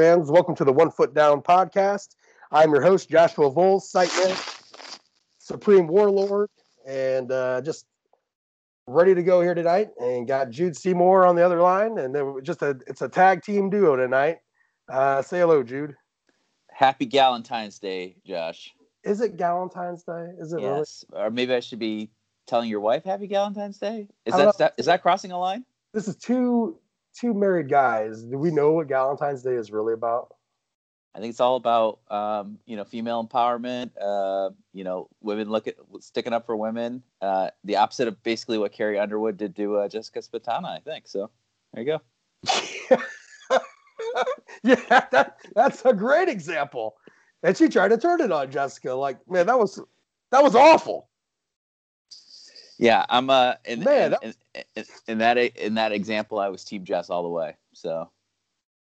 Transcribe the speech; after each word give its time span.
fans. 0.00 0.30
Welcome 0.30 0.54
to 0.54 0.64
the 0.64 0.72
One 0.72 0.90
Foot 0.90 1.12
Down 1.12 1.42
podcast. 1.42 2.14
I'm 2.50 2.72
your 2.72 2.80
host, 2.80 3.10
Joshua 3.10 3.50
Vowles, 3.50 3.82
site 3.82 4.10
man, 4.24 4.34
Supreme 5.38 5.86
Warlord, 5.88 6.48
and 6.86 7.30
uh, 7.30 7.60
just 7.60 7.84
ready 8.86 9.14
to 9.14 9.22
go 9.22 9.42
here 9.42 9.52
tonight. 9.52 9.90
And 10.00 10.26
got 10.26 10.48
Jude 10.48 10.74
Seymour 10.74 11.26
on 11.26 11.36
the 11.36 11.44
other 11.44 11.60
line, 11.60 11.98
and 11.98 12.14
then 12.14 12.36
just 12.42 12.62
a 12.62 12.78
it's 12.86 13.02
a 13.02 13.10
tag 13.10 13.42
team 13.42 13.68
duo 13.68 13.94
tonight. 13.94 14.38
Uh, 14.88 15.20
say 15.20 15.40
hello, 15.40 15.62
Jude. 15.62 15.94
Happy 16.70 17.06
Galentine's 17.06 17.78
Day, 17.78 18.16
Josh. 18.24 18.72
Is 19.04 19.20
it 19.20 19.36
Galentine's 19.36 20.04
Day? 20.04 20.30
Is 20.38 20.54
it 20.54 20.62
yes. 20.62 21.04
really? 21.12 21.26
Or 21.26 21.30
maybe 21.30 21.52
I 21.52 21.60
should 21.60 21.78
be 21.78 22.08
telling 22.46 22.70
your 22.70 22.80
wife 22.80 23.04
Happy 23.04 23.28
Galentine's 23.28 23.76
Day. 23.76 24.08
Is 24.24 24.34
that, 24.34 24.56
that 24.56 24.74
is 24.78 24.86
that 24.86 25.02
crossing 25.02 25.32
a 25.32 25.38
line? 25.38 25.66
This 25.92 26.08
is 26.08 26.16
two 26.16 26.78
two 27.20 27.34
married 27.34 27.68
guys. 27.68 28.22
Do 28.22 28.38
we 28.38 28.50
know 28.50 28.72
what 28.72 28.88
Galentine's 28.88 29.42
Day 29.42 29.54
is 29.54 29.70
really 29.70 29.92
about? 29.92 30.34
I 31.14 31.18
think 31.18 31.30
it's 31.30 31.40
all 31.40 31.56
about 31.56 31.98
um, 32.08 32.58
you 32.66 32.76
know 32.76 32.84
female 32.84 33.26
empowerment. 33.26 33.90
Uh, 34.00 34.50
you 34.72 34.84
know, 34.84 35.08
women 35.20 35.50
look 35.50 35.66
at 35.66 35.74
sticking 36.00 36.32
up 36.32 36.46
for 36.46 36.56
women. 36.56 37.02
Uh, 37.20 37.50
the 37.64 37.76
opposite 37.76 38.08
of 38.08 38.22
basically 38.22 38.58
what 38.58 38.72
Carrie 38.72 38.98
Underwood 38.98 39.36
did 39.36 39.56
to 39.56 39.78
uh, 39.78 39.88
Jessica 39.88 40.20
Spitana. 40.20 40.66
I 40.66 40.78
think 40.80 41.08
so. 41.08 41.30
There 41.74 41.82
you 41.82 41.98
go. 41.98 42.00
yeah, 44.62 45.04
that, 45.10 45.36
that's 45.54 45.84
a 45.84 45.92
great 45.92 46.28
example. 46.28 46.96
And 47.42 47.56
she 47.56 47.68
tried 47.68 47.88
to 47.88 47.98
turn 47.98 48.20
it 48.20 48.30
on 48.30 48.50
Jessica. 48.50 48.92
Like, 48.92 49.18
man, 49.28 49.46
that 49.46 49.58
was 49.58 49.80
that 50.30 50.42
was 50.42 50.54
awful. 50.54 51.08
Yeah, 52.78 53.04
I'm 53.08 53.30
uh 53.30 53.54
in, 53.64 53.80
man, 53.80 54.14
in, 54.22 54.28
in, 54.28 54.34
in, 55.06 55.18
that 55.18 55.38
in 55.38 55.74
that 55.74 55.92
example, 55.92 56.38
I 56.38 56.48
was 56.48 56.64
Team 56.64 56.84
Jess 56.84 57.10
all 57.10 57.22
the 57.22 57.28
way. 57.28 57.56
So. 57.72 58.10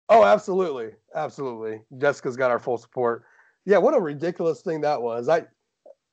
Oh, 0.09 0.25
absolutely, 0.25 0.91
absolutely. 1.15 1.81
Jessica's 1.99 2.37
got 2.37 2.51
our 2.53 2.61
full 2.61 2.79
support. 2.79 3.25
Yeah, 3.65 3.79
what 3.79 3.95
a 3.95 4.01
ridiculous 4.01 4.61
thing 4.61 4.81
that 4.83 5.03
was. 5.03 5.29
I 5.29 5.47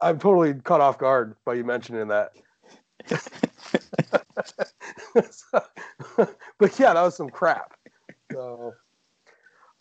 I'm 0.02 0.20
totally 0.20 0.54
caught 0.56 0.82
off 0.82 0.98
guard 0.98 1.36
by 1.46 1.54
you 1.54 1.64
mentioning 1.64 2.08
that. 2.08 2.32
but 6.58 6.80
yeah, 6.80 6.94
that 6.94 7.02
was 7.02 7.16
some 7.16 7.30
crap. 7.30 7.74
So, 8.32 8.74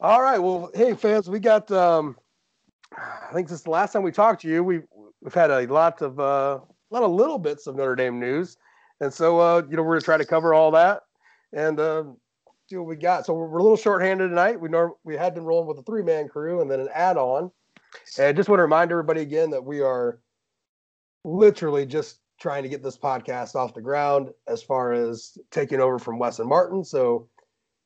all 0.01 0.23
right. 0.23 0.39
Well, 0.39 0.71
hey 0.75 0.95
fans, 0.95 1.31
we 1.31 1.41
got. 1.41 1.71
Um, 1.71 2.17
I 2.97 3.33
think 3.33 3.49
this 3.49 3.59
is 3.59 3.65
the 3.65 3.71
last 3.71 3.93
time 3.93 4.03
we 4.03 4.13
talked 4.13 4.43
to 4.43 4.49
you. 4.49 4.63
We've 4.63 4.85
we've 5.21 5.35
had 5.35 5.51
a 5.51 5.67
lot 5.67 6.03
of 6.03 6.21
uh, 6.21 6.61
a 6.61 6.91
lot 6.91 7.03
of 7.03 7.11
little 7.11 7.39
bits 7.39 7.67
of 7.67 7.77
Notre 7.77 7.97
Dame 7.97 8.21
news, 8.21 8.57
and 9.03 9.13
so 9.13 9.41
uh, 9.41 9.63
you 9.69 9.77
know 9.77 9.83
we're 9.83 9.95
gonna 9.95 10.03
try 10.03 10.17
to 10.17 10.25
cover 10.25 10.55
all 10.55 10.71
that 10.71 11.03
and 11.53 11.79
uh, 11.81 12.05
see 12.69 12.77
what 12.77 12.87
we 12.87 12.97
got. 12.97 13.27
So 13.27 13.35
we're, 13.35 13.59
a 13.59 13.63
little 13.63 13.77
shorthanded 13.77 14.31
tonight. 14.31 14.61
We 14.61 14.69
know 14.69 14.97
we 15.05 15.17
had 15.17 15.35
been 15.35 15.45
rolling 15.45 15.67
with 15.67 15.79
a 15.79 15.83
three 15.83 16.03
man 16.03 16.29
crew 16.29 16.61
and 16.61 16.71
then 16.71 16.81
an 16.81 16.89
add 16.95 17.17
on. 17.17 17.51
And 18.17 18.27
I 18.27 18.33
just 18.33 18.49
want 18.49 18.59
to 18.59 18.63
remind 18.63 18.93
everybody 18.93 19.21
again 19.21 19.51
that 19.51 19.65
we 19.65 19.81
are 19.81 20.21
literally 21.25 21.85
just 21.85 22.21
trying 22.41 22.63
to 22.63 22.69
get 22.69 22.83
this 22.83 22.97
podcast 22.97 23.55
off 23.55 23.75
the 23.75 23.83
ground 23.83 24.31
as 24.47 24.63
far 24.63 24.93
as 24.93 25.37
taking 25.51 25.81
over 25.81 25.99
from 25.99 26.19
Wes 26.19 26.39
and 26.39 26.49
Martin. 26.49 26.85
So 26.85 27.29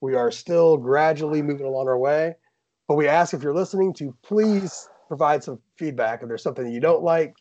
we 0.00 0.14
are 0.14 0.30
still 0.30 0.76
gradually 0.76 1.42
moving 1.42 1.66
along 1.66 1.88
our 1.88 1.98
way. 1.98 2.34
But 2.88 2.94
we 2.94 3.08
ask 3.08 3.34
if 3.34 3.42
you're 3.42 3.54
listening 3.54 3.92
to 3.94 4.14
please 4.22 4.88
provide 5.08 5.42
some 5.42 5.60
feedback. 5.76 6.22
If 6.22 6.28
there's 6.28 6.42
something 6.42 6.70
you 6.70 6.80
don't 6.80 7.02
like, 7.02 7.34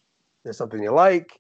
there's 0.44 0.58
something 0.58 0.82
you 0.82 0.92
like, 0.92 1.40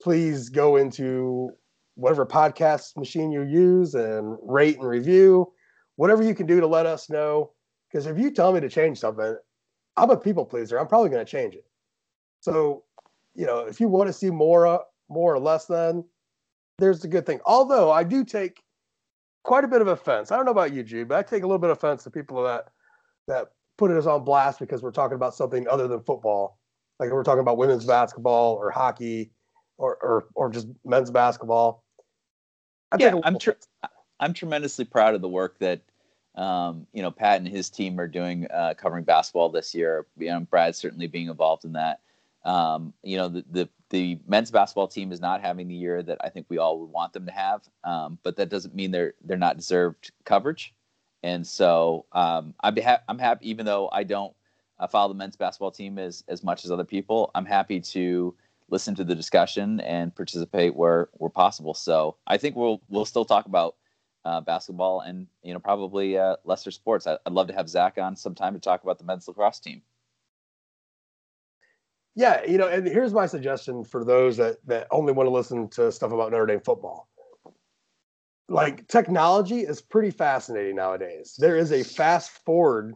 please 0.00 0.48
go 0.48 0.76
into 0.76 1.50
whatever 1.94 2.24
podcast 2.24 2.96
machine 2.96 3.30
you 3.30 3.42
use 3.42 3.94
and 3.94 4.36
rate 4.42 4.78
and 4.78 4.88
review 4.88 5.52
whatever 5.96 6.22
you 6.22 6.34
can 6.34 6.46
do 6.46 6.60
to 6.60 6.66
let 6.66 6.86
us 6.86 7.10
know. 7.10 7.52
Because 7.90 8.06
if 8.06 8.18
you 8.18 8.30
tell 8.30 8.52
me 8.52 8.60
to 8.60 8.68
change 8.68 8.98
something 8.98 9.36
i'm 9.96 10.10
a 10.10 10.16
people 10.16 10.44
pleaser. 10.44 10.78
I'm 10.78 10.86
probably 10.86 11.10
going 11.10 11.24
to 11.24 11.30
change 11.30 11.54
it. 11.54 11.66
So 12.40 12.84
you 13.34 13.46
know 13.46 13.60
if 13.60 13.80
you 13.80 13.88
want 13.88 14.08
to 14.08 14.12
see 14.12 14.30
more 14.30 14.66
uh, 14.66 14.78
more 15.08 15.34
or 15.34 15.38
less 15.38 15.66
than 15.66 16.04
there's 16.78 17.00
the 17.00 17.08
good 17.08 17.26
thing. 17.26 17.40
Although 17.46 17.90
i 17.90 18.02
do 18.02 18.24
take 18.24 18.62
quite 19.44 19.64
a 19.64 19.68
bit 19.68 19.82
of 19.82 19.88
offense. 19.88 20.30
I 20.30 20.36
don't 20.36 20.44
know 20.44 20.52
about 20.52 20.72
you 20.72 20.82
jude 20.82 21.08
but 21.08 21.18
i 21.18 21.22
take 21.22 21.42
a 21.42 21.46
little 21.46 21.58
bit 21.58 21.70
of 21.70 21.78
offense 21.78 22.04
to 22.04 22.10
people 22.10 22.42
that 22.44 22.68
that 23.28 23.48
put 23.78 23.90
us 23.90 24.06
on 24.06 24.24
blast 24.24 24.58
because 24.58 24.82
we're 24.82 24.92
talking 24.92 25.16
about 25.16 25.34
something 25.34 25.66
other 25.68 25.88
than 25.88 26.02
football. 26.02 26.58
Like 26.98 27.10
we're 27.10 27.24
talking 27.24 27.40
about 27.40 27.56
women's 27.56 27.84
basketball 27.84 28.54
or 28.54 28.70
hockey 28.70 29.32
or 29.76 29.96
or, 30.02 30.24
or 30.34 30.50
just 30.50 30.68
men's 30.84 31.10
basketball. 31.10 31.81
I 32.92 32.96
yeah, 32.98 33.20
I'm 33.24 33.38
tr- 33.38 33.50
I'm 34.20 34.34
tremendously 34.34 34.84
proud 34.84 35.14
of 35.14 35.20
the 35.20 35.28
work 35.28 35.58
that 35.58 35.80
um, 36.34 36.86
you 36.92 37.02
know 37.02 37.10
Pat 37.10 37.38
and 37.38 37.48
his 37.48 37.70
team 37.70 37.98
are 37.98 38.08
doing 38.08 38.46
uh, 38.50 38.74
covering 38.76 39.04
basketball 39.04 39.48
this 39.48 39.74
year. 39.74 40.06
You 40.18 40.28
know, 40.28 40.40
Brad 40.40 40.76
certainly 40.76 41.06
being 41.06 41.28
involved 41.28 41.64
in 41.64 41.72
that. 41.72 42.00
Um, 42.44 42.92
you 43.02 43.16
know, 43.16 43.28
the, 43.28 43.44
the, 43.50 43.68
the 43.90 44.18
men's 44.26 44.50
basketball 44.50 44.88
team 44.88 45.12
is 45.12 45.20
not 45.20 45.40
having 45.40 45.68
the 45.68 45.74
year 45.74 46.02
that 46.02 46.18
I 46.22 46.28
think 46.28 46.46
we 46.48 46.58
all 46.58 46.80
would 46.80 46.90
want 46.90 47.12
them 47.12 47.24
to 47.26 47.32
have, 47.32 47.62
um, 47.84 48.18
but 48.24 48.36
that 48.36 48.48
doesn't 48.48 48.74
mean 48.74 48.90
they're 48.90 49.14
they're 49.24 49.36
not 49.36 49.56
deserved 49.56 50.12
coverage. 50.24 50.74
And 51.22 51.46
so 51.46 52.06
um, 52.12 52.54
I'd 52.60 52.74
be 52.74 52.80
ha- 52.80 53.02
I'm 53.08 53.18
happy, 53.18 53.48
even 53.48 53.64
though 53.64 53.88
I 53.92 54.02
don't 54.02 54.34
uh, 54.78 54.88
follow 54.88 55.08
the 55.08 55.18
men's 55.18 55.36
basketball 55.36 55.70
team 55.70 55.98
as 55.98 56.24
as 56.28 56.42
much 56.42 56.64
as 56.64 56.70
other 56.70 56.84
people. 56.84 57.30
I'm 57.34 57.46
happy 57.46 57.80
to 57.80 58.34
listen 58.72 58.94
to 58.94 59.04
the 59.04 59.14
discussion 59.14 59.80
and 59.80 60.16
participate 60.16 60.74
where 60.74 61.10
where 61.12 61.30
possible. 61.30 61.74
So 61.74 62.16
I 62.26 62.38
think 62.38 62.56
we'll 62.56 62.80
we'll 62.88 63.04
still 63.04 63.26
talk 63.26 63.46
about 63.46 63.76
uh, 64.24 64.40
basketball 64.40 65.00
and 65.00 65.28
you 65.44 65.52
know 65.52 65.60
probably 65.60 66.18
uh, 66.18 66.36
lesser 66.44 66.72
sports. 66.72 67.06
I, 67.06 67.18
would 67.24 67.34
love 67.34 67.46
to 67.48 67.54
have 67.54 67.68
Zach 67.68 67.98
on 67.98 68.16
sometime 68.16 68.54
to 68.54 68.60
talk 68.60 68.82
about 68.82 68.98
the 68.98 69.04
men's 69.04 69.28
lacrosse 69.28 69.60
team. 69.60 69.82
Yeah, 72.14 72.44
you 72.44 72.58
know, 72.58 72.68
and 72.68 72.86
here's 72.86 73.12
my 73.12 73.26
suggestion 73.26 73.84
for 73.84 74.04
those 74.04 74.38
that 74.38 74.56
that 74.66 74.88
only 74.90 75.12
want 75.12 75.28
to 75.28 75.30
listen 75.30 75.68
to 75.70 75.92
stuff 75.92 76.12
about 76.12 76.32
Notre 76.32 76.46
Dame 76.46 76.60
football. 76.60 77.08
Like 78.48 78.88
technology 78.88 79.60
is 79.60 79.80
pretty 79.80 80.10
fascinating 80.10 80.76
nowadays. 80.76 81.36
There 81.38 81.56
is 81.56 81.72
a 81.72 81.84
fast 81.84 82.30
forward 82.44 82.94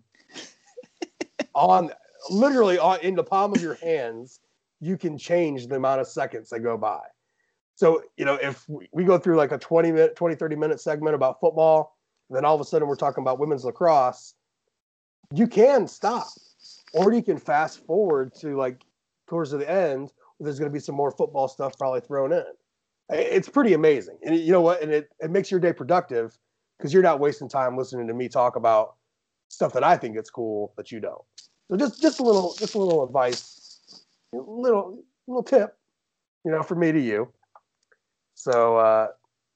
on 1.55 1.93
literally 2.31 2.79
on 2.79 3.01
in 3.01 3.15
the 3.15 3.23
palm 3.23 3.53
of 3.53 3.63
your 3.63 3.75
hands 3.75 4.41
you 4.81 4.97
can 4.97 5.17
change 5.17 5.67
the 5.67 5.77
amount 5.77 6.01
of 6.01 6.07
seconds 6.07 6.51
that 6.51 6.61
go 6.61 6.77
by. 6.77 7.01
So, 7.75 8.03
you 8.17 8.25
know, 8.25 8.35
if 8.35 8.67
we 8.93 9.05
go 9.05 9.19
through 9.19 9.37
like 9.37 9.53
a 9.53 9.59
20 9.59 9.93
minute, 9.93 10.17
20, 10.17 10.35
30 10.35 10.57
minute 10.57 10.81
segment 10.81 11.15
about 11.15 11.41
football, 11.41 11.97
then 12.31 12.45
all 12.45 12.55
of 12.55 12.61
a 12.61 12.65
sudden 12.65 12.89
we're 12.89 12.97
talking 12.97 13.23
about 13.23 13.39
women's 13.39 13.65
lacrosse, 13.65 14.35
you 15.35 15.47
can 15.47 15.87
stop 15.87 16.27
or 16.95 17.13
you 17.13 17.23
can 17.23 17.39
fast 17.39 17.85
forward 17.87 18.35
to 18.37 18.57
like 18.57 18.83
towards 19.29 19.51
the 19.51 19.71
end. 19.71 20.13
There's 20.41 20.59
going 20.59 20.71
to 20.71 20.73
be 20.73 20.81
some 20.81 20.95
more 20.95 21.11
football 21.11 21.49
stuff 21.49 21.77
probably 21.79 22.01
thrown 22.01 22.33
in. 22.33 22.45
It's 23.11 23.49
pretty 23.49 23.75
amazing. 23.75 24.19
And 24.25 24.37
you 24.37 24.53
know 24.53 24.63
what? 24.63 24.83
And 24.83 24.91
it, 24.91 25.09
it 25.21 25.31
makes 25.31 25.51
your 25.51 25.61
day 25.61 25.73
productive 25.73 26.37
because 26.77 26.93
you're 26.93 27.03
not 27.03 27.21
wasting 27.21 27.49
time 27.49 27.77
listening 27.77 28.07
to 28.09 28.15
me 28.15 28.29
talk 28.29 28.57
about 28.57 28.97
stuff 29.49 29.73
that 29.75 29.85
I 29.85 29.97
think 29.97 30.17
it's 30.17 30.31
cool 30.31 30.73
that 30.77 30.91
you 30.91 31.01
don't. 31.01 31.23
So 31.71 31.77
just, 31.77 32.01
just 32.01 32.21
a 32.21 32.23
little, 32.23 32.55
just 32.59 32.75
a 32.75 32.79
little 32.79 33.05
advice 33.05 33.56
little 34.37 35.03
little 35.27 35.43
tip, 35.43 35.77
you 36.45 36.51
know, 36.51 36.63
from 36.63 36.81
me 36.81 36.93
to 36.93 37.01
you. 37.01 37.33
So 38.35 38.77
uh, 38.77 39.09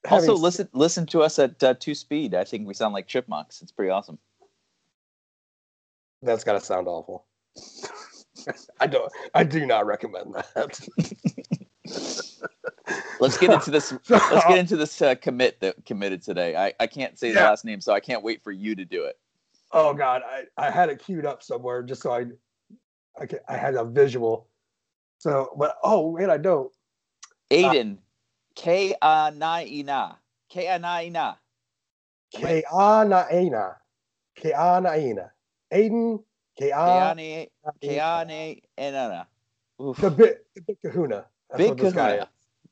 also 0.09 0.35
listen 0.35 0.67
listen 0.73 1.05
to 1.07 1.21
us 1.21 1.39
at 1.39 1.61
uh, 1.63 1.73
two 1.75 1.95
speed. 1.95 2.33
I 2.33 2.43
think 2.43 2.67
we 2.67 2.73
sound 2.73 2.93
like 2.93 3.07
chipmunks. 3.07 3.61
It's 3.61 3.71
pretty 3.71 3.91
awesome. 3.91 4.17
That's 6.21 6.43
gotta 6.43 6.59
sound 6.59 6.87
awful. 6.87 7.25
I 8.79 8.87
don't. 8.87 9.11
I 9.33 9.43
do 9.43 9.65
not 9.65 9.85
recommend 9.85 10.33
that. 10.33 10.87
let's 13.19 13.37
get 13.37 13.51
into 13.51 13.71
this. 13.71 13.93
Let's 14.09 14.45
get 14.45 14.57
into 14.57 14.77
this 14.77 15.01
uh, 15.01 15.15
commit 15.15 15.59
that 15.59 15.85
committed 15.85 16.21
today. 16.21 16.55
I, 16.55 16.73
I 16.79 16.87
can't 16.87 17.17
say 17.19 17.31
the 17.31 17.39
last 17.39 17.65
name, 17.65 17.81
so 17.81 17.93
I 17.93 17.99
can't 17.99 18.23
wait 18.23 18.43
for 18.43 18.51
you 18.51 18.75
to 18.75 18.85
do 18.85 19.03
it. 19.05 19.17
Oh 19.71 19.93
God, 19.93 20.21
I, 20.25 20.43
I 20.57 20.69
had 20.69 20.89
it 20.89 20.99
queued 20.99 21.25
up 21.25 21.43
somewhere 21.43 21.83
just 21.83 22.01
so 22.01 22.11
I 22.11 22.25
I, 23.19 23.27
I 23.47 23.57
had 23.57 23.75
a 23.75 23.83
visual. 23.83 24.47
So, 25.21 25.53
but 25.55 25.75
oh 25.83 26.09
wait, 26.09 26.31
I 26.31 26.37
don't. 26.37 26.71
Uh, 27.51 27.55
Aiden, 27.55 27.99
K 28.55 28.95
A 29.03 29.31
Na 29.35 29.59
K 30.49 30.65
A 30.65 31.09
Na 31.11 31.35
K 32.33 32.63
A 32.67 33.05
Na 33.05 33.25
Ina, 33.31 33.77
K 34.35 34.51
A 34.51 34.81
Na 34.81 34.95
Ina, 34.95 35.31
Aiden, 35.71 36.23
K 36.57 36.71
A 36.71 37.15
K 37.79 37.99
A 37.99 38.25
Na 38.91 39.25
The 39.77 40.09
big, 40.09 40.37
the 40.55 40.61
big 40.61 40.77
Kahuna. 40.81 41.25
That's 41.51 41.69
big 41.69 41.77
Kahuna. 41.77 42.27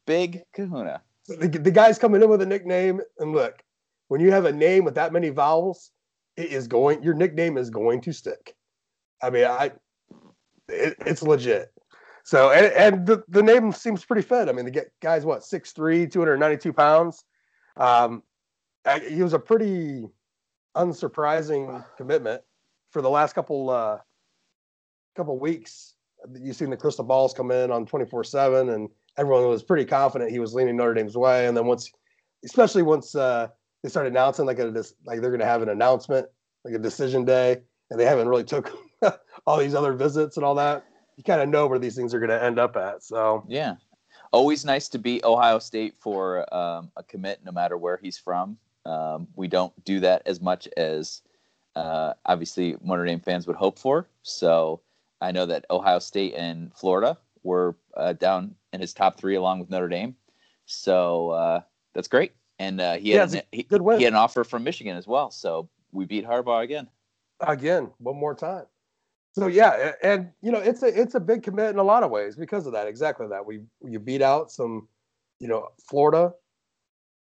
Big 0.07 0.43
Kahuna. 0.51 1.01
So 1.21 1.35
the, 1.35 1.49
the 1.49 1.69
guy's 1.69 1.99
coming 1.99 2.23
in 2.23 2.29
with 2.29 2.41
a 2.41 2.47
nickname, 2.47 2.99
and 3.19 3.31
look, 3.31 3.63
when 4.07 4.21
you 4.21 4.31
have 4.31 4.45
a 4.45 4.51
name 4.51 4.85
with 4.85 4.95
that 4.95 5.13
many 5.13 5.29
vowels, 5.29 5.91
it 6.35 6.51
is 6.51 6.67
going. 6.67 7.03
Your 7.03 7.13
nickname 7.13 7.59
is 7.59 7.69
going 7.69 8.01
to 8.01 8.11
stick. 8.11 8.55
I 9.21 9.29
mean, 9.29 9.45
I, 9.45 9.71
it, 10.67 10.95
it's 11.05 11.21
legit. 11.21 11.71
So 12.29 12.51
and, 12.51 12.67
and 12.73 13.07
the, 13.07 13.23
the 13.27 13.41
name 13.41 13.71
seems 13.71 14.05
pretty 14.05 14.21
fit. 14.21 14.49
I 14.49 14.51
mean, 14.51 14.65
the 14.65 14.85
guy's 15.01 15.25
what 15.25 15.39
6'3", 15.39 16.11
292 16.11 16.71
pounds. 16.71 17.23
Um, 17.75 18.21
he 19.07 19.23
was 19.23 19.33
a 19.33 19.39
pretty 19.39 20.07
unsurprising 20.77 21.83
commitment. 21.97 22.43
for 22.91 23.01
the 23.01 23.09
last 23.09 23.33
couple 23.33 23.71
uh, 23.71 23.97
couple 25.15 25.39
weeks, 25.39 25.95
you've 26.39 26.55
seen 26.55 26.69
the 26.69 26.77
crystal 26.77 27.03
balls 27.03 27.33
come 27.33 27.49
in 27.49 27.71
on 27.71 27.87
24 27.87 28.23
seven, 28.25 28.69
and 28.69 28.89
everyone 29.17 29.47
was 29.47 29.63
pretty 29.63 29.85
confident 29.85 30.29
he 30.29 30.37
was 30.37 30.53
leaning 30.53 30.77
Notre 30.77 30.93
Dame's 30.93 31.17
way. 31.17 31.47
And 31.47 31.57
then 31.57 31.65
once, 31.65 31.91
especially 32.45 32.83
once 32.83 33.15
uh, 33.15 33.47
they 33.81 33.89
started 33.89 34.13
announcing 34.13 34.45
like 34.45 34.59
a 34.59 34.65
like 35.03 35.19
they're 35.19 35.31
going 35.31 35.39
to 35.39 35.47
have 35.47 35.63
an 35.63 35.69
announcement, 35.69 36.27
like 36.63 36.75
a 36.75 36.79
decision 36.79 37.25
day, 37.25 37.57
and 37.89 37.99
they 37.99 38.05
haven't 38.05 38.27
really 38.27 38.43
took 38.43 38.71
all 39.47 39.57
these 39.57 39.73
other 39.73 39.93
visits 39.93 40.37
and 40.37 40.45
all 40.45 40.53
that. 40.53 40.85
You 41.19 41.23
kind 41.25 41.41
of 41.41 41.49
know 41.49 41.67
where 41.67 41.79
these 41.79 41.97
things 41.97 42.13
are 42.13 42.19
going 42.19 42.29
to 42.29 42.41
end 42.41 42.59
up 42.59 42.77
at. 42.77 43.03
So 43.03 43.43
yeah, 43.49 43.75
always 44.31 44.63
nice 44.63 44.87
to 44.87 44.97
beat 44.97 45.25
Ohio 45.25 45.59
State 45.59 45.97
for 45.97 46.51
um, 46.55 46.93
a 46.95 47.03
commit, 47.03 47.41
no 47.43 47.51
matter 47.51 47.77
where 47.77 47.99
he's 48.01 48.17
from. 48.17 48.57
Um, 48.85 49.27
we 49.35 49.49
don't 49.49 49.73
do 49.83 49.99
that 49.99 50.21
as 50.25 50.39
much 50.39 50.65
as 50.77 51.21
uh, 51.75 52.13
obviously 52.25 52.77
Notre 52.81 53.03
Dame 53.03 53.19
fans 53.19 53.47
would 53.47 53.57
hope 53.57 53.77
for. 53.77 54.07
So 54.23 54.79
I 55.19 55.33
know 55.33 55.45
that 55.45 55.65
Ohio 55.69 55.99
State 55.99 56.35
and 56.35 56.73
Florida 56.73 57.17
were 57.43 57.75
uh, 57.97 58.13
down 58.13 58.55
in 58.71 58.79
his 58.79 58.93
top 58.93 59.17
three 59.17 59.35
along 59.35 59.59
with 59.59 59.69
Notre 59.69 59.89
Dame. 59.89 60.15
So 60.67 61.31
uh, 61.31 61.61
that's 61.93 62.07
great. 62.07 62.31
And 62.59 62.79
uh, 62.79 62.95
he, 62.95 63.09
had 63.09 63.33
an, 63.33 63.41
he, 63.51 63.67
he, 63.69 64.03
had 64.03 64.13
an 64.13 64.15
offer 64.15 64.45
from 64.45 64.63
Michigan 64.63 64.95
as 64.95 65.05
well. 65.05 65.31
So 65.31 65.67
we 65.91 66.05
beat 66.05 66.25
Harbaugh 66.25 66.63
again. 66.63 66.87
Again, 67.41 67.91
one 67.97 68.15
more 68.15 68.35
time. 68.35 68.67
So 69.33 69.47
yeah, 69.47 69.93
and 70.03 70.29
you 70.41 70.51
know 70.51 70.59
it's 70.59 70.83
a 70.83 70.87
it's 70.87 71.15
a 71.15 71.19
big 71.19 71.43
commit 71.43 71.69
in 71.69 71.77
a 71.77 71.83
lot 71.83 72.03
of 72.03 72.11
ways 72.11 72.35
because 72.35 72.65
of 72.65 72.73
that. 72.73 72.87
Exactly 72.87 73.27
that 73.27 73.45
we 73.45 73.61
you 73.85 73.99
beat 73.99 74.21
out 74.21 74.51
some, 74.51 74.87
you 75.39 75.47
know, 75.47 75.67
Florida, 75.87 76.33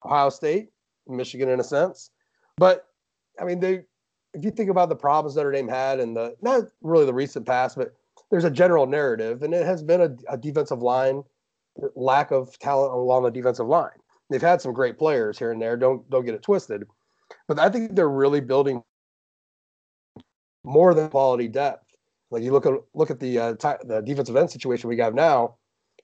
Ohio 0.04 0.30
State, 0.30 0.70
Michigan 1.06 1.48
in 1.48 1.60
a 1.60 1.64
sense, 1.64 2.10
but 2.56 2.86
I 3.40 3.44
mean 3.44 3.60
they 3.60 3.84
if 4.34 4.44
you 4.44 4.50
think 4.50 4.70
about 4.70 4.88
the 4.88 4.96
problems 4.96 5.36
Notre 5.36 5.52
Dame 5.52 5.68
had 5.68 6.00
and 6.00 6.16
the 6.16 6.34
not 6.42 6.64
really 6.82 7.06
the 7.06 7.14
recent 7.14 7.46
past, 7.46 7.76
but 7.76 7.92
there's 8.30 8.44
a 8.44 8.50
general 8.50 8.86
narrative, 8.86 9.42
and 9.42 9.54
it 9.54 9.64
has 9.64 9.82
been 9.82 10.00
a, 10.00 10.16
a 10.32 10.36
defensive 10.36 10.82
line 10.82 11.22
lack 11.94 12.30
of 12.30 12.58
talent 12.58 12.92
along 12.92 13.22
the 13.22 13.30
defensive 13.30 13.66
line. 13.66 13.90
They've 14.30 14.42
had 14.42 14.60
some 14.60 14.72
great 14.72 14.98
players 14.98 15.38
here 15.38 15.52
and 15.52 15.60
there. 15.60 15.76
Don't 15.76 16.08
don't 16.10 16.24
get 16.24 16.34
it 16.34 16.42
twisted, 16.42 16.84
but 17.46 17.58
I 17.58 17.68
think 17.68 17.94
they're 17.94 18.08
really 18.08 18.40
building 18.40 18.82
more 20.64 20.94
than 20.94 21.08
quality 21.08 21.48
depth. 21.48 21.87
Like 22.30 22.42
you 22.42 22.52
look 22.52 22.66
at 22.66 22.74
look 22.94 23.10
at 23.10 23.20
the 23.20 23.38
uh, 23.38 23.54
t- 23.54 23.84
the 23.84 24.00
defensive 24.00 24.36
end 24.36 24.50
situation 24.50 24.88
we 24.88 24.98
have 24.98 25.14
now. 25.14 25.56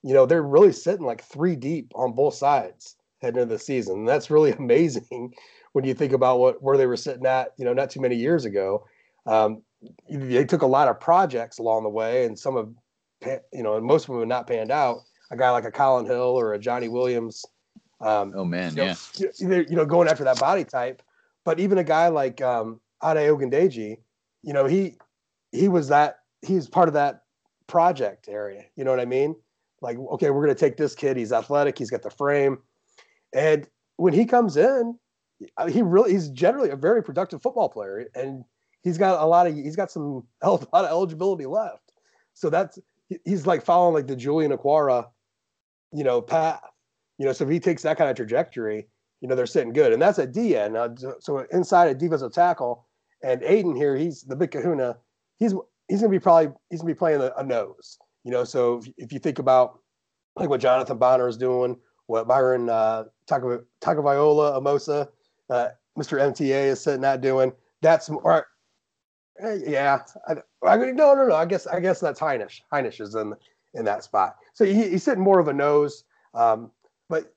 You 0.03 0.13
know 0.13 0.25
they're 0.25 0.43
really 0.43 0.71
sitting 0.71 1.05
like 1.05 1.23
three 1.23 1.55
deep 1.55 1.91
on 1.95 2.13
both 2.13 2.35
sides 2.35 2.95
heading 3.25 3.41
into 3.41 3.55
the 3.55 3.59
season. 3.59 3.99
And 3.99 4.07
that's 4.07 4.29
really 4.29 4.51
amazing 4.59 5.33
when 5.73 5.83
you 5.83 5.93
think 5.93 6.13
about 6.13 6.39
what 6.39 6.61
where 6.61 6.77
they 6.77 6.87
were 6.87 6.97
sitting 6.97 7.25
at, 7.25 7.49
you 7.57 7.65
know, 7.65 7.73
not 7.73 7.89
too 7.89 7.99
many 7.99 8.15
years 8.15 8.45
ago. 8.45 8.85
Um, 9.25 9.61
they 10.09 10.45
took 10.45 10.61
a 10.61 10.67
lot 10.67 10.87
of 10.87 10.99
projects 10.99 11.59
along 11.59 11.83
the 11.83 11.89
way, 11.89 12.25
and 12.25 12.37
some 12.37 12.55
of, 12.55 12.73
you 13.53 13.63
know, 13.63 13.75
and 13.75 13.85
most 13.85 14.03
of 14.03 14.07
them 14.07 14.19
have 14.19 14.27
not 14.27 14.47
panned 14.47 14.71
out. 14.71 14.99
A 15.31 15.37
guy 15.37 15.49
like 15.51 15.65
a 15.65 15.71
Kolin 15.71 16.05
Hill 16.05 16.21
or 16.21 16.53
a 16.53 16.59
Jhonny 16.59 16.89
Williams. 16.89 17.43
Um, 17.99 18.33
oh 18.35 18.45
man, 18.45 18.75
you 18.75 18.83
know, 18.83 18.95
yeah. 19.39 19.63
You 19.67 19.75
know, 19.75 19.85
going 19.85 20.07
after 20.07 20.23
that 20.23 20.39
body 20.39 20.63
type, 20.63 21.01
but 21.43 21.59
even 21.59 21.77
a 21.77 21.83
guy 21.83 22.09
like 22.09 22.41
um, 22.41 22.79
Ade 23.03 23.17
Ogundeji, 23.17 23.97
you 24.43 24.53
know, 24.53 24.65
he 24.65 24.97
he 25.55 25.67
was 25.67 25.87
that 25.89 26.19
he's 26.41 26.67
part 26.67 26.87
of 26.87 26.93
that 26.93 27.23
project 27.67 28.27
area. 28.29 28.65
You 28.75 28.83
know 28.83 28.91
what 28.91 28.99
I 28.99 29.05
mean? 29.05 29.35
Like, 29.81 29.97
okay, 29.97 30.29
we're 30.29 30.47
to 30.47 30.55
take 30.55 30.77
this 30.77 30.95
kid. 30.95 31.17
He's 31.17 31.31
athletic. 31.31 31.77
He's 31.77 31.89
got 31.89 32.01
the 32.01 32.09
frame, 32.09 32.59
and 33.33 33.67
when 33.97 34.13
he 34.13 34.25
comes 34.25 34.57
in, 34.57 34.97
he 35.69 35.81
really 35.81 36.11
he's 36.11 36.29
generally 36.29 36.69
a 36.69 36.75
very 36.75 37.03
productive 37.03 37.41
football 37.41 37.69
player, 37.69 38.07
and 38.15 38.43
he's 38.83 38.97
got 38.97 39.21
a 39.21 39.25
lot 39.25 39.47
of 39.47 39.55
he's 39.55 39.75
got 39.75 39.91
some 39.91 40.23
a 40.41 40.51
lot 40.51 40.67
of 40.73 40.85
eligibility 40.85 41.45
left. 41.45 41.91
So 42.33 42.49
that's 42.49 42.79
he's 43.23 43.45
like 43.45 43.63
following 43.63 43.93
like 43.93 44.07
the 44.07 44.15
Julian 44.15 44.51
Okwara, 44.51 45.07
you 45.91 46.03
know, 46.03 46.21
path. 46.21 46.61
You 47.17 47.25
know, 47.25 47.31
so 47.31 47.45
if 47.45 47.49
he 47.49 47.59
takes 47.59 47.81
that 47.83 47.97
kind 47.97 48.09
of 48.09 48.17
trajectory, 48.17 48.87
you 49.21 49.29
know, 49.29 49.35
they're 49.35 49.45
sitting 49.45 49.71
good, 49.71 49.93
and 49.93 50.01
that's 50.01 50.19
at 50.19 50.33
DN. 50.33 50.73
Now, 50.73 51.09
uh, 51.09 51.13
so 51.19 51.45
inside 51.51 51.87
a 51.87 51.93
defensive 51.93 52.33
tackle, 52.33 52.85
and 53.23 53.41
Aiden 53.41 53.75
here, 53.75 53.95
he's 53.95 54.23
the 54.23 54.35
big 54.35 54.51
Kahuna. 54.51 54.97
He's 55.37 55.53
he's 55.87 56.01
gonna 56.01 56.11
be 56.11 56.19
probably 56.19 56.53
he's 56.69 56.81
gonna 56.81 56.93
be 56.93 56.97
playing 56.97 57.21
a, 57.21 57.31
a 57.37 57.43
nose. 57.43 57.97
You 58.23 58.31
know, 58.31 58.43
so 58.43 58.79
if, 58.79 58.87
if, 58.97 59.13
you 59.13 59.19
think 59.19 59.37
about 59.37 59.79
like 60.35 60.49
what 60.49 60.59
Jonathan 60.59 60.97
Bonner 60.97 61.27
is 61.27 61.37
doing, 61.37 61.77
what 62.07 62.27
Myron 62.27 62.69
uh, 62.69 63.03
Tagovailoa 63.29 64.59
Amosa 64.59 65.07
uh, 65.49 65.69
Mr. 65.97 66.19
MTA 66.19 66.65
is 66.65 66.81
sitting 66.81 67.03
at 67.03 67.21
doing. 67.21 67.53
That's 67.81 68.09
more. 68.09 68.47
Eh, 69.39 69.59
yeah, 69.67 69.99
I, 70.27 70.35
I 70.65 70.77
mean, 70.77 70.95
no, 70.95 71.13
no, 71.13 71.27
no. 71.27 71.35
I 71.35 71.45
guess 71.45 71.67
I 71.67 71.79
guess 71.79 71.99
that's 71.99 72.19
Hinish. 72.19 72.61
Hinish 72.73 73.01
is 73.01 73.15
in 73.15 73.33
in 73.73 73.85
that 73.85 74.03
spot. 74.03 74.37
So 74.53 74.65
he, 74.65 74.89
he's 74.89 75.03
sitting 75.03 75.23
more 75.23 75.39
of 75.39 75.47
a 75.47 75.53
nose. 75.53 76.03
Um, 76.33 76.71
but 77.09 77.33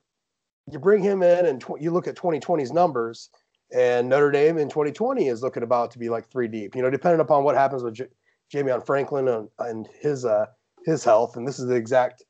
you 0.71 0.79
bring 0.79 1.03
him 1.03 1.23
in, 1.23 1.47
and 1.47 1.61
tw- 1.61 1.81
you 1.81 1.91
look 1.91 2.07
at 2.07 2.17
2020's 2.17 2.73
numbers, 2.73 3.31
and 3.73 4.09
Notre 4.09 4.31
Dame 4.31 4.59
in 4.59 4.69
2020 4.69 5.29
is 5.29 5.43
looking 5.43 5.63
about 5.63 5.91
to 5.93 5.99
be 5.99 6.09
like 6.09 6.29
three 6.29 6.49
deep. 6.49 6.75
You 6.75 6.83
know, 6.83 6.91
depending 6.91 7.21
upon 7.21 7.45
what 7.45 7.55
happens 7.55 7.83
with 7.83 7.95
J- 7.95 8.09
Jamion 8.53 8.85
Franklin 8.85 9.29
and, 9.29 9.49
and 9.59 9.89
his 10.01 10.25
uh, 10.25 10.47
his 10.85 11.05
health, 11.05 11.37
and 11.37 11.47
this 11.47 11.59
is 11.59 11.67
the 11.67 11.75
exact 11.75 12.23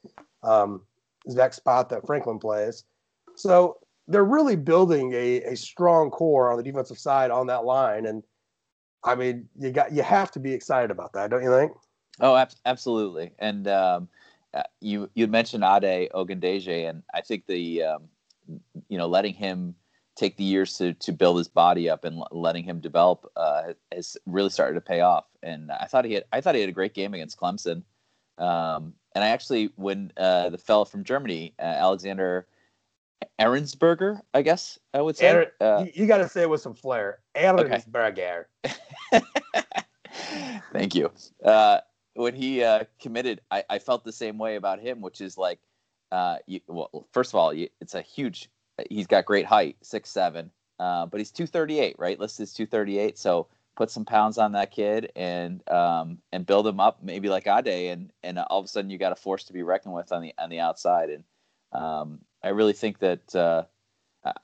um, 0.43 0.83
exact 1.27 1.55
spot 1.55 1.89
that 1.91 2.07
Franklin 2.07 2.39
plays. 2.39 2.85
So 3.37 3.79
they're 4.09 4.25
really 4.25 4.57
building 4.57 5.13
a, 5.13 5.43
a 5.43 5.57
strong 5.57 6.11
core 6.11 6.51
on 6.51 6.57
the 6.57 6.63
defensive 6.63 6.99
side 6.99 7.31
on 7.31 7.47
that 7.49 7.65
line. 7.65 8.07
And 8.07 8.23
I 9.05 9.15
mean, 9.15 9.49
you 9.59 9.71
got 9.71 9.93
you 9.93 10.03
have 10.03 10.31
to 10.33 10.41
be 10.41 10.53
excited 10.53 10.91
about 10.91 11.13
that, 11.13 11.31
don't 11.31 11.43
you 11.43 11.51
think? 11.51 11.73
Oh, 12.21 12.35
ab- 12.35 12.51
absolutely. 12.67 13.33
And 13.39 13.69
um, 13.69 14.09
uh, 14.55 14.63
you 14.81 15.09
you 15.15 15.29
mentioned 15.29 15.63
Ade 15.63 16.11
Ogundeji, 16.13 16.89
and 16.89 17.03
I 17.15 17.21
think 17.21 17.47
the 17.47 17.85
um, 17.85 18.03
you 18.89 18.99
know 18.99 19.07
letting 19.07 19.35
him 19.35 19.75
take 20.19 20.37
the 20.37 20.45
years 20.45 20.77
to 20.79 20.95
to 20.95 21.13
build 21.13 21.39
his 21.39 21.49
body 21.49 21.89
up 21.89 22.05
and 22.05 22.23
letting 22.31 22.65
him 22.65 22.81
develop 22.81 23.31
uh, 23.37 23.73
has 23.93 24.17
really 24.27 24.51
started 24.51 24.75
to 24.75 24.81
pay 24.81 25.01
off. 25.01 25.27
And 25.43 25.71
I 25.71 25.87
thought 25.87 26.05
he 26.05 26.15
had 26.15 26.25
I 26.33 26.41
thought 26.41 26.55
he 26.55 26.61
had 26.61 26.71
a 26.71 26.73
great 26.73 26.95
game 26.95 27.15
against 27.15 27.39
Clemson. 27.39 27.83
Um, 28.39 28.95
and 29.15 29.25
I 29.25 29.29
actually, 29.29 29.71
when 29.77 30.13
uh, 30.17 30.51
the 30.51 30.59
fellow 30.59 30.85
from 30.85 31.03
Germany, 31.05 31.55
uh, 31.59 31.63
Alexander 31.63 32.47
Ehrensberger, 33.41 34.21
I 34.35 34.43
guess 34.43 34.79
I 34.95 35.01
would 35.01 35.17
say. 35.17 35.47
uh, 35.61 35.85
you, 35.85 36.03
you 36.03 36.07
got 36.07 36.19
to 36.19 36.29
say 36.29 36.43
it 36.43 36.51
with 36.51 36.61
some 36.61 36.75
flair. 36.75 37.21
Ehrensberger. 37.35 38.45
Okay. 38.65 39.23
Thank 40.73 40.95
you. 40.95 41.11
Uh, 41.45 41.81
when 42.15 42.35
he 42.35 42.63
uh, 42.63 42.85
committed, 43.01 43.41
I, 43.51 43.65
I, 43.71 43.79
felt 43.79 44.05
the 44.05 44.13
same 44.13 44.39
way 44.39 44.57
about 44.57 44.81
him, 44.81 45.01
which 45.01 45.21
is 45.21 45.39
like, 45.39 45.61
uh, 46.11 46.39
you, 46.47 46.61
well, 46.67 47.07
first 47.13 47.31
of 47.31 47.37
all, 47.37 47.53
you, 47.55 47.69
it's 47.81 47.95
a 47.95 48.03
huge. 48.03 48.51
He's 48.91 49.07
got 49.07 49.25
great 49.25 49.47
height, 49.47 49.77
six 49.83 50.11
seven, 50.11 50.51
uh, 50.79 51.07
but 51.07 51.19
he's 51.19 51.31
two 51.31 51.47
thirty 51.47 51.79
eight, 51.81 51.97
right? 51.99 52.19
Listed 52.19 52.45
is 52.45 52.53
two 52.53 52.67
thirty 52.67 52.99
eight. 52.99 53.19
So 53.19 53.49
put 53.77 53.91
some 53.91 54.05
pounds 54.05 54.39
on 54.39 54.53
that 54.53 54.73
kid 54.73 55.13
and 55.15 55.67
um, 55.71 56.19
and 56.33 56.45
build 56.45 56.67
him 56.67 56.81
up, 56.81 56.99
maybe 57.03 57.29
like 57.29 57.47
Ade, 57.47 57.91
and 57.91 58.13
and 58.23 58.39
all 58.39 58.59
of 58.59 58.65
a 58.65 58.69
sudden 58.69 58.91
you 58.91 58.99
got 58.99 59.13
a 59.13 59.17
force 59.17 59.45
to 59.45 59.53
be 59.53 59.63
reckoned 59.63 59.95
with 59.95 60.13
on 60.13 60.23
the 60.23 60.35
on 60.39 60.51
the 60.51 60.61
outside. 60.61 61.11
And 61.11 61.25
um, 61.73 62.21
I 62.43 62.49
really 62.49 62.73
think 62.73 62.99
that 62.99 63.35
uh, 63.35 63.65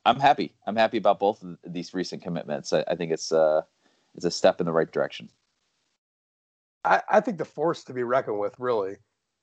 I'm 0.06 0.20
happy. 0.20 0.54
I'm 0.66 0.76
happy 0.76 0.98
about 0.98 1.18
both 1.18 1.42
of 1.42 1.58
these 1.66 1.94
recent 1.94 2.22
commitments. 2.22 2.72
I, 2.72 2.84
I 2.88 2.94
think 2.94 3.12
it's 3.12 3.32
uh, 3.32 3.62
it's 4.14 4.24
a 4.24 4.30
step 4.30 4.60
in 4.60 4.66
the 4.66 4.72
right 4.72 4.90
direction. 4.90 5.28
I, 6.84 7.02
I 7.08 7.20
think 7.20 7.38
the 7.38 7.44
force 7.44 7.84
to 7.84 7.94
be 7.94 8.02
reckoned 8.02 8.38
with 8.38 8.54
really 8.58 8.96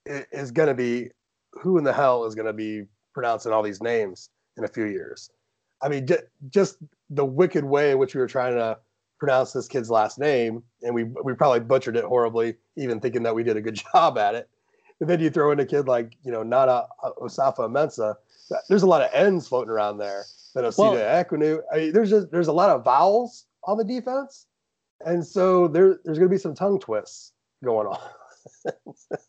is 0.06 0.52
going 0.52 0.68
to 0.68 0.74
be 0.74 1.10
who 1.54 1.78
in 1.78 1.84
the 1.84 1.94
hell 1.94 2.26
is 2.26 2.36
going 2.36 2.46
to 2.48 2.54
be 2.54 2.84
pronouncing 3.14 3.52
all 3.52 3.64
these 3.64 3.82
names 3.82 4.30
in 4.62 4.66
a 4.70 4.74
few 4.74 4.86
years. 4.86 5.30
I 5.82 5.90
mean, 5.90 6.08
j- 6.08 6.24
just 6.50 6.78
the 7.10 7.26
wicked 7.26 7.66
way 7.66 7.92
in 7.92 7.98
which 7.98 8.14
we 8.14 8.22
were 8.22 8.28
trying 8.28 8.56
to 8.56 8.78
pronounce 9.20 9.54
this 9.54 9.68
kid's 9.68 9.90
last 9.90 10.20
name, 10.20 10.64
and 10.84 10.94
we 10.94 11.04
we 11.24 11.34
probably 11.34 11.60
butchered 11.60 11.96
it 11.96 12.06
horribly, 12.06 12.56
even 12.76 13.00
thinking 13.00 13.24
that 13.24 13.36
we 13.36 13.44
did 13.44 13.58
a 13.58 13.62
good 13.62 13.82
job 13.94 14.18
at 14.18 14.36
it. 14.36 14.50
And 15.00 15.10
then 15.10 15.20
you 15.20 15.32
throw 15.32 15.52
in 15.52 15.60
a 15.60 15.66
kid 15.66 15.88
like 15.88 16.14
you 16.24 16.32
know 16.32 16.44
Nana 16.44 16.88
uh, 17.04 17.12
Osafo-Mensah, 17.20 18.16
there's 18.70 18.84
a 18.84 18.88
lot 18.88 19.02
of 19.02 19.10
ends 19.14 19.48
floating 19.48 19.72
around 19.72 19.98
there. 19.98 20.26
Then 20.54 20.66
Osita 20.66 20.78
well, 20.78 21.24
Ekwonu. 21.24 21.62
I 21.74 21.78
mean, 21.78 21.94
there's 21.94 22.10
just 22.10 22.32
there's 22.32 22.48
a 22.48 22.54
lot 22.54 22.70
of 22.70 22.84
vowels 22.84 23.46
on 23.64 23.78
the 23.78 23.84
defense, 23.84 24.46
and 25.06 25.26
so 25.26 25.68
there 25.68 26.00
there's 26.04 26.18
going 26.18 26.30
to 26.30 26.34
be 26.34 26.38
some 26.38 26.54
tongue 26.54 26.80
twists 26.80 27.34
going 27.64 27.88
on. 27.88 28.00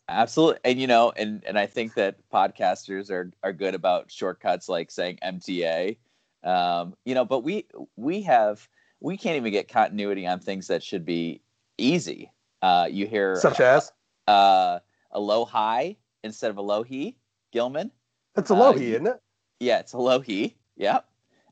Absolutely, 0.09 0.59
and 0.63 0.79
you 0.79 0.87
know, 0.87 1.11
and 1.15 1.43
and 1.45 1.57
I 1.57 1.65
think 1.65 1.95
that 1.95 2.17
podcasters 2.31 3.09
are 3.09 3.31
are 3.43 3.53
good 3.53 3.75
about 3.75 4.11
shortcuts 4.11 4.69
like 4.69 4.91
saying 4.91 5.19
MTA. 5.23 5.97
Um, 6.43 6.95
you 7.05 7.15
know, 7.15 7.25
but 7.25 7.43
we 7.43 7.67
we 7.95 8.21
have 8.23 8.67
we 8.99 9.17
can't 9.17 9.37
even 9.37 9.51
get 9.51 9.67
continuity 9.67 10.27
on 10.27 10.39
things 10.39 10.67
that 10.67 10.83
should 10.83 11.05
be 11.05 11.41
easy. 11.77 12.31
Uh, 12.61 12.87
you 12.89 13.05
hear 13.05 13.35
such 13.35 13.59
as 13.59 13.91
uh, 14.27 14.79
a 15.11 15.19
low 15.19 15.45
high 15.45 15.97
instead 16.23 16.49
of 16.49 16.57
a 16.57 16.61
low 16.61 16.83
he 16.83 17.17
Gilman. 17.51 17.91
That's 18.35 18.49
a 18.49 18.55
low 18.55 18.71
uh, 18.71 18.73
isn't 18.73 19.07
it? 19.07 19.21
Yeah, 19.59 19.79
it's 19.79 19.93
a 19.93 19.97
low 19.97 20.19
he. 20.19 20.55
Yep. 20.77 21.05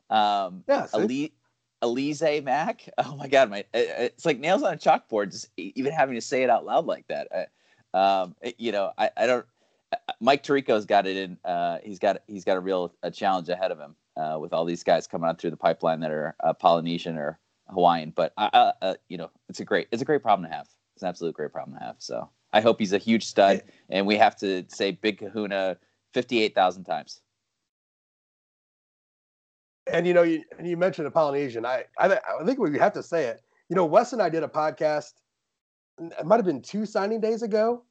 Um, 0.09 0.63
yeah. 0.67 0.87
Elite 0.93 1.33
Alize 1.81 2.43
Mack. 2.43 2.87
Oh 2.97 3.15
my 3.15 3.27
God, 3.27 3.49
my 3.49 3.65
it's 3.73 4.25
like 4.25 4.39
nails 4.39 4.63
on 4.63 4.73
a 4.73 4.77
chalkboard. 4.77 5.31
Just 5.31 5.49
even 5.57 5.91
having 5.91 6.15
to 6.15 6.21
say 6.21 6.43
it 6.43 6.49
out 6.49 6.65
loud 6.65 6.85
like 6.85 7.05
that. 7.07 7.49
um, 7.93 8.35
you 8.57 8.71
know, 8.71 8.91
I, 8.97 9.09
I 9.17 9.27
don't. 9.27 9.45
Mike 10.21 10.43
Tirico's 10.43 10.85
got 10.85 11.05
it 11.05 11.17
in. 11.17 11.37
Uh, 11.43 11.79
he's 11.83 11.99
got 11.99 12.21
he's 12.27 12.45
got 12.45 12.57
a 12.57 12.59
real 12.59 12.93
a 13.03 13.11
challenge 13.11 13.49
ahead 13.49 13.71
of 13.71 13.79
him 13.79 13.95
uh, 14.15 14.37
with 14.39 14.53
all 14.53 14.65
these 14.65 14.83
guys 14.83 15.07
coming 15.07 15.29
out 15.29 15.39
through 15.39 15.49
the 15.49 15.57
pipeline 15.57 15.99
that 16.01 16.11
are 16.11 16.35
uh, 16.43 16.53
Polynesian 16.53 17.17
or 17.17 17.39
Hawaiian. 17.69 18.11
But 18.15 18.33
uh, 18.37 18.93
you 19.09 19.17
know, 19.17 19.29
it's 19.49 19.59
a 19.59 19.65
great 19.65 19.87
it's 19.91 20.01
a 20.01 20.05
great 20.05 20.21
problem 20.21 20.49
to 20.49 20.55
have. 20.55 20.67
It's 20.95 21.03
an 21.03 21.09
absolute 21.09 21.35
great 21.35 21.51
problem 21.51 21.77
to 21.77 21.83
have. 21.83 21.95
So 21.99 22.29
I 22.53 22.61
hope 22.61 22.79
he's 22.79 22.93
a 22.93 22.97
huge 22.97 23.25
stud, 23.25 23.63
and 23.89 24.05
we 24.05 24.17
have 24.17 24.35
to 24.37 24.65
say 24.67 24.91
Big 24.91 25.19
Kahuna 25.19 25.77
fifty 26.13 26.41
eight 26.43 26.55
thousand 26.55 26.83
times. 26.83 27.21
And 29.91 30.07
you 30.07 30.13
know, 30.13 30.23
you, 30.23 30.43
you 30.63 30.77
mentioned 30.77 31.05
a 31.07 31.11
Polynesian. 31.11 31.65
I, 31.65 31.83
I 31.99 32.17
I 32.41 32.45
think 32.45 32.59
we 32.59 32.79
have 32.79 32.93
to 32.93 33.03
say 33.03 33.25
it. 33.25 33.41
You 33.69 33.75
know, 33.75 33.85
Wes 33.85 34.13
and 34.13 34.21
I 34.21 34.29
did 34.29 34.41
a 34.41 34.47
podcast. 34.47 35.11
It 35.99 36.25
might 36.25 36.37
have 36.37 36.45
been 36.45 36.61
two 36.61 36.85
signing 36.85 37.19
days 37.19 37.43
ago, 37.43 37.83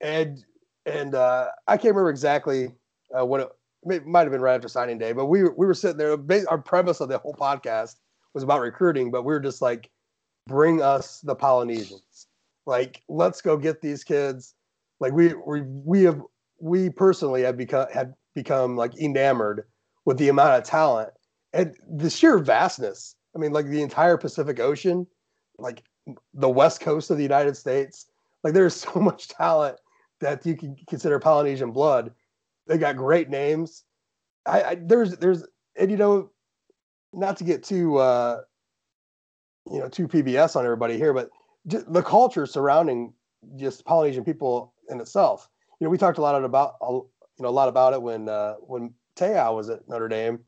and 0.00 0.42
and 0.86 1.14
uh, 1.14 1.48
I 1.66 1.76
can't 1.76 1.94
remember 1.94 2.10
exactly 2.10 2.68
uh, 3.14 3.30
it, 3.34 3.52
it 3.84 4.06
might 4.06 4.22
have 4.22 4.32
been 4.32 4.40
right 4.40 4.54
after 4.54 4.68
signing 4.68 4.98
day, 4.98 5.12
but 5.12 5.26
we 5.26 5.42
we 5.44 5.66
were 5.66 5.74
sitting 5.74 5.98
there. 5.98 6.16
Our 6.48 6.58
premise 6.58 7.00
of 7.00 7.10
the 7.10 7.18
whole 7.18 7.34
podcast 7.34 7.96
was 8.32 8.42
about 8.42 8.60
recruiting, 8.62 9.10
but 9.10 9.22
we 9.22 9.34
were 9.34 9.40
just 9.40 9.60
like, 9.60 9.90
bring 10.46 10.80
us 10.80 11.20
the 11.20 11.34
Polynesians. 11.34 12.26
Like, 12.64 13.02
let's 13.08 13.42
go 13.42 13.58
get 13.58 13.82
these 13.82 14.02
kids. 14.02 14.54
Like 14.98 15.12
we 15.12 15.34
we 15.46 15.60
we 15.62 16.02
have 16.04 16.22
we 16.58 16.88
personally 16.88 17.42
have 17.42 17.58
become 17.58 17.86
had 17.92 18.14
become 18.34 18.76
like 18.76 18.98
enamored 18.98 19.64
with 20.06 20.16
the 20.16 20.28
amount 20.30 20.56
of 20.56 20.64
talent 20.64 21.10
and 21.52 21.76
the 21.88 22.10
sheer 22.10 22.38
vastness. 22.38 23.14
I 23.34 23.38
mean, 23.38 23.52
like 23.52 23.66
the 23.66 23.82
entire 23.82 24.16
Pacific 24.16 24.60
Ocean, 24.60 25.06
like 25.58 25.82
the 26.34 26.48
west 26.48 26.80
coast 26.80 27.10
of 27.10 27.16
the 27.16 27.22
United 27.22 27.56
States. 27.56 28.06
Like 28.44 28.54
there's 28.54 28.74
so 28.74 29.00
much 29.00 29.28
talent 29.28 29.78
that 30.20 30.44
you 30.44 30.56
can 30.56 30.76
consider 30.88 31.18
Polynesian 31.18 31.70
blood. 31.70 32.12
They 32.66 32.78
got 32.78 32.96
great 32.96 33.28
names. 33.28 33.84
I, 34.46 34.62
I 34.62 34.74
there's 34.80 35.16
there's 35.16 35.44
and 35.76 35.90
you 35.90 35.96
know, 35.96 36.30
not 37.12 37.36
to 37.38 37.44
get 37.44 37.62
too 37.62 37.96
uh, 37.96 38.40
you 39.70 39.78
know 39.78 39.88
too 39.88 40.08
PBS 40.08 40.56
on 40.56 40.64
everybody 40.64 40.96
here, 40.96 41.12
but 41.12 41.30
the 41.64 42.02
culture 42.02 42.46
surrounding 42.46 43.12
just 43.56 43.84
Polynesian 43.84 44.24
people 44.24 44.72
in 44.88 45.00
itself. 45.00 45.48
You 45.80 45.86
know, 45.86 45.90
we 45.90 45.98
talked 45.98 46.18
a 46.18 46.22
lot 46.22 46.42
about 46.42 46.76
you 46.80 47.04
know 47.40 47.48
a 47.48 47.50
lot 47.50 47.68
about 47.68 47.92
it 47.92 48.02
when 48.02 48.28
uh, 48.28 48.54
when 48.54 48.92
Te'o 49.16 49.54
was 49.54 49.68
at 49.70 49.88
Notre 49.88 50.08
Dame. 50.08 50.40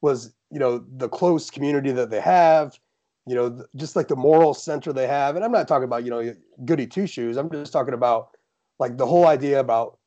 Was 0.00 0.32
you 0.50 0.58
know 0.58 0.84
the 0.96 1.08
close 1.08 1.50
community 1.50 1.90
that 1.92 2.10
they 2.10 2.20
have, 2.20 2.78
you 3.26 3.34
know, 3.34 3.64
just 3.76 3.96
like 3.96 4.08
the 4.08 4.16
moral 4.16 4.54
center 4.54 4.92
they 4.92 5.06
have. 5.06 5.36
And 5.36 5.44
I'm 5.44 5.52
not 5.52 5.68
talking 5.68 5.84
about 5.84 6.04
you 6.04 6.10
know 6.10 6.34
goody 6.64 6.86
two 6.86 7.06
shoes. 7.06 7.36
I'm 7.36 7.50
just 7.50 7.72
talking 7.72 7.94
about 7.94 8.36
like 8.78 8.96
the 8.96 9.06
whole 9.06 9.26
idea 9.26 9.60
about 9.60 9.98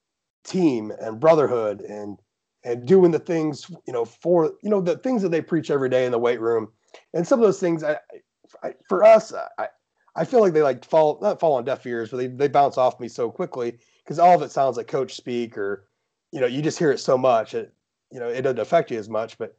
team 0.43 0.91
and 0.99 1.19
brotherhood 1.19 1.81
and 1.81 2.17
and 2.63 2.85
doing 2.85 3.11
the 3.11 3.19
things 3.19 3.69
you 3.85 3.93
know 3.93 4.05
for 4.05 4.53
you 4.63 4.69
know 4.69 4.81
the 4.81 4.97
things 4.97 5.21
that 5.21 5.29
they 5.29 5.41
preach 5.41 5.69
every 5.69 5.89
day 5.89 6.05
in 6.05 6.11
the 6.11 6.19
weight 6.19 6.39
room 6.39 6.71
and 7.13 7.27
some 7.27 7.39
of 7.39 7.45
those 7.45 7.59
things 7.59 7.83
I, 7.83 7.97
I 8.63 8.73
for 8.87 9.03
us 9.03 9.33
I 9.57 9.67
I 10.15 10.25
feel 10.25 10.41
like 10.41 10.53
they 10.53 10.61
like 10.61 10.83
fall 10.83 11.19
not 11.21 11.39
fall 11.39 11.53
on 11.53 11.63
deaf 11.63 11.85
ears 11.85 12.09
but 12.09 12.17
they 12.17 12.27
they 12.27 12.47
bounce 12.47 12.77
off 12.77 12.99
me 12.99 13.07
so 13.07 13.29
quickly 13.29 13.77
because 14.03 14.19
all 14.19 14.35
of 14.35 14.41
it 14.41 14.51
sounds 14.51 14.77
like 14.77 14.87
coach 14.87 15.15
speak 15.15 15.57
or 15.57 15.87
you 16.31 16.39
know 16.39 16.47
you 16.47 16.61
just 16.61 16.79
hear 16.79 16.91
it 16.91 16.99
so 16.99 17.17
much 17.17 17.53
it 17.53 17.73
you 18.11 18.19
know 18.19 18.27
it 18.27 18.41
doesn't 18.41 18.59
affect 18.59 18.91
you 18.91 18.97
as 18.97 19.09
much 19.09 19.37
but 19.37 19.57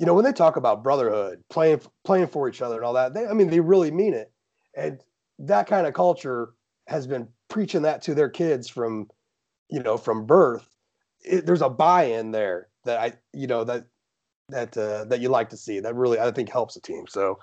you 0.00 0.06
know 0.06 0.14
when 0.14 0.24
they 0.24 0.32
talk 0.32 0.56
about 0.56 0.82
brotherhood 0.82 1.44
playing 1.50 1.78
playing 2.04 2.26
for 2.26 2.48
each 2.48 2.62
other 2.62 2.76
and 2.76 2.84
all 2.84 2.94
that 2.94 3.12
they 3.12 3.26
I 3.26 3.34
mean 3.34 3.50
they 3.50 3.60
really 3.60 3.90
mean 3.90 4.14
it. 4.14 4.32
And 4.74 4.98
that 5.40 5.66
kind 5.66 5.86
of 5.86 5.92
culture 5.92 6.54
has 6.86 7.06
been 7.06 7.28
preaching 7.48 7.82
that 7.82 8.00
to 8.02 8.14
their 8.14 8.30
kids 8.30 8.66
from 8.66 9.10
you 9.68 9.82
know 9.82 9.98
from 9.98 10.24
birth. 10.24 10.66
It, 11.22 11.44
there's 11.44 11.60
a 11.60 11.68
buy-in 11.68 12.30
there 12.30 12.68
that 12.86 12.98
i 12.98 13.12
you 13.34 13.46
know 13.46 13.62
that 13.64 13.84
that 14.48 14.74
uh, 14.76 15.04
that 15.04 15.20
you 15.20 15.28
like 15.28 15.50
to 15.50 15.56
see 15.58 15.80
that 15.80 15.94
really 15.94 16.18
i 16.18 16.30
think 16.30 16.50
helps 16.50 16.76
a 16.76 16.80
team. 16.80 17.04
So 17.06 17.38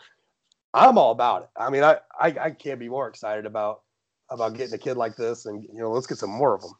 i'm 0.73 0.97
all 0.97 1.11
about 1.11 1.43
it. 1.43 1.49
I 1.55 1.69
mean 1.69 1.83
I, 1.83 1.99
I 2.19 2.35
i 2.41 2.49
can't 2.49 2.79
be 2.79 2.89
more 2.89 3.07
excited 3.07 3.45
about 3.45 3.83
about 4.31 4.55
getting 4.55 4.73
a 4.73 4.79
kid 4.79 4.97
like 4.97 5.15
this 5.15 5.45
and 5.45 5.63
you 5.63 5.79
know 5.79 5.91
let's 5.91 6.07
get 6.07 6.17
some 6.17 6.31
more 6.31 6.55
of 6.55 6.61
them 6.61 6.73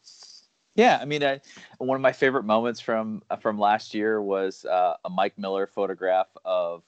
yeah, 0.78 0.98
I 1.00 1.04
mean, 1.04 1.22
I, 1.22 1.40
one 1.76 1.96
of 1.96 2.00
my 2.00 2.12
favorite 2.12 2.44
moments 2.44 2.80
from 2.80 3.22
from 3.40 3.58
last 3.58 3.92
year 3.92 4.22
was 4.22 4.64
uh, 4.64 4.94
a 5.04 5.10
Mike 5.10 5.38
Miller 5.38 5.66
photograph 5.66 6.28
of 6.44 6.84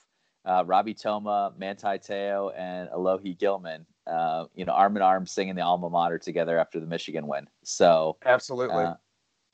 uh, 0.47 0.64
Robby 0.66 0.94
Toma, 0.94 1.52
Manti 1.59 1.99
Te'o, 1.99 2.52
and 2.56 2.88
Alohi 2.88 3.38
Gilman 3.38 3.85
uh, 4.11 4.47
you 4.54 4.64
know, 4.64 4.73
arm 4.73 4.97
in 4.97 5.02
arm 5.02 5.26
singing 5.26 5.54
the 5.54 5.62
alma 5.62 5.88
mater 5.88 6.18
together 6.18 6.59
after 6.59 6.80
the 6.80 6.87
Michigan 6.87 7.26
win. 7.26 7.49
So 7.62 8.16
absolutely. 8.25 8.85
Uh, 8.85 8.94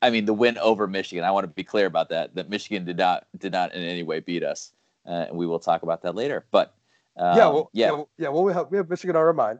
I 0.01 0.09
mean, 0.09 0.25
the 0.25 0.33
win 0.33 0.57
over 0.57 0.87
Michigan. 0.87 1.23
I 1.23 1.31
want 1.31 1.43
to 1.43 1.47
be 1.47 1.63
clear 1.63 1.85
about 1.85 2.09
that. 2.09 2.35
That 2.35 2.49
Michigan 2.49 2.85
did 2.85 2.97
not 2.97 3.27
did 3.37 3.51
not 3.51 3.73
in 3.73 3.83
any 3.83 4.03
way 4.03 4.19
beat 4.19 4.43
us, 4.43 4.73
uh, 5.05 5.25
and 5.27 5.37
we 5.37 5.45
will 5.47 5.59
talk 5.59 5.83
about 5.83 6.01
that 6.03 6.15
later. 6.15 6.45
But 6.51 6.73
um, 7.17 7.37
yeah, 7.37 7.47
well, 7.47 7.69
yeah, 7.73 7.91
yeah, 7.91 8.03
yeah. 8.17 8.29
Well, 8.29 8.43
we 8.43 8.53
have 8.53 8.71
we 8.71 8.77
have 8.77 8.89
Michigan 8.89 9.15
on 9.15 9.21
our 9.21 9.33
mind. 9.33 9.59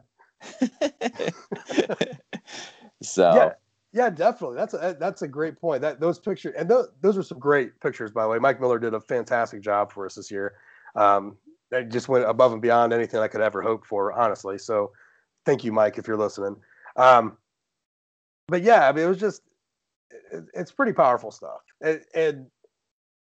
so 3.02 3.34
yeah, 3.34 3.52
yeah, 3.92 4.10
definitely. 4.10 4.56
That's 4.56 4.74
a 4.74 4.96
that's 4.98 5.22
a 5.22 5.28
great 5.28 5.60
point. 5.60 5.82
That 5.82 6.00
those 6.00 6.18
pictures 6.18 6.54
and 6.56 6.68
those 6.68 6.88
those 7.00 7.16
were 7.16 7.22
some 7.22 7.38
great 7.38 7.78
pictures, 7.80 8.10
by 8.10 8.22
the 8.22 8.28
way. 8.28 8.38
Mike 8.38 8.60
Miller 8.60 8.78
did 8.78 8.94
a 8.94 9.00
fantastic 9.00 9.60
job 9.60 9.92
for 9.92 10.06
us 10.06 10.14
this 10.14 10.30
year. 10.30 10.54
Um, 10.94 11.36
that 11.70 11.90
just 11.90 12.08
went 12.08 12.24
above 12.24 12.52
and 12.52 12.62
beyond 12.62 12.92
anything 12.92 13.20
I 13.20 13.28
could 13.28 13.40
ever 13.40 13.62
hope 13.62 13.86
for, 13.86 14.12
honestly. 14.12 14.58
So 14.58 14.92
thank 15.44 15.64
you, 15.64 15.72
Mike, 15.72 15.98
if 15.98 16.06
you're 16.06 16.16
listening. 16.16 16.56
Um, 16.96 17.36
but 18.48 18.62
yeah, 18.62 18.88
I 18.88 18.92
mean, 18.92 19.04
it 19.04 19.08
was 19.08 19.20
just, 19.20 19.42
it, 20.32 20.44
it's 20.54 20.72
pretty 20.72 20.92
powerful 20.92 21.30
stuff. 21.30 21.60
And, 21.82 22.00
and 22.14 22.46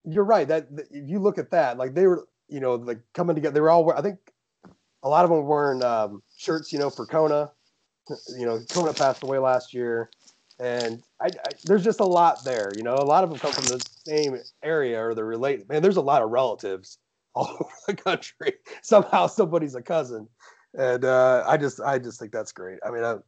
you're 0.05 0.23
right 0.23 0.47
that, 0.47 0.75
that, 0.75 0.85
if 0.91 1.09
you 1.09 1.19
look 1.19 1.37
at 1.37 1.49
that, 1.51 1.77
like 1.77 1.95
they 1.95 2.05
were, 2.05 2.27
you 2.47 2.59
know, 2.59 2.75
like 2.75 2.99
coming 3.13 3.35
together, 3.35 3.53
they 3.53 3.61
were 3.61 3.71
all, 3.71 3.91
I 3.91 4.01
think 4.01 4.19
a 5.01 5.09
lot 5.09 5.23
of 5.23 5.31
them 5.31 5.39
were 5.39 5.45
wearing 5.45 5.83
um, 5.83 6.21
shirts, 6.37 6.71
you 6.71 6.79
know, 6.79 6.89
for 6.89 7.05
Kona. 7.05 7.51
You 8.37 8.45
know, 8.45 8.59
Kona 8.71 8.93
passed 8.93 9.23
away 9.23 9.37
last 9.37 9.73
year. 9.73 10.09
And 10.59 11.01
I, 11.21 11.27
I, 11.27 11.51
there's 11.63 11.83
just 11.83 12.01
a 12.01 12.05
lot 12.05 12.43
there, 12.43 12.71
you 12.75 12.83
know. 12.83 12.95
A 12.95 13.05
lot 13.05 13.23
of 13.23 13.29
them 13.29 13.39
come 13.39 13.53
from 13.53 13.65
the 13.65 13.85
same 14.05 14.37
area 14.61 15.01
or 15.01 15.15
they're 15.15 15.25
related. 15.25 15.69
Man, 15.69 15.81
there's 15.81 15.97
a 15.97 16.01
lot 16.01 16.21
of 16.21 16.29
relatives 16.31 16.97
all 17.35 17.49
over 17.59 17.71
the 17.87 17.95
country. 17.95 18.53
Somehow 18.81 19.27
somebody's 19.27 19.75
a 19.75 19.81
cousin, 19.81 20.27
and 20.77 21.05
uh, 21.05 21.43
I 21.47 21.57
just 21.57 21.79
I 21.79 21.99
just 21.99 22.19
think 22.19 22.31
that's 22.31 22.51
great. 22.51 22.79
I 22.85 22.91
mean, 22.91 23.03
uh, 23.03 23.19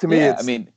to 0.00 0.08
me, 0.08 0.18
yeah, 0.18 0.36
I 0.38 0.42
mean, 0.42 0.70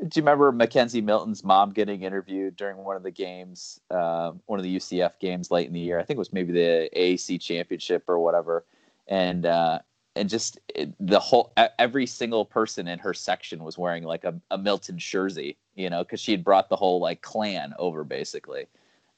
do 0.00 0.20
you 0.20 0.22
remember 0.22 0.52
McKenzie 0.52 1.02
Milton's 1.02 1.44
mom 1.44 1.72
getting 1.72 2.02
interviewed 2.02 2.56
during 2.56 2.78
one 2.78 2.96
of 2.96 3.02
the 3.02 3.10
games, 3.10 3.80
uh, 3.90 4.32
one 4.46 4.58
of 4.58 4.64
the 4.64 4.76
UCF 4.76 5.18
games 5.20 5.50
late 5.50 5.66
in 5.66 5.72
the 5.72 5.80
year? 5.80 5.98
I 5.98 6.04
think 6.04 6.16
it 6.16 6.18
was 6.18 6.32
maybe 6.32 6.52
the 6.52 6.88
AAC 6.96 7.40
championship 7.40 8.04
or 8.08 8.18
whatever, 8.18 8.64
and 9.08 9.44
uh, 9.44 9.80
and 10.16 10.28
just 10.28 10.58
the 11.00 11.18
whole 11.18 11.52
every 11.78 12.06
single 12.06 12.44
person 12.44 12.86
in 12.88 12.98
her 12.98 13.14
section 13.14 13.64
was 13.64 13.76
wearing 13.76 14.04
like 14.04 14.24
a, 14.24 14.34
a 14.50 14.58
Milton 14.58 14.98
jersey, 14.98 15.56
you 15.74 15.90
know, 15.90 16.04
because 16.04 16.20
she 16.20 16.32
had 16.32 16.44
brought 16.44 16.68
the 16.68 16.76
whole 16.76 17.00
like 17.00 17.22
clan 17.22 17.74
over 17.78 18.04
basically. 18.04 18.66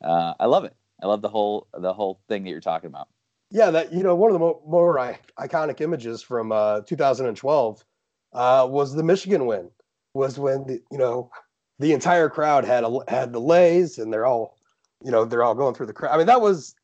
Uh, 0.02 0.34
I 0.38 0.46
love 0.46 0.64
it. 0.64 0.74
I 1.02 1.06
love 1.06 1.22
the 1.22 1.28
whole 1.28 1.66
the 1.74 1.92
whole 1.92 2.20
thing 2.28 2.44
that 2.44 2.50
you're 2.50 2.60
talking 2.60 2.88
about. 2.88 3.08
Yeah, 3.50 3.70
that 3.70 3.92
you 3.92 4.02
know 4.02 4.14
one 4.14 4.30
of 4.30 4.34
the 4.34 4.38
mo- 4.38 4.62
more 4.66 4.96
iconic 5.38 5.80
images 5.80 6.22
from 6.22 6.52
uh, 6.52 6.80
2012 6.82 7.84
uh, 8.32 8.66
was 8.70 8.94
the 8.94 9.02
Michigan 9.02 9.46
win. 9.46 9.70
Was 10.14 10.38
when 10.38 10.66
the, 10.66 10.82
you 10.90 10.98
know 10.98 11.30
the 11.78 11.92
entire 11.92 12.30
crowd 12.30 12.64
had 12.64 12.84
a, 12.84 12.98
had 13.08 13.32
the 13.32 13.40
leis 13.40 13.98
and 13.98 14.12
they're 14.12 14.24
all 14.26 14.56
you 15.04 15.10
know 15.10 15.24
they're 15.24 15.44
all 15.44 15.54
going 15.54 15.74
through 15.74 15.86
the 15.86 15.92
crowd. 15.92 16.14
I 16.14 16.18
mean 16.18 16.26
that 16.26 16.40
was 16.40 16.74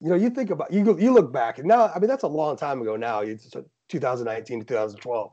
you 0.00 0.08
know 0.08 0.14
you 0.14 0.30
think 0.30 0.50
about 0.50 0.72
you 0.72 0.84
go, 0.84 0.96
you 0.96 1.12
look 1.12 1.32
back 1.32 1.58
and 1.58 1.68
now 1.68 1.90
I 1.94 1.98
mean 1.98 2.08
that's 2.08 2.22
a 2.22 2.28
long 2.28 2.56
time 2.56 2.80
ago 2.80 2.96
now. 2.96 3.20
It's 3.20 3.50
2019 3.88 4.60
to 4.60 4.66
2012. 4.66 5.32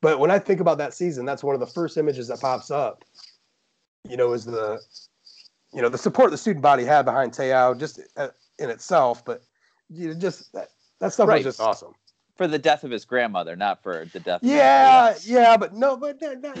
But 0.00 0.18
when 0.18 0.30
I 0.30 0.38
think 0.38 0.60
about 0.60 0.78
that 0.78 0.92
season, 0.92 1.24
that's 1.24 1.42
one 1.42 1.54
of 1.54 1.60
the 1.60 1.66
first 1.66 1.96
images 1.96 2.28
that 2.28 2.40
pops 2.40 2.70
up. 2.70 3.04
You 4.08 4.16
know, 4.18 4.32
is 4.34 4.44
the 4.44 4.80
you 5.72 5.80
know 5.80 5.88
the 5.88 5.98
support 5.98 6.30
the 6.30 6.38
student 6.38 6.62
body 6.62 6.84
had 6.84 7.04
behind 7.04 7.32
Te'o 7.32 7.78
just 7.78 8.00
uh, 8.16 8.28
in 8.58 8.68
itself, 8.68 9.24
but 9.24 9.42
you 9.88 10.08
know, 10.08 10.14
just 10.14 10.52
that, 10.52 10.68
that 11.00 11.12
stuff 11.12 11.28
right. 11.28 11.36
was 11.36 11.44
just 11.44 11.60
awesome. 11.60 11.92
For 12.36 12.46
the 12.46 12.58
death 12.58 12.84
of 12.84 12.90
his 12.90 13.04
grandmother, 13.04 13.54
not 13.54 13.82
for 13.82 14.06
the 14.12 14.20
death. 14.20 14.40
Yeah, 14.42 15.14
yeah, 15.22 15.56
but 15.56 15.72
no, 15.72 15.96
but 15.96 16.20
no, 16.20 16.34
no, 16.34 16.52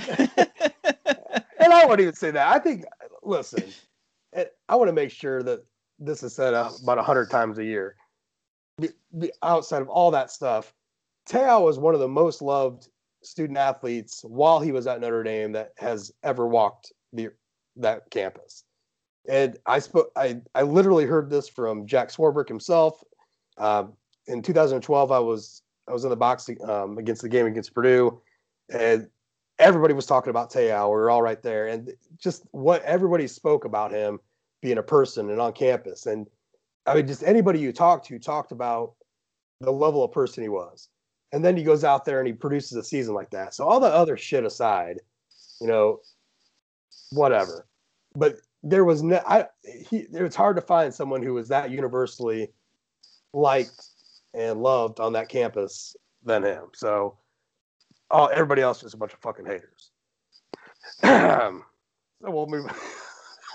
and 1.58 1.72
I 1.72 1.84
wouldn't 1.84 2.00
even 2.00 2.14
say 2.14 2.30
that. 2.30 2.48
I 2.48 2.60
think, 2.60 2.84
listen, 3.22 3.64
I 4.68 4.76
want 4.76 4.88
to 4.88 4.92
make 4.92 5.10
sure 5.10 5.42
that 5.42 5.64
this 5.98 6.22
is 6.22 6.34
said 6.34 6.54
about 6.54 6.98
a 6.98 7.02
hundred 7.02 7.30
times 7.30 7.58
a 7.58 7.64
year. 7.64 7.96
Outside 9.42 9.82
of 9.82 9.88
all 9.88 10.10
that 10.10 10.30
stuff, 10.30 10.74
Te'o 11.28 11.62
was 11.64 11.78
one 11.78 11.94
of 11.94 12.00
the 12.00 12.08
most 12.08 12.42
loved 12.42 12.88
student 13.22 13.58
athletes 13.58 14.22
while 14.24 14.60
he 14.60 14.72
was 14.72 14.86
at 14.86 15.00
Notre 15.00 15.22
Dame 15.22 15.52
that 15.52 15.72
has 15.78 16.12
ever 16.22 16.46
walked 16.46 16.92
the 17.12 17.30
that 17.76 18.08
campus 18.10 18.64
And 19.28 19.56
I 19.66 19.78
spoke. 19.78 20.10
I 20.16 20.40
I 20.54 20.62
literally 20.62 21.06
heard 21.06 21.30
this 21.30 21.48
from 21.48 21.86
Jack 21.86 22.08
Swarbrick 22.08 22.48
himself. 22.48 23.02
Uh, 23.56 23.84
in 24.26 24.42
2012, 24.42 25.12
I 25.12 25.18
was 25.18 25.62
I 25.88 25.92
was 25.92 26.04
in 26.04 26.10
the 26.10 26.16
box 26.16 26.48
um, 26.68 26.98
against 26.98 27.22
the 27.22 27.28
game 27.28 27.46
against 27.46 27.74
Purdue, 27.74 28.20
and 28.72 29.08
everybody 29.58 29.94
was 29.94 30.06
talking 30.06 30.30
about 30.30 30.50
Te'o. 30.50 30.86
We 30.86 30.90
were 30.90 31.10
all 31.10 31.22
right 31.22 31.42
there, 31.42 31.68
and 31.68 31.92
just 32.18 32.44
what 32.50 32.82
everybody 32.82 33.26
spoke 33.26 33.64
about 33.64 33.92
him 33.92 34.18
being 34.64 34.78
a 34.78 34.82
person 34.82 35.28
and 35.28 35.42
on 35.42 35.52
campus. 35.52 36.06
And 36.06 36.26
I 36.86 36.94
mean, 36.94 37.06
just 37.06 37.22
anybody 37.22 37.60
you 37.60 37.70
talked 37.70 38.06
to 38.06 38.18
talked 38.18 38.50
about 38.50 38.94
the 39.60 39.70
level 39.70 40.02
of 40.02 40.10
person 40.10 40.42
he 40.42 40.48
was. 40.48 40.88
And 41.32 41.44
then 41.44 41.54
he 41.54 41.62
goes 41.62 41.84
out 41.84 42.06
there 42.06 42.18
and 42.18 42.26
he 42.26 42.32
produces 42.32 42.72
a 42.72 42.82
season 42.82 43.14
like 43.14 43.28
that. 43.30 43.52
So 43.52 43.68
all 43.68 43.78
the 43.78 43.88
other 43.88 44.16
shit 44.16 44.42
aside, 44.42 45.00
you 45.60 45.66
know, 45.66 46.00
whatever. 47.10 47.66
But 48.14 48.36
there 48.62 48.86
was 48.86 49.02
no, 49.02 49.20
I, 49.26 49.48
he, 49.62 49.98
it 49.98 50.22
was 50.22 50.34
hard 50.34 50.56
to 50.56 50.62
find 50.62 50.94
someone 50.94 51.22
who 51.22 51.34
was 51.34 51.48
that 51.48 51.70
universally 51.70 52.48
liked 53.34 53.88
and 54.32 54.62
loved 54.62 54.98
on 54.98 55.12
that 55.12 55.28
campus 55.28 55.94
than 56.24 56.42
him. 56.42 56.68
So, 56.74 57.18
all 58.10 58.30
everybody 58.32 58.62
else 58.62 58.82
is 58.82 58.94
a 58.94 58.96
bunch 58.96 59.12
of 59.12 59.18
fucking 59.18 59.44
haters. 59.44 59.90
so 61.02 61.60
we'll 62.22 62.46
move. 62.46 62.70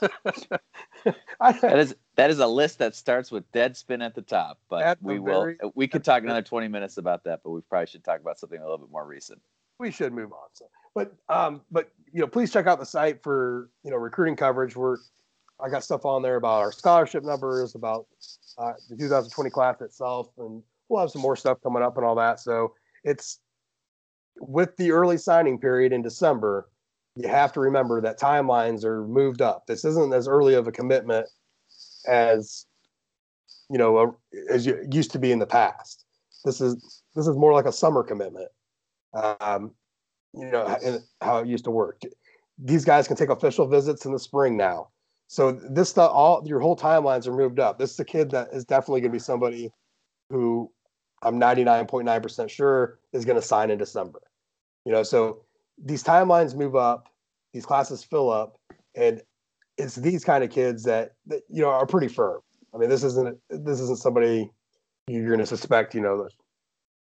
that 1.40 1.80
is 1.80 1.96
that 2.16 2.30
is 2.30 2.40
a 2.40 2.48
list 2.48 2.80
that 2.80 2.96
starts 2.96 3.32
with 3.32 3.50
Deadspin 3.52 4.04
at 4.04 4.16
the 4.16 4.22
top, 4.22 4.60
but 4.70 4.98
we 5.02 5.20
will 5.20 5.54
we 5.76 5.88
could 5.88 6.04
talk 6.04 6.24
another 6.24 6.42
twenty 6.42 6.68
minutes 6.68 6.98
about 6.98 7.24
that, 7.26 7.42
but 7.44 7.52
we 7.52 7.62
probably 7.62 7.88
should 7.88 8.04
talk 8.04 8.20
about 8.20 8.40
something 8.40 8.60
a 8.60 8.64
little 8.64 8.78
bit 8.78 8.92
more 8.92 9.06
recent. 9.06 9.42
We 9.80 9.92
should 9.92 10.12
move 10.14 10.34
on. 10.34 10.50
So, 10.54 10.66
but 10.94 11.16
um, 11.30 11.62
but 11.72 11.92
you 12.12 12.20
know, 12.20 12.28
please 12.28 12.52
check 12.52 12.68
out 12.68 12.80
the 12.80 12.86
site 12.86 13.24
for 13.24 13.70
you 13.84 13.92
know 13.92 13.98
recruiting 13.98 14.36
coverage. 14.36 14.76
We're 14.76 14.98
I 15.60 15.70
got 15.70 15.84
stuff 15.84 16.06
on 16.06 16.22
there 16.22 16.36
about 16.36 16.60
our 16.60 16.72
scholarship 16.72 17.24
numbers, 17.24 17.76
about 17.76 18.08
uh, 18.58 18.74
the 18.90 18.96
2020 18.96 19.50
class 19.50 19.82
itself, 19.82 20.30
and 20.38 20.64
we'll 20.88 21.02
have 21.02 21.12
some 21.12 21.22
more 21.22 21.36
stuff 21.36 21.60
coming 21.62 21.84
up 21.84 21.98
and 21.98 22.06
all 22.06 22.16
that. 22.16 22.40
So 22.40 22.74
it's 23.04 23.40
with 24.40 24.76
the 24.78 24.92
early 24.92 25.18
signing 25.18 25.60
period 25.60 25.92
in 25.92 26.02
December 26.02 26.70
you 27.20 27.28
have 27.28 27.52
to 27.52 27.60
remember 27.60 28.00
that 28.00 28.18
timelines 28.18 28.86
are 28.86 29.06
moved 29.06 29.42
up. 29.42 29.68
This 29.68 29.84
isn't 29.84 30.14
as 30.14 30.28
early 30.28 30.54
of 30.54 30.68
a 30.68 30.72
commitment 30.72 31.28
as 32.08 32.66
you 33.70 33.78
know 33.78 33.98
a, 33.98 34.54
as 34.54 34.66
you 34.66 34.88
used 34.90 35.12
to 35.12 35.20
be 35.20 35.32
in 35.34 35.40
the 35.40 35.46
past. 35.46 36.06
This 36.46 36.62
is 36.62 37.04
this 37.16 37.28
is 37.28 37.36
more 37.36 37.52
like 37.52 37.66
a 37.66 37.74
summer 37.74 38.04
commitment. 38.04 38.48
Um, 39.14 39.72
you 40.34 40.50
know 40.50 40.78
how 41.22 41.40
it 41.40 41.48
used 41.48 41.66
to 41.66 41.72
work. 41.72 42.02
These 42.58 42.86
guys 42.86 43.06
can 43.06 43.18
take 43.18 43.30
official 43.30 43.68
visits 43.68 44.06
in 44.06 44.14
the 44.14 44.20
spring 44.20 44.56
now. 44.56 44.88
So 45.28 45.52
this 45.52 45.90
stuff, 45.90 46.12
all 46.14 46.42
your 46.46 46.62
whole 46.62 46.78
timelines 46.78 47.28
are 47.28 47.36
moved 47.36 47.60
up. 47.60 47.78
This 47.78 47.92
is 47.92 48.00
a 48.00 48.06
kid 48.06 48.32
that 48.32 48.48
is 48.54 48.64
definitely 48.64 49.02
going 49.02 49.12
to 49.12 49.16
be 49.16 49.20
somebody 49.20 49.72
who 50.30 50.72
I'm 51.22 51.40
99.9% 51.40 52.50
sure 52.50 53.00
is 53.12 53.26
going 53.26 53.36
to 53.36 53.46
sign 53.46 53.72
in 53.72 53.78
December. 53.78 54.22
You 54.86 54.94
know, 54.94 55.04
so 55.04 55.44
these 55.84 56.04
timelines 56.04 56.56
move 56.56 56.76
up, 56.76 57.10
these 57.54 57.66
classes 57.66 58.04
fill 58.04 58.30
up, 58.30 58.58
and 58.96 59.22
it's 59.78 59.96
these 59.96 60.24
kind 60.24 60.44
of 60.44 60.50
kids 60.50 60.84
that, 60.84 61.14
that 61.28 61.44
you 61.50 61.62
know 61.62 61.70
are 61.70 61.86
pretty 61.86 62.08
firm. 62.08 62.42
I 62.74 62.78
mean, 62.78 62.90
this 62.90 63.04
isn't 63.04 63.38
this 63.50 63.80
isn't 63.80 64.00
somebody 64.00 64.52
you're 65.08 65.28
going 65.28 65.40
to 65.40 65.46
suspect, 65.46 65.96
you 65.96 66.02
know, 66.02 66.28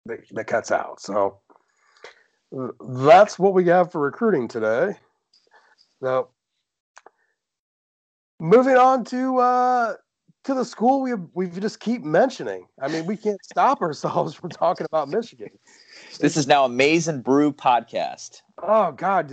that, 0.05 0.19
that 0.31 0.45
cuts 0.45 0.71
out. 0.71 1.00
So 1.00 1.39
that's 2.81 3.38
what 3.38 3.53
we 3.53 3.65
have 3.67 3.91
for 3.91 4.01
recruiting 4.01 4.48
today. 4.48 4.95
Now, 6.01 6.29
moving 8.39 8.77
on 8.77 9.03
to 9.05 9.38
uh, 9.38 9.93
to 10.45 10.53
the 10.53 10.65
school 10.65 11.01
we 11.01 11.13
we 11.33 11.48
just 11.48 11.79
keep 11.79 12.03
mentioning. 12.03 12.65
I 12.81 12.88
mean, 12.88 13.05
we 13.05 13.17
can't 13.17 13.43
stop 13.43 13.81
ourselves 13.81 14.33
from 14.36 14.50
talking 14.50 14.86
about 14.86 15.09
Michigan. 15.09 15.50
This 16.18 16.38
is 16.38 16.48
now 16.48 16.66
a 16.66 16.70
Maize 16.70 17.10
Brew 17.10 17.54
podcast. 17.54 18.42
Oh 18.62 18.92
God, 18.92 19.32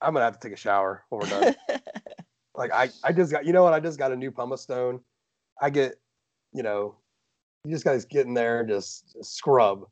I'm 0.00 0.12
gonna 0.12 0.24
have 0.24 0.38
to 0.38 0.48
take 0.48 0.52
a 0.52 0.60
shower 0.60 1.04
when 1.08 1.20
we're 1.20 1.28
done. 1.28 1.56
like 2.54 2.72
I, 2.72 2.90
I 3.02 3.12
just 3.12 3.30
got, 3.30 3.46
you 3.46 3.52
know 3.52 3.62
what? 3.62 3.72
I 3.72 3.80
just 3.80 3.98
got 3.98 4.12
a 4.12 4.16
new 4.16 4.30
pumice 4.30 4.62
stone. 4.62 5.00
I 5.60 5.70
get, 5.70 5.94
you 6.52 6.62
know, 6.62 6.96
you 7.64 7.70
just 7.70 7.84
gotta 7.84 8.04
get 8.08 8.26
in 8.26 8.34
there 8.34 8.60
and 8.60 8.68
just, 8.68 9.12
just 9.12 9.36
scrub, 9.36 9.86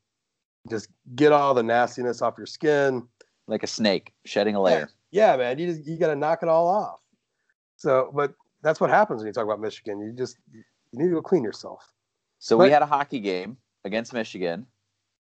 just 0.68 0.88
get 1.14 1.32
all 1.32 1.54
the 1.54 1.62
nastiness 1.62 2.22
off 2.22 2.34
your 2.36 2.46
skin. 2.46 3.06
Like 3.46 3.62
a 3.62 3.68
snake 3.68 4.12
shedding 4.24 4.54
a 4.54 4.62
layer. 4.62 4.90
Yeah, 5.10 5.32
yeah 5.32 5.36
man. 5.36 5.58
You 5.58 5.66
just 5.66 5.86
you 5.86 5.96
gotta 5.96 6.16
knock 6.16 6.42
it 6.42 6.48
all 6.48 6.68
off. 6.68 7.00
So, 7.76 8.10
but 8.14 8.34
that's 8.62 8.80
what 8.80 8.90
happens 8.90 9.18
when 9.18 9.26
you 9.26 9.32
talk 9.32 9.44
about 9.44 9.60
Michigan. 9.60 10.00
You 10.00 10.12
just 10.12 10.36
you 10.52 10.62
need 10.92 11.08
to 11.08 11.14
go 11.14 11.22
clean 11.22 11.42
yourself. 11.42 11.92
So 12.38 12.58
but, 12.58 12.64
we 12.64 12.70
had 12.70 12.82
a 12.82 12.86
hockey 12.86 13.20
game 13.20 13.56
against 13.84 14.12
Michigan. 14.12 14.66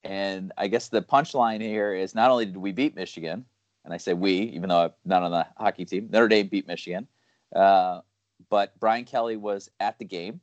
And 0.04 0.52
I 0.58 0.68
guess 0.68 0.90
the 0.90 1.02
punchline 1.02 1.62
here 1.62 1.94
is 1.94 2.14
not 2.14 2.30
only 2.30 2.46
did 2.46 2.58
we 2.58 2.72
beat 2.72 2.96
Michigan, 2.96 3.46
and 3.86 3.94
I 3.94 3.98
say 3.98 4.14
we, 4.14 4.34
even 4.34 4.70
though 4.70 4.84
I'm 4.84 4.92
not 5.06 5.24
on 5.24 5.32
the 5.32 5.48
hockey 5.58 5.86
team, 5.86 6.10
Notre 6.12 6.28
Dame 6.28 6.48
beat 6.48 6.68
Michigan, 6.68 7.08
uh, 7.56 8.02
but 8.50 8.78
Brian 8.80 9.06
Kelly 9.06 9.38
was 9.38 9.70
at 9.80 9.98
the 10.00 10.06
game, 10.06 10.42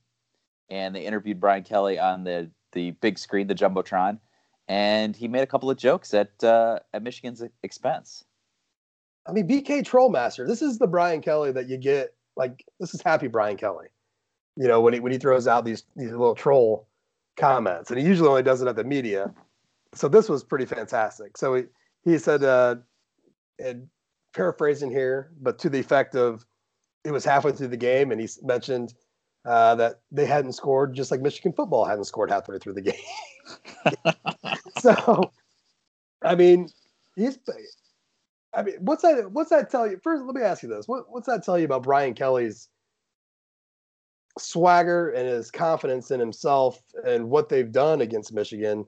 and 0.69 0.95
they 0.95 1.05
interviewed 1.05 1.41
Brian 1.41 1.63
Kelly 1.63 1.99
on 1.99 2.25
the 2.25 2.51
the 2.73 2.93
big 2.93 3.19
screen, 3.19 3.49
the 3.49 3.55
jumbotron, 3.55 4.19
and 4.69 5.17
he 5.17 5.27
made 5.27 5.43
a 5.43 5.47
couple 5.47 5.71
of 5.71 5.77
jokes 5.77 6.15
at 6.15 6.31
uh, 6.43 6.79
at 6.95 7.03
Michigan's 7.03 7.43
expense. 7.63 8.25
I 9.27 9.33
mean, 9.33 9.47
BK 9.47 9.83
Trollmaster. 9.83 10.47
This 10.47 10.63
is 10.63 10.79
the 10.79 10.87
Brian 10.87 11.21
Kelly 11.21 11.53
that 11.53 11.69
you 11.69 11.77
get. 11.77 12.15
Like 12.37 12.65
this 12.79 12.95
is 12.95 13.03
happy 13.03 13.27
Brian 13.27 13.57
Kelly. 13.57 13.89
You 14.57 14.69
know 14.69 14.81
when 14.81 14.95
he 14.95 15.01
when 15.01 15.13
he 15.13 15.19
throws 15.19 15.47
out 15.47 15.65
these 15.65 15.85
these 15.97 16.11
little 16.11 16.35
troll 16.35 16.87
comments, 17.37 17.91
and 17.91 17.99
he 17.99 18.07
usually 18.07 18.29
only 18.29 18.43
does 18.43 18.63
it 18.63 18.69
at 18.69 18.77
the 18.77 18.85
media 18.85 19.33
so 19.95 20.09
this 20.09 20.29
was 20.29 20.45
pretty 20.45 20.67
fantastic. 20.67 21.37
So 21.37 21.55
he, 21.55 21.65
he 22.05 22.19
said, 22.19 22.45
uh, 22.45 22.77
and 23.59 23.89
paraphrasing 24.35 24.91
here, 24.91 25.33
but 25.41 25.59
to 25.61 25.69
the 25.69 25.79
effect 25.79 26.15
of 26.15 26.45
it 27.05 27.11
was 27.11 27.25
halfway 27.25 27.53
through 27.53 27.69
the 27.69 27.77
game, 27.77 28.13
and 28.13 28.21
he 28.21 28.29
mentioned 28.43 28.95
uh, 29.45 29.75
that 29.77 30.01
they 30.13 30.27
hadn't 30.27 30.53
scored, 30.53 30.95
just 30.95 31.11
like 31.11 31.21
Michigan 31.21 31.53
football 31.53 31.85
hadn't 31.85 32.05
scored 32.05 32.31
halfway 32.31 32.59
through 32.59 32.75
the 32.75 32.81
game. 32.83 34.15
so, 34.79 35.31
I 36.23 36.35
mean, 36.35 36.69
he's. 37.17 37.39
I 38.53 38.63
mean, 38.63 38.77
what's 38.81 39.03
that? 39.03 39.31
What's 39.31 39.51
that 39.51 39.71
tell 39.71 39.91
you? 39.91 39.99
First, 40.03 40.25
let 40.25 40.35
me 40.35 40.43
ask 40.43 40.63
you 40.63 40.69
this: 40.69 40.87
what, 40.87 41.05
What's 41.09 41.27
that 41.27 41.45
tell 41.45 41.59
you 41.59 41.65
about 41.65 41.83
Brian 41.83 42.15
Kelly's 42.15 42.69
swagger 44.39 45.11
and 45.11 45.27
his 45.27 45.51
confidence 45.51 46.11
in 46.11 46.21
himself 46.21 46.81
and 47.07 47.29
what 47.31 47.49
they've 47.49 47.73
done 47.73 48.01
against 48.01 48.33
Michigan? 48.33 48.87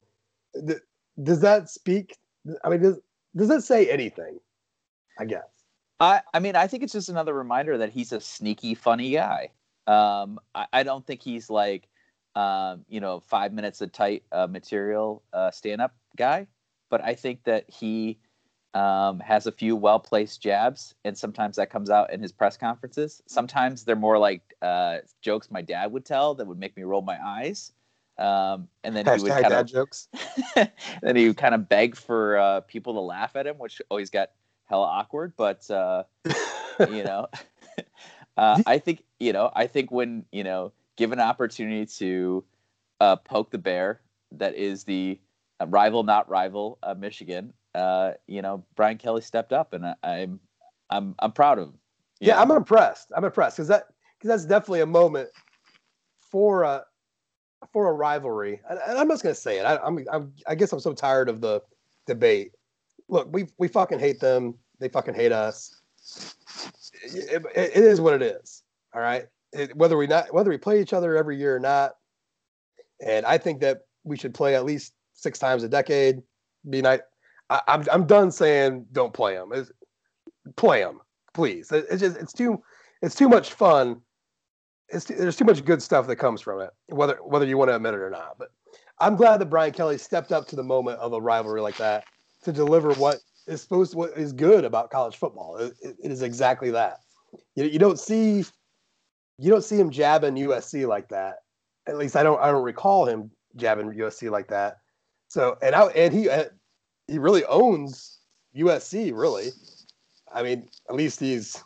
Does 1.22 1.40
that 1.40 1.68
speak? 1.68 2.16
I 2.64 2.68
mean, 2.68 2.83
does 2.83 2.98
does 3.37 3.48
that 3.48 3.62
say 3.62 3.90
anything? 3.90 4.38
I 5.18 5.25
guess. 5.25 5.64
I 6.01 6.22
I 6.33 6.38
mean, 6.38 6.57
I 6.57 6.66
think 6.66 6.83
it's 6.83 6.92
just 6.92 7.09
another 7.09 7.35
reminder 7.35 7.79
that 7.79 7.90
he's 7.90 8.12
a 8.12 8.20
sneaky, 8.20 8.75
funny 8.75 9.12
guy. 9.12 9.51
Um, 9.87 10.38
I, 10.55 10.66
I 10.72 10.83
don't 10.83 11.07
think 11.07 11.22
he's 11.22 11.51
like, 11.51 11.88
um, 12.35 12.85
you 12.88 13.01
know, 13.01 13.20
five 13.20 13.53
minutes 13.53 13.81
of 13.81 13.92
tight 13.92 14.22
uh, 14.33 14.46
material 14.46 15.22
uh, 15.33 15.51
stand 15.51 15.81
up 15.81 15.94
guy, 16.16 16.46
but 16.88 17.03
I 17.03 17.14
think 17.14 17.44
that 17.44 17.64
he 17.68 18.18
um, 18.75 19.20
has 19.20 19.46
a 19.46 19.53
few 19.53 19.77
well 19.77 19.98
placed 19.98 20.40
jabs, 20.40 20.94
and 21.05 21.16
sometimes 21.16 21.57
that 21.57 21.70
comes 21.70 21.90
out 21.90 22.12
in 22.12 22.22
his 22.22 22.33
press 22.33 22.57
conferences. 22.57 23.22
Sometimes 23.27 23.85
they're 23.85 23.96
more 23.96 24.18
like 24.18 24.42
uh, 24.62 24.98
jokes 25.20 25.51
my 25.51 25.62
dad 25.62 25.92
would 25.92 26.05
tell 26.05 26.35
that 26.35 26.46
would 26.46 26.59
make 26.59 26.77
me 26.77 26.85
roll 26.85 27.03
my 27.03 27.18
eyes. 27.25 27.72
Um, 28.18 28.68
and 28.85 28.94
then 28.94 29.05
Hashtag 29.05 29.16
he 29.16 29.22
would 29.22 29.42
kind 29.42 29.55
of 29.55 29.66
jokes. 29.66 30.09
then 31.03 31.16
he 31.16 31.29
would 31.29 31.37
kind 31.37 31.55
of 31.55 31.68
beg 31.68 31.96
for 31.96 32.37
uh, 32.38 32.61
people 32.61 32.94
to 32.94 33.01
laugh 33.01 33.37
at 33.37 33.46
him, 33.46 33.59
which 33.59 33.81
always 33.88 34.11
got 34.11 34.31
hella 34.66 34.87
awkward. 34.87 35.33
But 35.37 35.68
uh, 35.70 36.05
you 36.90 37.05
know, 37.05 37.29
uh, 38.37 38.62
I 38.66 38.79
think 38.79 39.05
you 39.18 39.33
know, 39.33 39.51
I 39.55 39.66
think 39.66 39.90
when 39.90 40.25
you 40.31 40.44
know, 40.44 40.72
given 40.96 41.18
an 41.18 41.27
opportunity 41.27 41.87
to 41.98 42.44
uh, 43.01 43.16
poke 43.16 43.51
the 43.51 43.59
bear, 43.59 44.01
that 44.33 44.55
is 44.55 44.85
the 44.85 45.18
uh, 45.61 45.66
rival, 45.66 46.03
not 46.03 46.29
rival, 46.29 46.79
uh, 46.83 46.94
Michigan. 46.94 47.53
Uh, 47.75 48.12
you 48.27 48.42
know, 48.42 48.64
Brian 48.77 48.98
Kelly 48.98 49.22
stepped 49.22 49.53
up, 49.53 49.72
and 49.72 49.87
I, 49.87 49.94
I'm 50.03 50.40
I'm 50.90 51.14
I'm 51.18 51.33
proud 51.33 51.59
of 51.59 51.68
him. 51.68 51.79
Yeah, 52.20 52.35
know? 52.35 52.42
I'm 52.42 52.51
impressed. 52.53 53.11
I'm 53.16 53.25
impressed 53.25 53.57
because 53.57 53.68
that 53.68 53.88
because 54.18 54.29
that's 54.29 54.44
definitely 54.44 54.83
a 54.83 54.87
moment 54.87 55.31
for 56.20 56.62
a 56.62 56.85
for 57.72 57.88
a 57.88 57.92
rivalry, 57.92 58.61
and, 58.68 58.79
I'm 58.98 59.09
just 59.09 59.22
gonna 59.22 59.35
say 59.35 59.59
it. 59.59 59.64
I, 59.64 59.77
I'm, 59.79 60.05
I'm, 60.12 60.33
I 60.46 60.55
guess 60.55 60.72
I'm 60.72 60.81
so 60.81 60.92
tired 60.92 61.29
of 61.29 61.40
the 61.40 61.61
debate. 62.07 62.53
Look, 63.09 63.29
we 63.33 63.46
we 63.59 63.68
fucking 63.68 63.98
hate 63.98 64.20
them. 64.20 64.55
They 64.79 64.88
fucking 64.88 65.14
hate 65.14 65.33
us. 65.33 65.81
It, 67.05 67.44
it, 67.55 67.70
it 67.77 67.85
is 67.85 68.01
what 68.01 68.14
it 68.14 68.22
is. 68.22 68.62
All 68.94 69.01
right. 69.01 69.27
It, 69.53 69.77
whether 69.77 69.96
we 69.96 70.07
not 70.07 70.33
whether 70.33 70.51
we 70.51 70.59
play 70.59 70.81
each 70.81 70.92
other 70.92 71.16
every 71.16 71.37
year 71.37 71.55
or 71.55 71.61
not, 71.61 71.92
and 73.05 73.27
I 73.27 73.38
think 73.38 73.61
that 73.61 73.83
we 74.05 74.16
should 74.16 74.35
play 74.35 74.55
at 74.55 74.64
least 74.64 74.94
six 75.14 75.38
times 75.38 75.62
a 75.62 75.68
decade. 75.68 76.22
Be 76.68 76.83
nice. 76.83 77.01
I, 77.51 77.61
am 77.68 77.81
I'm, 77.81 77.87
I'm 77.92 78.07
done 78.07 78.31
saying 78.31 78.87
don't 78.92 79.12
play 79.12 79.35
them. 79.35 79.51
It's, 79.53 79.70
play 80.57 80.81
them, 80.81 81.01
please. 81.35 81.70
It's 81.70 82.01
just 82.01 82.16
it's 82.16 82.33
too 82.33 82.62
it's 83.03 83.14
too 83.14 83.29
much 83.29 83.53
fun. 83.53 84.01
It's 84.92 85.07
there's 85.07 85.37
too 85.37 85.44
much 85.44 85.64
good 85.64 85.83
stuff 85.83 86.07
that 86.07 86.16
comes 86.16 86.40
from 86.40 86.61
it, 86.61 86.70
whether 86.88 87.16
whether 87.22 87.46
you 87.46 87.57
want 87.57 87.70
to 87.70 87.76
admit 87.76 87.94
it 87.94 88.00
or 88.00 88.11
not. 88.11 88.37
But 88.38 88.50
I'm 89.00 89.16
glad 89.16 89.40
that 89.40 89.46
Brian 89.46 89.72
Kelly 89.72 89.98
stepped 89.98 90.33
up 90.33 90.46
to 90.48 90.57
the 90.57 90.62
moment 90.62 90.98
of 91.00 91.12
a 91.12 91.20
rivalry 91.20 91.61
like 91.61 91.76
that 91.78 92.05
to 92.42 92.52
deliver 92.52 92.92
what 92.94 93.18
is 93.46 93.62
supposed 93.62 93.94
what 93.94 94.16
is 94.16 94.33
good 94.33 94.64
about 94.64 94.90
college 94.90 95.16
football. 95.16 95.57
it, 95.57 95.74
it 95.83 96.11
is 96.11 96.22
exactly 96.22 96.70
that. 96.70 97.00
You, 97.55 97.64
you 97.64 97.78
don't 97.78 97.98
see 97.98 98.44
you 99.38 99.50
don't 99.50 99.64
see 99.64 99.78
him 99.78 99.90
jabbing 99.90 100.35
USC 100.35 100.87
like 100.87 101.09
that. 101.09 101.38
At 101.87 101.96
least 101.96 102.16
I 102.16 102.22
don't 102.22 102.40
I 102.40 102.50
don't 102.50 102.62
recall 102.62 103.07
him 103.07 103.31
jabbing 103.57 103.92
USC 103.92 104.31
like 104.31 104.48
that. 104.48 104.78
So 105.28 105.57
and 105.62 105.74
I 105.74 105.87
and 105.87 106.14
he 106.14 106.28
uh, 106.28 106.44
he 107.09 107.18
really 107.18 107.44
owns 107.46 108.18
USC 108.57 109.12
really. 109.14 109.50
I 110.33 110.42
mean, 110.42 110.68
at 110.88 110.94
least 110.94 111.20
he's 111.20 111.62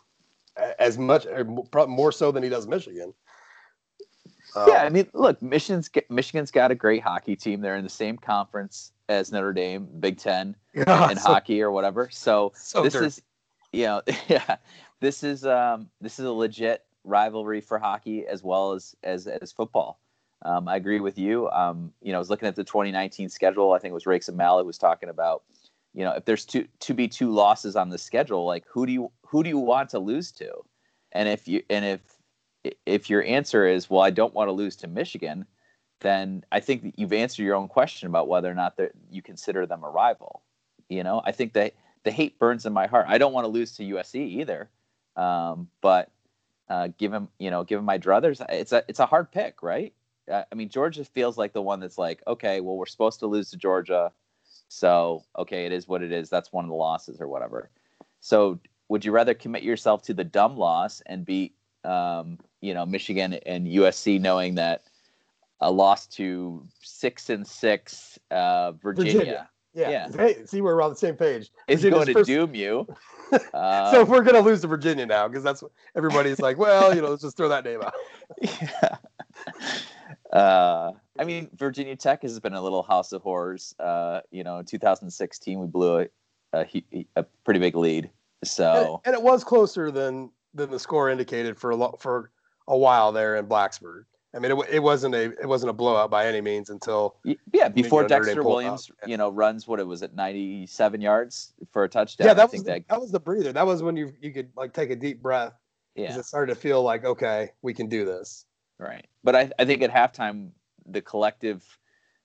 as 0.79 0.97
much 0.97 1.25
or 1.25 1.45
more 1.87 2.11
so 2.11 2.31
than 2.31 2.43
he 2.43 2.49
does 2.49 2.67
Michigan. 2.67 3.13
Um, 4.55 4.65
yeah, 4.69 4.83
I 4.83 4.89
mean, 4.89 5.07
look, 5.13 5.41
Michigan's 5.41 5.89
Michigan's 6.09 6.51
got 6.51 6.71
a 6.71 6.75
great 6.75 7.03
hockey 7.03 7.35
team. 7.35 7.61
They're 7.61 7.75
in 7.75 7.83
the 7.83 7.89
same 7.89 8.17
conference 8.17 8.91
as 9.09 9.31
Notre 9.31 9.53
Dame, 9.53 9.87
Big 9.99 10.17
Ten, 10.17 10.55
yeah, 10.73 11.11
in 11.11 11.17
so, 11.17 11.29
hockey 11.29 11.61
or 11.61 11.71
whatever. 11.71 12.09
So, 12.11 12.53
so 12.55 12.81
this 12.83 12.95
is, 12.95 13.21
you 13.71 13.85
know, 13.85 14.01
yeah, 14.27 14.57
this 14.99 15.23
is 15.23 15.45
um, 15.45 15.89
this 16.01 16.19
is 16.19 16.25
a 16.25 16.31
legit 16.31 16.83
rivalry 17.03 17.61
for 17.61 17.79
hockey 17.79 18.25
as 18.25 18.43
well 18.43 18.73
as 18.73 18.95
as 19.03 19.27
as 19.27 19.51
football. 19.51 19.99
Um, 20.43 20.67
I 20.67 20.75
agree 20.75 20.99
with 20.99 21.17
you. 21.17 21.49
Um, 21.49 21.91
you 22.01 22.11
know, 22.11 22.17
I 22.17 22.19
was 22.19 22.29
looking 22.29 22.47
at 22.47 22.55
the 22.55 22.63
2019 22.63 23.29
schedule. 23.29 23.73
I 23.73 23.79
think 23.79 23.91
it 23.91 23.95
was 23.95 24.05
Rakes 24.05 24.27
of 24.27 24.35
Mallow 24.35 24.63
was 24.63 24.77
talking 24.77 25.09
about, 25.09 25.43
you 25.93 26.03
know, 26.03 26.11
if 26.11 26.25
there's 26.25 26.45
two 26.45 26.67
to 26.79 26.93
be 26.93 27.07
two 27.07 27.31
losses 27.31 27.75
on 27.75 27.89
the 27.89 27.97
schedule, 27.97 28.45
like 28.45 28.63
who 28.67 28.85
do 28.85 28.91
you 28.91 29.11
who 29.27 29.43
do 29.43 29.49
you 29.49 29.57
want 29.57 29.89
to 29.91 29.99
lose 29.99 30.31
to? 30.33 30.51
And 31.11 31.27
if 31.29 31.47
you 31.47 31.63
and 31.69 31.85
if 31.85 32.01
if 32.85 33.09
your 33.09 33.23
answer 33.23 33.65
is, 33.65 33.89
well, 33.89 34.01
I 34.01 34.09
don't 34.09 34.33
want 34.33 34.47
to 34.47 34.53
lose 34.53 34.75
to 34.77 34.87
Michigan, 34.87 35.45
then 36.01 36.43
I 36.51 36.59
think 36.59 36.83
that 36.83 36.99
you've 36.99 37.13
answered 37.13 37.43
your 37.43 37.55
own 37.55 37.67
question 37.67 38.07
about 38.07 38.27
whether 38.27 38.51
or 38.51 38.55
not 38.55 38.79
you 39.09 39.21
consider 39.21 39.65
them 39.65 39.83
a 39.83 39.89
rival. 39.89 40.41
You 40.89 41.03
know, 41.03 41.21
I 41.25 41.31
think 41.31 41.53
that 41.53 41.73
the 42.03 42.11
hate 42.11 42.39
burns 42.39 42.65
in 42.65 42.73
my 42.73 42.87
heart. 42.87 43.05
I 43.09 43.17
don't 43.17 43.33
want 43.33 43.45
to 43.45 43.49
lose 43.49 43.73
to 43.73 43.83
USC 43.83 44.15
either, 44.15 44.69
um, 45.15 45.67
but 45.81 46.11
uh, 46.69 46.89
given 46.97 47.27
you 47.39 47.51
know, 47.51 47.63
given 47.63 47.85
my 47.85 47.97
druthers, 47.97 48.45
it's 48.49 48.71
a 48.71 48.83
it's 48.87 48.99
a 48.99 49.05
hard 49.05 49.31
pick, 49.31 49.63
right? 49.63 49.93
I 50.29 50.55
mean, 50.55 50.69
Georgia 50.69 51.05
feels 51.05 51.37
like 51.37 51.53
the 51.53 51.61
one 51.61 51.79
that's 51.79 51.97
like, 51.97 52.21
okay, 52.27 52.59
well, 52.59 52.75
we're 52.75 52.85
supposed 52.85 53.19
to 53.19 53.27
lose 53.27 53.49
to 53.51 53.57
Georgia, 53.57 54.11
so 54.67 55.23
okay, 55.37 55.65
it 55.65 55.71
is 55.71 55.87
what 55.87 56.03
it 56.03 56.11
is. 56.11 56.29
That's 56.29 56.51
one 56.51 56.65
of 56.65 56.69
the 56.69 56.75
losses 56.75 57.21
or 57.21 57.27
whatever. 57.27 57.69
So, 58.19 58.59
would 58.89 59.03
you 59.03 59.11
rather 59.11 59.33
commit 59.33 59.63
yourself 59.63 60.01
to 60.03 60.13
the 60.13 60.23
dumb 60.23 60.57
loss 60.57 61.01
and 61.05 61.25
beat 61.25 61.55
um, 61.83 62.37
you 62.61 62.73
know 62.73 62.85
Michigan 62.85 63.33
and 63.45 63.67
USC, 63.67 64.19
knowing 64.19 64.55
that 64.55 64.83
a 65.61 65.71
loss 65.71 66.07
to 66.07 66.63
six 66.81 67.29
and 67.29 67.45
six 67.45 68.19
uh, 68.31 68.73
Virginia. 68.73 69.13
Virginia. 69.13 69.49
Yeah. 69.73 69.89
yeah. 69.89 70.07
Hey, 70.11 70.45
see, 70.45 70.61
we're 70.61 70.81
on 70.81 70.89
the 70.89 70.95
same 70.95 71.15
page. 71.15 71.51
Is 71.67 71.83
it 71.83 71.91
going 71.91 72.07
to 72.07 72.13
first... 72.13 72.27
doom 72.27 72.55
you. 72.55 72.87
Uh, 73.53 73.91
so 73.91 73.99
if 73.99 74.07
we're 74.07 74.21
going 74.21 74.35
to 74.35 74.39
lose 74.39 74.61
to 74.61 74.67
Virginia 74.67 75.05
now, 75.05 75.27
because 75.27 75.43
that's 75.43 75.61
what 75.61 75.69
everybody's 75.97 76.39
like, 76.39 76.57
well, 76.57 76.95
you 76.95 77.01
know, 77.01 77.09
let's 77.09 77.21
just 77.21 77.35
throw 77.35 77.49
that 77.49 77.65
name 77.65 77.81
out. 77.81 77.93
yeah. 78.41 78.95
Uh, 80.31 80.93
I 81.19 81.25
mean, 81.25 81.49
Virginia 81.53 81.97
Tech 81.97 82.21
has 82.21 82.39
been 82.39 82.53
a 82.53 82.61
little 82.61 82.83
house 82.83 83.11
of 83.11 83.21
horrors. 83.21 83.75
Uh, 83.79 84.21
you 84.31 84.45
know, 84.45 84.59
in 84.59 84.65
2016, 84.65 85.59
we 85.59 85.67
blew 85.67 85.99
a, 85.99 86.07
a, 86.53 87.05
a 87.17 87.23
pretty 87.43 87.59
big 87.59 87.75
lead. 87.75 88.09
So 88.43 88.71
and 88.73 88.87
it, 88.87 88.99
and 89.05 89.15
it, 89.15 89.21
was 89.21 89.43
closer 89.43 89.91
than 89.91 90.31
than 90.53 90.69
the 90.69 90.79
score 90.79 91.09
indicated 91.09 91.57
for 91.57 91.71
a 91.71 91.75
lo- 91.75 91.97
for 91.99 92.31
a 92.67 92.77
while 92.77 93.11
there 93.11 93.35
in 93.35 93.47
Blacksburg. 93.47 94.03
I 94.35 94.39
mean, 94.39 94.51
it, 94.51 94.69
it 94.69 94.79
wasn't 94.79 95.15
a 95.15 95.31
it 95.39 95.47
wasn't 95.47 95.71
a 95.71 95.73
blowout 95.73 96.11
by 96.11 96.27
any 96.27 96.41
means 96.41 96.69
until 96.69 97.15
yeah 97.51 97.69
before 97.69 98.07
Dexter 98.07 98.43
Williams, 98.43 98.91
you 99.05 99.17
know, 99.17 99.29
runs 99.29 99.67
what 99.67 99.79
it 99.79 99.87
was 99.87 100.03
at 100.03 100.13
ninety 100.13 100.67
seven 100.67 101.01
yards 101.01 101.53
for 101.71 101.83
a 101.83 101.89
touchdown. 101.89 102.27
Yeah, 102.27 102.33
that 102.35 102.51
was 102.51 102.63
the, 102.63 102.71
that, 102.71 102.87
that 102.89 103.01
was 103.01 103.11
the 103.11 103.19
breather. 103.19 103.51
That 103.51 103.65
was 103.65 103.81
when 103.81 103.95
you 103.95 104.13
you 104.21 104.31
could 104.31 104.49
like 104.55 104.73
take 104.73 104.91
a 104.91 104.95
deep 104.95 105.21
breath. 105.21 105.53
Yeah, 105.95 106.15
it 106.15 106.25
started 106.25 106.53
to 106.53 106.59
feel 106.59 106.83
like 106.83 107.05
okay, 107.05 107.51
we 107.61 107.73
can 107.73 107.87
do 107.87 108.05
this. 108.05 108.45
Right, 108.77 109.07
but 109.23 109.35
I 109.35 109.51
I 109.57 109.65
think 109.65 109.81
at 109.81 109.91
halftime 109.91 110.51
the 110.85 111.01
collective 111.01 111.65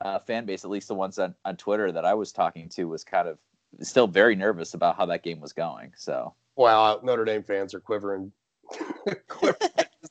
uh, 0.03 0.19
fan 0.19 0.45
base, 0.45 0.65
at 0.65 0.71
least 0.71 0.89
the 0.89 0.95
ones 0.95 1.19
on 1.19 1.35
on 1.45 1.57
Twitter 1.57 1.93
that 1.93 2.05
I 2.05 2.15
was 2.15 2.33
talking 2.33 2.69
to, 2.71 2.85
was 2.85 3.05
kind 3.05 3.29
of 3.29 3.39
still 3.81 4.07
very 4.07 4.37
nervous 4.37 4.75
about 4.75 4.97
how 4.97 5.07
that 5.07 5.23
game 5.23 5.41
was 5.41 5.53
going. 5.53 5.93
So 5.97 6.35
well, 6.57 7.01
Notre 7.03 7.25
Dame 7.25 7.43
fans 7.43 7.75
are 7.75 7.81
quivering. 7.81 8.33
quivering 9.29 9.71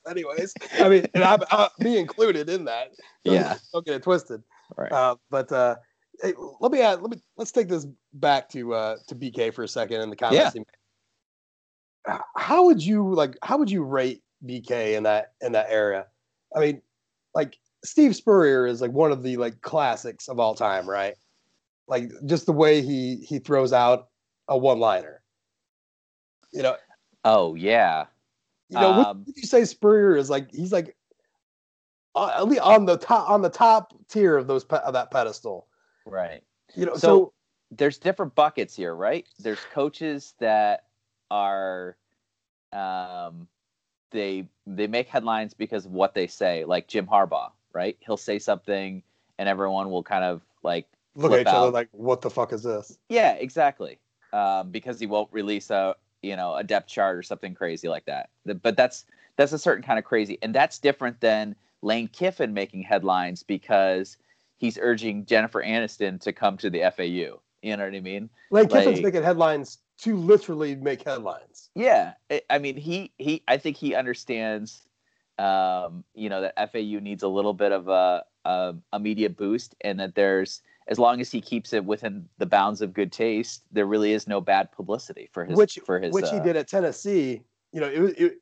anyways. 0.10 0.54
I 0.80 0.89
mean, 0.89 1.06
and 1.13 1.24
I'm, 1.24 1.39
i 1.52 1.69
me 1.80 1.97
included 1.97 2.50
in 2.50 2.65
that. 2.65 2.91
So 3.26 3.34
yeah, 3.34 3.58
don't 3.74 3.86
get 3.86 3.95
it 3.95 4.04
twisted. 4.04 4.43
Right. 4.78 4.91
Uh, 4.91 5.15
but 5.30 5.52
uh, 5.52 5.76
hey, 6.21 6.34
let 6.60 6.71
me 6.71 6.82
add, 6.82 7.02
let 7.02 7.12
me 7.12 7.21
let's 7.38 7.52
take 7.52 7.67
this 7.67 7.86
back 8.13 8.50
to 8.50 8.74
uh, 8.74 8.95
to 9.08 9.15
BK 9.15 9.54
for 9.54 9.63
a 9.63 9.67
second 9.67 10.02
in 10.02 10.10
the 10.10 10.15
comments. 10.15 10.56
Yeah. 10.56 12.17
How 12.36 12.65
would 12.65 12.84
you 12.84 13.13
like? 13.13 13.38
How 13.43 13.58
would 13.58 13.69
you 13.69 13.84
rate 13.84 14.24
BK 14.45 14.95
in 14.95 15.04
that 15.04 15.34
in 15.41 15.52
that 15.52 15.67
area? 15.69 16.08
I 16.56 16.60
mean, 16.60 16.82
like 17.36 17.58
Steve 17.86 18.15
Spurrier 18.15 18.65
is 18.65 18.82
like 18.82 18.91
one 18.91 19.12
of 19.12 19.24
the 19.24 19.38
like 19.38 19.62
classics 19.62 20.28
of 20.28 20.39
all 20.39 20.56
time, 20.56 20.89
right? 20.89 21.15
Like 21.88 22.12
just 22.26 22.46
the 22.46 22.54
way 22.54 22.82
he 22.82 23.17
he 23.17 23.39
throws 23.39 23.74
out 23.74 24.10
a 24.48 24.58
one 24.58 24.80
liner. 24.80 25.22
You 26.54 26.63
know. 26.63 26.76
Oh 27.24 27.56
yeah. 27.56 28.06
You 28.70 28.80
know, 28.80 28.91
um, 28.91 29.24
what 29.26 29.36
you 29.36 29.44
say 29.44 29.65
Spurrier 29.65 30.15
is 30.15 30.30
like? 30.30 30.50
He's 30.52 30.72
like 30.72 30.96
uh, 32.15 32.32
at 32.36 32.48
least 32.48 32.62
on 32.62 32.86
the 32.86 32.98
top 32.98 33.30
on 33.30 33.41
the 33.41 33.50
top 33.50 33.94
tier 34.10 34.38
of 34.38 34.48
those 34.48 34.63
of 34.65 34.94
that 34.94 35.12
pedestal. 35.12 35.67
Right. 36.06 36.44
You 36.76 36.86
know, 36.86 36.94
so, 36.94 37.00
so 37.00 37.34
there's 37.72 37.98
different 37.98 38.36
buckets 38.36 38.76
here, 38.76 38.96
right? 38.96 39.26
There's 39.39 39.60
coaches 39.74 40.34
that 40.39 40.86
are 41.30 41.98
um 42.74 43.48
they 44.12 44.48
they 44.67 44.88
make 44.88 45.08
headlines 45.08 45.54
because 45.54 45.86
of 45.86 45.91
what 45.91 46.13
they 46.13 46.28
say, 46.28 46.65
like 46.65 46.88
Jim 46.88 47.08
Harbaugh, 47.08 47.52
right? 47.74 47.98
He'll 48.00 48.17
say 48.17 48.39
something 48.39 49.04
and 49.38 49.50
everyone 49.50 49.89
will 49.89 50.04
kind 50.04 50.24
of 50.24 50.41
like 50.63 50.88
look 51.15 51.34
at 51.34 51.41
each 51.41 51.47
out. 51.47 51.56
other 51.56 51.71
like, 51.71 51.89
what 51.91 52.21
the 52.21 52.30
fuck 52.30 52.54
is 52.54 52.63
this? 52.63 52.97
Yeah, 53.10 53.34
exactly. 53.34 54.00
Um, 54.34 54.69
because 54.71 55.00
he 55.00 55.08
won't 55.08 55.30
release 55.32 55.69
a 55.69 55.95
you 56.21 56.36
know 56.36 56.56
a 56.56 56.63
depth 56.63 56.88
chart 56.88 57.17
or 57.17 57.24
something 57.24 57.54
crazy 57.54 57.88
like 57.88 58.06
that. 58.06 58.30
But 58.45 58.78
that's 58.78 59.06
that's 59.38 59.54
a 59.54 59.60
certain 59.60 59.84
kind 59.84 60.00
of 60.00 60.06
crazy, 60.06 60.38
and 60.41 60.54
that's 60.54 60.80
different 60.80 61.19
than 61.19 61.56
Lane 61.82 62.08
Kiffin 62.08 62.54
making 62.54 62.84
headlines 62.84 63.43
because 63.43 64.17
he's 64.58 64.78
urging 64.80 65.26
Jennifer 65.26 65.63
Aniston 65.63 66.19
to 66.21 66.32
come 66.32 66.58
to 66.58 66.69
the 66.69 66.82
FAU. 66.95 67.39
You 67.62 67.78
know 67.78 67.86
what 67.86 67.95
I 67.95 68.00
mean? 68.00 68.30
Lane 68.52 68.67
like, 68.69 68.69
Kiffin's 68.69 69.02
making 69.02 69.24
headlines 69.24 69.80
to 70.00 70.15
literally 70.15 70.76
make 70.76 71.04
headlines. 71.04 71.69
Yeah, 71.76 72.13
I 72.50 72.58
mean 72.58 72.78
he 72.78 73.12
he 73.17 73.43
I 73.47 73.58
think 73.58 73.78
he 73.78 73.95
understands 73.95 74.88
um, 75.38 76.04
you 76.13 76.30
know 76.30 76.41
that 76.41 76.71
FAU 76.71 77.00
needs 77.00 77.24
a 77.24 77.28
little 77.28 77.54
bit 77.54 77.71
of 77.71 77.88
a, 77.88 78.24
a, 78.45 78.76
a 78.93 79.00
media 79.00 79.30
boost, 79.30 79.76
and 79.82 80.00
that 80.00 80.15
there's 80.15 80.62
as 80.91 80.99
long 80.99 81.21
as 81.21 81.32
he 81.32 81.39
keeps 81.39 81.71
it 81.71 81.86
within 81.86 82.27
the 82.38 82.45
bounds 82.45 82.82
of 82.82 82.93
good 82.93 83.13
taste, 83.13 83.63
there 83.71 83.86
really 83.86 84.12
is 84.12 84.27
no 84.27 84.41
bad 84.41 84.69
publicity 84.73 85.30
for 85.32 85.45
his 85.45 85.58
which 85.58 85.80
for 85.86 85.97
his 85.99 86.13
which 86.13 86.25
uh, 86.25 86.34
he 86.34 86.39
did 86.41 86.58
at 86.58 86.67
Tennessee. 86.67 87.41
You 87.71 87.80
know, 87.80 87.88
it, 87.88 88.19
it, 88.19 88.34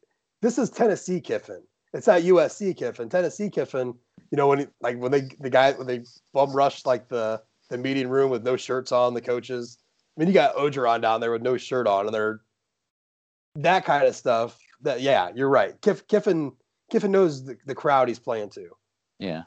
this 0.41 0.57
is 0.57 0.71
Tennessee 0.71 1.21
Kiffin. 1.21 1.61
It's 1.93 2.07
not 2.07 2.21
USC 2.21 2.75
Kiffin. 2.75 3.07
Tennessee 3.07 3.51
Kiffin. 3.51 3.93
You 4.31 4.35
know, 4.35 4.47
when 4.47 4.59
he, 4.59 4.67
like 4.81 4.97
when 4.97 5.11
they 5.11 5.29
the 5.39 5.51
guy 5.51 5.73
when 5.73 5.85
they 5.85 6.01
bum 6.33 6.51
rushed 6.51 6.87
like 6.87 7.07
the 7.07 7.39
the 7.69 7.77
meeting 7.77 8.09
room 8.09 8.31
with 8.31 8.43
no 8.43 8.57
shirts 8.57 8.91
on, 8.91 9.13
the 9.13 9.21
coaches. 9.21 9.77
I 10.17 10.19
mean, 10.19 10.27
you 10.27 10.33
got 10.33 10.55
Orgeron 10.55 11.03
down 11.03 11.21
there 11.21 11.31
with 11.31 11.43
no 11.43 11.55
shirt 11.55 11.85
on, 11.85 12.07
and 12.07 12.13
they're 12.13 12.41
that 13.57 13.85
kind 13.85 14.05
of 14.05 14.15
stuff. 14.15 14.57
That 14.81 15.01
yeah, 15.01 15.29
you're 15.35 15.49
right. 15.49 15.79
Kiff, 15.81 16.07
Kiffin 16.07 16.53
Kiffin 16.89 17.11
knows 17.11 17.45
the, 17.45 17.57
the 17.67 17.75
crowd 17.75 18.07
he's 18.07 18.17
playing 18.17 18.49
to. 18.51 18.69
Yeah. 19.19 19.43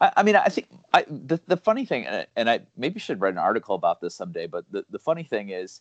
I, 0.00 0.12
I 0.18 0.22
mean, 0.22 0.36
I 0.36 0.48
think 0.48 0.68
I, 0.92 1.04
the 1.08 1.40
the 1.46 1.56
funny 1.56 1.84
thing, 1.84 2.06
and 2.36 2.50
I 2.50 2.60
maybe 2.76 2.98
should 2.98 3.20
write 3.20 3.34
an 3.34 3.38
article 3.38 3.74
about 3.74 4.00
this 4.00 4.14
someday. 4.14 4.46
But 4.46 4.64
the, 4.70 4.84
the 4.90 4.98
funny 4.98 5.22
thing 5.22 5.50
is, 5.50 5.80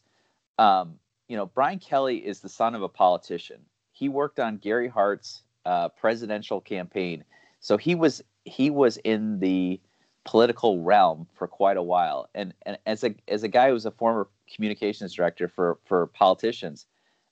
um, 0.59 0.95
you 1.27 1.37
know, 1.37 1.45
Brian 1.45 1.79
Kelly 1.79 2.17
is 2.17 2.41
the 2.41 2.49
son 2.49 2.75
of 2.75 2.83
a 2.83 2.89
politician. 2.89 3.61
He 3.93 4.09
worked 4.09 4.39
on 4.39 4.57
Gary 4.57 4.87
Hart's 4.89 5.43
uh, 5.65 5.89
presidential 5.89 6.61
campaign, 6.61 7.23
so 7.59 7.77
he 7.77 7.95
was 7.95 8.21
he 8.45 8.69
was 8.69 8.97
in 8.97 9.39
the 9.39 9.79
political 10.25 10.81
realm 10.83 11.27
for 11.33 11.47
quite 11.47 11.77
a 11.77 11.83
while. 11.83 12.29
And 12.35 12.53
and 12.65 12.77
as 12.85 13.03
a 13.03 13.15
as 13.27 13.43
a 13.43 13.47
guy 13.47 13.67
who 13.67 13.73
was 13.73 13.85
a 13.85 13.91
former 13.91 14.27
communications 14.53 15.13
director 15.13 15.47
for 15.47 15.79
for 15.85 16.07
politicians, 16.07 16.85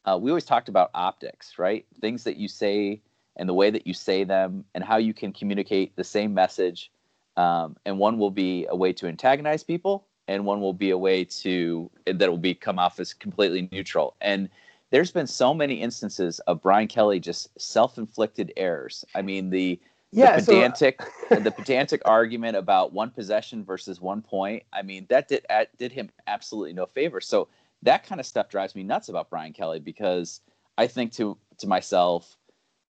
uh, 0.06 0.18
we 0.22 0.32
always 0.32 0.46
talked 0.46 0.70
about 0.70 0.92
optics, 0.94 1.60
right? 1.60 1.86
Things 2.00 2.24
that 2.24 2.38
you 2.38 2.48
say 2.48 3.02
and 3.40 3.50
the 3.50 3.54
way 3.54 3.72
that 3.72 3.88
you 3.88 3.94
say 3.94 4.24
them 4.24 4.66
and 4.76 4.84
how 4.84 4.98
you 4.98 5.14
can 5.14 5.32
communicate 5.32 5.96
the 5.96 6.04
same 6.04 6.34
message. 6.34 6.92
Um, 7.38 7.78
and 7.86 7.98
one 7.98 8.20
will 8.20 8.32
be 8.32 8.68
a 8.70 8.76
way 8.76 8.92
to 8.94 9.08
antagonize 9.08 9.64
people, 9.64 10.06
and 10.28 10.46
one 10.46 10.60
will 10.60 10.74
be 10.74 10.90
a 10.92 10.98
way 10.98 11.24
to 11.24 11.90
that 12.06 12.30
will 12.30 12.38
be 12.38 12.54
come 12.54 12.78
off 12.78 13.00
as 13.00 13.14
completely 13.14 13.70
neutral. 13.72 14.16
And 14.20 14.50
there's 14.92 15.12
been 15.12 15.26
so 15.26 15.54
many 15.54 15.76
instances 15.76 16.40
of 16.42 16.62
Brian 16.62 16.88
Kelly 16.88 17.20
just 17.20 17.50
self-inflicted 17.60 18.52
errors. 18.58 19.06
I 19.16 19.22
mean, 19.22 19.50
the 19.50 19.80
yeah, 20.12 20.38
the 20.38 20.46
pedantic 20.46 21.02
so, 21.30 21.36
the 21.40 21.52
pedantic 21.52 22.02
argument 22.04 22.58
about 22.58 22.92
one 22.92 23.10
possession 23.10 23.64
versus 23.64 24.02
one 24.02 24.22
point. 24.22 24.64
I 24.74 24.82
mean, 24.82 25.06
that 25.10 25.30
did 25.30 25.46
did 25.78 25.94
him 25.94 26.10
absolutely 26.28 26.74
no 26.74 26.86
favor. 26.86 27.22
So 27.22 27.48
that 27.84 28.06
kind 28.06 28.20
of 28.20 28.26
stuff 28.26 28.50
drives 28.50 28.76
me 28.76 28.84
nuts 28.84 29.08
about 29.08 29.30
Brian 29.30 29.54
Kelly 29.54 29.80
because 29.80 30.42
I 30.78 30.88
think 30.88 31.14
to 31.14 31.38
to 31.60 31.68
myself, 31.68 32.36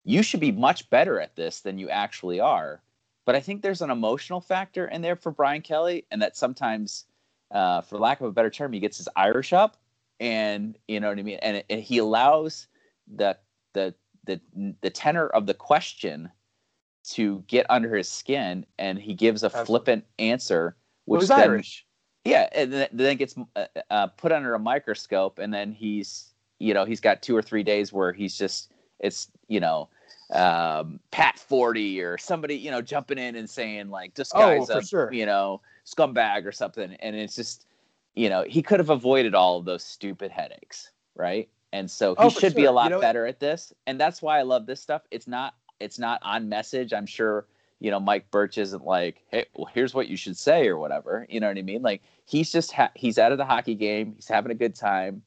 you 0.05 0.23
should 0.23 0.41
be 0.41 0.53
much 0.53 0.89
better 0.91 1.21
at 1.21 1.35
this 1.35 1.61
than 1.61 1.79
you 1.79 1.89
actually 1.89 2.41
are. 2.41 2.83
But 3.25 3.35
I 3.35 3.41
think 3.41 3.63
there's 3.63 3.81
an 3.81 3.91
emotional 3.91 4.41
factor 4.41 4.87
in 4.87 5.01
there 5.01 5.17
for 5.17 5.33
Brian 5.33 5.63
Kelly, 5.63 6.05
and 6.11 6.21
that 6.21 6.37
sometimes, 6.37 7.07
uh, 7.51 7.81
for 7.81 7.99
lack 7.99 8.21
of 8.21 8.27
a 8.27 8.33
better 8.33 8.51
term, 8.51 8.73
he 8.73 8.81
gets 8.81 8.99
his 8.99 9.09
Irish 9.17 9.53
up, 9.55 9.79
and 10.21 10.79
you 10.89 11.01
know 11.01 11.09
what 11.09 11.19
I 11.19 11.23
mean, 11.23 11.39
and, 11.41 11.65
and 11.71 11.81
he 11.81 11.99
allows 11.99 12.67
the 13.17 13.37
the 13.73 13.95
the 14.27 14.41
the 14.83 14.91
tenor 14.91 15.29
of 15.29 15.47
the 15.47 15.55
question 15.55 16.31
to 17.05 17.43
get 17.47 17.67
under 17.71 17.97
his 17.97 18.09
skin, 18.09 18.67
and 18.79 18.99
he 18.99 19.15
gives 19.15 19.43
a 19.43 19.47
Absolutely. 19.47 19.67
flippant 19.67 20.05
answer, 20.19 20.77
which 21.07 21.29
well, 21.29 21.39
then, 21.39 21.51
Irish. 21.51 21.87
yeah, 22.25 22.49
and 22.53 22.73
then, 22.73 22.89
then 22.93 23.17
gets 23.17 23.35
uh, 23.57 23.67
uh, 23.91 24.07
put 24.09 24.33
under 24.33 24.55
a 24.55 24.59
microscope, 24.59 25.39
and 25.39 25.53
then 25.53 25.73
he's 25.73 26.35
you 26.59 26.75
know 26.75 26.85
he's 26.85 27.01
got 27.01 27.23
two 27.23 27.35
or 27.35 27.43
three 27.43 27.63
days 27.63 27.91
where 27.91 28.13
he's 28.13 28.37
just 28.37 28.71
it's 29.01 29.31
you 29.49 29.61
know 29.61 29.89
um, 30.31 31.01
Pat 31.11 31.39
Forde 31.39 32.03
or 32.03 32.19
somebody 32.19 32.57
you 32.57 32.71
know 32.71 32.81
jumping 32.81 33.19
in 33.19 33.37
and 33.37 33.49
saying 33.49 33.91
like 33.91 34.15
this 34.15 34.33
guy's 34.33 34.71
oh, 34.71 34.79
a 34.79 34.85
sure. 34.85 35.13
you 35.13 35.27
know 35.27 35.61
scumbag 35.85 36.47
or 36.47 36.53
something, 36.53 36.95
and 37.01 37.17
it's 37.17 37.37
just 37.37 37.67
you 38.15 38.29
know 38.29 38.45
he 38.45 38.63
could 38.63 38.81
have 38.81 38.91
avoided 38.91 39.35
all 39.35 39.59
of 39.59 39.65
those 39.65 39.85
stupid 39.85 40.31
headaches, 40.31 40.91
right? 41.15 41.49
And 41.73 41.91
so 41.91 42.15
he 42.15 42.25
oh, 42.25 42.29
should 42.29 42.41
sure. 42.41 42.51
be 42.53 42.65
a 42.65 42.73
lot 42.73 42.85
you 42.85 42.91
know, 42.91 43.01
better 43.01 43.27
at 43.27 43.41
this, 43.41 43.73
and 43.87 44.01
that's 44.01 44.23
why 44.23 44.39
I 44.39 44.43
love 44.43 44.67
this 44.67 44.81
stuff. 44.81 45.03
It's 45.11 45.27
not 45.27 45.55
it's 45.81 45.99
not 45.99 46.21
on 46.23 46.49
message. 46.49 46.93
I'm 46.93 47.07
sure 47.07 47.47
you 47.81 47.91
know 47.91 48.01
Mike 48.01 48.31
Bertsch 48.31 48.59
isn't 48.59 48.85
like, 48.85 49.23
hey, 49.29 49.45
well, 49.55 49.69
here's 49.73 49.93
what 49.93 50.09
you 50.09 50.17
should 50.17 50.37
say 50.37 50.69
or 50.69 50.79
whatever. 50.79 51.27
You 51.29 51.41
know 51.41 51.49
what 51.49 51.59
I 51.59 51.63
mean? 51.63 51.83
Like 51.83 52.03
he's 52.25 52.51
just 52.51 52.73
ha- 52.73 52.93
he's 52.95 53.19
out 53.19 53.33
of 53.33 53.39
the 53.39 53.45
hockey 53.45 53.75
game. 53.75 54.15
He's 54.15 54.29
having 54.29 54.53
a 54.53 54.55
good 54.55 54.75
time. 54.75 55.23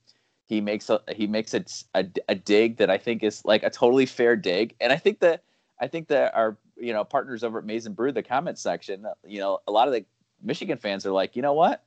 He 0.48 0.62
makes 0.62 0.90
a 0.90 1.02
he 1.14 1.28
makes 1.28 1.54
a, 1.54 1.64
a, 1.94 2.06
a 2.30 2.36
dig 2.36 2.78
that 2.78 2.90
I 2.90 2.98
think 2.98 3.22
is 3.22 3.44
like 3.44 3.64
a 3.64 3.70
totally 3.70 4.06
fair 4.06 4.36
dig, 4.36 4.76
and 4.80 4.94
I 4.94 4.96
think 4.96 5.20
that 5.20 5.44
I 5.80 5.88
think 5.88 6.08
that 6.08 6.34
our 6.34 6.58
you 6.78 6.94
know 6.94 7.04
partners 7.04 7.44
over 7.44 7.60
at 7.60 7.66
Maize 7.66 7.86
n 7.86 7.94
Brew, 7.94 8.14
the 8.14 8.24
comment 8.24 8.58
section, 8.58 9.06
you 9.26 9.40
know, 9.40 9.60
a 9.68 9.72
lot 9.72 9.88
of 9.88 9.94
the 9.94 10.06
Michigan 10.42 10.78
fans 10.78 11.06
are 11.06 11.12
like, 11.12 11.36
you 11.36 11.42
know 11.42 11.54
what? 11.54 11.84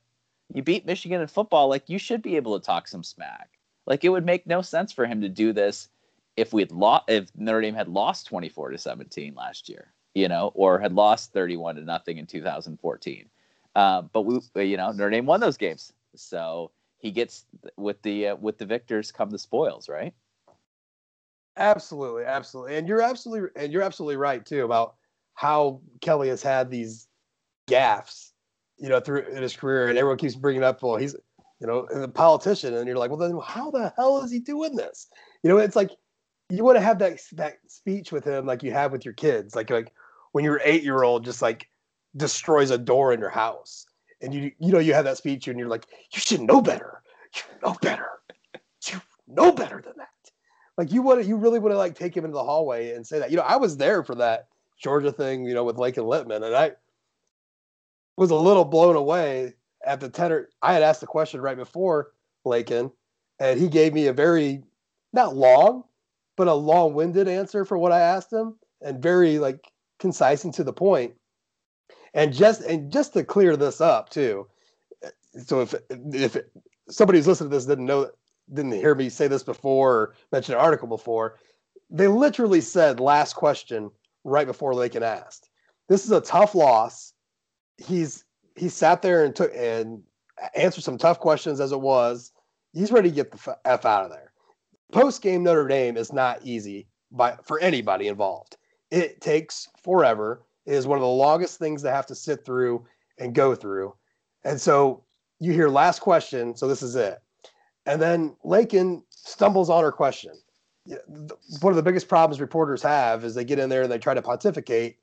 You 0.53 0.61
beat 0.61 0.85
Michigan 0.85 1.21
in 1.21 1.27
football, 1.27 1.69
like 1.69 1.89
you 1.89 1.97
should 1.97 2.21
be 2.21 2.35
able 2.35 2.59
to 2.59 2.65
talk 2.65 2.87
some 2.87 3.03
smack. 3.03 3.49
Like 3.87 4.03
it 4.03 4.09
would 4.09 4.25
make 4.25 4.45
no 4.45 4.61
sense 4.61 4.91
for 4.91 5.07
him 5.07 5.21
to 5.21 5.29
do 5.29 5.53
this 5.53 5.89
if 6.37 6.53
we'd 6.53 6.71
lost 6.71 7.05
if 7.09 7.29
Notre 7.35 7.61
Dame 7.61 7.73
had 7.73 7.87
lost 7.87 8.27
24 8.27 8.71
to 8.71 8.77
17 8.77 9.33
last 9.33 9.69
year, 9.69 9.91
you 10.13 10.27
know, 10.27 10.51
or 10.53 10.79
had 10.79 10.93
lost 10.93 11.33
31 11.33 11.75
to 11.75 11.81
nothing 11.81 12.17
in 12.17 12.27
2014. 12.27 13.29
Uh, 13.73 14.01
but 14.01 14.21
we, 14.21 14.39
you 14.65 14.77
know, 14.77 14.91
Notre 14.91 15.09
Dame 15.09 15.25
won 15.25 15.39
those 15.39 15.57
games, 15.57 15.93
so 16.15 16.71
he 17.01 17.11
gets 17.11 17.45
with 17.77 18.01
the 18.03 18.29
uh, 18.29 18.35
with 18.35 18.57
the 18.57 18.65
victors 18.65 19.11
come 19.11 19.29
the 19.29 19.39
spoils, 19.39 19.89
right? 19.89 20.13
Absolutely, 21.57 22.23
absolutely, 22.23 22.75
and 22.75 22.87
you're 22.87 23.01
absolutely 23.01 23.49
and 23.55 23.73
you're 23.73 23.81
absolutely 23.81 24.17
right 24.17 24.45
too 24.45 24.63
about 24.63 24.95
how 25.33 25.81
Kelly 25.99 26.29
has 26.29 26.43
had 26.43 26.69
these 26.69 27.07
gaffes, 27.67 28.31
you 28.77 28.89
know, 28.89 28.99
through 28.99 29.23
in 29.23 29.41
his 29.41 29.55
career, 29.55 29.87
and 29.87 29.97
everyone 29.97 30.17
keeps 30.17 30.35
bringing 30.35 30.63
up, 30.63 30.81
well, 30.81 30.95
he's 30.95 31.15
you 31.59 31.67
know 31.67 31.79
a 31.85 32.07
politician, 32.07 32.73
and 32.75 32.87
you're 32.87 32.97
like, 32.97 33.09
well, 33.09 33.19
then 33.19 33.37
how 33.43 33.71
the 33.71 33.91
hell 33.97 34.21
is 34.23 34.31
he 34.31 34.39
doing 34.39 34.75
this? 34.75 35.07
You 35.43 35.49
know, 35.49 35.57
it's 35.57 35.75
like 35.75 35.91
you 36.49 36.63
want 36.63 36.77
to 36.77 36.83
have 36.83 36.99
that 36.99 37.19
that 37.33 37.57
speech 37.67 38.11
with 38.11 38.25
him 38.25 38.45
like 38.45 38.61
you 38.61 38.71
have 38.71 38.91
with 38.91 39.05
your 39.05 39.13
kids, 39.13 39.55
like 39.55 39.69
like 39.69 39.91
when 40.33 40.43
your 40.43 40.61
eight 40.63 40.83
year 40.83 41.03
old 41.03 41.25
just 41.25 41.41
like 41.41 41.67
destroys 42.15 42.71
a 42.71 42.77
door 42.77 43.13
in 43.13 43.19
your 43.19 43.29
house, 43.29 43.85
and 44.21 44.33
you 44.33 44.51
you 44.59 44.71
know 44.71 44.79
you 44.79 44.93
have 44.93 45.05
that 45.05 45.17
speech 45.17 45.47
and 45.47 45.57
you're 45.57 45.67
like 45.67 45.85
you 46.13 46.19
should 46.19 46.41
know 46.41 46.61
better, 46.61 47.01
you 47.35 47.41
know 47.63 47.75
better, 47.81 48.07
you 48.87 49.01
know 49.27 49.51
better 49.51 49.81
than 49.83 49.93
that. 49.97 50.07
Like 50.77 50.91
you 50.91 51.01
want 51.01 51.21
to 51.21 51.27
you 51.27 51.35
really 51.37 51.59
want 51.59 51.73
to 51.73 51.77
like 51.77 51.95
take 51.95 52.15
him 52.15 52.25
into 52.25 52.35
the 52.35 52.43
hallway 52.43 52.93
and 52.93 53.05
say 53.05 53.19
that. 53.19 53.31
You 53.31 53.37
know, 53.37 53.43
I 53.43 53.57
was 53.57 53.77
there 53.77 54.03
for 54.03 54.15
that 54.15 54.47
Georgia 54.81 55.11
thing, 55.11 55.45
you 55.45 55.53
know, 55.53 55.63
with 55.63 55.77
Laken 55.77 56.05
Litman, 56.05 56.43
and 56.43 56.55
I 56.55 56.71
was 58.17 58.31
a 58.31 58.35
little 58.35 58.65
blown 58.65 58.95
away 58.95 59.53
at 59.85 59.99
the 59.99 60.09
tenor. 60.09 60.49
I 60.61 60.73
had 60.73 60.83
asked 60.83 61.01
the 61.01 61.07
question 61.07 61.41
right 61.41 61.57
before 61.57 62.11
Laken, 62.45 62.91
and 63.39 63.59
he 63.59 63.67
gave 63.67 63.93
me 63.93 64.07
a 64.07 64.13
very 64.13 64.63
not 65.13 65.35
long, 65.35 65.83
but 66.37 66.47
a 66.47 66.53
long-winded 66.53 67.27
answer 67.27 67.65
for 67.65 67.77
what 67.77 67.91
I 67.91 67.99
asked 67.99 68.31
him 68.31 68.55
and 68.81 69.01
very 69.01 69.39
like 69.39 69.71
concise 69.99 70.43
and 70.43 70.53
to 70.55 70.63
the 70.63 70.73
point. 70.73 71.13
And 72.13 72.33
just 72.33 72.61
and 72.61 72.91
just 72.91 73.13
to 73.13 73.23
clear 73.23 73.55
this 73.55 73.81
up 73.81 74.09
too. 74.09 74.47
So 75.45 75.61
if 75.61 75.73
if 75.89 76.37
somebody 76.89 77.19
who's 77.19 77.27
listening 77.27 77.49
to 77.49 77.55
this 77.55 77.65
didn't 77.65 77.85
know 77.85 78.09
didn't 78.53 78.73
hear 78.73 78.95
me 78.95 79.09
say 79.09 79.27
this 79.27 79.43
before 79.43 79.93
or 79.93 80.15
mention 80.31 80.55
an 80.55 80.61
article 80.61 80.87
before, 80.87 81.37
they 81.89 82.07
literally 82.07 82.61
said 82.61 82.99
last 82.99 83.33
question 83.33 83.91
right 84.23 84.47
before 84.47 84.73
Laken 84.73 85.01
asked. 85.01 85.49
This 85.87 86.05
is 86.05 86.11
a 86.11 86.21
tough 86.21 86.53
loss. 86.53 87.13
He's 87.77 88.25
he 88.55 88.67
sat 88.67 89.01
there 89.01 89.23
and 89.23 89.35
took 89.35 89.51
and 89.55 90.03
answered 90.55 90.83
some 90.83 90.97
tough 90.97 91.19
questions 91.19 91.59
as 91.59 91.71
it 91.71 91.79
was. 91.79 92.33
He's 92.73 92.91
ready 92.91 93.09
to 93.09 93.15
get 93.15 93.31
the 93.31 93.57
f 93.65 93.85
out 93.85 94.05
of 94.05 94.11
there 94.11 94.31
post 94.91 95.21
game 95.21 95.43
Notre 95.43 95.67
Dame 95.67 95.97
is 95.97 96.13
not 96.13 96.39
easy 96.43 96.87
by 97.11 97.35
for 97.43 97.59
anybody 97.59 98.07
involved. 98.07 98.57
It 98.91 99.21
takes 99.21 99.69
forever. 99.83 100.43
Is 100.65 100.85
one 100.85 100.97
of 100.97 101.01
the 101.01 101.07
longest 101.07 101.57
things 101.57 101.81
to 101.83 101.91
have 101.91 102.05
to 102.07 102.15
sit 102.15 102.45
through 102.45 102.85
and 103.17 103.33
go 103.33 103.55
through. 103.55 103.95
And 104.43 104.59
so 104.59 105.03
you 105.39 105.53
hear 105.53 105.69
last 105.69 105.99
question, 105.99 106.55
so 106.55 106.67
this 106.67 106.83
is 106.83 106.95
it. 106.95 107.19
And 107.85 108.01
then 108.01 108.35
Laken 108.45 109.03
stumbles 109.09 109.69
on 109.69 109.83
her 109.83 109.91
question. 109.91 110.33
One 110.85 111.71
of 111.71 111.75
the 111.75 111.83
biggest 111.83 112.07
problems 112.07 112.41
reporters 112.41 112.81
have 112.83 113.23
is 113.23 113.35
they 113.35 113.43
get 113.43 113.59
in 113.59 113.69
there 113.69 113.83
and 113.83 113.91
they 113.91 113.97
try 113.97 114.13
to 114.13 114.21
pontificate 114.21 114.97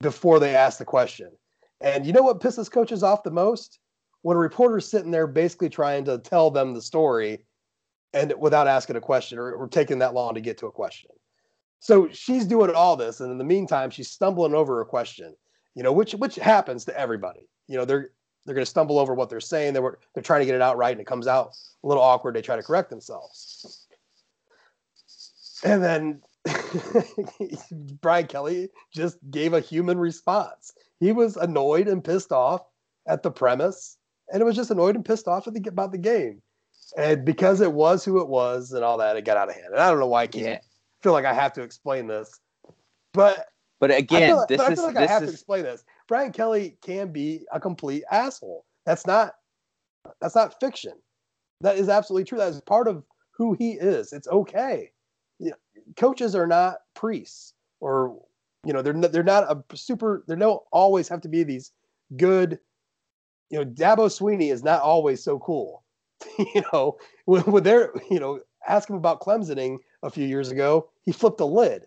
before 0.00 0.38
they 0.38 0.54
ask 0.54 0.78
the 0.78 0.84
question. 0.84 1.30
And 1.80 2.06
you 2.06 2.12
know 2.12 2.22
what 2.22 2.40
pisses 2.40 2.70
coaches 2.70 3.02
off 3.02 3.22
the 3.22 3.30
most? 3.30 3.78
When 4.22 4.36
a 4.36 4.40
reporter's 4.40 4.88
sitting 4.88 5.10
there 5.10 5.26
basically 5.26 5.68
trying 5.68 6.04
to 6.06 6.18
tell 6.18 6.50
them 6.50 6.74
the 6.74 6.82
story 6.82 7.44
and 8.12 8.32
without 8.38 8.66
asking 8.66 8.96
a 8.96 9.00
question 9.00 9.38
or, 9.38 9.52
or 9.52 9.68
taking 9.68 9.98
that 9.98 10.14
long 10.14 10.34
to 10.34 10.40
get 10.40 10.58
to 10.58 10.66
a 10.66 10.72
question. 10.72 11.10
So 11.80 12.08
she's 12.10 12.46
doing 12.46 12.74
all 12.74 12.96
this, 12.96 13.20
and 13.20 13.30
in 13.30 13.38
the 13.38 13.44
meantime, 13.44 13.90
she's 13.90 14.10
stumbling 14.10 14.54
over 14.54 14.80
a 14.80 14.86
question. 14.86 15.34
You 15.74 15.82
know, 15.82 15.92
which 15.92 16.12
which 16.12 16.36
happens 16.36 16.84
to 16.86 16.98
everybody. 16.98 17.48
You 17.68 17.76
know, 17.76 17.84
they're 17.84 18.10
they're 18.44 18.54
going 18.54 18.64
to 18.64 18.70
stumble 18.70 18.98
over 18.98 19.14
what 19.14 19.28
they're 19.28 19.40
saying. 19.40 19.74
They 19.74 19.80
were 19.80 19.98
they're 20.14 20.22
trying 20.22 20.40
to 20.40 20.46
get 20.46 20.54
it 20.54 20.62
out 20.62 20.76
right, 20.76 20.92
and 20.92 21.00
it 21.00 21.06
comes 21.06 21.26
out 21.26 21.50
a 21.82 21.86
little 21.86 22.02
awkward. 22.02 22.34
They 22.34 22.42
try 22.42 22.56
to 22.56 22.62
correct 22.62 22.90
themselves, 22.90 23.86
and 25.64 25.82
then 25.82 26.22
Brian 28.00 28.26
Kelly 28.26 28.70
just 28.92 29.18
gave 29.30 29.52
a 29.52 29.60
human 29.60 29.98
response. 29.98 30.72
He 30.98 31.12
was 31.12 31.36
annoyed 31.36 31.88
and 31.88 32.02
pissed 32.02 32.32
off 32.32 32.62
at 33.06 33.22
the 33.22 33.30
premise, 33.30 33.98
and 34.32 34.40
it 34.40 34.44
was 34.44 34.56
just 34.56 34.70
annoyed 34.70 34.96
and 34.96 35.04
pissed 35.04 35.28
off 35.28 35.46
at 35.46 35.54
the, 35.54 35.68
about 35.68 35.92
the 35.92 35.98
game 35.98 36.40
and 36.96 37.24
because 37.24 37.60
it 37.60 37.72
was 37.72 38.04
who 38.04 38.20
it 38.20 38.28
was 38.28 38.72
and 38.72 38.84
all 38.84 38.98
that, 38.98 39.16
it 39.16 39.24
got 39.24 39.36
out 39.36 39.48
of 39.48 39.54
hand. 39.54 39.68
And 39.72 39.80
I 39.80 39.90
don't 39.90 39.98
know 40.00 40.06
why 40.06 40.22
I 40.22 40.26
can't. 40.26 40.62
Feel 41.02 41.12
like 41.12 41.24
I 41.24 41.34
have 41.34 41.52
to 41.54 41.62
explain 41.62 42.06
this, 42.06 42.40
but 43.12 43.46
but 43.78 43.90
again, 43.90 44.36
like, 44.36 44.48
this 44.48 44.58
but 44.58 44.72
is 44.72 44.78
I 44.78 44.82
feel 44.82 44.94
like 44.94 44.96
I 44.96 45.12
have 45.12 45.22
is... 45.22 45.30
to 45.30 45.34
explain 45.34 45.62
this. 45.64 45.84
Brian 46.08 46.32
Kelly 46.32 46.76
can 46.82 47.12
be 47.12 47.44
a 47.52 47.60
complete 47.60 48.04
asshole. 48.10 48.64
That's 48.86 49.06
not 49.06 49.34
that's 50.20 50.34
not 50.34 50.58
fiction. 50.60 50.94
That 51.60 51.76
is 51.76 51.88
absolutely 51.88 52.24
true. 52.24 52.38
That 52.38 52.48
is 52.48 52.60
part 52.62 52.88
of 52.88 53.04
who 53.32 53.54
he 53.54 53.72
is. 53.72 54.12
It's 54.12 54.28
okay. 54.28 54.90
You 55.38 55.50
know, 55.50 55.56
coaches 55.96 56.34
are 56.34 56.46
not 56.46 56.78
priests, 56.94 57.52
or 57.80 58.18
you 58.64 58.72
know, 58.72 58.82
they're 58.82 58.92
not, 58.92 59.12
they're 59.12 59.22
not 59.22 59.50
a 59.50 59.76
super. 59.76 60.24
They 60.26 60.36
don't 60.36 60.62
always 60.72 61.08
have 61.08 61.20
to 61.22 61.28
be 61.28 61.42
these 61.42 61.72
good. 62.16 62.58
You 63.50 63.60
know, 63.60 63.64
Dabo 63.64 64.08
Swinney 64.08 64.52
is 64.52 64.64
not 64.64 64.82
always 64.82 65.22
so 65.22 65.38
cool. 65.38 65.84
you 66.38 66.62
know, 66.72 66.96
when, 67.26 67.42
when 67.42 67.62
they're, 67.62 67.92
you 68.10 68.18
know, 68.18 68.40
ask 68.66 68.88
him 68.88 68.96
about 68.96 69.20
Clemsoning 69.20 69.76
a 70.06 70.10
few 70.10 70.26
years 70.26 70.50
ago, 70.50 70.88
he 71.04 71.12
flipped 71.12 71.40
a 71.40 71.44
lid. 71.44 71.86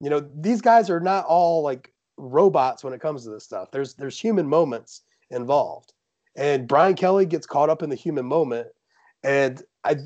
You 0.00 0.10
know, 0.10 0.28
these 0.34 0.60
guys 0.60 0.90
are 0.90 1.00
not 1.00 1.24
all 1.26 1.62
like 1.62 1.92
robots 2.16 2.82
when 2.82 2.92
it 2.92 3.00
comes 3.00 3.24
to 3.24 3.30
this 3.30 3.44
stuff. 3.44 3.70
There's 3.70 3.94
there's 3.94 4.18
human 4.18 4.48
moments 4.48 5.02
involved. 5.30 5.92
And 6.36 6.66
Brian 6.66 6.94
Kelly 6.94 7.26
gets 7.26 7.46
caught 7.46 7.70
up 7.70 7.82
in 7.82 7.90
the 7.90 7.96
human 7.96 8.26
moment. 8.26 8.68
And 9.22 9.62
I 9.84 9.96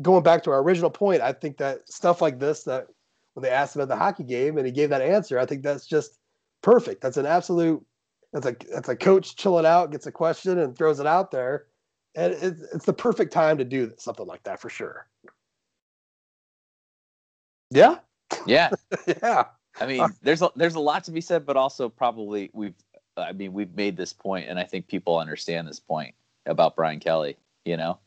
going 0.00 0.22
back 0.22 0.42
to 0.44 0.50
our 0.50 0.62
original 0.62 0.90
point, 0.90 1.20
I 1.20 1.32
think 1.32 1.58
that 1.58 1.88
stuff 1.88 2.22
like 2.22 2.38
this 2.38 2.64
that 2.64 2.86
when 3.34 3.42
they 3.42 3.50
asked 3.50 3.76
him 3.76 3.82
at 3.82 3.88
the 3.88 3.96
hockey 3.96 4.24
game 4.24 4.56
and 4.56 4.66
he 4.66 4.72
gave 4.72 4.90
that 4.90 5.02
answer, 5.02 5.38
I 5.38 5.46
think 5.46 5.62
that's 5.62 5.86
just 5.86 6.18
perfect. 6.62 7.02
That's 7.02 7.16
an 7.16 7.26
absolute 7.26 7.84
that's 8.32 8.46
a 8.46 8.56
that's 8.72 8.88
a 8.88 8.96
coach 8.96 9.36
chilling 9.36 9.66
out, 9.66 9.92
gets 9.92 10.06
a 10.06 10.12
question 10.12 10.58
and 10.58 10.76
throws 10.76 11.00
it 11.00 11.06
out 11.06 11.30
there 11.30 11.66
and 12.14 12.32
it's, 12.32 12.62
it's 12.74 12.84
the 12.84 12.92
perfect 12.92 13.32
time 13.32 13.58
to 13.58 13.64
do 13.64 13.92
something 13.98 14.26
like 14.26 14.42
that 14.44 14.60
for 14.60 14.68
sure. 14.68 15.06
Yeah. 17.70 17.96
Yeah. 18.46 18.70
yeah. 19.22 19.44
I 19.80 19.86
mean, 19.86 20.06
there's 20.22 20.42
a, 20.42 20.50
there's 20.56 20.74
a 20.74 20.80
lot 20.80 21.04
to 21.04 21.10
be 21.10 21.20
said, 21.20 21.46
but 21.46 21.56
also 21.56 21.88
probably 21.88 22.50
we've 22.52 22.74
I 23.16 23.32
mean 23.32 23.52
we've 23.52 23.74
made 23.74 23.96
this 23.96 24.12
point, 24.12 24.48
and 24.48 24.58
I 24.58 24.64
think 24.64 24.88
people 24.88 25.18
understand 25.18 25.68
this 25.68 25.80
point 25.80 26.14
about 26.46 26.76
Brian 26.76 27.00
Kelly. 27.00 27.36
You 27.64 27.76
know, 27.76 27.98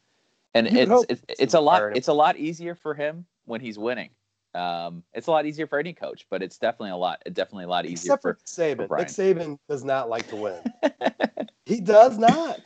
and 0.53 0.69
you 0.69 0.81
it's 0.81 1.05
it's, 1.09 1.39
it's 1.39 1.53
a 1.53 1.59
lot 1.59 1.95
it's 1.95 2.07
a 2.07 2.13
lot 2.13 2.37
easier 2.37 2.75
for 2.75 2.93
him 2.93 3.25
when 3.45 3.61
he's 3.61 3.77
winning. 3.77 4.09
Um, 4.55 5.03
it's 5.13 5.27
a 5.27 5.31
lot 5.31 5.47
easier 5.47 5.65
for 5.65 5.79
any 5.79 5.93
coach, 5.93 6.27
but 6.29 6.43
it's 6.43 6.57
definitely 6.57 6.91
a 6.91 6.95
lot 6.95 7.21
definitely 7.33 7.65
a 7.65 7.69
lot 7.69 7.85
easier 7.85 8.13
Except 8.13 8.21
for, 8.21 8.33
for 8.35 8.45
Saban. 8.45 8.87
For 8.87 8.97
Nick 8.97 9.07
Saban 9.07 9.57
does 9.67 9.83
not 9.83 10.09
like 10.09 10.27
to 10.29 10.35
win. 10.35 10.61
he 11.65 11.79
does 11.79 12.17
not. 12.17 12.59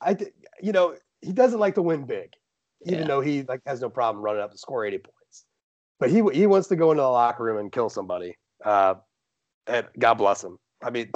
I 0.00 0.16
you 0.62 0.72
know 0.72 0.96
he 1.20 1.32
doesn't 1.32 1.58
like 1.58 1.74
to 1.74 1.82
win 1.82 2.04
big, 2.04 2.34
even 2.86 3.00
yeah. 3.00 3.06
though 3.06 3.20
he 3.20 3.42
like 3.42 3.60
has 3.66 3.80
no 3.80 3.90
problem 3.90 4.24
running 4.24 4.42
up 4.42 4.52
to 4.52 4.58
score 4.58 4.86
eighty 4.86 4.98
points. 4.98 5.23
But 5.98 6.10
he 6.10 6.22
he 6.32 6.46
wants 6.46 6.68
to 6.68 6.76
go 6.76 6.90
into 6.90 7.02
the 7.02 7.08
locker 7.08 7.44
room 7.44 7.58
and 7.58 7.72
kill 7.72 7.88
somebody. 7.88 8.36
Uh, 8.64 8.94
and 9.66 9.86
God 9.98 10.14
bless 10.14 10.42
him. 10.42 10.58
I 10.82 10.90
mean, 10.90 11.10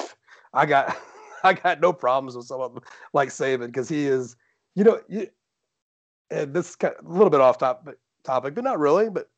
I 0.54 0.66
got 0.66 0.96
I 1.44 1.52
got 1.54 1.80
no 1.80 1.92
problems 1.92 2.36
with 2.36 2.46
someone 2.46 2.78
like 3.12 3.28
Saban 3.28 3.66
because 3.66 3.88
he 3.88 4.06
is, 4.06 4.36
you 4.74 4.84
know, 4.84 5.00
you, 5.08 5.28
and 6.30 6.54
this 6.54 6.70
is 6.70 6.76
kind 6.76 6.94
of 6.98 7.06
a 7.06 7.12
little 7.12 7.30
bit 7.30 7.40
off 7.40 7.58
topic, 7.58 7.96
topic, 8.24 8.54
but 8.54 8.64
not 8.64 8.78
really. 8.78 9.08
But 9.08 9.28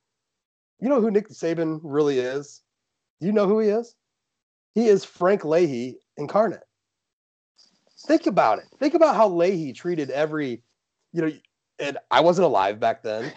you 0.80 0.88
know 0.88 1.00
who 1.00 1.10
Nick 1.10 1.28
Saban 1.28 1.80
really 1.82 2.18
is? 2.18 2.62
Do 3.20 3.26
you 3.26 3.32
know 3.32 3.46
who 3.46 3.58
he 3.60 3.68
is? 3.68 3.96
He 4.74 4.88
is 4.88 5.04
Frank 5.04 5.44
Leahy 5.44 5.98
incarnate. 6.16 6.62
Think 8.06 8.26
about 8.26 8.58
it. 8.58 8.64
Think 8.78 8.94
about 8.94 9.14
how 9.14 9.28
Leahy 9.28 9.72
treated 9.72 10.10
every, 10.10 10.62
you 11.12 11.22
know, 11.22 11.32
and 11.78 11.98
I 12.10 12.20
wasn't 12.20 12.46
alive 12.46 12.80
back 12.80 13.02
then, 13.02 13.30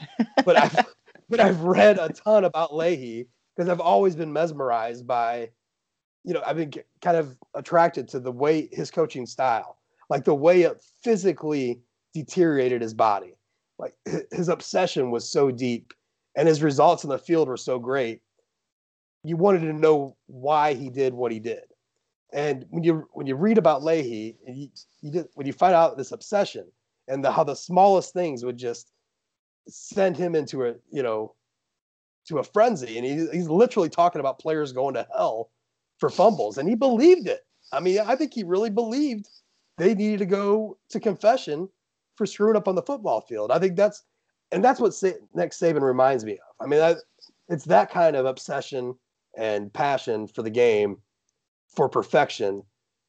but 0.45 0.57
I've 0.57 0.73
but 1.33 1.39
I've 1.43 1.61
read 1.61 1.97
a 1.97 2.09
ton 2.09 2.45
about 2.45 2.75
Leahy 2.75 3.27
because 3.55 3.67
I've 3.67 3.79
always 3.79 4.15
been 4.15 4.31
mesmerized 4.31 5.07
by, 5.07 5.49
you 6.23 6.31
know, 6.31 6.43
I've 6.45 6.57
been 6.57 6.71
kind 7.01 7.17
of 7.17 7.35
attracted 7.55 8.07
to 8.09 8.19
the 8.19 8.31
way 8.31 8.69
his 8.71 8.91
coaching 8.91 9.25
style, 9.25 9.79
like 10.11 10.25
the 10.25 10.35
way 10.35 10.61
it 10.61 10.85
physically 11.03 11.81
deteriorated 12.13 12.83
his 12.83 12.93
body. 12.93 13.33
Like 13.79 13.95
his 14.31 14.47
obsession 14.47 15.09
was 15.09 15.27
so 15.27 15.49
deep 15.49 15.91
and 16.35 16.47
his 16.47 16.61
results 16.61 17.03
in 17.03 17.09
the 17.09 17.17
field 17.17 17.47
were 17.47 17.57
so 17.57 17.79
great. 17.79 18.21
You 19.23 19.35
wanted 19.35 19.61
to 19.61 19.73
know 19.73 20.15
why 20.27 20.75
he 20.75 20.91
did 20.91 21.15
what 21.15 21.31
he 21.31 21.39
did. 21.39 21.63
And 22.31 22.67
when 22.69 22.83
you 22.83 23.07
when 23.13 23.25
you 23.25 23.35
read 23.35 23.57
about 23.57 23.83
Leahy, 23.83 24.37
you, 24.47 24.69
you 25.01 25.09
did, 25.09 25.25
when 25.33 25.47
you 25.47 25.53
find 25.53 25.73
out 25.73 25.97
this 25.97 26.11
obsession 26.11 26.67
and 27.07 27.25
the, 27.25 27.31
how 27.31 27.43
the 27.43 27.55
smallest 27.55 28.13
things 28.13 28.45
would 28.45 28.57
just 28.57 28.92
send 29.67 30.17
him 30.17 30.35
into 30.35 30.65
a 30.65 30.75
you 30.91 31.03
know 31.03 31.33
to 32.27 32.39
a 32.39 32.43
frenzy, 32.43 32.97
and 32.97 33.05
he, 33.05 33.27
he's 33.31 33.49
literally 33.49 33.89
talking 33.89 34.19
about 34.19 34.39
players 34.39 34.71
going 34.71 34.93
to 34.93 35.07
hell 35.15 35.51
for 35.99 36.09
fumbles, 36.09 36.57
and 36.57 36.69
he 36.69 36.75
believed 36.75 37.27
it. 37.27 37.41
I 37.71 37.79
mean, 37.79 37.99
I 37.99 38.15
think 38.15 38.33
he 38.33 38.43
really 38.43 38.69
believed 38.69 39.27
they 39.77 39.95
needed 39.95 40.19
to 40.19 40.25
go 40.25 40.77
to 40.89 40.99
confession 40.99 41.69
for 42.15 42.25
screwing 42.25 42.55
up 42.55 42.67
on 42.67 42.75
the 42.75 42.81
football 42.81 43.21
field. 43.21 43.51
I 43.51 43.59
think 43.59 43.75
that's 43.75 44.03
and 44.51 44.63
that's 44.63 44.79
what 44.79 44.93
Sa- 44.93 45.09
Nick 45.33 45.51
Saban 45.51 45.81
reminds 45.81 46.23
me 46.23 46.33
of. 46.33 46.65
I 46.65 46.67
mean, 46.67 46.81
I, 46.81 46.95
it's 47.49 47.65
that 47.65 47.91
kind 47.91 48.15
of 48.15 48.25
obsession 48.25 48.95
and 49.35 49.73
passion 49.73 50.27
for 50.27 50.43
the 50.43 50.49
game, 50.49 50.97
for 51.75 51.89
perfection, 51.89 52.63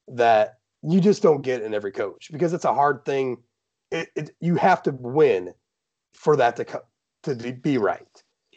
that 0.09 0.59
you 0.83 1.01
just 1.01 1.23
don't 1.23 1.43
get 1.43 1.63
in 1.63 1.75
every 1.75 1.93
coach 1.93 2.31
because 2.33 2.53
it's 2.53 2.65
a 2.65 2.75
hard 2.75 3.05
thing. 3.05 3.43
It, 3.91 4.09
it 4.17 4.31
you 4.41 4.57
have 4.57 4.83
to 4.85 4.93
win 4.99 5.53
for 6.15 6.37
that 6.37 6.57
to 6.57 6.65
co- 6.65 6.85
to 7.25 7.35
be 7.35 7.79
right. 7.79 8.07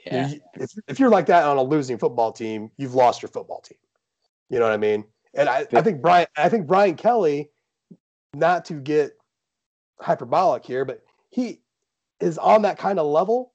Yeah. 0.05 0.31
If, 0.53 0.71
if 0.87 0.99
you're 0.99 1.09
like 1.09 1.25
that 1.25 1.43
on 1.43 1.57
a 1.57 1.63
losing 1.63 1.97
football 1.97 2.31
team, 2.31 2.71
you've 2.77 2.95
lost 2.95 3.21
your 3.21 3.29
football 3.29 3.61
team. 3.61 3.77
You 4.49 4.59
know 4.59 4.65
what 4.65 4.73
I 4.73 4.77
mean? 4.77 5.03
And 5.33 5.49
I, 5.49 5.65
I 5.73 5.81
think 5.81 6.01
Brian 6.01 6.27
I 6.37 6.49
think 6.49 6.67
Brian 6.67 6.95
Kelly, 6.95 7.49
not 8.33 8.65
to 8.65 8.75
get 8.75 9.11
hyperbolic 9.99 10.65
here, 10.65 10.85
but 10.85 11.03
he 11.29 11.61
is 12.19 12.37
on 12.37 12.61
that 12.63 12.77
kind 12.77 12.99
of 12.99 13.07
level. 13.07 13.53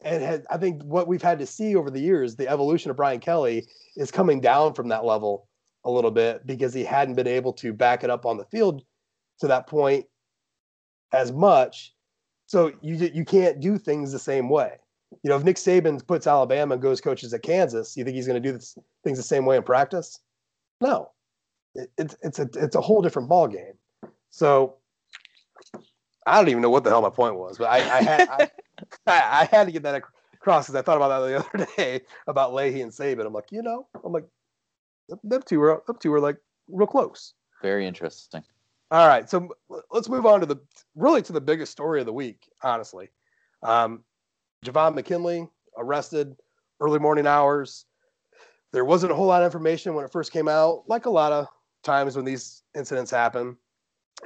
And 0.00 0.22
has, 0.22 0.42
I 0.48 0.58
think 0.58 0.82
what 0.84 1.08
we've 1.08 1.22
had 1.22 1.40
to 1.40 1.46
see 1.46 1.74
over 1.74 1.90
the 1.90 2.00
years, 2.00 2.36
the 2.36 2.48
evolution 2.48 2.90
of 2.90 2.96
Brian 2.96 3.18
Kelly 3.18 3.66
is 3.96 4.12
coming 4.12 4.40
down 4.40 4.74
from 4.74 4.88
that 4.88 5.04
level 5.04 5.48
a 5.84 5.90
little 5.90 6.12
bit 6.12 6.46
because 6.46 6.72
he 6.72 6.84
hadn't 6.84 7.16
been 7.16 7.26
able 7.26 7.52
to 7.54 7.72
back 7.72 8.04
it 8.04 8.10
up 8.10 8.24
on 8.24 8.36
the 8.36 8.44
field 8.44 8.82
to 9.40 9.48
that 9.48 9.66
point 9.66 10.06
as 11.12 11.32
much. 11.32 11.94
So 12.48 12.72
you 12.80 12.96
you 12.96 13.26
can't 13.26 13.60
do 13.60 13.76
things 13.76 14.10
the 14.10 14.18
same 14.18 14.48
way. 14.48 14.78
You 15.22 15.30
know, 15.30 15.36
if 15.36 15.44
Nick 15.44 15.56
Saban 15.56 16.04
puts 16.06 16.26
Alabama 16.26 16.74
and 16.74 16.82
goes 16.82 17.00
coaches 17.00 17.32
at 17.34 17.42
Kansas, 17.42 17.94
you 17.94 18.04
think 18.04 18.16
he's 18.16 18.26
going 18.26 18.42
to 18.42 18.46
do 18.48 18.54
this, 18.54 18.76
things 19.04 19.18
the 19.18 19.22
same 19.22 19.44
way 19.44 19.56
in 19.56 19.62
practice? 19.62 20.20
No, 20.80 21.10
it, 21.74 21.90
it's 21.98 22.16
it's 22.22 22.38
a 22.38 22.48
it's 22.54 22.74
a 22.74 22.80
whole 22.80 23.02
different 23.02 23.28
ball 23.28 23.48
game. 23.48 23.74
So 24.30 24.76
I 26.26 26.38
don't 26.38 26.48
even 26.48 26.62
know 26.62 26.70
what 26.70 26.84
the 26.84 26.90
hell 26.90 27.02
my 27.02 27.10
point 27.10 27.36
was, 27.36 27.58
but 27.58 27.68
I, 27.68 27.76
I 27.76 28.02
had 28.02 28.28
I, 28.30 28.50
I, 29.06 29.44
had 29.50 29.66
to 29.66 29.72
get 29.72 29.82
that 29.82 30.02
across 30.32 30.66
because 30.66 30.74
I 30.74 30.82
thought 30.82 30.96
about 30.96 31.20
that 31.20 31.28
the 31.28 31.62
other 31.64 31.70
day 31.76 32.00
about 32.28 32.54
Leahy 32.54 32.80
and 32.80 32.92
Saban. 32.92 33.26
I'm 33.26 33.34
like, 33.34 33.52
you 33.52 33.62
know, 33.62 33.86
I'm 34.02 34.12
like, 34.12 34.24
them 35.22 35.42
two 35.44 35.60
were 35.60 35.82
them 35.86 35.98
two 36.00 36.10
were 36.10 36.20
like 36.20 36.38
real 36.68 36.86
close. 36.86 37.34
Very 37.60 37.86
interesting. 37.86 38.42
All 38.90 39.06
right, 39.06 39.28
so 39.28 39.50
let's 39.90 40.08
move 40.08 40.24
on 40.24 40.40
to 40.40 40.46
the 40.46 40.56
really 40.94 41.20
to 41.22 41.32
the 41.32 41.40
biggest 41.40 41.72
story 41.72 42.00
of 42.00 42.06
the 42.06 42.12
week, 42.12 42.48
honestly. 42.62 43.10
Um, 43.62 44.02
Javon 44.64 44.94
McKinley 44.94 45.46
arrested 45.76 46.34
early 46.80 46.98
morning 46.98 47.26
hours. 47.26 47.84
There 48.72 48.84
wasn't 48.84 49.12
a 49.12 49.14
whole 49.14 49.26
lot 49.26 49.42
of 49.42 49.46
information 49.46 49.94
when 49.94 50.04
it 50.04 50.12
first 50.12 50.32
came 50.32 50.48
out, 50.48 50.84
like 50.88 51.06
a 51.06 51.10
lot 51.10 51.32
of 51.32 51.46
times 51.82 52.16
when 52.16 52.24
these 52.24 52.62
incidents 52.74 53.10
happen 53.10 53.56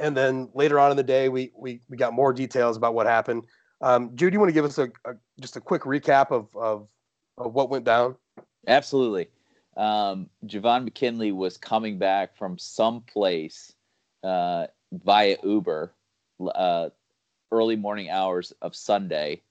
and 0.01 0.17
then 0.17 0.49
later 0.55 0.79
on 0.79 0.91
in 0.91 0.97
the 0.97 1.03
day, 1.03 1.29
we 1.29 1.53
we 1.57 1.81
we 1.89 1.97
got 1.97 2.13
more 2.13 2.33
details 2.33 2.77
about 2.77 2.95
what 2.95 3.07
happened. 3.07 3.45
Um, 3.81 4.15
Jude, 4.15 4.33
you 4.33 4.39
want 4.39 4.49
to 4.49 4.55
give 4.55 4.65
us 4.65 4.79
a, 4.79 4.85
a, 5.05 5.15
just 5.41 5.57
a 5.57 5.61
quick 5.61 5.83
recap 5.83 6.31
of, 6.31 6.49
of, 6.55 6.89
of 7.37 7.53
what 7.53 7.69
went 7.69 7.85
down? 7.85 8.15
Absolutely. 8.69 9.29
Um, 9.77 10.29
Javon 10.47 10.85
McKinley 10.85 11.33
was 11.33 11.57
coming 11.57 11.99
back 11.99 12.37
from 12.37 12.59
some 12.59 13.01
place 13.01 13.73
uh, 14.23 14.67
via 14.93 15.37
Uber 15.43 15.93
uh, 16.55 16.89
early 17.51 17.77
morning 17.77 18.11
hours 18.11 18.53
of 18.63 18.75
Sunday. 18.75 19.43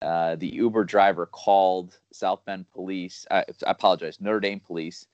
Uh, 0.00 0.34
the 0.34 0.48
Uber 0.48 0.84
driver 0.84 1.26
called 1.26 1.96
South 2.12 2.44
Bend 2.44 2.68
police. 2.72 3.24
I, 3.30 3.40
I 3.40 3.70
apologize, 3.70 4.20
Notre 4.20 4.40
Dame 4.40 4.60
police, 4.60 5.06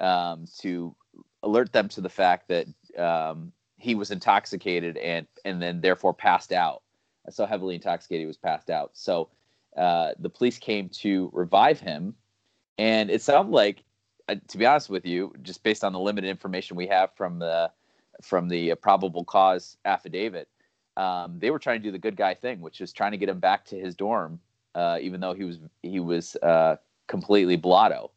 um, 0.00 0.46
to 0.60 0.96
alert 1.44 1.72
them 1.72 1.88
to 1.88 2.00
the 2.00 2.08
fact 2.08 2.48
that 2.48 2.66
um, 2.98 3.52
he 3.76 3.94
was 3.94 4.10
intoxicated 4.10 4.96
and 4.96 5.26
and 5.44 5.62
then 5.62 5.80
therefore 5.80 6.14
passed 6.14 6.52
out. 6.52 6.82
So 7.30 7.46
heavily 7.46 7.76
intoxicated, 7.76 8.22
he 8.22 8.26
was 8.26 8.36
passed 8.36 8.68
out. 8.68 8.90
So 8.94 9.28
uh, 9.76 10.12
the 10.18 10.30
police 10.30 10.58
came 10.58 10.88
to 10.88 11.30
revive 11.32 11.78
him, 11.78 12.14
and 12.78 13.10
it 13.10 13.22
sounded 13.22 13.52
like, 13.52 13.84
uh, 14.28 14.36
to 14.48 14.58
be 14.58 14.66
honest 14.66 14.90
with 14.90 15.06
you, 15.06 15.32
just 15.42 15.62
based 15.62 15.84
on 15.84 15.92
the 15.92 16.00
limited 16.00 16.28
information 16.28 16.76
we 16.76 16.88
have 16.88 17.14
from 17.14 17.38
the 17.38 17.70
from 18.20 18.48
the 18.48 18.74
probable 18.76 19.24
cause 19.24 19.76
affidavit, 19.84 20.48
um, 20.96 21.38
they 21.38 21.50
were 21.50 21.58
trying 21.58 21.80
to 21.80 21.84
do 21.84 21.92
the 21.92 21.98
good 21.98 22.16
guy 22.16 22.34
thing, 22.34 22.60
which 22.60 22.80
is 22.80 22.92
trying 22.92 23.12
to 23.12 23.16
get 23.16 23.28
him 23.28 23.40
back 23.40 23.64
to 23.66 23.78
his 23.78 23.94
dorm, 23.94 24.40
uh, 24.74 24.98
even 25.00 25.20
though 25.20 25.32
he 25.32 25.44
was 25.44 25.58
he 25.82 26.00
was 26.00 26.36
uh, 26.36 26.76
completely 27.08 27.56
blotto. 27.56 28.10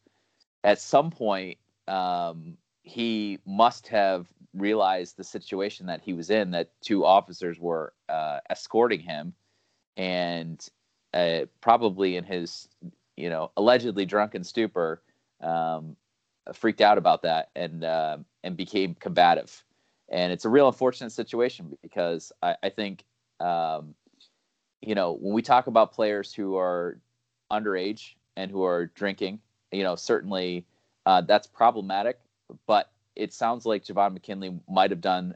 At 0.63 0.79
some 0.79 1.12
point, 1.12 1.58
um, 1.88 2.58
he 2.84 3.39
must 3.45 3.88
have 3.88 4.27
realized 4.53 5.17
the 5.17 5.23
situation 5.23 5.86
that 5.88 6.01
he 6.01 6.13
was 6.13 6.29
in 6.29 6.51
that 6.51 6.69
two 6.81 7.05
officers 7.05 7.60
were 7.60 7.93
uh, 8.10 8.39
escorting 8.49 8.99
him 8.99 9.34
and 9.97 10.67
uh, 11.13 11.41
probably 11.62 12.15
in 12.17 12.23
his 12.23 12.67
you 13.17 13.29
know 13.29 13.51
allegedly 13.58 14.05
drunken 14.05 14.43
stupor 14.43 15.01
um, 15.41 15.95
freaked 16.53 16.82
out 16.82 16.97
about 16.97 17.22
that 17.24 17.49
and 17.55 17.84
uh, 17.84 18.17
and 18.43 18.55
became 18.55 18.95
combative 18.95 19.63
and 20.10 20.32
it's 20.32 20.45
a 20.45 20.49
real 20.49 20.68
unfortunate 20.68 21.12
situation 21.12 21.78
because 21.82 22.32
i, 22.41 22.56
I 22.64 22.70
think 22.70 23.03
um, 23.39 23.95
you 24.82 24.95
know 24.95 25.14
when 25.14 25.34
we 25.34 25.41
talk 25.41 25.68
about 25.68 25.93
players 25.93 26.34
who 26.34 26.56
are 26.58 26.99
underage 27.51 28.14
and 28.38 28.49
who 28.49 28.64
are 28.64 28.88
drinking 28.88 29.39
you 29.72 29.84
know 29.84 29.95
certainly 29.95 30.66
uh, 31.06 31.22
that's 31.22 31.47
problematic 31.47 32.20
but 32.68 32.91
it 33.16 33.34
sounds 33.34 33.66
like 33.66 33.84
Javon 33.84 34.14
McKinley 34.14 34.60
might 34.70 34.91
have 34.91 35.01
done 35.01 35.36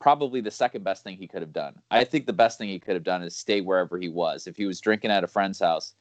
probably 0.00 0.40
the 0.40 0.50
second 0.50 0.82
best 0.82 1.04
thing 1.04 1.16
he 1.16 1.26
could 1.26 1.42
have 1.42 1.52
done. 1.52 1.74
I 1.90 2.04
think 2.04 2.26
the 2.26 2.32
best 2.32 2.58
thing 2.58 2.68
he 2.68 2.78
could 2.78 2.94
have 2.94 3.04
done 3.04 3.22
is 3.22 3.36
stay 3.36 3.60
wherever 3.60 3.98
he 3.98 4.08
was. 4.08 4.46
If 4.46 4.56
he 4.56 4.66
was 4.66 4.80
drinking 4.80 5.10
at 5.10 5.24
a 5.24 5.28
friend's 5.28 5.60
house, 5.60 5.94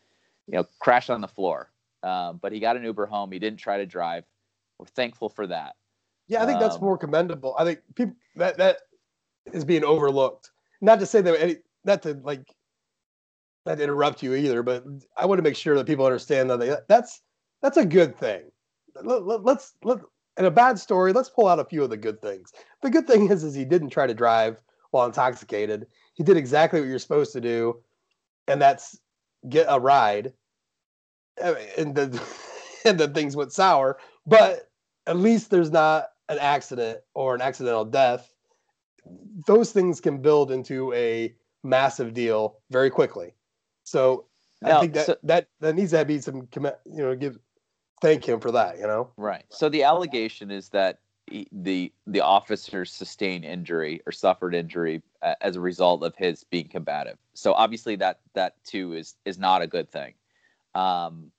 you 0.48 0.54
know, 0.54 0.66
crash 0.80 1.10
on 1.10 1.22
the 1.22 1.28
floor. 1.28 1.70
Um, 2.02 2.40
but 2.42 2.54
he 2.54 2.62
got 2.62 2.78
an 2.78 2.84
Uber 2.84 3.08
home. 3.08 3.32
He 3.32 3.40
didn't 3.40 3.60
try 3.60 3.78
to 3.78 3.86
drive. 3.86 4.24
We're 4.78 4.86
thankful 4.86 5.28
for 5.28 5.48
that. 5.48 5.76
Yeah, 6.30 6.44
I 6.44 6.46
think 6.46 6.60
that's 6.60 6.76
um, 6.76 6.82
more 6.82 6.98
commendable. 6.98 7.56
I 7.58 7.66
think 7.66 7.80
people 7.96 8.16
that 8.36 8.58
that 8.58 8.78
is 9.52 9.66
being 9.66 9.84
overlooked. 9.84 10.52
Not 10.80 11.00
to 11.00 11.06
say 11.06 11.22
that 11.22 11.42
any, 11.42 11.58
not 11.84 12.04
to 12.04 12.14
like 12.24 12.56
not 13.66 13.80
to 13.80 13.84
interrupt 13.84 14.24
you 14.24 14.36
either, 14.36 14.64
but 14.64 14.84
I 15.18 15.26
want 15.26 15.40
to 15.40 15.44
make 15.44 15.56
sure 15.56 15.76
that 15.76 15.88
people 15.88 16.06
understand 16.06 16.50
that 16.52 16.60
they, 16.60 16.76
that's 16.88 17.22
that's 17.62 17.78
a 17.78 17.86
good 17.86 18.18
thing. 18.18 18.44
Let, 19.04 19.26
let, 19.26 19.44
let's 19.44 19.74
let 19.84 20.00
in 20.38 20.46
a 20.46 20.52
bad 20.52 20.80
story, 20.80 21.14
let's 21.14 21.30
pull 21.30 21.48
out 21.48 21.60
a 21.60 21.66
few 21.66 21.84
of 21.84 21.90
the 21.90 21.98
good 21.98 22.22
things. 22.22 22.54
The 22.84 22.92
good 22.92 23.08
thing 23.08 23.30
is, 23.30 23.44
is 23.44 23.56
he 23.56 23.66
didn't 23.66 23.90
try 23.90 24.06
to 24.06 24.14
drive 24.14 24.58
while 24.92 25.06
intoxicated. 25.06 25.88
He 26.14 26.24
did 26.24 26.38
exactly 26.38 26.80
what 26.80 26.90
you're 26.90 27.00
supposed 27.00 27.34
to 27.34 27.42
do, 27.42 27.82
and 28.48 28.62
that's 28.62 29.00
get 29.50 29.66
a 29.68 29.80
ride. 29.80 30.32
And 31.42 31.96
the 31.96 32.22
and 32.86 33.00
then 33.00 33.16
things 33.16 33.36
went 33.36 33.52
sour. 33.52 33.98
But 34.28 34.70
at 35.08 35.18
least 35.18 35.50
there's 35.50 35.72
not 35.72 36.10
an 36.30 36.38
accident 36.40 37.00
or 37.14 37.36
an 37.36 37.42
accidental 37.42 37.84
death. 37.84 38.32
Those 39.48 39.72
things 39.72 40.00
can 40.00 40.22
build 40.22 40.52
into 40.52 40.94
a 40.94 41.34
massive 41.64 42.14
deal 42.14 42.58
very 42.72 42.90
quickly. 42.90 43.34
So 43.84 44.26
now, 44.62 44.78
I 44.78 44.82
think 44.82 44.94
that, 44.94 45.06
so, 45.06 45.16
that 45.24 45.48
that 45.60 45.76
needs 45.76 45.92
to 45.92 46.06
be 46.06 46.20
some 46.20 46.48
you 46.86 47.04
know 47.04 47.16
give 47.16 47.40
thank 48.02 48.28
him 48.28 48.40
for 48.40 48.52
that. 48.52 48.78
You 48.78 48.88
know. 48.88 49.12
Right. 49.18 49.44
So 49.50 49.70
the 49.70 49.84
allegation 49.84 50.52
is 50.52 50.70
that 50.70 51.00
the 51.52 51.92
the 52.08 52.22
officer 52.22 52.86
sustained 52.86 53.46
injury 53.46 54.02
or 54.06 54.12
suffered 54.12 54.54
injury 54.54 55.02
uh, 55.22 55.36
as 55.42 55.56
a 55.56 55.60
result 55.60 56.04
of 56.04 56.16
his 56.16 56.44
being 56.44 56.68
combative. 56.68 57.18
So 57.34 57.54
obviously 57.54 57.96
that 57.98 58.20
that 58.34 58.64
too 58.64 58.94
is 58.94 59.16
is 59.26 59.38
not 59.38 59.62
a 59.62 59.68
good 59.68 59.90
thing. 59.90 60.14
Um, 60.76 61.32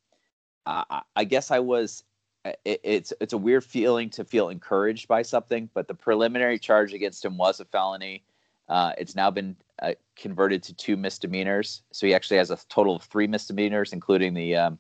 I, 0.67 1.03
I 1.17 1.25
guess 1.25 1.51
I 1.51 1.61
was. 1.61 2.05
It, 2.45 2.81
it's 2.83 3.13
it's 3.21 3.33
a 3.33 3.39
weird 3.39 3.65
feeling 3.65 4.11
to 4.11 4.25
feel 4.25 4.49
encouraged 4.49 5.09
by 5.09 5.23
something, 5.23 5.69
but 5.75 5.89
the 5.89 5.95
preliminary 5.95 6.59
charge 6.59 6.95
against 6.95 7.25
him 7.25 7.37
was 7.37 7.61
a 7.61 7.65
felony. 7.65 8.25
Uh, 8.69 8.93
it's 8.99 9.15
now 9.15 9.31
been 9.31 9.57
uh, 9.83 9.93
converted 10.17 10.63
to 10.63 10.75
two 10.75 10.97
misdemeanors, 10.97 11.83
so 11.91 12.07
he 12.07 12.15
actually 12.15 12.37
has 12.39 12.51
a 12.51 12.59
total 12.69 12.97
of 12.97 13.03
three 13.03 13.27
misdemeanors, 13.27 13.93
including 13.93 14.33
the 14.33 14.57
um, 14.57 14.79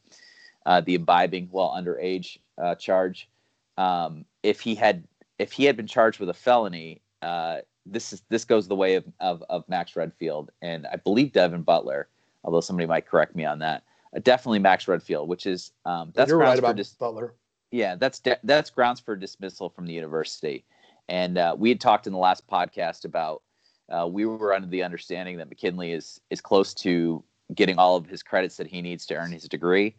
uh, 0.64 0.80
the 0.80 0.94
imbibing 0.94 1.48
while 1.50 1.70
underage 1.70 2.38
uh, 2.56 2.74
charge. 2.76 3.28
Um, 3.76 4.24
if 4.42 4.60
he 4.60 4.74
had 4.74 5.04
if 5.38 5.52
he 5.52 5.64
had 5.64 5.76
been 5.76 5.86
charged 5.86 6.20
with 6.20 6.28
a 6.28 6.34
felony, 6.34 7.00
uh, 7.22 7.58
this 7.86 8.12
is 8.12 8.22
this 8.28 8.44
goes 8.44 8.68
the 8.68 8.76
way 8.76 8.94
of, 8.94 9.04
of, 9.20 9.42
of 9.48 9.68
Max 9.68 9.96
Redfield 9.96 10.50
and 10.62 10.86
I 10.86 10.96
believe 10.96 11.32
Devin 11.32 11.62
Butler, 11.62 12.08
although 12.44 12.60
somebody 12.60 12.86
might 12.86 13.06
correct 13.06 13.34
me 13.34 13.44
on 13.44 13.58
that. 13.60 13.84
Uh, 14.14 14.20
definitely 14.20 14.58
Max 14.58 14.86
Redfield, 14.88 15.28
which 15.28 15.46
is 15.46 15.72
um, 15.84 16.12
that's 16.14 16.28
You're 16.28 16.38
right 16.38 16.58
about 16.58 16.76
dis- 16.76 16.92
Butler. 16.92 17.34
Yeah, 17.70 17.94
that's 17.94 18.18
de- 18.18 18.40
that's 18.42 18.70
grounds 18.70 19.00
for 19.00 19.16
dismissal 19.16 19.68
from 19.68 19.86
the 19.86 19.92
university. 19.92 20.64
And 21.08 21.38
uh, 21.38 21.56
we 21.58 21.68
had 21.68 21.80
talked 21.80 22.06
in 22.06 22.12
the 22.12 22.18
last 22.18 22.46
podcast 22.48 23.04
about 23.04 23.42
uh, 23.88 24.06
we 24.06 24.26
were 24.26 24.54
under 24.54 24.68
the 24.68 24.82
understanding 24.82 25.36
that 25.38 25.48
McKinley 25.48 25.92
is 25.92 26.20
is 26.30 26.40
close 26.40 26.74
to 26.74 27.22
getting 27.54 27.78
all 27.78 27.96
of 27.96 28.06
his 28.06 28.22
credits 28.22 28.56
that 28.56 28.66
he 28.66 28.80
needs 28.80 29.06
to 29.06 29.14
earn 29.16 29.32
his 29.32 29.48
degree. 29.48 29.96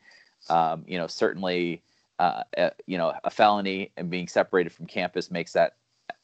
Um, 0.49 0.84
you 0.88 0.97
know, 0.97 1.07
certainly, 1.07 1.84
uh, 2.19 2.43
uh, 2.57 2.69
you 2.88 2.97
know, 2.97 3.13
a 3.24 3.30
felony 3.30 3.91
and 3.97 4.09
being 4.09 4.28
separated 4.28 4.72
from 4.72 4.86
campus 4.86 5.30
makes 5.30 5.53
that 5.53 5.76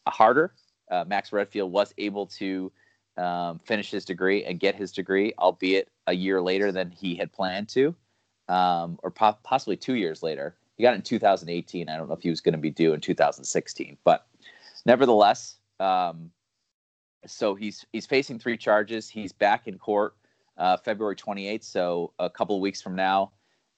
harder. 0.08 0.54
Uh, 0.90 1.04
Max 1.06 1.34
Redfield 1.34 1.72
was 1.72 1.94
able 1.98 2.26
to 2.28 2.72
um, 3.18 3.60
finish 3.60 3.92
his 3.92 4.06
degree 4.06 4.46
and 4.46 4.60
get 4.60 4.76
his 4.76 4.92
degree, 4.92 5.34
albeit 5.38 5.90
a 6.08 6.14
year 6.14 6.42
later 6.42 6.72
than 6.72 6.92
he 6.92 7.16
had 7.16 7.32
planned 7.32 7.68
to, 7.70 7.94
um, 8.48 8.98
or 9.04 9.12
po- 9.12 9.38
possibly 9.44 9.76
two 9.76 9.96
years 9.96 10.24
later. 10.24 10.56
He 10.78 10.84
got 10.84 10.94
it 10.94 10.98
in 10.98 11.02
2018. 11.02 11.90
I 11.90 11.98
don't 11.98 12.08
know 12.08 12.14
if 12.14 12.22
he 12.22 12.30
was 12.30 12.42
going 12.42 12.54
to 12.54 12.60
be 12.60 12.70
due 12.70 12.94
in 12.94 13.02
2016, 13.02 13.98
but 14.04 14.28
nevertheless, 14.86 15.58
um, 15.80 16.32
so 17.26 17.56
he's 17.56 17.86
he's 17.92 18.06
facing 18.06 18.40
three 18.40 18.58
charges. 18.58 19.10
He's 19.10 19.34
back 19.34 19.68
in 19.68 19.78
court 19.78 20.16
uh, 20.58 20.78
February 20.78 21.16
28th, 21.16 21.64
so 21.64 22.14
a 22.20 22.30
couple 22.30 22.56
of 22.56 22.62
weeks 22.62 22.82
from 22.82 22.96
now. 22.96 23.32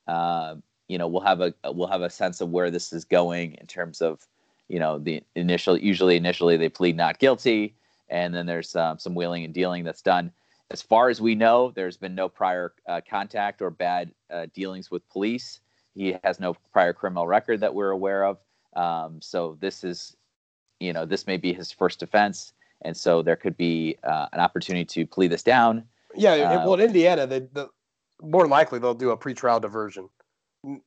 Uh, 0.08 0.56
you 0.88 0.97
know, 0.97 1.08
we'll 1.08 1.22
have 1.22 1.41
a 1.41 1.54
we'll 1.66 1.88
have 1.88 2.02
a 2.02 2.10
sense 2.10 2.41
of 2.41 2.50
where 2.50 2.72
this 2.72 2.91
is 2.91 3.06
going 3.06 3.56
in 3.56 3.68
terms 3.68 4.02
of, 4.02 4.28
you 4.68 4.80
know, 4.80 4.97
the 5.00 5.24
initial. 5.36 5.78
Usually, 5.78 6.18
initially 6.18 6.58
they 6.58 6.70
plead 6.70 6.97
not 6.97 7.20
guilty, 7.20 7.76
and 8.10 8.34
then 8.34 8.45
there's 8.45 8.76
um, 8.76 9.00
some 9.00 9.16
wheeling 9.16 9.45
and 9.45 9.54
dealing 9.54 9.84
that's 9.84 10.02
done. 10.02 10.32
As 10.72 10.82
far 10.82 11.10
as 11.10 11.20
we 11.20 11.34
know, 11.34 11.72
there's 11.72 11.97
been 11.97 12.14
no 12.14 12.28
prior 12.30 12.74
uh, 12.88 13.02
contact 13.08 13.62
or 13.62 13.70
bad 13.70 14.12
uh, 14.32 14.47
dealings 14.54 14.91
with 14.91 15.08
police. 15.10 15.62
He 15.95 16.15
has 16.23 16.39
no 16.39 16.55
prior 16.71 16.93
criminal 16.93 17.27
record 17.27 17.59
that 17.61 17.73
we're 17.73 17.91
aware 17.91 18.25
of. 18.25 18.37
Um, 18.75 19.21
so 19.21 19.57
this 19.59 19.83
is, 19.83 20.15
you 20.79 20.93
know, 20.93 21.05
this 21.05 21.27
may 21.27 21.37
be 21.37 21.53
his 21.53 21.71
first 21.71 22.03
offense 22.03 22.53
and 22.81 22.95
so 22.95 23.21
there 23.21 23.35
could 23.35 23.57
be 23.57 23.97
uh, 24.03 24.27
an 24.33 24.39
opportunity 24.39 24.85
to 24.85 25.05
plead 25.05 25.31
this 25.31 25.43
down. 25.43 25.83
Yeah, 26.15 26.33
uh, 26.33 26.65
well, 26.65 26.73
in 26.75 26.81
Indiana, 26.81 27.27
they, 27.27 27.39
the, 27.39 27.69
more 28.21 28.47
likely 28.47 28.79
they'll 28.79 28.93
do 28.93 29.11
a 29.11 29.17
pretrial 29.17 29.61
diversion. 29.61 30.09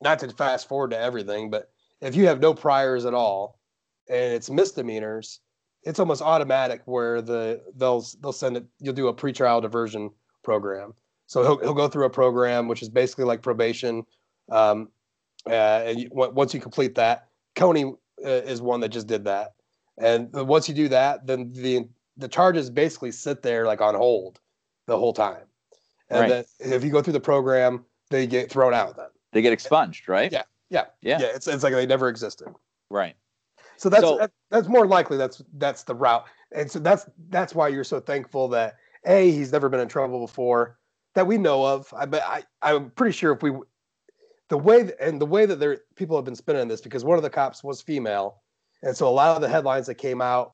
Not 0.00 0.18
to 0.20 0.28
fast 0.30 0.68
forward 0.68 0.90
to 0.90 0.98
everything, 0.98 1.50
but 1.50 1.70
if 2.00 2.14
you 2.14 2.26
have 2.26 2.40
no 2.40 2.53
priors 2.53 3.07
at 3.07 3.14
all 3.14 3.59
and 4.09 4.34
it's 4.34 4.50
misdemeanors, 4.50 5.40
it's 5.84 5.98
almost 5.98 6.22
automatic 6.22 6.82
where 6.84 7.22
the 7.22 7.62
they'll 7.76 8.05
they'll 8.20 8.32
send 8.32 8.57
it. 8.57 8.64
You'll 8.80 8.94
do 8.94 9.09
a 9.09 9.14
pretrial 9.14 9.62
diversion 9.62 10.11
program. 10.44 10.92
So 11.26 11.42
he'll 11.42 11.59
he'll 11.59 11.74
go 11.74 11.88
through 11.88 12.05
a 12.05 12.11
program 12.11 12.68
which 12.68 12.82
is 12.82 12.90
basically 12.90 13.24
like 13.24 13.40
probation. 13.40 14.05
Um, 14.53 14.88
uh, 15.46 15.82
and 15.86 15.98
you, 15.98 16.09
once 16.12 16.55
you 16.55 16.61
complete 16.61 16.94
that, 16.94 17.28
Coney 17.57 17.84
uh, 17.84 18.28
is 18.28 18.62
one 18.62 18.80
that 18.80 18.90
just 18.90 19.07
did 19.07 19.24
that. 19.24 19.55
And 19.98 20.32
once 20.32 20.68
you 20.68 20.74
do 20.74 20.88
that, 20.88 21.26
then 21.26 21.53
the 21.53 21.88
the 22.16 22.28
charges 22.28 22.70
basically 22.70 23.11
sit 23.11 23.42
there 23.42 23.66
like 23.66 23.80
on 23.80 23.94
hold 23.94 24.40
the 24.86 24.96
whole 24.96 25.12
time. 25.12 25.44
And 26.11 26.20
right. 26.20 26.46
then 26.61 26.72
if 26.74 26.84
you 26.84 26.90
go 26.90 27.00
through 27.03 27.14
the 27.14 27.20
program, 27.20 27.84
they 28.11 28.26
get 28.26 28.50
thrown 28.50 28.74
out 28.74 28.96
then. 28.96 29.07
They 29.32 29.40
get 29.40 29.53
expunged, 29.53 30.09
right? 30.09 30.30
Yeah. 30.30 30.42
Yeah. 30.70 30.84
Yeah. 31.00 31.18
Yeah. 31.20 31.26
It's, 31.34 31.46
it's 31.46 31.62
like 31.62 31.72
they 31.72 31.86
never 31.86 32.09
existed. 32.09 32.48
Right. 32.90 33.16
So 33.76 33.88
that's 33.88 34.03
so, 34.03 34.18
that, 34.18 34.30
that's 34.50 34.68
more 34.68 34.86
likely 34.86 35.16
that's 35.16 35.42
that's 35.55 35.82
the 35.84 35.94
route. 35.94 36.24
And 36.55 36.70
so 36.70 36.78
that's 36.78 37.09
that's 37.30 37.55
why 37.55 37.68
you're 37.68 37.84
so 37.84 38.00
thankful 38.00 38.48
that 38.48 38.76
A, 39.07 39.30
he's 39.30 39.53
never 39.53 39.68
been 39.68 39.80
in 39.80 39.88
trouble 39.88 40.20
before 40.20 40.78
that 41.14 41.26
we 41.26 41.38
know 41.38 41.64
of. 41.64 41.92
I 41.96 42.07
but 42.07 42.22
I 42.22 42.44
I'm 42.61 42.90
pretty 42.90 43.12
sure 43.12 43.32
if 43.32 43.42
we 43.42 43.53
the 44.53 44.59
way 44.59 44.92
and 45.00 45.18
the 45.18 45.24
way 45.24 45.46
that 45.46 45.59
there 45.59 45.78
people 45.96 46.14
have 46.14 46.26
been 46.26 46.36
spinning 46.36 46.68
this 46.68 46.82
because 46.82 47.07
one 47.07 47.16
of 47.16 47.22
the 47.22 47.30
cops 47.30 47.64
was 47.64 47.80
female 47.80 48.42
and 48.82 48.94
so 48.94 49.09
a 49.09 49.11
lot 49.11 49.34
of 49.34 49.40
the 49.40 49.48
headlines 49.48 49.86
that 49.86 49.94
came 49.94 50.20
out 50.20 50.53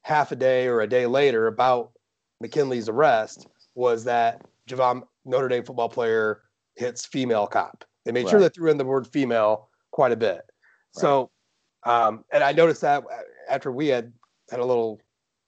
half 0.00 0.32
a 0.32 0.36
day 0.36 0.66
or 0.66 0.80
a 0.80 0.86
day 0.86 1.04
later 1.04 1.46
about 1.46 1.92
McKinley's 2.40 2.88
arrest 2.88 3.46
was 3.74 4.04
that 4.04 4.40
Javon 4.66 5.02
Notre 5.26 5.48
Dame 5.48 5.64
football 5.64 5.90
player 5.90 6.44
hits 6.76 7.04
female 7.04 7.46
cop. 7.46 7.84
They 8.06 8.12
made 8.12 8.24
right. 8.24 8.30
sure 8.30 8.40
they 8.40 8.48
threw 8.48 8.70
in 8.70 8.78
the 8.78 8.86
word 8.86 9.06
female 9.06 9.68
quite 9.90 10.12
a 10.12 10.16
bit. 10.16 10.36
Right. 10.36 10.42
So, 10.92 11.30
um, 11.84 12.24
and 12.32 12.42
I 12.42 12.52
noticed 12.52 12.80
that 12.80 13.04
after 13.50 13.70
we 13.70 13.88
had 13.88 14.14
had 14.50 14.60
a 14.60 14.64
little 14.64 14.98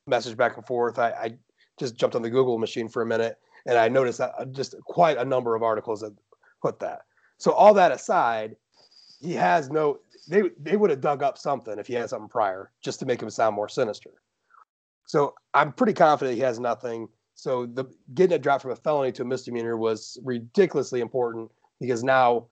message 0.06 0.36
back 0.36 0.58
and 0.58 0.66
forth, 0.66 0.98
I, 0.98 1.10
I 1.10 1.38
just 1.80 1.96
jumped 1.96 2.16
on 2.16 2.20
the 2.20 2.28
Google 2.28 2.58
machine 2.58 2.88
for 2.88 3.00
a 3.00 3.06
minute 3.06 3.36
and 3.64 3.78
I 3.78 3.88
noticed 3.88 4.18
that 4.18 4.34
uh, 4.38 4.44
just 4.44 4.74
quite 4.84 5.16
a 5.16 5.24
number 5.24 5.54
of 5.54 5.62
articles 5.62 6.00
that 6.00 6.12
put 6.60 6.80
that. 6.80 7.02
So 7.38 7.52
all 7.52 7.74
that 7.74 7.92
aside, 7.92 8.56
he 9.20 9.32
has 9.34 9.70
no 9.70 9.98
they 10.28 10.42
they 10.60 10.76
would 10.76 10.90
have 10.90 11.00
dug 11.00 11.22
up 11.22 11.38
something 11.38 11.78
if 11.78 11.86
he 11.86 11.94
had 11.94 12.10
something 12.10 12.28
prior 12.28 12.70
just 12.82 13.00
to 13.00 13.06
make 13.06 13.22
him 13.22 13.30
sound 13.30 13.56
more 13.56 13.68
sinister. 13.68 14.10
So 15.06 15.34
I'm 15.54 15.72
pretty 15.72 15.94
confident 15.94 16.36
he 16.36 16.42
has 16.42 16.60
nothing. 16.60 17.08
So 17.34 17.66
the 17.66 17.86
getting 18.14 18.34
it 18.34 18.42
dropped 18.42 18.62
from 18.62 18.72
a 18.72 18.76
felony 18.76 19.12
to 19.12 19.22
a 19.22 19.24
misdemeanor 19.24 19.76
was 19.76 20.18
ridiculously 20.22 21.00
important 21.00 21.50
because 21.80 22.04
now 22.04 22.46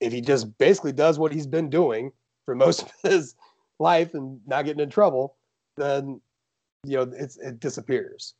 if 0.00 0.12
he 0.12 0.20
just 0.20 0.56
basically 0.58 0.92
does 0.92 1.18
what 1.18 1.32
he's 1.32 1.46
been 1.46 1.70
doing 1.70 2.12
for 2.44 2.54
most 2.54 2.82
of 3.04 3.10
his 3.10 3.34
life 3.78 4.14
and 4.14 4.40
not 4.46 4.64
getting 4.64 4.82
in 4.82 4.90
trouble, 4.90 5.36
then 5.76 6.20
you 6.84 6.96
know 6.96 7.12
it's 7.16 7.36
it 7.38 7.60
disappears. 7.60 8.34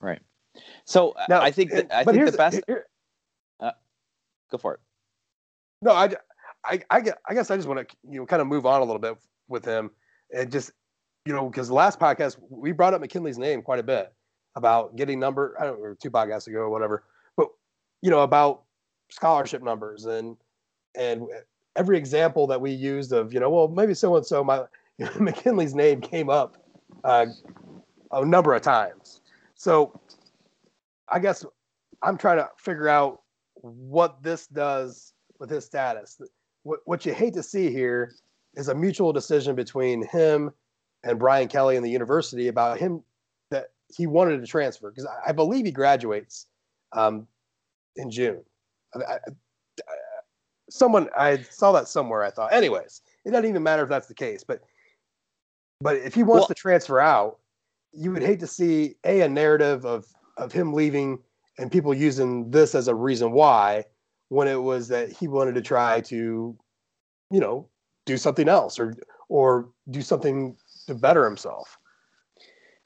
Right. 0.00 0.20
So 0.84 1.14
now, 1.28 1.40
I 1.40 1.50
think 1.50 1.70
that 1.70 1.92
I 1.92 2.04
think 2.04 2.30
the 2.30 2.36
best. 2.36 2.60
Here, 2.66 2.86
uh, 3.60 3.72
go 4.50 4.58
for 4.58 4.74
it. 4.74 4.80
No, 5.82 5.92
I 5.92 6.14
I, 6.64 6.80
I, 6.90 7.00
guess 7.00 7.50
I 7.50 7.56
just 7.56 7.68
want 7.68 7.88
to 7.88 7.96
you 8.08 8.20
know 8.20 8.26
kind 8.26 8.40
of 8.40 8.48
move 8.48 8.66
on 8.66 8.80
a 8.80 8.84
little 8.84 9.00
bit 9.00 9.16
with 9.48 9.64
him 9.64 9.90
and 10.32 10.50
just 10.50 10.70
you 11.26 11.32
know 11.32 11.48
because 11.48 11.70
last 11.70 11.98
podcast 11.98 12.36
we 12.48 12.72
brought 12.72 12.94
up 12.94 13.00
McKinley's 13.00 13.38
name 13.38 13.62
quite 13.62 13.80
a 13.80 13.82
bit 13.82 14.12
about 14.54 14.96
getting 14.96 15.18
number 15.18 15.56
I 15.60 15.64
don't 15.64 15.82
know 15.82 15.94
two 16.00 16.10
podcasts 16.10 16.46
ago 16.46 16.60
or 16.60 16.70
whatever, 16.70 17.04
but 17.36 17.48
you 18.00 18.10
know 18.10 18.20
about 18.20 18.62
scholarship 19.10 19.62
numbers 19.62 20.06
and 20.06 20.36
and 20.96 21.26
every 21.74 21.98
example 21.98 22.46
that 22.46 22.60
we 22.60 22.70
used 22.70 23.12
of 23.12 23.32
you 23.32 23.40
know 23.40 23.50
well 23.50 23.68
maybe 23.68 23.94
so 23.94 24.16
and 24.16 24.24
so 24.24 24.44
my 24.44 24.64
you 24.98 25.04
know, 25.06 25.12
McKinley's 25.18 25.74
name 25.74 26.00
came 26.00 26.30
up 26.30 26.56
uh, 27.04 27.26
a 28.12 28.24
number 28.24 28.54
of 28.54 28.62
times. 28.62 29.20
So 29.54 29.98
I 31.08 31.18
guess 31.18 31.44
I'm 32.02 32.16
trying 32.18 32.38
to 32.38 32.48
figure 32.56 32.88
out 32.88 33.22
what 33.54 34.22
this 34.22 34.46
does 34.46 35.12
with 35.42 35.50
his 35.50 35.64
status 35.64 36.20
what, 36.62 36.80
what 36.84 37.04
you 37.04 37.12
hate 37.12 37.34
to 37.34 37.42
see 37.42 37.70
here 37.70 38.14
is 38.54 38.68
a 38.68 38.74
mutual 38.74 39.12
decision 39.12 39.54
between 39.54 40.06
him 40.06 40.52
and 41.04 41.18
Brian 41.18 41.48
Kelly 41.48 41.76
and 41.76 41.84
the 41.84 41.90
university 41.90 42.48
about 42.48 42.78
him 42.78 43.02
that 43.50 43.70
he 43.94 44.06
wanted 44.06 44.40
to 44.40 44.46
transfer 44.46 44.90
because 44.90 45.06
I, 45.06 45.30
I, 45.30 45.32
believe 45.32 45.64
he 45.64 45.72
graduates 45.72 46.46
um, 46.92 47.26
in 47.96 48.10
June. 48.10 48.42
I, 48.94 49.14
I, 49.14 49.18
someone 50.70 51.08
I 51.16 51.38
saw 51.38 51.72
that 51.72 51.88
somewhere. 51.88 52.22
I 52.22 52.30
thought, 52.30 52.52
anyways, 52.52 53.02
it 53.24 53.30
doesn't 53.30 53.48
even 53.48 53.62
matter 53.62 53.82
if 53.82 53.88
that's 53.88 54.06
the 54.06 54.14
case. 54.14 54.44
But 54.44 54.62
but 55.80 55.96
if 55.96 56.14
he 56.14 56.22
wants 56.22 56.42
well, 56.42 56.48
to 56.48 56.54
transfer 56.54 57.00
out, 57.00 57.38
you 57.92 58.12
would 58.12 58.22
hate 58.22 58.40
to 58.40 58.46
see 58.46 58.94
a 59.04 59.22
a 59.22 59.28
narrative 59.28 59.84
of 59.84 60.06
of 60.36 60.52
him 60.52 60.72
leaving 60.72 61.18
and 61.58 61.72
people 61.72 61.92
using 61.92 62.50
this 62.50 62.74
as 62.74 62.88
a 62.88 62.94
reason 62.94 63.32
why 63.32 63.84
when 64.32 64.48
it 64.48 64.62
was 64.62 64.88
that 64.88 65.12
he 65.12 65.28
wanted 65.28 65.54
to 65.54 65.60
try 65.60 66.00
to, 66.00 66.56
you 67.30 67.40
know, 67.40 67.68
do 68.06 68.16
something 68.16 68.48
else 68.48 68.78
or 68.78 68.96
or 69.28 69.68
do 69.90 70.00
something 70.00 70.56
to 70.86 70.94
better 70.94 71.26
himself. 71.26 71.78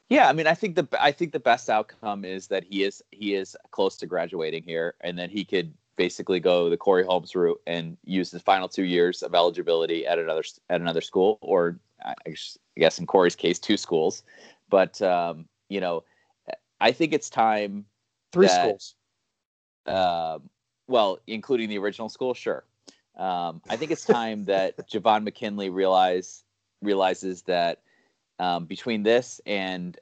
Yeah, 0.08 0.28
I 0.28 0.32
mean, 0.32 0.48
I 0.48 0.54
think 0.54 0.74
the 0.74 0.88
I 1.00 1.12
think 1.12 1.30
the 1.32 1.38
best 1.38 1.70
outcome 1.70 2.24
is 2.24 2.48
that 2.48 2.64
he 2.64 2.82
is 2.82 3.00
he 3.12 3.34
is 3.34 3.56
close 3.70 3.96
to 3.98 4.06
graduating 4.06 4.64
here, 4.64 4.96
and 5.02 5.16
then 5.16 5.30
he 5.30 5.44
could 5.44 5.72
basically 5.94 6.40
go 6.40 6.68
the 6.68 6.76
Corey 6.76 7.04
Holmes 7.04 7.36
route 7.36 7.60
and 7.64 7.96
use 8.02 8.32
the 8.32 8.40
final 8.40 8.68
two 8.68 8.84
years 8.84 9.22
of 9.22 9.32
eligibility 9.32 10.04
at 10.04 10.18
another 10.18 10.42
at 10.68 10.80
another 10.80 11.00
school, 11.00 11.38
or 11.42 11.78
I 12.04 12.34
guess 12.76 12.98
in 12.98 13.06
Corey's 13.06 13.36
case, 13.36 13.60
two 13.60 13.76
schools. 13.76 14.24
But 14.68 15.00
um, 15.00 15.46
you 15.68 15.80
know, 15.80 16.02
I 16.80 16.90
think 16.90 17.12
it's 17.12 17.30
time. 17.30 17.84
Three 18.32 18.48
that, 18.48 18.62
schools. 18.62 18.94
Uh, 19.86 20.40
well, 20.88 21.18
including 21.26 21.68
the 21.68 21.78
original 21.78 22.08
school, 22.08 22.34
sure. 22.34 22.64
Um, 23.16 23.62
I 23.68 23.76
think 23.76 23.90
it's 23.90 24.04
time 24.04 24.44
that 24.44 24.76
Javon 24.90 25.24
McKinley 25.24 25.70
realize 25.70 26.44
realizes 26.82 27.42
that 27.42 27.80
um, 28.38 28.66
between 28.66 29.02
this 29.02 29.40
and 29.46 29.98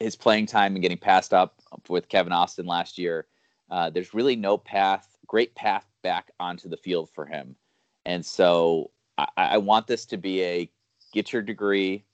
his 0.00 0.16
playing 0.16 0.46
time 0.46 0.74
and 0.74 0.82
getting 0.82 0.98
passed 0.98 1.34
up 1.34 1.60
with 1.88 2.08
Kevin 2.08 2.32
Austin 2.32 2.66
last 2.66 2.98
year, 2.98 3.26
uh, 3.70 3.90
there's 3.90 4.14
really 4.14 4.36
no 4.36 4.56
path, 4.56 5.16
great 5.26 5.54
path 5.54 5.86
back 6.02 6.30
onto 6.40 6.68
the 6.68 6.76
field 6.76 7.10
for 7.10 7.26
him. 7.26 7.56
And 8.04 8.24
so 8.24 8.90
I, 9.18 9.26
I 9.36 9.58
want 9.58 9.86
this 9.86 10.06
to 10.06 10.16
be 10.16 10.42
a 10.42 10.70
get 11.12 11.32
your 11.32 11.42
degree 11.42 12.04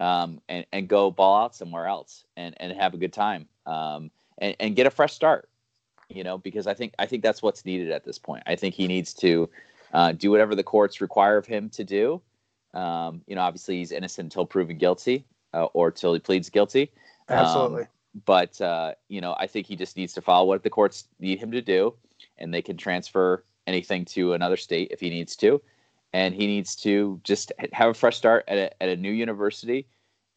um, 0.00 0.40
and, 0.48 0.66
and 0.72 0.88
go 0.88 1.10
ball 1.10 1.44
out 1.44 1.54
somewhere 1.54 1.86
else 1.86 2.24
and, 2.36 2.54
and 2.58 2.72
have 2.72 2.94
a 2.94 2.96
good 2.98 3.12
time 3.12 3.46
um, 3.66 4.10
and, 4.38 4.56
and 4.60 4.76
get 4.76 4.86
a 4.86 4.90
fresh 4.90 5.12
start, 5.12 5.48
you 6.08 6.24
know, 6.24 6.38
because 6.38 6.66
I 6.66 6.74
think 6.74 6.94
I 6.98 7.06
think 7.06 7.22
that's 7.22 7.42
what's 7.42 7.64
needed 7.64 7.90
at 7.90 8.04
this 8.04 8.18
point. 8.18 8.42
I 8.46 8.56
think 8.56 8.74
he 8.74 8.86
needs 8.86 9.14
to 9.14 9.48
uh, 9.92 10.12
do 10.12 10.30
whatever 10.30 10.54
the 10.54 10.62
courts 10.62 11.00
require 11.00 11.36
of 11.36 11.46
him 11.46 11.70
to 11.70 11.84
do. 11.84 12.20
Um, 12.74 13.22
you 13.26 13.36
know, 13.36 13.42
obviously 13.42 13.78
he's 13.78 13.92
innocent 13.92 14.26
until 14.26 14.46
proven 14.46 14.78
guilty 14.78 15.24
uh, 15.52 15.66
or 15.66 15.90
till 15.90 16.12
he 16.12 16.20
pleads 16.20 16.50
guilty. 16.50 16.90
Absolutely. 17.28 17.82
Um, 17.82 17.88
but 18.26 18.60
uh, 18.60 18.94
you 19.08 19.20
know, 19.20 19.34
I 19.38 19.46
think 19.46 19.66
he 19.66 19.76
just 19.76 19.96
needs 19.96 20.12
to 20.14 20.20
follow 20.20 20.46
what 20.46 20.62
the 20.62 20.70
courts 20.70 21.08
need 21.18 21.38
him 21.38 21.52
to 21.52 21.62
do, 21.62 21.94
and 22.38 22.52
they 22.52 22.62
can 22.62 22.76
transfer 22.76 23.44
anything 23.66 24.04
to 24.04 24.34
another 24.34 24.56
state 24.56 24.88
if 24.90 25.00
he 25.00 25.10
needs 25.10 25.36
to, 25.36 25.60
and 26.12 26.34
he 26.34 26.46
needs 26.46 26.76
to 26.76 27.20
just 27.24 27.52
have 27.72 27.90
a 27.90 27.94
fresh 27.94 28.16
start 28.16 28.44
at 28.46 28.58
a, 28.58 28.82
at 28.82 28.88
a 28.88 28.96
new 28.96 29.10
university, 29.10 29.86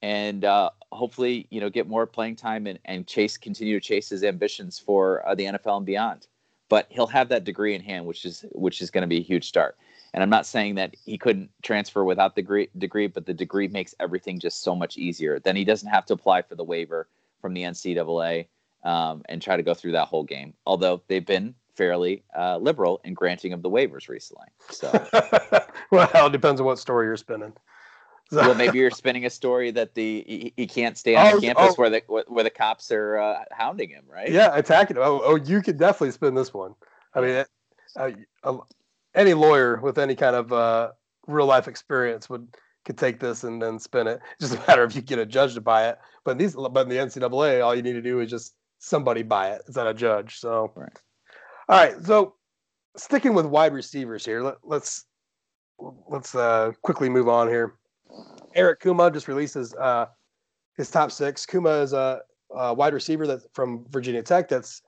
and 0.01 0.45
uh, 0.45 0.69
hopefully, 0.91 1.47
you 1.49 1.59
know, 1.59 1.69
get 1.69 1.87
more 1.87 2.05
playing 2.05 2.35
time 2.35 2.67
and, 2.67 2.79
and 2.85 3.07
chase 3.07 3.37
continue 3.37 3.79
to 3.79 3.85
chase 3.85 4.09
his 4.09 4.23
ambitions 4.23 4.79
for 4.79 5.27
uh, 5.27 5.35
the 5.35 5.45
NFL 5.45 5.77
and 5.77 5.85
beyond. 5.85 6.27
But 6.69 6.87
he'll 6.89 7.07
have 7.07 7.29
that 7.29 7.43
degree 7.43 7.75
in 7.75 7.81
hand, 7.81 8.05
which 8.05 8.25
is 8.25 8.45
which 8.51 8.81
is 8.81 8.91
going 8.91 9.03
to 9.03 9.07
be 9.07 9.17
a 9.17 9.23
huge 9.23 9.47
start. 9.47 9.77
And 10.13 10.23
I'm 10.23 10.29
not 10.29 10.45
saying 10.45 10.75
that 10.75 10.95
he 10.95 11.17
couldn't 11.17 11.49
transfer 11.61 12.03
without 12.03 12.35
the 12.35 12.41
degree, 12.41 12.69
degree, 12.77 13.07
but 13.07 13.25
the 13.25 13.33
degree 13.33 13.67
makes 13.67 13.93
everything 13.99 14.39
just 14.39 14.63
so 14.63 14.75
much 14.75 14.97
easier. 14.97 15.39
Then 15.39 15.55
he 15.55 15.63
doesn't 15.63 15.89
have 15.89 16.05
to 16.07 16.13
apply 16.13 16.41
for 16.41 16.55
the 16.55 16.63
waiver 16.63 17.07
from 17.41 17.53
the 17.53 17.63
NCAA 17.63 18.47
um, 18.83 19.21
and 19.29 19.41
try 19.41 19.57
to 19.57 19.63
go 19.63 19.73
through 19.73 19.91
that 19.93 20.07
whole 20.07 20.23
game. 20.23 20.53
Although 20.65 21.01
they've 21.07 21.25
been 21.25 21.53
fairly 21.75 22.23
uh, 22.35 22.57
liberal 22.57 22.99
in 23.03 23.13
granting 23.13 23.53
of 23.53 23.61
the 23.61 23.69
waivers 23.69 24.09
recently. 24.09 24.47
So, 24.69 24.91
well, 25.91 26.27
it 26.27 26.31
depends 26.31 26.59
on 26.59 26.65
what 26.65 26.79
story 26.79 27.05
you're 27.05 27.17
spinning. 27.17 27.53
Well, 28.32 28.55
maybe 28.55 28.78
you're 28.78 28.91
spinning 28.91 29.25
a 29.25 29.30
story 29.30 29.71
that 29.71 29.93
the 29.93 30.23
he, 30.28 30.53
he 30.57 30.67
can't 30.67 30.97
stay 30.97 31.15
on 31.15 31.36
oh, 31.36 31.39
campus 31.39 31.71
oh. 31.71 31.73
where 31.75 31.89
the 31.89 32.01
where 32.28 32.43
the 32.43 32.49
cops 32.49 32.91
are 32.91 33.17
uh, 33.17 33.43
hounding 33.51 33.89
him, 33.89 34.03
right? 34.09 34.32
Yeah, 34.32 34.51
attacking 34.53 34.97
him. 34.97 35.03
Oh, 35.03 35.21
oh, 35.23 35.36
you 35.36 35.61
could 35.61 35.78
definitely 35.78 36.11
spin 36.11 36.36
this 36.36 36.53
one. 36.53 36.75
I 37.13 37.21
mean, 37.21 37.45
uh, 37.95 38.11
uh, 38.43 38.57
any 39.15 39.34
lawyer 39.34 39.80
with 39.82 39.97
any 39.97 40.15
kind 40.15 40.36
of 40.36 40.51
uh, 40.51 40.91
real 41.28 41.45
life 41.45 41.67
experience 41.67 42.30
would 42.30 42.47
could 42.88 42.97
take 42.97 43.19
this 43.19 43.43
and 43.43 43.61
then 43.61 43.78
spin 43.78 44.07
it. 44.07 44.21
It's 44.39 44.49
just 44.49 44.63
a 44.63 44.67
matter 44.67 44.84
if 44.84 44.95
you 44.95 45.01
get 45.01 45.19
a 45.19 45.25
judge 45.25 45.53
to 45.55 45.61
buy 45.61 45.89
it. 45.89 45.99
But 46.23 46.38
these, 46.38 46.55
but 46.55 46.82
in 46.82 46.89
the 46.89 46.95
NCAA, 46.95 47.63
all 47.63 47.75
you 47.75 47.82
need 47.84 47.93
to 47.93 48.01
do 48.01 48.21
is 48.21 48.30
just 48.30 48.55
somebody 48.80 49.23
buy 49.23 49.51
it. 49.51 49.61
It's 49.67 49.75
not 49.75 49.88
a 49.88 49.93
judge. 49.93 50.39
So, 50.39 50.71
right. 50.75 51.01
all 51.69 51.78
right. 51.78 52.03
So, 52.03 52.36
sticking 52.95 53.34
with 53.34 53.45
wide 53.45 53.73
receivers 53.73 54.25
here, 54.25 54.41
let, 54.41 54.53
us 54.53 54.59
let's, 54.63 55.05
let's 56.09 56.36
uh, 56.36 56.71
quickly 56.82 57.09
move 57.09 57.28
on 57.28 57.49
here. 57.49 57.76
Eric 58.55 58.81
Kumah 58.81 59.13
just 59.13 59.27
releases 59.27 59.73
uh, 59.75 60.07
his 60.75 60.89
top 60.89 61.11
six. 61.11 61.45
Kumah 61.45 61.83
is 61.83 61.93
a, 61.93 62.21
a 62.55 62.73
wide 62.73 62.93
receiver 62.93 63.27
that's 63.27 63.45
from 63.53 63.85
Virginia 63.89 64.23
Tech 64.23 64.49
that's 64.49 64.81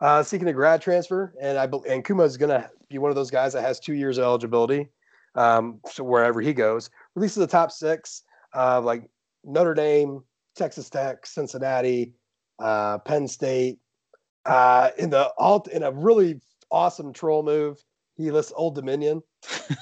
uh, 0.00 0.22
seeking 0.22 0.48
a 0.48 0.52
grad 0.52 0.80
transfer, 0.82 1.34
and 1.40 1.58
I 1.58 1.64
and 1.88 2.04
Kumah 2.04 2.26
is 2.26 2.36
going 2.36 2.50
to 2.50 2.68
be 2.88 2.98
one 2.98 3.10
of 3.10 3.14
those 3.14 3.30
guys 3.30 3.52
that 3.54 3.62
has 3.62 3.80
two 3.80 3.94
years 3.94 4.18
of 4.18 4.24
eligibility. 4.24 4.88
Um, 5.34 5.80
so 5.90 6.04
wherever 6.04 6.40
he 6.40 6.52
goes, 6.52 6.90
releases 7.14 7.36
the 7.36 7.46
top 7.46 7.70
six, 7.70 8.22
uh, 8.54 8.80
like 8.80 9.08
Notre 9.44 9.74
Dame, 9.74 10.22
Texas 10.54 10.88
Tech, 10.88 11.26
Cincinnati, 11.26 12.12
uh, 12.58 12.98
Penn 12.98 13.28
State. 13.28 13.78
Uh, 14.44 14.90
in 14.96 15.10
the 15.10 15.32
alt 15.38 15.68
in 15.68 15.82
a 15.82 15.90
really 15.90 16.40
awesome 16.70 17.12
troll 17.12 17.42
move, 17.42 17.82
he 18.16 18.30
lists 18.30 18.52
Old 18.54 18.74
Dominion 18.74 19.22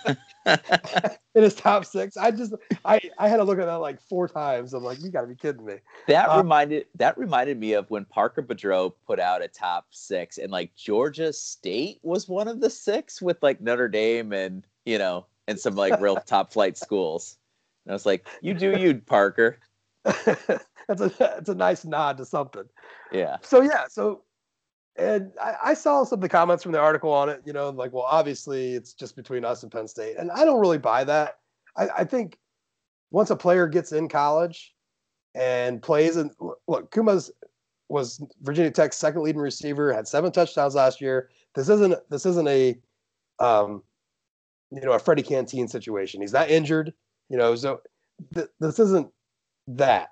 in 1.35 1.43
his 1.43 1.55
top 1.55 1.85
six. 1.85 2.17
I 2.17 2.31
just 2.31 2.55
I 2.85 3.01
I 3.19 3.29
had 3.29 3.39
to 3.39 3.45
look 3.45 3.59
at 3.59 3.67
that 3.67 3.77
like 3.77 4.01
four 4.01 4.29
times. 4.29 4.75
I'm 4.75 4.85
like, 4.85 5.01
you 5.03 5.11
got 5.11 5.23
to 5.23 5.27
be 5.27 5.35
kidding 5.35 5.65
me. 5.65 5.77
That 6.09 6.27
uh, 6.27 6.39
reminded 6.39 6.87
that 6.97 7.17
reminded 7.17 7.59
me 7.59 7.73
of 7.73 7.91
when 7.91 8.05
Parker 8.05 8.43
Boudreaux 8.43 8.93
put 9.07 9.19
out 9.19 9.43
a 9.43 9.49
top 9.49 9.87
six, 9.91 10.39
and 10.39 10.51
like 10.51 10.75
Georgia 10.75 11.33
State 11.33 11.99
was 12.03 12.29
one 12.29 12.49
of 12.49 12.61
the 12.61 12.71
six 12.71 13.23
with 13.23 13.43
like 13.43 13.61
Notre 13.61 13.89
Dame 13.89 14.33
and 14.33 14.67
you 14.85 14.99
know 14.99 15.27
and 15.49 15.59
some 15.59 15.75
like 15.75 16.01
real 16.01 16.17
top 16.27 16.53
flight 16.53 16.77
schools. 16.77 17.39
And 17.85 17.93
I 17.93 17.95
was 17.95 18.07
like, 18.07 18.27
you 18.41 18.55
do 18.55 18.79
you, 18.79 18.95
Parker. 18.95 19.59
that's 20.05 21.01
a 21.01 21.09
that's 21.19 21.49
a 21.49 21.55
nice 21.55 21.85
nod 21.85 22.19
to 22.19 22.25
something. 22.25 22.65
Yeah. 23.13 23.39
So 23.43 23.63
yeah, 23.63 23.87
so 23.89 24.23
and 24.97 25.33
I, 25.41 25.55
I, 25.65 25.75
saw 25.75 26.05
some 26.05 26.19
of 26.19 26.21
the 26.23 26.29
comments 26.29 26.63
from 26.63 26.73
the 26.73 26.79
article 26.79 27.13
on 27.13 27.29
it, 27.29 27.43
you 27.45 27.53
know, 27.53 27.71
like, 27.71 27.93
well, 27.93 28.07
obviously 28.09 28.75
it's 28.75 28.93
just 28.93 29.17
between 29.17 29.45
us 29.45 29.63
and 29.63 29.73
Penn 29.73 29.89
State. 29.89 30.17
And 30.17 30.31
I 30.31 30.45
don't 30.45 30.61
really 30.61 30.79
buy 30.79 31.05
that. 31.05 31.39
I, 31.77 31.89
I 31.99 32.05
think 32.05 32.39
once 33.11 33.31
a 33.31 33.37
player 33.37 33.67
gets 33.67 33.93
in 33.93 34.09
college 34.09 34.75
and 35.35 35.83
plays 35.83 36.17
and 36.17 36.31
look, 36.69 36.91
Kumah's 36.91 37.31
was 37.89 38.23
Virginia 38.43 38.71
Tech's 38.71 38.97
second 38.97 39.23
leading 39.23 39.41
receiver, 39.41 39.93
had 39.93 40.09
seven 40.09 40.33
touchdowns 40.33 40.75
last 40.75 41.01
year. 41.01 41.29
This 41.55 41.69
isn't 41.69 41.95
this 42.11 42.25
isn't 42.27 42.49
a 42.49 42.77
um, 43.41 43.83
you 44.71 44.81
know, 44.81 44.93
a 44.93 44.99
Freddie 44.99 45.23
Canteen 45.23 45.69
situation. 45.69 46.21
He's 46.21 46.33
not 46.33 46.51
injured, 46.51 46.93
you 47.29 47.37
know, 47.37 47.55
so 47.55 47.81
th- 48.35 48.49
this 48.61 48.79
isn't 48.79 49.09
that. 49.69 50.11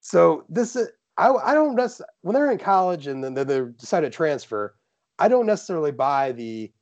So 0.00 0.44
this 0.48 0.76
is, 0.76 0.88
I, 1.16 1.30
I 1.30 1.54
don't 1.54 1.74
necessarily, 1.76 2.12
when 2.22 2.34
they're 2.34 2.50
in 2.50 2.58
college 2.58 3.06
and 3.06 3.22
then 3.22 3.34
they 3.34 3.60
decide 3.78 4.00
to 4.00 4.10
transfer, 4.10 4.74
I 5.18 5.28
don't 5.28 5.46
necessarily 5.46 5.92
buy 5.92 6.32
the, 6.32 6.72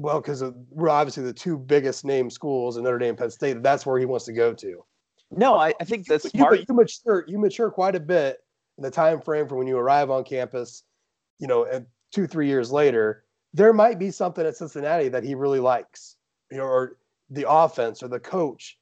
well, 0.00 0.20
because 0.20 0.42
we're 0.70 0.88
obviously 0.88 1.24
the 1.24 1.32
two 1.32 1.58
biggest 1.58 2.04
name 2.04 2.30
schools 2.30 2.76
in 2.76 2.84
Notre 2.84 2.98
Dame, 2.98 3.16
Penn 3.16 3.30
State. 3.30 3.62
That's 3.62 3.84
where 3.84 3.98
he 3.98 4.06
wants 4.06 4.24
to 4.26 4.32
go 4.32 4.52
to. 4.54 4.84
No, 5.30 5.56
I, 5.56 5.74
I 5.80 5.84
think 5.84 6.06
that's 6.06 6.28
smart. 6.30 6.60
You, 6.60 6.66
you 6.68 6.74
mature, 6.74 7.24
you 7.26 7.38
mature 7.38 7.70
quite 7.70 7.96
a 7.96 8.00
bit 8.00 8.38
in 8.78 8.84
the 8.84 8.90
time 8.90 9.20
frame 9.20 9.48
from 9.48 9.58
when 9.58 9.66
you 9.66 9.76
arrive 9.76 10.10
on 10.10 10.24
campus, 10.24 10.84
you 11.38 11.46
know, 11.46 11.64
and 11.64 11.86
two, 12.12 12.26
three 12.26 12.48
years 12.48 12.70
later 12.70 13.24
there 13.52 13.72
might 13.72 14.00
be 14.00 14.10
something 14.10 14.44
at 14.44 14.56
Cincinnati 14.56 15.08
that 15.08 15.22
he 15.22 15.36
really 15.36 15.60
likes, 15.60 16.16
you 16.50 16.58
know, 16.58 16.64
or 16.64 16.96
the 17.30 17.48
offense 17.48 18.02
or 18.02 18.08
the 18.08 18.18
coach. 18.18 18.78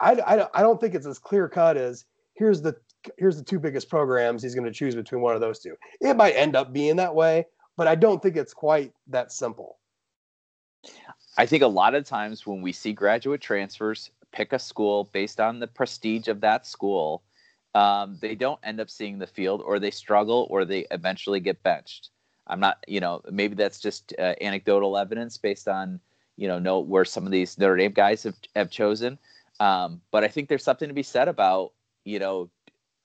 I, 0.00 0.14
I, 0.14 0.46
I 0.54 0.62
don't 0.62 0.80
think 0.80 0.94
it's 0.96 1.06
as 1.06 1.20
clear 1.20 1.48
cut 1.48 1.76
as 1.76 2.04
here's 2.34 2.60
the 2.60 2.76
here's 3.18 3.36
the 3.36 3.44
two 3.44 3.58
biggest 3.58 3.88
programs 3.88 4.42
he's 4.42 4.54
going 4.54 4.66
to 4.66 4.72
choose 4.72 4.94
between 4.94 5.20
one 5.20 5.34
of 5.34 5.40
those 5.40 5.58
two. 5.58 5.74
It 6.00 6.16
might 6.16 6.32
end 6.32 6.56
up 6.56 6.72
being 6.72 6.96
that 6.96 7.14
way, 7.14 7.46
but 7.76 7.86
I 7.86 7.94
don't 7.94 8.22
think 8.22 8.36
it's 8.36 8.54
quite 8.54 8.92
that 9.08 9.32
simple. 9.32 9.78
I 11.38 11.46
think 11.46 11.62
a 11.62 11.68
lot 11.68 11.94
of 11.94 12.04
times 12.04 12.46
when 12.46 12.62
we 12.62 12.72
see 12.72 12.92
graduate 12.92 13.40
transfers 13.40 14.10
pick 14.32 14.52
a 14.52 14.58
school 14.58 15.10
based 15.12 15.40
on 15.40 15.58
the 15.58 15.66
prestige 15.66 16.28
of 16.28 16.40
that 16.40 16.66
school, 16.66 17.22
um, 17.74 18.18
they 18.20 18.34
don't 18.34 18.60
end 18.62 18.80
up 18.80 18.88
seeing 18.88 19.18
the 19.18 19.26
field 19.26 19.62
or 19.64 19.78
they 19.78 19.90
struggle 19.90 20.46
or 20.50 20.64
they 20.64 20.86
eventually 20.90 21.40
get 21.40 21.62
benched. 21.62 22.10
I'm 22.46 22.60
not, 22.60 22.82
you 22.86 23.00
know, 23.00 23.20
maybe 23.30 23.54
that's 23.54 23.80
just 23.80 24.14
uh, 24.18 24.34
anecdotal 24.40 24.96
evidence 24.96 25.36
based 25.36 25.68
on, 25.68 26.00
you 26.36 26.48
know, 26.48 26.58
know 26.58 26.80
where 26.80 27.04
some 27.04 27.26
of 27.26 27.32
these 27.32 27.58
Notre 27.58 27.76
Dame 27.76 27.92
guys 27.92 28.22
have 28.22 28.36
have 28.54 28.70
chosen. 28.70 29.18
Um, 29.58 30.00
but 30.10 30.22
I 30.22 30.28
think 30.28 30.48
there's 30.48 30.64
something 30.64 30.88
to 30.88 30.94
be 30.94 31.02
said 31.02 31.28
about, 31.28 31.72
you 32.04 32.18
know, 32.18 32.50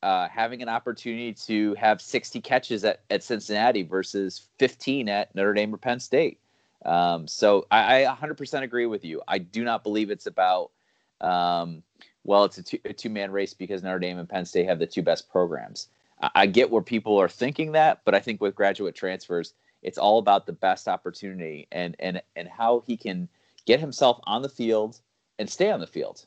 uh, 0.04 0.28
having 0.28 0.62
an 0.62 0.70
opportunity 0.70 1.34
to 1.34 1.76
have 1.76 2.02
60 2.02 2.42
catches 2.42 2.84
at, 2.84 3.02
at 3.10 3.24
Cincinnati 3.24 3.84
versus 3.84 4.48
15 4.58 5.10
at 5.10 5.34
Notre 5.36 5.54
Dame 5.54 5.74
or 5.74 5.78
Penn 5.78 6.00
State. 6.00 6.40
Um, 6.86 7.28
so 7.28 7.68
I, 7.70 8.06
I, 8.06 8.16
100% 8.16 8.64
agree 8.64 8.88
with 8.88 9.06
you. 9.06 9.22
I 9.28 9.38
do 9.38 9.64
not 9.64 9.84
believe 9.84 10.10
it's 10.10 10.26
about, 10.26 10.72
um, 11.20 11.84
well, 12.24 12.46
it's 12.46 12.58
a 12.58 12.64
two, 12.64 12.80
a 12.86 12.94
two 12.94 13.10
man 13.10 13.32
race 13.32 13.54
because 13.54 13.84
Notre 13.84 14.00
Dame 14.00 14.18
and 14.18 14.28
Penn 14.28 14.46
State 14.46 14.68
have 14.68 14.80
the 14.80 14.88
two 14.88 15.04
best 15.04 15.30
programs. 15.30 15.90
I, 16.22 16.30
I 16.34 16.46
get 16.48 16.72
where 16.72 16.82
people 16.82 17.20
are 17.22 17.30
thinking 17.30 17.74
that, 17.74 18.02
but 18.04 18.16
I 18.16 18.20
think 18.20 18.42
with 18.42 18.56
graduate 18.56 18.96
transfers, 18.96 19.54
it's 19.84 19.98
all 19.98 20.18
about 20.18 20.46
the 20.46 20.54
best 20.54 20.88
opportunity 20.88 21.68
and 21.72 21.96
and 22.00 22.22
and 22.36 22.48
how 22.48 22.84
he 22.86 22.98
can 22.98 23.28
get 23.66 23.80
himself 23.80 24.20
on 24.24 24.42
the 24.42 24.50
field 24.50 25.00
and 25.40 25.50
stay 25.50 25.72
on 25.72 25.80
the 25.80 25.88
field. 25.88 26.26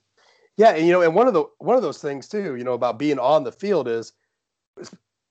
Yeah, 0.57 0.71
and 0.71 0.87
you 0.87 0.93
know, 0.93 1.03
and 1.03 1.15
one 1.15 1.27
of 1.27 1.35
the 1.35 1.45
one 1.59 1.77
of 1.77 1.83
those 1.83 1.99
things 1.99 2.29
too, 2.29 2.57
you 2.57 2.65
know, 2.65 2.75
about 2.75 2.99
being 2.99 3.19
on 3.19 3.45
the 3.45 3.53
field 3.53 3.89
is 3.89 4.13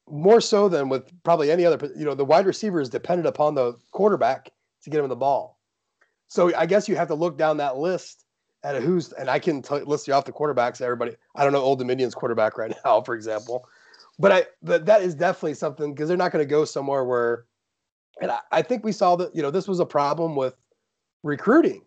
more 0.09 0.41
so 0.41 0.67
than 0.67 0.89
with 0.89 1.11
probably 1.23 1.51
any 1.51 1.65
other. 1.65 1.91
You 1.95 2.05
know, 2.05 2.15
the 2.15 2.25
wide 2.25 2.45
receiver 2.45 2.81
is 2.81 2.89
dependent 2.89 3.27
upon 3.27 3.55
the 3.55 3.73
quarterback 3.91 4.51
to 4.83 4.89
get 4.89 4.99
him 4.99 5.07
the 5.09 5.15
ball. 5.15 5.59
So 6.27 6.53
I 6.55 6.65
guess 6.65 6.89
you 6.89 6.95
have 6.95 7.07
to 7.09 7.15
look 7.15 7.37
down 7.37 7.57
that 7.57 7.77
list 7.77 8.25
at 8.63 8.81
who's, 8.81 9.11
and 9.13 9.29
I 9.29 9.39
can 9.39 9.61
t- 9.61 9.75
list 9.81 10.07
you 10.07 10.13
off 10.13 10.25
the 10.25 10.31
quarterbacks. 10.31 10.81
Everybody, 10.81 11.15
I 11.35 11.43
don't 11.43 11.53
know 11.53 11.61
Old 11.61 11.79
Dominion's 11.79 12.15
quarterback 12.15 12.57
right 12.57 12.73
now, 12.83 13.01
for 13.05 13.15
example, 13.15 13.67
but 14.19 14.31
I, 14.31 14.45
but 14.61 14.85
that 14.85 15.01
is 15.01 15.15
definitely 15.15 15.55
something 15.55 15.93
because 15.93 16.07
they're 16.07 16.17
not 16.17 16.31
going 16.31 16.43
to 16.43 16.49
go 16.49 16.65
somewhere 16.65 17.03
where, 17.03 17.45
and 18.21 18.31
I, 18.31 18.39
I 18.51 18.61
think 18.61 18.83
we 18.83 18.91
saw 18.91 19.15
that 19.17 19.35
you 19.35 19.41
know 19.41 19.51
this 19.51 19.67
was 19.67 19.79
a 19.79 19.85
problem 19.85 20.35
with 20.35 20.55
recruiting, 21.23 21.83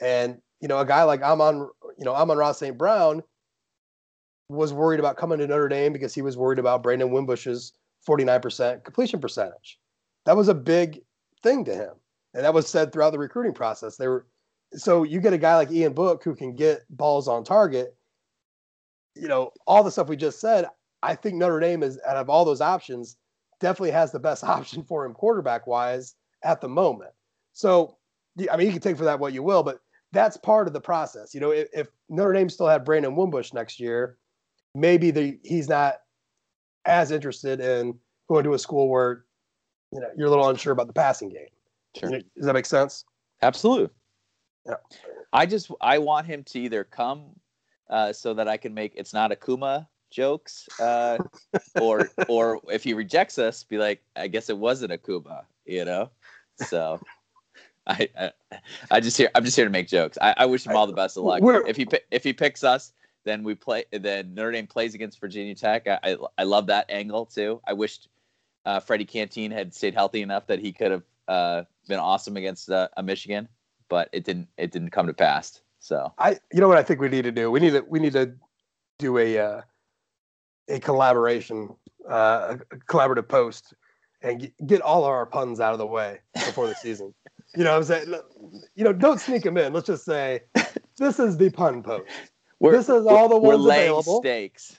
and 0.00 0.40
you 0.60 0.68
know 0.68 0.78
a 0.78 0.86
guy 0.86 1.02
like 1.02 1.22
Amon, 1.22 1.68
you 2.00 2.04
know 2.04 2.14
Amon-Ra 2.14 2.50
St. 2.52 2.76
Brown 2.76 3.22
was 4.48 4.72
worried 4.72 4.98
about 4.98 5.16
coming 5.16 5.38
to 5.38 5.46
Notre 5.46 5.68
Dame 5.68 5.92
because 5.92 6.12
he 6.12 6.22
was 6.22 6.36
worried 6.36 6.58
about 6.58 6.82
Brandon 6.82 7.10
Wimbush's 7.10 7.72
49% 8.08 8.82
completion 8.82 9.20
percentage. 9.20 9.78
That 10.26 10.36
was 10.36 10.48
a 10.48 10.54
big 10.54 11.02
thing 11.44 11.64
to 11.66 11.74
him 11.74 11.92
and 12.34 12.44
that 12.44 12.54
was 12.54 12.68
said 12.68 12.92
throughout 12.92 13.10
the 13.10 13.18
recruiting 13.18 13.54
process. 13.54 13.96
They 13.96 14.08
were 14.08 14.26
so 14.74 15.02
you 15.02 15.20
get 15.20 15.32
a 15.32 15.38
guy 15.38 15.56
like 15.56 15.70
Ian 15.70 15.92
Book 15.92 16.22
who 16.22 16.34
can 16.34 16.54
get 16.54 16.82
balls 16.90 17.26
on 17.26 17.42
target. 17.42 17.96
You 19.16 19.28
know, 19.28 19.50
all 19.66 19.82
the 19.82 19.90
stuff 19.90 20.08
we 20.08 20.16
just 20.16 20.40
said. 20.40 20.66
I 21.02 21.14
think 21.14 21.36
Notre 21.36 21.60
Dame 21.60 21.82
is 21.82 21.98
out 22.06 22.16
of 22.16 22.28
all 22.30 22.44
those 22.44 22.60
options, 22.60 23.16
definitely 23.58 23.90
has 23.90 24.12
the 24.12 24.20
best 24.20 24.44
option 24.56 24.84
for 24.84 25.04
him 25.04 25.14
quarterback 25.14 25.66
wise 25.66 26.14
at 26.44 26.60
the 26.60 26.68
moment. 26.68 27.10
So, 27.52 27.96
I 28.50 28.56
mean, 28.56 28.66
you 28.66 28.72
can 28.72 28.82
take 28.82 28.96
for 28.96 29.04
that 29.04 29.18
what 29.18 29.32
you 29.32 29.42
will, 29.42 29.62
but 29.62 29.80
that's 30.12 30.36
part 30.36 30.66
of 30.66 30.72
the 30.72 30.80
process. 30.80 31.34
You 31.34 31.40
know, 31.40 31.50
if, 31.50 31.68
if 31.72 31.88
Notre 32.08 32.32
Dame 32.32 32.48
still 32.48 32.68
had 32.68 32.84
Brandon 32.84 33.14
Wimbush 33.14 33.52
next 33.52 33.78
year, 33.78 34.18
maybe 34.74 35.10
the, 35.10 35.38
he's 35.42 35.68
not 35.68 35.96
as 36.84 37.10
interested 37.10 37.60
in 37.60 37.98
going 38.28 38.44
to 38.44 38.54
a 38.54 38.58
school 38.58 38.88
where 38.88 39.24
you 39.92 40.00
know 40.00 40.08
you're 40.16 40.28
a 40.28 40.30
little 40.30 40.48
unsure 40.48 40.72
about 40.72 40.86
the 40.86 40.92
passing 40.92 41.28
game. 41.28 41.48
Sure. 41.96 42.10
Does 42.10 42.46
that 42.46 42.54
make 42.54 42.66
sense? 42.66 43.04
Absolutely. 43.42 43.90
Yeah. 44.66 44.74
I 45.32 45.46
just 45.46 45.70
I 45.80 45.98
want 45.98 46.26
him 46.26 46.44
to 46.44 46.60
either 46.60 46.84
come 46.84 47.24
uh, 47.88 48.12
so 48.12 48.34
that 48.34 48.48
I 48.48 48.56
can 48.56 48.72
make 48.72 48.92
it's 48.94 49.12
not 49.12 49.30
Akuma 49.30 49.86
jokes, 50.10 50.68
uh, 50.80 51.18
or 51.80 52.08
or 52.28 52.60
if 52.68 52.84
he 52.84 52.94
rejects 52.94 53.38
us, 53.38 53.64
be 53.64 53.78
like, 53.78 54.02
I 54.16 54.28
guess 54.28 54.48
it 54.48 54.58
wasn't 54.58 54.92
Akuma, 54.92 55.44
you 55.64 55.84
know. 55.84 56.10
So. 56.56 57.00
I, 57.90 58.08
I, 58.18 58.32
I 58.90 59.00
just 59.00 59.16
here 59.16 59.30
I'm 59.34 59.44
just 59.44 59.56
here 59.56 59.64
to 59.64 59.70
make 59.70 59.88
jokes. 59.88 60.16
I, 60.20 60.34
I 60.38 60.46
wish 60.46 60.66
him 60.66 60.76
all 60.76 60.86
the 60.86 60.92
best 60.92 61.16
of 61.16 61.24
luck. 61.24 61.40
If 61.66 61.76
he 61.76 61.86
if 62.10 62.22
he 62.22 62.32
picks 62.32 62.62
us, 62.62 62.92
then 63.24 63.42
we 63.42 63.54
play. 63.54 63.84
Then 63.90 64.34
Notre 64.34 64.52
Dame 64.52 64.66
plays 64.66 64.94
against 64.94 65.20
Virginia 65.20 65.54
Tech. 65.54 65.86
I 65.88 65.98
I, 66.02 66.16
I 66.38 66.42
love 66.44 66.66
that 66.68 66.86
angle 66.88 67.26
too. 67.26 67.60
I 67.66 67.72
wished 67.72 68.08
uh, 68.64 68.80
Freddie 68.80 69.04
Canteen 69.04 69.50
had 69.50 69.74
stayed 69.74 69.94
healthy 69.94 70.22
enough 70.22 70.46
that 70.46 70.60
he 70.60 70.72
could 70.72 70.90
have 70.92 71.02
uh, 71.28 71.62
been 71.88 71.98
awesome 71.98 72.36
against 72.36 72.70
uh, 72.70 72.88
a 72.96 73.02
Michigan, 73.02 73.48
but 73.88 74.08
it 74.12 74.24
didn't 74.24 74.48
it 74.56 74.70
didn't 74.70 74.90
come 74.90 75.06
to 75.06 75.14
pass. 75.14 75.60
So 75.80 76.12
I 76.18 76.38
you 76.52 76.60
know 76.60 76.68
what 76.68 76.78
I 76.78 76.82
think 76.82 77.00
we 77.00 77.08
need 77.08 77.22
to 77.22 77.32
do? 77.32 77.50
We 77.50 77.60
need 77.60 77.72
to 77.72 77.84
we 77.88 77.98
need 77.98 78.12
to 78.12 78.32
do 78.98 79.18
a 79.18 79.38
uh, 79.38 79.60
a 80.68 80.78
collaboration 80.78 81.74
uh, 82.08 82.56
a 82.70 82.76
collaborative 82.76 83.28
post 83.28 83.74
and 84.22 84.50
get 84.66 84.80
all 84.80 85.04
our 85.04 85.26
puns 85.26 85.60
out 85.60 85.72
of 85.72 85.78
the 85.78 85.86
way 85.86 86.20
before 86.34 86.66
the 86.68 86.74
season. 86.74 87.14
You 87.56 87.64
know, 87.64 87.76
I'm 87.76 87.82
saying, 87.82 88.14
you 88.74 88.84
know, 88.84 88.92
don't 88.92 89.20
sneak 89.20 89.42
them 89.42 89.56
in. 89.56 89.72
Let's 89.72 89.86
just 89.86 90.04
say 90.04 90.42
this 90.98 91.18
is 91.18 91.36
the 91.36 91.50
pun 91.50 91.82
post. 91.82 92.04
We're, 92.60 92.72
this 92.72 92.88
is 92.88 93.06
all 93.06 93.28
the 93.28 93.38
ones 93.38 93.64
available. 93.64 94.20
Stakes. 94.20 94.76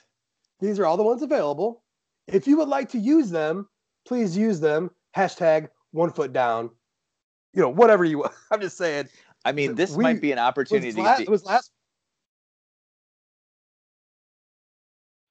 These 0.60 0.80
are 0.80 0.86
all 0.86 0.96
the 0.96 1.04
ones 1.04 1.22
available. 1.22 1.84
If 2.28 2.48
you 2.48 2.58
would 2.58 2.70
like 2.70 2.90
to 2.90 3.00
use 3.00 3.30
them, 3.30 3.68
please 4.08 4.38
use 4.38 4.60
them. 4.60 4.92
Hashtag 5.16 5.68
one 5.92 6.12
foot 6.12 6.32
down. 6.32 6.70
You 7.54 7.64
know, 7.64 7.70
whatever 7.70 8.06
you. 8.06 8.24
I'm 8.52 8.62
just 8.62 8.78
saying. 8.78 9.10
I 9.44 9.52
mean, 9.52 9.76
this 9.76 9.96
we, 9.96 10.04
might 10.04 10.22
be 10.22 10.32
an 10.32 10.40
opportunity. 10.40 10.88
Was 10.88 10.98
last, 10.98 11.26
to... 11.26 11.32
was 11.32 11.44
last. 11.44 11.72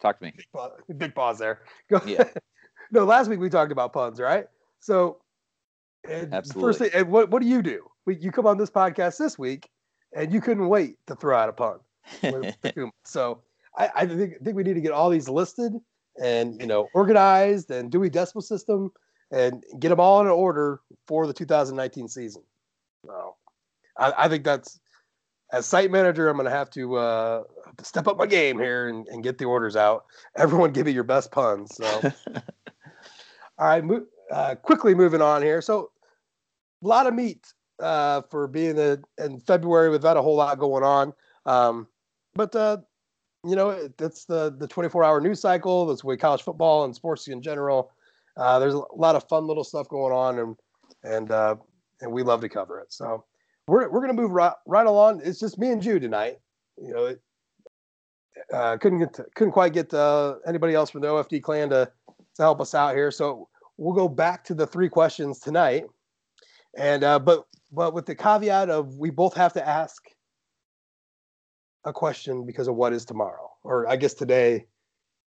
Talk 0.02 0.18
to 0.18 0.24
me. 0.24 0.32
Big 0.36 0.46
pause, 0.52 0.72
big 0.96 1.14
pause 1.14 1.38
there. 1.38 1.60
Go. 1.88 2.00
Yeah. 2.04 2.24
no, 2.90 3.04
last 3.04 3.30
week 3.30 3.38
we 3.38 3.48
talked 3.48 3.70
about 3.70 3.92
puns, 3.92 4.18
right? 4.18 4.46
So, 4.80 5.18
Absolutely. 6.08 6.62
First 6.62 6.78
thing, 6.78 6.90
and 6.94 7.10
what 7.10 7.30
what 7.30 7.42
do 7.42 7.48
you 7.48 7.62
do? 7.62 7.86
We, 8.06 8.16
you 8.16 8.32
come 8.32 8.46
on 8.46 8.58
this 8.58 8.70
podcast 8.70 9.18
this 9.18 9.38
week, 9.38 9.68
and 10.14 10.32
you 10.32 10.40
couldn't 10.40 10.68
wait 10.68 10.96
to 11.06 11.14
throw 11.14 11.36
out 11.36 11.48
a 11.48 11.52
pun. 11.52 11.78
so, 13.04 13.42
I, 13.76 13.90
I 13.94 14.06
think 14.06 14.42
think 14.42 14.56
we 14.56 14.62
need 14.62 14.74
to 14.74 14.80
get 14.80 14.92
all 14.92 15.10
these 15.10 15.28
listed 15.28 15.74
and 16.22 16.60
you 16.60 16.66
know 16.66 16.88
organized 16.94 17.70
and 17.70 17.90
Dewey 17.90 18.10
Decimal 18.10 18.42
System 18.42 18.90
and 19.30 19.62
get 19.78 19.90
them 19.90 20.00
all 20.00 20.20
in 20.20 20.26
order 20.26 20.80
for 21.06 21.26
the 21.26 21.32
2019 21.32 22.08
season. 22.08 22.42
So 23.06 23.36
I, 23.96 24.12
I 24.18 24.28
think 24.28 24.44
that's 24.44 24.80
as 25.52 25.66
site 25.66 25.90
manager, 25.90 26.28
I'm 26.28 26.36
going 26.36 26.44
to 26.44 26.50
have 26.50 26.70
to 26.70 26.96
uh, 26.96 27.42
step 27.82 28.06
up 28.06 28.16
my 28.16 28.26
game 28.26 28.58
here 28.58 28.88
and, 28.88 29.06
and, 29.08 29.22
get 29.22 29.38
the 29.38 29.46
orders 29.46 29.76
out. 29.76 30.04
Everyone, 30.36 30.70
give 30.72 30.86
me 30.86 30.92
your 30.92 31.04
best 31.04 31.32
puns. 31.32 31.74
So, 31.74 31.84
all 32.36 33.66
right, 33.66 33.84
mo- 33.84 34.06
uh, 34.30 34.54
quickly 34.56 34.94
moving 34.94 35.22
on 35.22 35.42
here. 35.42 35.60
So, 35.60 35.90
a 36.82 36.86
lot 36.86 37.06
of 37.06 37.14
meat 37.14 37.52
uh, 37.80 38.22
for 38.30 38.46
being 38.46 38.78
a, 38.78 38.98
in 39.18 39.40
February 39.40 39.90
without 39.90 40.16
a 40.16 40.22
whole 40.22 40.36
lot 40.36 40.58
going 40.58 40.84
on. 40.84 41.12
Um, 41.46 41.88
but 42.34 42.54
uh, 42.54 42.78
you 43.44 43.56
know, 43.56 43.88
that's 43.96 44.24
the 44.24 44.54
the 44.58 44.66
24 44.66 45.04
hour 45.04 45.20
news 45.20 45.40
cycle. 45.40 45.86
That's 45.86 46.04
way 46.04 46.16
college 46.16 46.42
football 46.42 46.84
and 46.84 46.94
sports 46.94 47.28
in 47.28 47.42
general 47.42 47.90
uh, 48.36 48.58
there's 48.58 48.74
a 48.74 48.82
lot 48.96 49.16
of 49.16 49.28
fun 49.28 49.46
little 49.46 49.64
stuff 49.64 49.88
going 49.88 50.12
on, 50.12 50.38
and 50.38 50.56
and 51.04 51.30
uh, 51.30 51.56
and 52.00 52.10
we 52.10 52.22
love 52.22 52.40
to 52.40 52.48
cover 52.48 52.80
it. 52.80 52.92
So 52.92 53.24
we're 53.66 53.90
we're 53.90 54.00
gonna 54.00 54.14
move 54.14 54.30
right, 54.30 54.54
right 54.66 54.86
along. 54.86 55.20
It's 55.24 55.38
just 55.38 55.58
me 55.58 55.70
and 55.70 55.82
Jude 55.82 56.02
tonight. 56.02 56.38
You 56.76 56.92
know, 56.92 57.04
it, 57.06 57.20
uh, 58.52 58.78
couldn't 58.78 59.00
get 59.00 59.14
to, 59.14 59.26
couldn't 59.34 59.52
quite 59.52 59.72
get 59.72 59.92
uh, 59.92 60.36
anybody 60.46 60.74
else 60.74 60.90
from 60.90 61.02
the 61.02 61.08
OFD 61.08 61.42
clan 61.42 61.70
to 61.70 61.90
to 62.36 62.42
help 62.42 62.60
us 62.60 62.74
out 62.74 62.94
here. 62.94 63.10
So 63.10 63.48
we'll 63.80 63.94
go 63.94 64.08
back 64.08 64.44
to 64.44 64.54
the 64.54 64.66
three 64.66 64.88
questions 64.88 65.40
tonight, 65.40 65.84
and 66.76 67.02
uh, 67.02 67.18
but 67.18 67.46
but 67.72 67.94
with 67.94 68.06
the 68.06 68.14
caveat 68.14 68.70
of 68.70 68.96
we 68.96 69.10
both 69.10 69.34
have 69.34 69.52
to 69.54 69.68
ask 69.68 70.02
a 71.84 71.92
question 71.92 72.46
because 72.46 72.68
of 72.68 72.76
what 72.76 72.92
is 72.92 73.04
tomorrow, 73.04 73.50
or 73.64 73.88
I 73.88 73.96
guess 73.96 74.14
today, 74.14 74.66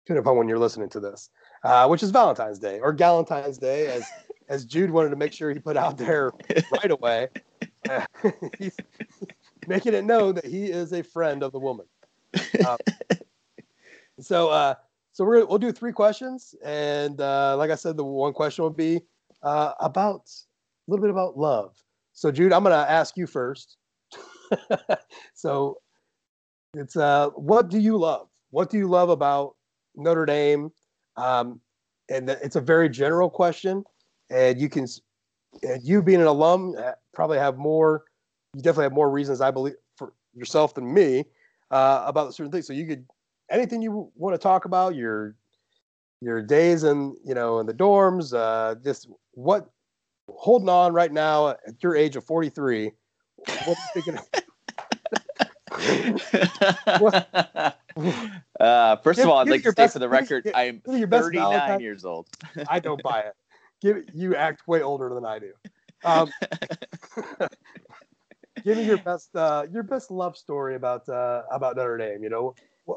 depending 0.06 0.22
upon 0.22 0.38
when 0.38 0.47
you're 0.47 0.60
listening 0.60 0.89
to 0.89 0.99
this 0.99 1.30
uh, 1.64 1.88
which 1.88 2.04
is 2.04 2.12
Valentine's 2.12 2.60
Day 2.60 2.80
or 2.80 2.93
Galentine's 2.93 3.58
Day, 3.58 3.88
as 3.88 4.06
as 4.49 4.66
Jude 4.66 4.91
wanted 4.91 5.10
to 5.10 5.16
make 5.16 5.34
sure 5.34 5.51
he 5.51 5.60
put 5.60 5.78
out 5.78 5.97
there 5.97 6.32
right 6.72 6.91
away. 6.91 7.30
Uh, 7.89 8.06
he's 8.60 8.76
making 9.68 9.93
it 9.93 10.04
known 10.04 10.36
that 10.36 10.45
he 10.45 10.66
is 10.66 10.91
a 10.91 11.01
friend 11.01 11.43
of 11.43 11.54
the 11.54 11.60
woman. 11.60 11.86
Um, 12.68 12.78
so, 14.20 14.49
uh, 14.49 14.76
so 15.14 15.24
we're 15.24 15.45
we'll 15.45 15.59
do 15.59 15.72
three 15.72 15.93
questions, 15.93 16.55
and 16.66 17.22
uh, 17.22 17.55
like 17.55 17.70
I 17.70 17.76
said, 17.76 17.97
the 17.97 18.03
one 18.03 18.34
question 18.34 18.64
will 18.64 18.72
be 18.72 18.99
uh, 19.43 19.74
about 19.80 20.22
a 20.26 20.91
little 20.91 21.03
bit 21.03 21.11
about 21.11 21.38
love. 21.38 21.76
So, 22.14 22.32
Jude, 22.32 22.51
I'm 22.51 22.64
going 22.64 22.74
to 22.74 22.91
ask 22.91 23.16
you 23.16 23.28
first. 23.28 23.78
so, 25.36 25.78
it's 26.74 26.95
uh, 26.97 27.30
what 27.30 27.70
do 27.70 27.78
you 27.78 27.95
love? 27.95 28.28
What 28.49 28.72
do 28.72 28.78
you 28.80 28.88
love 28.88 29.09
about 29.09 29.55
Notre 29.95 30.26
Dame? 30.26 30.72
Um, 31.16 31.61
and 32.09 32.32
it's 32.32 32.55
a 32.55 32.61
very 32.61 32.89
general 32.89 33.30
question, 33.30 33.84
and 34.32 34.59
you 34.59 34.68
can, 34.68 34.88
and 35.61 35.84
you 35.84 36.01
being 36.01 36.22
an 36.22 36.28
alum, 36.28 36.74
uh, 36.76 36.93
probably 37.14 37.38
have 37.38 37.57
more. 37.57 38.03
You 38.55 38.64
definitely 38.64 38.86
have 38.86 38.93
more 38.93 39.11
reasons, 39.11 39.41
I 39.41 39.51
believe, 39.51 39.76
for 39.95 40.14
yourself 40.34 40.74
than 40.74 40.91
me 40.91 41.26
uh, 41.70 42.03
about 42.07 42.34
certain 42.34 42.51
things. 42.51 42.66
So 42.66 42.74
you 42.74 42.88
could 42.88 43.05
anything 43.50 43.82
you 43.82 44.12
want 44.16 44.34
to 44.34 44.38
talk 44.38 44.66
about 44.66 44.96
your 44.96 45.36
your 46.22 46.41
days 46.41 46.84
in 46.84 47.16
you 47.26 47.34
know 47.34 47.60
in 47.60 47.66
the 47.66 47.74
dorms, 47.74 48.34
uh, 48.34 48.76
just 48.84 49.08
what 49.32 49.70
holding 50.30 50.70
on 50.70 50.94
right 50.94 51.12
now 51.12 51.50
at 51.50 51.82
your 51.82 51.96
age 51.96 52.16
of 52.16 52.24
43. 52.24 52.91
What, 53.66 53.78
what, 57.00 57.28
uh, 58.60 58.96
first 58.98 59.18
give, 59.18 59.26
of 59.26 59.30
all, 59.30 59.38
I'd 59.39 59.50
like 59.50 59.64
to 59.64 59.72
say 59.72 59.76
best, 59.76 59.94
for 59.94 60.00
the 60.00 60.10
record, 60.10 60.50
I 60.54 60.64
am 60.64 60.82
39 60.82 61.80
years 61.80 62.06
old. 62.06 62.28
I 62.68 62.80
don't 62.80 63.02
buy 63.04 63.22
it. 63.22 63.34
Give 63.82 64.04
you 64.14 64.36
act 64.36 64.68
way 64.68 64.82
older 64.82 65.14
than 65.14 65.26
I 65.26 65.39
do. 65.39 65.52
Um, 66.06 66.32
give 68.64 68.78
me 68.78 68.86
your 68.86 68.98
best 68.98 69.36
uh, 69.36 69.66
your 69.72 69.84
best 69.84 70.12
love 70.12 70.38
story 70.38 70.76
about 70.76 71.08
uh, 71.10 71.44
about 71.52 71.76
Notre 71.76 71.98
Dame. 71.98 72.24
You 72.24 72.30
know, 72.30 72.56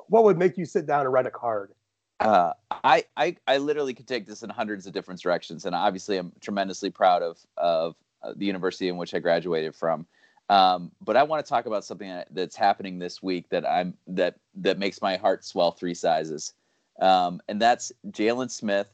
what, 0.09 0.25
would 0.25 0.39
make 0.39 0.57
you 0.57 0.65
sit 0.65 0.87
down 0.87 1.01
and 1.01 1.13
write 1.13 1.27
a 1.27 1.31
card? 1.31 1.73
Uh, 2.21 2.53
I, 2.71 3.05
I 3.17 3.37
I 3.47 3.59
literally 3.59 3.93
could 3.93 4.09
take 4.09 4.27
this 4.27 4.43
in 4.43 4.49
hundreds 4.49 4.87
of 4.87 4.95
different 4.95 5.21
directions, 5.21 5.67
and 5.67 5.75
obviously 5.75 6.17
I'm 6.17 6.33
tremendously 6.41 6.91
proud 6.91 7.23
of 7.23 7.39
of 7.59 7.95
uh, 8.23 8.33
the 8.35 8.47
university 8.47 8.89
in 8.89 8.97
which 8.97 9.15
I 9.15 9.19
graduated 9.19 9.75
from. 9.75 10.07
Um, 10.49 10.93
but 11.01 11.17
I 11.17 11.25
want 11.25 11.45
to 11.45 11.49
talk 11.49 11.67
about 11.67 11.85
something 11.85 12.23
that's 12.31 12.57
happening 12.57 12.99
this 12.99 13.23
week 13.23 13.49
that 13.51 13.69
I'm 13.69 13.95
that 14.07 14.37
that 14.55 14.79
makes 14.79 15.03
my 15.03 15.17
heart 15.17 15.45
swell 15.45 15.73
three 15.73 15.95
sizes, 15.95 16.55
um, 17.03 17.41
and 17.49 17.61
that's 17.61 17.93
Jaylon 18.09 18.51
Smith, 18.51 18.89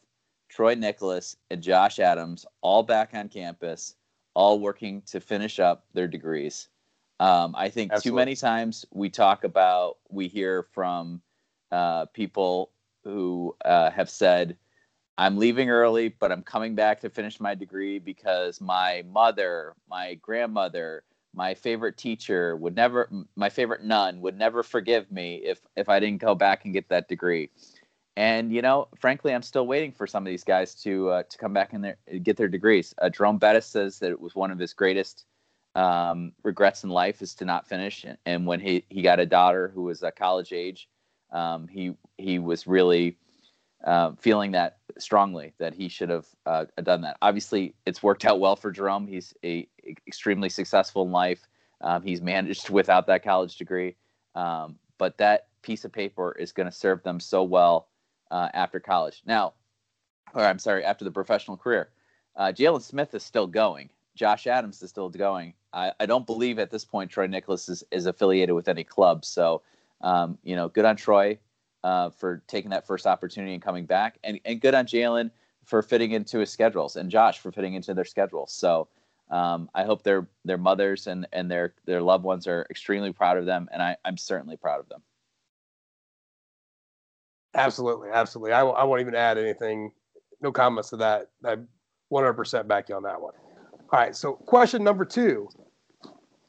Troy 0.48 0.74
Niklas, 0.74 1.36
and 1.50 1.62
Josh 1.62 1.98
Adams 1.98 2.44
all 2.60 2.82
back 2.82 3.10
on 3.14 3.28
campus, 3.28 3.94
all 4.34 4.58
working 4.58 5.02
to 5.06 5.20
finish 5.20 5.60
up 5.60 5.84
their 5.92 6.08
degrees. 6.08 6.68
Um, 7.22 7.54
I 7.56 7.68
think 7.68 7.92
Absolutely. 7.92 8.10
too 8.10 8.16
many 8.16 8.34
times 8.34 8.84
we 8.90 9.08
talk 9.08 9.44
about 9.44 9.98
we 10.10 10.26
hear 10.26 10.64
from 10.72 11.22
uh, 11.70 12.06
people 12.06 12.72
who 13.04 13.54
uh, 13.64 13.92
have 13.92 14.10
said 14.10 14.56
I'm 15.18 15.36
leaving 15.36 15.70
early, 15.70 16.08
but 16.08 16.32
I'm 16.32 16.42
coming 16.42 16.74
back 16.74 17.00
to 17.02 17.10
finish 17.10 17.38
my 17.38 17.54
degree 17.54 18.00
because 18.00 18.60
my 18.60 19.04
mother, 19.08 19.74
my 19.88 20.14
grandmother, 20.14 21.04
my 21.32 21.54
favorite 21.54 21.96
teacher 21.96 22.56
would 22.56 22.74
never, 22.74 23.08
my 23.36 23.48
favorite 23.48 23.84
nun 23.84 24.20
would 24.20 24.36
never 24.36 24.64
forgive 24.64 25.08
me 25.12 25.36
if 25.44 25.60
if 25.76 25.88
I 25.88 26.00
didn't 26.00 26.20
go 26.20 26.34
back 26.34 26.64
and 26.64 26.74
get 26.74 26.88
that 26.88 27.06
degree. 27.06 27.50
And 28.16 28.52
you 28.52 28.62
know, 28.62 28.88
frankly, 28.98 29.32
I'm 29.32 29.42
still 29.42 29.68
waiting 29.68 29.92
for 29.92 30.08
some 30.08 30.26
of 30.26 30.28
these 30.28 30.42
guys 30.42 30.74
to 30.82 31.10
uh, 31.10 31.22
to 31.22 31.38
come 31.38 31.52
back 31.52 31.72
and 31.72 31.84
their, 31.84 31.96
get 32.20 32.36
their 32.36 32.48
degrees. 32.48 32.92
Uh, 33.00 33.10
Jerome 33.10 33.38
Bettis 33.38 33.66
says 33.66 34.00
that 34.00 34.10
it 34.10 34.20
was 34.20 34.34
one 34.34 34.50
of 34.50 34.58
his 34.58 34.72
greatest 34.72 35.24
um, 35.74 36.32
regrets 36.42 36.84
in 36.84 36.90
life 36.90 37.22
is 37.22 37.34
to 37.36 37.44
not 37.44 37.66
finish. 37.66 38.04
And, 38.26 38.46
when 38.46 38.60
he 38.60 38.84
he 38.88 39.02
got 39.02 39.20
a 39.20 39.26
daughter 39.26 39.70
who 39.74 39.84
was 39.84 40.02
a 40.02 40.10
college 40.10 40.52
age, 40.52 40.88
um, 41.30 41.68
he 41.68 41.94
he 42.18 42.38
was 42.38 42.66
really 42.66 43.16
uh, 43.84 44.12
feeling 44.18 44.52
that 44.52 44.78
strongly 44.98 45.52
that 45.58 45.74
he 45.74 45.88
should 45.88 46.10
have 46.10 46.26
uh, 46.46 46.66
done 46.82 47.00
that. 47.02 47.16
Obviously, 47.22 47.74
it's 47.86 48.02
worked 48.02 48.24
out 48.24 48.40
well 48.40 48.56
for 48.56 48.70
Jerome. 48.70 49.06
He's 49.06 49.34
a, 49.44 49.66
extremely 50.06 50.48
successful 50.48 51.04
in 51.04 51.12
life. 51.12 51.48
Um, 51.80 52.02
he's 52.02 52.20
managed 52.20 52.70
without 52.78 53.06
that 53.06 53.24
college 53.24 53.56
degree, 53.56 53.96
um, 54.34 54.78
but 54.98 55.18
that 55.18 55.48
piece 55.62 55.84
of 55.84 55.92
paper 55.92 56.36
is 56.38 56.52
going 56.52 56.68
to 56.68 56.76
serve 56.76 57.02
them 57.02 57.18
so 57.18 57.42
well 57.42 57.88
uh, 58.30 58.48
after 58.54 58.78
college. 58.78 59.22
Now, 59.26 59.54
or 60.34 60.44
I'm 60.44 60.58
sorry, 60.58 60.84
after 60.84 61.04
the 61.04 61.10
professional 61.10 61.56
career. 61.56 61.90
Uh, 62.34 62.52
Jaylon 62.52 62.80
Smith 62.82 63.14
is 63.14 63.22
still 63.22 63.46
going. 63.46 63.90
Josh 64.14 64.46
Adams 64.46 64.82
is 64.82 64.90
still 64.90 65.08
going. 65.08 65.54
I, 65.72 65.92
I 66.00 66.06
don't 66.06 66.26
believe 66.26 66.58
at 66.58 66.70
this 66.70 66.84
point 66.84 67.10
Troy 67.10 67.26
Niklas 67.26 67.68
is, 67.70 67.82
is 67.90 68.06
affiliated 68.06 68.54
with 68.54 68.68
any 68.68 68.84
club. 68.84 69.24
So, 69.24 69.62
um, 70.02 70.38
you 70.42 70.54
know, 70.56 70.68
good 70.68 70.84
on 70.84 70.96
Troy 70.96 71.38
uh, 71.84 72.10
for 72.10 72.42
taking 72.46 72.70
that 72.70 72.86
first 72.86 73.06
opportunity 73.06 73.54
and 73.54 73.62
coming 73.62 73.86
back, 73.86 74.18
and, 74.24 74.38
and 74.44 74.60
good 74.60 74.74
on 74.74 74.86
Jaylon 74.86 75.30
for 75.64 75.82
fitting 75.82 76.12
into 76.12 76.38
his 76.38 76.50
schedules, 76.50 76.96
and 76.96 77.10
Josh 77.10 77.38
for 77.38 77.52
fitting 77.52 77.74
into 77.74 77.94
their 77.94 78.04
schedules. 78.04 78.52
So 78.52 78.88
um, 79.30 79.70
I 79.74 79.84
hope 79.84 80.02
their 80.02 80.28
their 80.44 80.58
mothers 80.58 81.06
and 81.06 81.26
and 81.32 81.50
their 81.50 81.74
their 81.86 82.02
loved 82.02 82.24
ones 82.24 82.46
are 82.46 82.66
extremely 82.70 83.12
proud 83.12 83.38
of 83.38 83.46
them, 83.46 83.68
and 83.72 83.82
I, 83.82 83.96
I'm 84.04 84.18
certainly 84.18 84.56
proud 84.56 84.80
of 84.80 84.88
them. 84.88 85.02
Absolutely, 87.54 88.08
absolutely. 88.12 88.52
I, 88.52 88.62
I 88.62 88.84
won't 88.84 89.00
even 89.00 89.14
add 89.14 89.38
anything. 89.38 89.92
No 90.40 90.52
comments 90.52 90.90
to 90.90 90.96
that. 90.96 91.30
I 91.44 91.56
100% 92.10 92.66
back 92.66 92.88
you 92.88 92.94
on 92.94 93.02
that 93.02 93.20
one. 93.20 93.34
All 93.92 93.98
right. 93.98 94.16
So 94.16 94.32
question 94.32 94.82
number 94.82 95.04
two. 95.04 95.48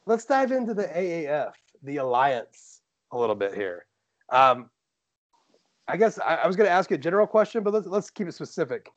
Let's 0.06 0.24
dive 0.24 0.50
into 0.50 0.74
the 0.74 0.84
AAF, 0.84 1.52
the 1.82 1.98
alliance, 1.98 2.80
a 3.12 3.18
little 3.18 3.34
bit 3.34 3.54
here. 3.54 3.86
Um, 4.30 4.70
I 5.88 5.96
guess 5.98 6.18
I, 6.18 6.36
I 6.36 6.46
was 6.46 6.56
going 6.56 6.66
to 6.66 6.72
ask 6.72 6.90
you 6.90 6.96
a 6.96 6.98
general 6.98 7.26
question, 7.26 7.62
but 7.62 7.74
let's 7.74 7.86
let's 7.86 8.10
keep 8.10 8.26
it 8.26 8.32
specific. 8.32 8.90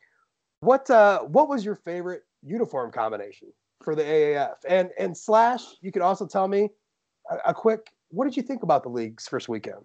What 0.61 0.89
uh, 0.89 1.19
what 1.21 1.49
was 1.49 1.65
your 1.65 1.75
favorite 1.75 2.23
uniform 2.41 2.91
combination 2.91 3.49
for 3.83 3.95
the 3.95 4.03
AAF? 4.03 4.55
And 4.67 4.91
and 4.97 5.17
slash, 5.17 5.63
you 5.81 5.91
could 5.91 6.01
also 6.01 6.25
tell 6.25 6.47
me 6.47 6.69
a, 7.29 7.49
a 7.49 7.53
quick. 7.53 7.91
What 8.09 8.23
did 8.25 8.37
you 8.37 8.43
think 8.43 8.63
about 8.63 8.83
the 8.83 8.89
league's 8.89 9.27
first 9.27 9.49
weekend? 9.49 9.83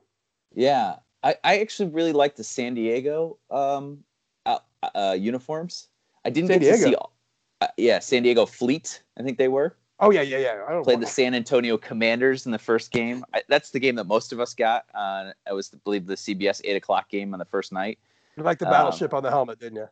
Yeah, 0.55 0.97
I, 1.25 1.35
I 1.43 1.59
actually 1.59 1.91
really 1.91 2.13
liked 2.13 2.37
the 2.37 2.45
San 2.45 2.75
Diego 2.75 3.39
um, 3.51 3.99
uh, 4.47 4.59
uh, 4.95 5.17
uniforms. 5.19 5.89
I 6.25 6.31
didn't 6.31 6.49
San 6.49 6.61
get 6.61 6.77
Diego. 6.77 6.91
to 6.91 6.91
see. 6.91 6.97
Uh, 7.63 7.69
yeah, 7.77 8.01
San 8.01 8.25
Diego 8.25 8.45
Fleet. 8.45 9.03
I 9.17 9.23
think 9.23 9.39
they 9.39 9.47
were. 9.47 9.77
Oh 10.01 10.11
yeah, 10.11 10.23
yeah, 10.23 10.39
yeah. 10.39 10.65
I 10.69 10.83
Played 10.83 10.99
the 10.99 11.07
San 11.07 11.33
Antonio 11.33 11.79
Commanders 11.79 12.45
in 12.45 12.51
the 12.51 12.59
first 12.59 12.91
game. 12.91 13.25
I, 13.33 13.43
that's 13.49 13.71
the 13.71 13.79
game 13.79 13.95
that 13.95 14.09
most 14.09 14.33
of 14.33 14.41
us 14.41 14.53
got. 14.53 14.87
Uh, 14.93 15.31
it 15.49 15.53
was, 15.53 15.71
I 15.73 15.79
believe, 15.85 16.07
the 16.07 16.17
CBS 16.17 16.61
eight 16.65 16.75
o'clock 16.75 17.09
game 17.09 17.33
on 17.33 17.39
the 17.39 17.45
first 17.45 17.73
night. 17.73 18.01
You 18.37 18.43
liked 18.43 18.59
the 18.59 18.67
battleship 18.67 19.13
um, 19.15 19.19
on 19.19 19.23
the 19.23 19.31
helmet, 19.31 19.61
didn't 19.61 19.77
you? 19.77 19.89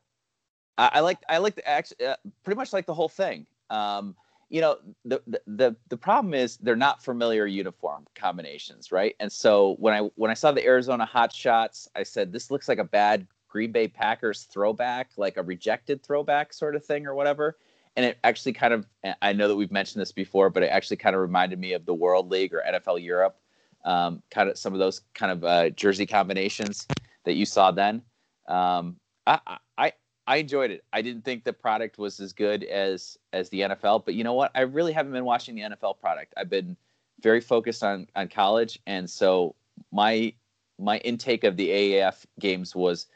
I, 0.78 0.90
I 0.94 1.00
liked, 1.00 1.24
I 1.28 1.38
liked 1.38 1.60
actually 1.64 2.06
uh, 2.06 2.16
pretty 2.42 2.56
much 2.56 2.72
like 2.72 2.86
the 2.86 2.94
whole 2.94 3.08
thing. 3.08 3.46
Um, 3.68 4.16
you 4.48 4.60
know, 4.60 4.78
the, 5.04 5.22
the 5.28 5.40
the 5.46 5.76
the 5.90 5.96
problem 5.96 6.34
is 6.34 6.56
they're 6.56 6.74
not 6.74 7.04
familiar 7.04 7.46
uniform 7.46 8.04
combinations, 8.16 8.90
right? 8.90 9.14
And 9.20 9.30
so 9.30 9.76
when 9.78 9.94
I 9.94 10.10
when 10.16 10.32
I 10.32 10.34
saw 10.34 10.50
the 10.50 10.64
Arizona 10.64 11.04
Hot 11.04 11.32
Shots, 11.32 11.88
I 11.94 12.02
said 12.02 12.32
this 12.32 12.50
looks 12.50 12.68
like 12.68 12.78
a 12.78 12.84
bad 12.84 13.28
Green 13.50 13.72
Bay 13.72 13.88
Packers 13.88 14.44
throwback, 14.44 15.10
like 15.18 15.36
a 15.36 15.42
rejected 15.42 16.02
throwback 16.02 16.54
sort 16.54 16.74
of 16.74 16.84
thing 16.84 17.06
or 17.06 17.14
whatever. 17.14 17.58
And 17.96 18.06
it 18.06 18.18
actually 18.24 18.52
kind 18.52 18.72
of 18.72 18.86
i 19.20 19.32
know 19.32 19.48
that 19.48 19.56
we've 19.56 19.72
mentioned 19.72 20.00
this 20.00 20.12
before 20.12 20.48
but 20.48 20.62
it 20.62 20.68
actually 20.68 20.96
kind 20.96 21.14
of 21.16 21.20
reminded 21.20 21.58
me 21.58 21.72
of 21.72 21.84
the 21.84 21.92
world 21.92 22.30
league 22.30 22.54
or 22.54 22.62
nfl 22.72 23.02
europe 23.02 23.36
um, 23.84 24.22
kind 24.30 24.48
of 24.48 24.58
some 24.58 24.72
of 24.72 24.78
those 24.78 25.02
kind 25.14 25.32
of 25.32 25.44
uh, 25.44 25.70
jersey 25.70 26.06
combinations 26.06 26.86
that 27.24 27.34
you 27.34 27.46
saw 27.46 27.70
then. 27.70 28.02
Um, 28.48 28.96
I, 29.26 29.58
I 29.78 29.92
i 30.26 30.36
enjoyed 30.36 30.70
it. 30.70 30.84
I 30.92 31.02
didn't 31.02 31.24
think 31.24 31.44
the 31.44 31.52
product 31.52 31.98
was 31.98 32.20
as 32.20 32.32
good 32.32 32.64
as 32.64 33.18
as 33.32 33.48
the 33.50 33.60
nfl 33.60 34.04
but 34.04 34.14
you 34.14 34.24
know 34.24 34.34
what? 34.34 34.50
I 34.54 34.62
really 34.62 34.92
haven't 34.92 35.12
been 35.12 35.24
watching 35.24 35.54
the 35.54 35.62
nfl 35.62 35.98
product. 35.98 36.34
I've 36.36 36.50
been 36.50 36.76
very 37.20 37.40
focused 37.40 37.82
on 37.82 38.06
on 38.16 38.28
college. 38.28 38.78
And 38.86 39.08
so 39.08 39.54
my 39.92 40.32
my 40.78 40.98
intake 40.98 41.44
of 41.44 41.56
the 41.56 41.68
aaf 41.68 42.24
games 42.38 42.74
was 42.74 43.06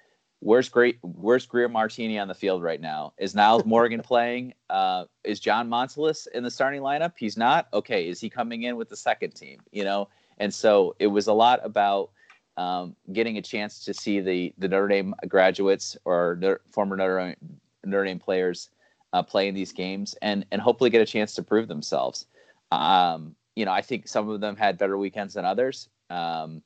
Where's 0.45 0.69
great? 0.69 0.99
Where's 1.01 1.47
Greer 1.47 1.71
Martini 1.71 2.19
on 2.19 2.29
the 2.29 2.35
field 2.35 2.63
right 2.63 2.81
now? 2.81 3.15
Is 3.17 3.33
Nyles 3.33 3.65
Morgan 3.65 4.03
playing? 4.05 4.53
Uh, 4.69 5.07
is 5.25 5.41
John 5.41 5.71
Montelus 5.71 6.27
in 6.35 6.45
the 6.45 6.51
starting 6.51 6.83
lineup? 6.83 7.15
He's 7.17 7.39
not. 7.39 7.67
Okay, 7.73 8.07
is 8.07 8.21
he 8.21 8.29
coming 8.29 8.65
in 8.65 8.77
with 8.77 8.91
the 8.91 8.97
second 8.97 9.31
team? 9.31 9.63
You 9.73 9.85
know, 9.85 10.11
and 10.37 10.53
so 10.53 10.97
it 10.99 11.07
was 11.07 11.29
a 11.29 11.33
lot 11.33 11.61
about 11.65 12.11
um, 12.59 12.95
getting 13.15 13.39
a 13.39 13.43
chance 13.43 13.87
to 13.87 13.95
see 13.95 14.21
the 14.21 14.53
the 14.59 14.69
Notre 14.69 14.87
Dame 14.87 15.15
graduates 15.27 15.97
or 16.05 16.37
Notre, 16.39 16.61
former 16.71 16.95
Notre 16.95 17.19
Dame, 17.19 17.59
Notre 17.83 18.05
Dame 18.05 18.19
players 18.19 18.69
uh, 19.15 19.23
play 19.23 19.49
in 19.49 19.55
these 19.55 19.73
games 19.73 20.15
and 20.21 20.45
and 20.53 20.61
hopefully 20.61 20.91
get 20.91 21.01
a 21.01 21.07
chance 21.07 21.35
to 21.37 21.43
prove 21.43 21.69
themselves. 21.69 22.27
Um, 22.71 23.35
you 23.57 23.65
know, 23.65 23.73
I 23.73 23.81
think 23.81 24.09
some 24.09 24.29
of 24.29 24.43
them 24.43 24.57
had 24.57 24.77
better 24.77 24.99
weekends 24.99 25.33
than 25.33 25.47
others. 25.47 25.89
Um, 26.11 26.61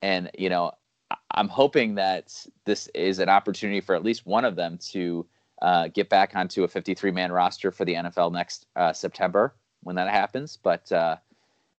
and 0.00 0.30
you 0.38 0.48
know, 0.48 0.72
I'm 1.32 1.48
hoping 1.48 1.94
that 1.96 2.46
this 2.64 2.88
is 2.94 3.18
an 3.18 3.28
opportunity 3.28 3.80
for 3.80 3.94
at 3.94 4.04
least 4.04 4.26
one 4.26 4.44
of 4.44 4.56
them 4.56 4.78
to 4.90 5.26
uh, 5.62 5.88
get 5.88 6.08
back 6.08 6.34
onto 6.34 6.64
a 6.64 6.68
53 6.68 7.10
man 7.10 7.32
roster 7.32 7.70
for 7.70 7.84
the 7.84 7.94
NFL 7.94 8.32
next 8.32 8.66
uh, 8.76 8.92
September 8.92 9.54
when 9.82 9.96
that 9.96 10.08
happens. 10.08 10.58
But 10.62 10.90
uh, 10.92 11.16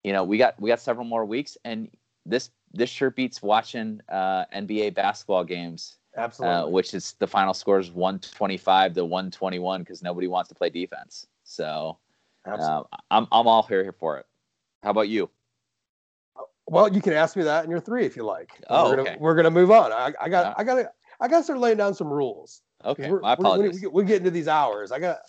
you 0.04 0.14
know, 0.14 0.24
we 0.24 0.38
got 0.38 0.60
we 0.60 0.70
got 0.70 0.80
several 0.80 1.06
more 1.06 1.26
weeks, 1.26 1.58
and 1.66 1.90
this 2.26 2.50
this 2.74 2.90
sure 2.90 3.12
beats 3.12 3.42
watching 3.42 4.02
uh, 4.10 4.46
NBA 4.56 4.96
basketball 4.96 5.44
games. 5.44 5.98
Uh, 6.16 6.22
Absolutely. 6.22 6.72
which 6.72 6.94
is 6.94 7.14
the 7.14 7.26
final 7.26 7.56
score 7.56 7.80
is 7.80 7.90
125 7.90 8.94
to 8.94 9.04
121 9.04 9.82
because 9.82 10.04
nobody 10.04 10.28
wants 10.28 10.48
to 10.48 10.54
play 10.54 10.70
defense. 10.70 11.26
So 11.44 11.98
uh, 12.46 12.84
I'm 13.10 13.28
I'm 13.32 13.48
all 13.48 13.64
here, 13.64 13.82
here 13.82 13.94
for 13.94 14.18
it. 14.20 14.28
How 14.84 14.92
about 14.92 15.10
you? 15.10 15.30
Well, 16.68 16.94
you 16.94 17.02
can 17.02 17.14
ask 17.14 17.36
me 17.36 17.44
that 17.44 17.66
in 17.66 17.72
your 17.72 17.80
three 17.80 18.06
if 18.06 18.16
you 18.16 18.24
like. 18.24 18.50
Oh, 18.70 18.90
we're 18.90 18.96
gonna, 18.98 19.10
okay. 19.10 19.18
We're 19.20 19.36
gonna 19.36 19.52
move 19.52 19.72
on. 19.72 19.92
I, 19.92 20.14
I 20.20 20.30
got, 20.30 20.56
I 20.58 20.64
got, 20.64 20.86
I 21.20 21.28
got 21.28 21.40
to 21.40 21.44
start 21.44 21.60
laying 21.60 21.78
down 21.78 21.94
some 21.94 22.08
rules. 22.12 22.62
Okay, 22.86 23.10
we're, 23.10 23.22
my 23.22 23.34
apologies. 23.34 23.82
We're, 23.82 23.90
we 23.90 24.04
get 24.04 24.18
into 24.18 24.32
these 24.32 24.48
hours. 24.48 24.92
I 24.92 25.00
got, 25.00 25.20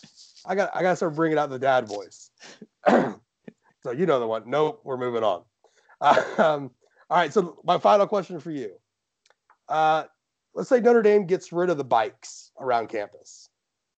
I 0.47 0.55
got, 0.55 0.71
I 0.75 0.83
got 0.83 0.91
to 0.91 0.97
start 0.97 1.15
bringing 1.15 1.39
out 1.39 1.51
the 1.51 1.59
dad 1.59 1.87
voice. 1.87 2.31
so 2.89 3.91
you 3.95 4.07
know 4.07 4.21
the 4.21 4.27
one. 4.27 4.43
Nope, 4.47 4.81
we're 4.85 4.97
moving 4.97 5.23
on. 5.23 5.43
um, 6.01 6.71
all 7.11 7.19
right. 7.19 7.33
So 7.33 7.61
my 7.65 7.79
final 7.79 8.07
question 8.07 8.41
for 8.41 8.51
you. 8.51 8.75
Uh, 9.69 10.05
let's 10.55 10.69
say 10.69 10.81
Notre 10.81 11.03
Dame 11.03 11.27
gets 11.27 11.53
rid 11.53 11.71
of 11.71 11.79
the 11.79 11.85
bikes 11.85 12.51
around 12.61 12.89
campus, 12.89 13.49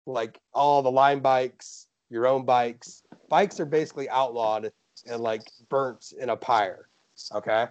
like 0.06 0.38
all 0.52 0.82
the 0.82 0.90
Lime 0.90 1.20
bikes, 1.20 1.86
your 2.10 2.26
own 2.26 2.44
bikes. 2.44 3.02
Bikes 3.28 3.58
are 3.58 3.66
basically 3.66 4.08
outlawed 4.08 4.70
and 5.06 5.20
like 5.20 5.42
burnt 5.68 6.12
in 6.18 6.30
a 6.30 6.36
pyre. 6.36 6.88
Okay. 7.32 7.68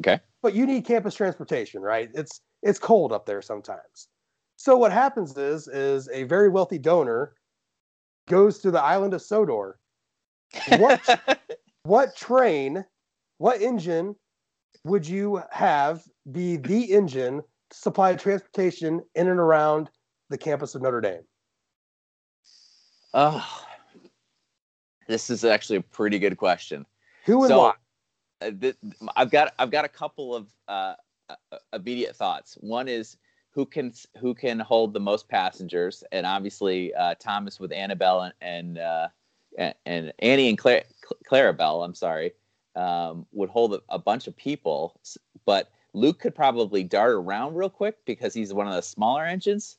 Okay. 0.00 0.20
but 0.42 0.54
you 0.54 0.66
need 0.66 0.84
campus 0.84 1.14
transportation, 1.14 1.82
right? 1.82 2.10
It's 2.14 2.40
it's 2.62 2.78
cold 2.78 3.12
up 3.12 3.26
there 3.26 3.42
sometimes. 3.42 4.08
So 4.56 4.76
what 4.76 4.92
happens 4.92 5.36
is 5.36 5.68
is 5.68 6.08
a 6.12 6.24
very 6.24 6.48
wealthy 6.48 6.78
donor 6.78 7.34
goes 8.28 8.58
to 8.58 8.70
the 8.70 8.82
island 8.82 9.14
of 9.14 9.22
Sodor. 9.22 9.78
What 10.76 11.40
what 11.84 12.16
train, 12.16 12.84
what 13.38 13.62
engine 13.62 14.16
would 14.84 15.06
you 15.06 15.42
have 15.50 16.02
be 16.30 16.56
the 16.56 16.92
engine 16.92 17.42
to 17.70 17.76
supply 17.76 18.14
transportation 18.14 19.02
in 19.14 19.28
and 19.28 19.40
around 19.40 19.90
the 20.28 20.38
campus 20.38 20.74
of 20.74 20.82
Notre 20.82 21.00
Dame? 21.00 21.22
Oh, 23.12 23.64
this 25.08 25.30
is 25.30 25.44
actually 25.44 25.76
a 25.76 25.82
pretty 25.82 26.18
good 26.18 26.36
question. 26.36 26.86
Who 27.26 27.40
and 27.42 27.48
so, 27.48 27.58
why? 27.58 27.74
Uh, 28.40 28.72
I've 29.16 29.30
got 29.30 29.54
I've 29.58 29.70
got 29.70 29.84
a 29.84 29.88
couple 29.88 30.34
of 30.34 30.48
uh, 30.68 30.94
uh, 31.28 31.58
immediate 31.72 32.16
thoughts. 32.16 32.56
One 32.60 32.88
is 32.88 33.16
who 33.52 33.66
can 33.66 33.92
who 34.18 34.34
can 34.34 34.58
hold 34.60 34.94
the 34.94 35.00
most 35.00 35.28
passengers, 35.28 36.04
and 36.12 36.26
obviously 36.26 36.94
uh, 36.94 37.14
Thomas 37.18 37.58
with 37.60 37.72
Annabelle 37.72 38.22
and 38.22 38.34
and, 38.40 38.78
uh, 38.78 39.08
and 39.86 40.12
Annie 40.20 40.48
and 40.48 40.58
Cla- 40.58 40.84
Clarabelle. 41.28 41.84
I'm 41.84 41.94
sorry, 41.94 42.32
um, 42.76 43.26
would 43.32 43.50
hold 43.50 43.74
a, 43.74 43.80
a, 43.88 43.98
bunch 43.98 44.26
of 44.26 44.36
people, 44.36 45.00
but 45.44 45.70
Luke 45.92 46.20
could 46.20 46.34
probably 46.34 46.84
dart 46.84 47.12
around 47.12 47.54
real 47.54 47.70
quick 47.70 47.96
because 48.04 48.32
he's 48.32 48.54
one 48.54 48.68
of 48.68 48.74
the 48.74 48.82
smaller 48.82 49.24
engines, 49.24 49.78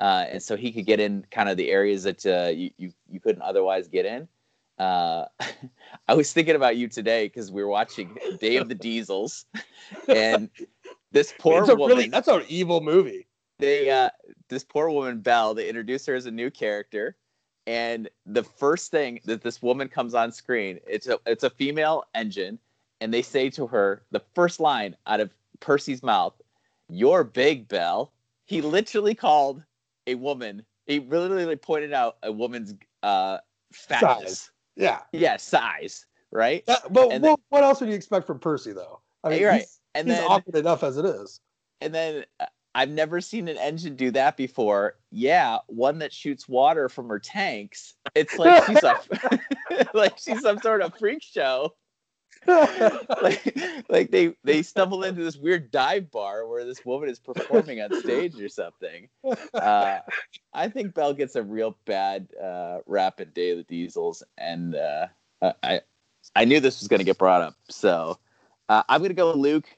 uh, 0.00 0.26
and 0.28 0.42
so 0.42 0.56
he 0.56 0.72
could 0.72 0.86
get 0.86 1.00
in 1.00 1.24
kind 1.30 1.48
of 1.48 1.56
the 1.56 1.70
areas 1.70 2.02
that 2.02 2.24
you, 2.56 2.70
you 2.76 2.92
you 3.08 3.20
couldn't 3.20 3.42
otherwise 3.42 3.88
get 3.88 4.04
in. 4.04 4.28
Uh, 4.78 5.26
I 6.08 6.14
was 6.14 6.32
thinking 6.32 6.56
about 6.56 6.76
you 6.76 6.88
today 6.88 7.26
because 7.26 7.50
we 7.50 7.62
were 7.62 7.68
watching 7.68 8.16
Day 8.40 8.56
of 8.56 8.68
the 8.68 8.74
Diesels, 8.74 9.44
and 10.08 10.50
this 11.12 11.34
poor 11.38 11.64
woman. 11.64 11.96
Really, 11.96 12.08
that's 12.08 12.28
an 12.28 12.42
evil 12.48 12.80
movie. 12.80 13.26
They 13.58 13.90
uh, 13.90 14.10
this 14.48 14.64
poor 14.64 14.90
woman 14.90 15.20
Belle. 15.20 15.54
They 15.54 15.68
introduce 15.68 16.06
her 16.06 16.14
as 16.14 16.26
a 16.26 16.30
new 16.30 16.50
character, 16.50 17.16
and 17.66 18.08
the 18.26 18.42
first 18.42 18.90
thing 18.90 19.20
that 19.24 19.42
this 19.42 19.62
woman 19.62 19.88
comes 19.88 20.14
on 20.14 20.32
screen, 20.32 20.80
it's 20.86 21.06
a 21.06 21.18
it's 21.26 21.44
a 21.44 21.50
female 21.50 22.04
engine, 22.14 22.58
and 23.00 23.12
they 23.12 23.22
say 23.22 23.50
to 23.50 23.66
her 23.66 24.02
the 24.10 24.22
first 24.34 24.58
line 24.60 24.96
out 25.06 25.20
of 25.20 25.30
Percy's 25.60 26.02
mouth, 26.02 26.34
"You're 26.88 27.24
big, 27.24 27.68
Belle." 27.68 28.12
He 28.46 28.60
literally 28.60 29.14
called 29.14 29.62
a 30.06 30.16
woman. 30.16 30.64
He 30.86 30.98
literally 30.98 31.56
pointed 31.56 31.92
out 31.92 32.16
a 32.22 32.32
woman's 32.32 32.74
uh, 33.02 33.38
fatness. 33.72 34.38
Size. 34.38 34.51
Yeah. 34.76 35.00
Yeah, 35.12 35.36
size. 35.36 36.06
Right. 36.30 36.64
Yeah, 36.66 36.76
but 36.84 36.92
well, 36.92 37.18
then, 37.18 37.36
what 37.50 37.62
else 37.62 37.80
would 37.80 37.90
you 37.90 37.94
expect 37.94 38.26
from 38.26 38.38
Percy, 38.38 38.72
though? 38.72 39.00
I 39.22 39.30
mean, 39.30 39.44
right. 39.44 39.60
He's, 39.60 39.80
and 39.94 40.08
he's 40.08 40.16
then, 40.16 40.26
awkward 40.26 40.56
enough 40.56 40.82
as 40.82 40.96
it 40.96 41.04
is. 41.04 41.40
And 41.80 41.94
then 41.94 42.24
uh, 42.40 42.46
I've 42.74 42.88
never 42.88 43.20
seen 43.20 43.48
an 43.48 43.58
engine 43.58 43.96
do 43.96 44.10
that 44.12 44.36
before. 44.36 44.96
Yeah, 45.10 45.58
one 45.66 45.98
that 45.98 46.12
shoots 46.12 46.48
water 46.48 46.88
from 46.88 47.08
her 47.08 47.18
tanks. 47.18 47.94
It's 48.14 48.38
like 48.38 48.64
she's 48.66 48.82
a 48.82 49.00
like 49.94 50.18
she's 50.18 50.40
some 50.40 50.58
sort 50.58 50.80
of 50.80 50.96
freak 50.98 51.22
show. 51.22 51.74
like, 53.22 53.58
like 53.88 54.10
they 54.10 54.34
they 54.44 54.62
stumble 54.62 55.04
into 55.04 55.22
this 55.22 55.36
weird 55.36 55.70
dive 55.70 56.10
bar 56.10 56.46
where 56.46 56.64
this 56.64 56.84
woman 56.84 57.08
is 57.08 57.18
performing 57.18 57.80
on 57.80 58.00
stage 58.00 58.40
or 58.40 58.48
something. 58.48 59.08
Uh, 59.54 59.98
I 60.52 60.68
think 60.68 60.94
Belle 60.94 61.14
gets 61.14 61.36
a 61.36 61.42
real 61.42 61.76
bad 61.84 62.28
uh, 62.42 62.78
rap 62.86 63.20
in 63.20 63.30
Day 63.30 63.50
of 63.50 63.58
the 63.58 63.64
Diesels, 63.64 64.22
and 64.38 64.74
uh, 64.74 65.06
I 65.62 65.80
I 66.34 66.44
knew 66.44 66.60
this 66.60 66.80
was 66.80 66.88
going 66.88 66.98
to 66.98 67.04
get 67.04 67.18
brought 67.18 67.42
up, 67.42 67.54
so 67.68 68.18
uh, 68.68 68.82
I'm 68.88 69.00
going 69.00 69.10
to 69.10 69.14
go 69.14 69.28
with 69.28 69.36
Luke. 69.36 69.68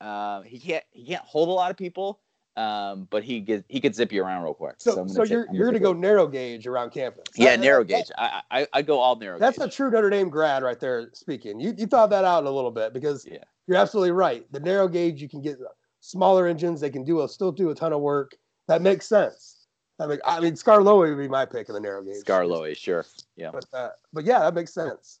Uh, 0.00 0.42
he 0.42 0.58
can't 0.58 0.84
he 0.90 1.04
can't 1.04 1.24
hold 1.24 1.48
a 1.48 1.52
lot 1.52 1.70
of 1.70 1.76
people, 1.76 2.20
um, 2.56 3.08
but 3.10 3.24
he 3.24 3.40
get, 3.40 3.64
he 3.68 3.80
could 3.80 3.94
zip 3.94 4.12
you 4.12 4.22
around 4.22 4.42
real 4.42 4.54
quick. 4.54 4.74
So, 4.78 4.94
so, 4.94 5.06
so 5.06 5.22
you're 5.24 5.46
you're 5.52 5.66
gonna 5.66 5.78
go 5.78 5.92
narrow 5.92 6.26
gauge 6.26 6.66
around 6.66 6.90
campus. 6.90 7.24
Yeah, 7.34 7.50
that, 7.50 7.60
narrow 7.60 7.84
gauge. 7.84 8.10
I, 8.18 8.42
I 8.50 8.66
I 8.72 8.82
go 8.82 8.98
all 8.98 9.16
narrow. 9.16 9.38
That's 9.38 9.58
gauge. 9.58 9.68
a 9.68 9.70
true 9.70 9.90
Notre 9.90 10.10
Dame 10.10 10.28
grad 10.28 10.62
right 10.62 10.78
there 10.78 11.10
speaking. 11.14 11.60
You 11.60 11.74
you 11.76 11.86
thought 11.86 12.10
that 12.10 12.24
out 12.24 12.44
a 12.44 12.50
little 12.50 12.70
bit 12.70 12.92
because 12.92 13.26
yeah. 13.26 13.38
you're 13.66 13.78
absolutely 13.78 14.12
right. 14.12 14.50
The 14.52 14.60
narrow 14.60 14.88
gauge 14.88 15.22
you 15.22 15.28
can 15.28 15.40
get 15.40 15.58
smaller 16.00 16.46
engines. 16.46 16.80
They 16.80 16.90
can 16.90 17.04
do 17.04 17.22
a, 17.22 17.28
still 17.28 17.52
do 17.52 17.70
a 17.70 17.74
ton 17.74 17.92
of 17.92 18.00
work. 18.00 18.36
That 18.68 18.82
makes 18.82 19.06
sense. 19.06 19.66
I 19.98 20.06
mean, 20.06 20.18
I 20.24 20.40
mean, 20.40 20.54
Skarloey 20.54 21.10
would 21.10 21.22
be 21.22 21.28
my 21.28 21.46
pick 21.46 21.68
in 21.68 21.74
the 21.74 21.80
narrow 21.80 22.02
gauge. 22.02 22.24
Skarloey, 22.24 22.76
sure, 22.76 23.04
yeah. 23.36 23.50
But 23.52 23.64
uh, 23.72 23.90
but 24.12 24.24
yeah, 24.24 24.40
that 24.40 24.54
makes 24.54 24.74
sense. 24.74 25.20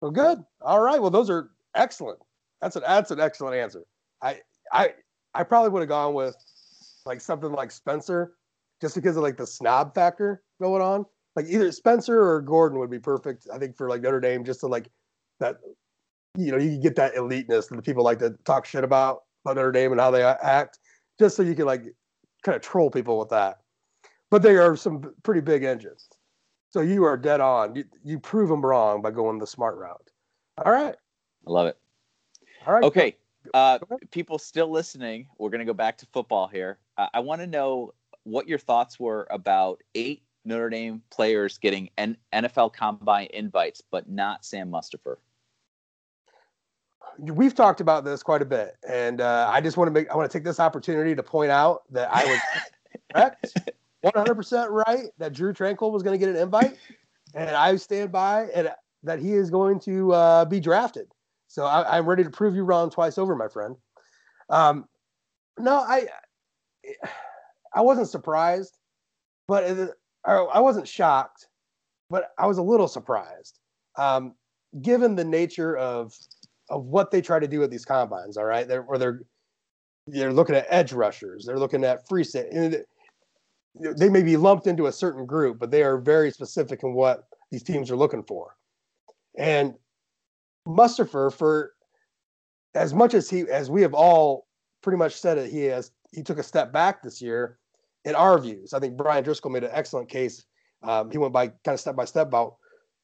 Well, 0.00 0.10
good. 0.10 0.44
All 0.60 0.80
right. 0.80 1.00
Well, 1.00 1.10
those 1.10 1.28
are 1.28 1.50
excellent. 1.74 2.20
That's 2.60 2.76
an 2.76 2.82
that's 2.86 3.10
an 3.10 3.20
excellent 3.20 3.56
answer. 3.56 3.84
I 4.22 4.40
I 4.72 4.94
I 5.38 5.44
probably 5.44 5.70
would 5.70 5.80
have 5.80 5.88
gone 5.88 6.14
with 6.14 6.36
like 7.06 7.20
something 7.20 7.52
like 7.52 7.70
Spencer, 7.70 8.34
just 8.82 8.96
because 8.96 9.16
of 9.16 9.22
like 9.22 9.36
the 9.36 9.46
snob 9.46 9.94
factor 9.94 10.42
going 10.60 10.82
on. 10.82 11.06
Like 11.36 11.46
either 11.48 11.70
Spencer 11.70 12.20
or 12.20 12.42
Gordon 12.42 12.80
would 12.80 12.90
be 12.90 12.98
perfect. 12.98 13.46
I 13.54 13.58
think 13.58 13.76
for 13.76 13.88
like 13.88 14.02
Notre 14.02 14.18
Dame, 14.18 14.44
just 14.44 14.60
to 14.60 14.66
like 14.66 14.90
that, 15.38 15.58
you 16.36 16.50
know, 16.50 16.58
you 16.58 16.70
can 16.70 16.80
get 16.80 16.96
that 16.96 17.14
eliteness 17.14 17.68
that 17.68 17.76
the 17.76 17.82
people 17.82 18.02
like 18.02 18.18
to 18.18 18.30
talk 18.44 18.66
shit 18.66 18.82
about 18.82 19.22
about 19.44 19.54
Notre 19.54 19.70
Dame 19.70 19.92
and 19.92 20.00
how 20.00 20.10
they 20.10 20.24
act, 20.24 20.80
just 21.20 21.36
so 21.36 21.44
you 21.44 21.54
can 21.54 21.66
like 21.66 21.84
kind 22.42 22.56
of 22.56 22.62
troll 22.62 22.90
people 22.90 23.16
with 23.16 23.28
that. 23.28 23.58
But 24.30 24.42
they 24.42 24.56
are 24.56 24.74
some 24.74 25.14
pretty 25.22 25.40
big 25.40 25.62
engines. 25.62 26.08
So 26.70 26.80
you 26.80 27.04
are 27.04 27.16
dead 27.16 27.40
on. 27.40 27.76
You, 27.76 27.84
you 28.04 28.18
prove 28.18 28.48
them 28.48 28.60
wrong 28.60 29.00
by 29.00 29.12
going 29.12 29.38
the 29.38 29.46
smart 29.46 29.76
route. 29.78 30.10
All 30.64 30.72
right. 30.72 30.94
I 31.46 31.50
love 31.50 31.68
it. 31.68 31.78
All 32.66 32.74
right. 32.74 32.82
Okay. 32.82 33.16
Uh, 33.54 33.78
people 34.10 34.38
still 34.38 34.70
listening, 34.70 35.26
we're 35.38 35.50
going 35.50 35.60
to 35.60 35.64
go 35.64 35.74
back 35.74 35.98
to 35.98 36.06
football 36.12 36.48
here. 36.48 36.78
Uh, 36.96 37.06
I 37.12 37.20
want 37.20 37.40
to 37.40 37.46
know 37.46 37.94
what 38.24 38.48
your 38.48 38.58
thoughts 38.58 39.00
were 39.00 39.26
about 39.30 39.82
eight 39.94 40.22
Notre 40.44 40.70
Dame 40.70 41.02
players 41.10 41.58
getting 41.58 41.90
N- 41.98 42.16
NFL 42.32 42.72
Combine 42.72 43.28
invites, 43.32 43.82
but 43.90 44.08
not 44.08 44.44
Sam 44.44 44.70
Mustipher. 44.70 45.16
We've 47.18 47.54
talked 47.54 47.80
about 47.80 48.04
this 48.04 48.22
quite 48.22 48.42
a 48.42 48.46
bit, 48.46 48.76
and 48.88 49.20
uh, 49.20 49.48
I 49.50 49.60
just 49.60 49.76
want 49.76 49.88
to 49.88 49.92
make 49.92 50.10
I 50.10 50.16
want 50.16 50.30
to 50.30 50.38
take 50.38 50.44
this 50.44 50.60
opportunity 50.60 51.14
to 51.14 51.22
point 51.22 51.50
out 51.50 51.82
that 51.90 52.08
I 52.12 52.24
was 52.24 52.38
correct, 53.12 53.54
100% 54.04 54.84
right 54.86 55.08
that 55.18 55.32
Drue 55.32 55.52
Tranquill 55.52 55.90
was 55.90 56.02
going 56.02 56.18
to 56.18 56.24
get 56.24 56.34
an 56.34 56.40
invite, 56.40 56.76
and 57.34 57.50
I 57.50 57.74
stand 57.76 58.12
by 58.12 58.44
and 58.54 58.70
that 59.02 59.18
he 59.18 59.32
is 59.32 59.50
going 59.50 59.80
to 59.80 60.12
uh, 60.12 60.44
be 60.44 60.60
drafted. 60.60 61.08
So 61.48 61.64
I, 61.64 61.96
am 61.98 62.06
ready 62.06 62.24
to 62.24 62.30
prove 62.30 62.54
you 62.54 62.62
wrong 62.62 62.90
twice 62.90 63.16
over, 63.16 63.34
my 63.34 63.48
friend. 63.48 63.74
Um, 64.50 64.84
no, 65.58 65.76
I 65.76 66.06
I 67.74 67.80
wasn't 67.80 68.08
surprised, 68.08 68.76
but 69.48 69.64
it, 69.64 69.90
I 70.24 70.60
wasn't 70.60 70.86
shocked, 70.86 71.46
but 72.10 72.30
I 72.38 72.46
was 72.46 72.58
a 72.58 72.62
little 72.62 72.86
surprised, 72.86 73.58
um, 73.96 74.34
given 74.82 75.16
the 75.16 75.24
nature 75.24 75.76
of 75.76 76.14
of 76.68 76.84
what 76.84 77.10
they 77.10 77.22
try 77.22 77.38
to 77.38 77.48
do 77.48 77.62
at 77.62 77.70
these 77.70 77.84
combines. 77.84 78.36
All 78.36 78.44
right, 78.44 78.68
they're 78.68 78.82
where 78.82 78.98
they're 78.98 79.22
they're 80.06 80.32
looking 80.32 80.54
at 80.54 80.66
edge 80.68 80.92
rushers, 80.92 81.44
they're 81.46 81.58
looking 81.58 81.82
at 81.82 82.06
free 82.08 82.24
set. 82.24 82.52
They 82.52 84.08
may 84.08 84.22
be 84.22 84.36
lumped 84.36 84.66
into 84.66 84.86
a 84.86 84.92
certain 84.92 85.24
group, 85.24 85.58
but 85.58 85.70
they 85.70 85.82
are 85.82 85.98
very 85.98 86.30
specific 86.30 86.82
in 86.82 86.94
what 86.94 87.24
these 87.50 87.62
teams 87.62 87.90
are 87.90 87.96
looking 87.96 88.24
for. 88.24 88.56
And 89.38 89.74
Mustipher 90.68 91.32
for 91.32 91.72
as 92.74 92.92
much 92.92 93.14
as 93.14 93.30
he 93.30 93.40
as 93.50 93.70
we 93.70 93.82
have 93.82 93.94
all 93.94 94.46
pretty 94.82 94.98
much 94.98 95.14
said 95.14 95.38
it, 95.38 95.50
he 95.50 95.64
has 95.64 95.90
he 96.12 96.22
took 96.22 96.38
a 96.38 96.42
step 96.42 96.72
back 96.72 97.02
this 97.02 97.20
year 97.20 97.58
in 98.04 98.14
our 98.14 98.38
views. 98.38 98.72
I 98.72 98.78
think 98.78 98.96
Brian 98.96 99.24
Driscoll 99.24 99.50
made 99.50 99.64
an 99.64 99.70
excellent 99.72 100.08
case. 100.08 100.44
Um, 100.82 101.10
he 101.10 101.18
went 101.18 101.32
by 101.32 101.48
kind 101.48 101.74
of 101.74 101.80
step 101.80 101.96
by 101.96 102.04
step 102.04 102.28
about 102.28 102.56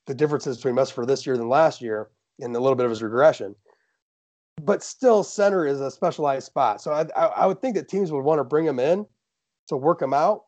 the 0.07 0.15
differences 0.15 0.59
between 0.59 0.77
Mustipher 0.77 1.07
this 1.07 1.27
year 1.27 1.37
than 1.37 1.49
last 1.49 1.81
year 1.81 2.11
and 2.41 2.55
a 2.55 2.61
little 2.61 2.77
bit 2.77 2.85
of 2.85 2.91
his 2.91 3.03
regression. 3.03 3.55
But 4.63 4.83
still, 4.83 5.25
center 5.25 5.67
is 5.67 5.81
a 5.81 5.91
specialized 5.91 6.47
spot. 6.47 6.81
So 6.81 6.93
I, 6.93 7.07
I, 7.17 7.27
I 7.27 7.47
would 7.47 7.61
think 7.61 7.75
that 7.75 7.89
teams 7.89 8.13
would 8.13 8.23
want 8.23 8.39
to 8.39 8.45
bring 8.45 8.65
him 8.65 8.79
in 8.79 9.07
to 9.69 9.77
work 9.77 10.01
him 10.01 10.15
out. 10.15 10.45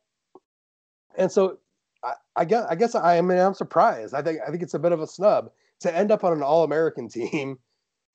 And 1.16 1.32
so 1.32 1.58
I, 2.04 2.12
I 2.36 2.44
guess 2.44 2.66
I 2.68 2.74
guess 2.74 2.94
I, 2.94 3.18
I 3.18 3.20
mean 3.20 3.38
I'm 3.38 3.54
surprised. 3.54 4.14
I 4.14 4.22
think 4.22 4.40
I 4.46 4.50
think 4.50 4.62
it's 4.62 4.74
a 4.74 4.78
bit 4.78 4.92
of 4.92 5.00
a 5.00 5.06
snub 5.06 5.50
to 5.80 5.94
end 5.94 6.10
up 6.10 6.24
on 6.24 6.32
an 6.32 6.42
All 6.42 6.64
American 6.64 7.08
team 7.08 7.58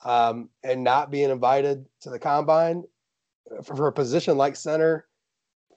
um, 0.03 0.49
and 0.63 0.83
not 0.83 1.11
being 1.11 1.29
invited 1.29 1.85
to 2.01 2.09
the 2.09 2.19
combine 2.19 2.83
for, 3.63 3.75
for, 3.75 3.87
a 3.87 3.91
position 3.91 4.37
like 4.37 4.55
center 4.55 5.07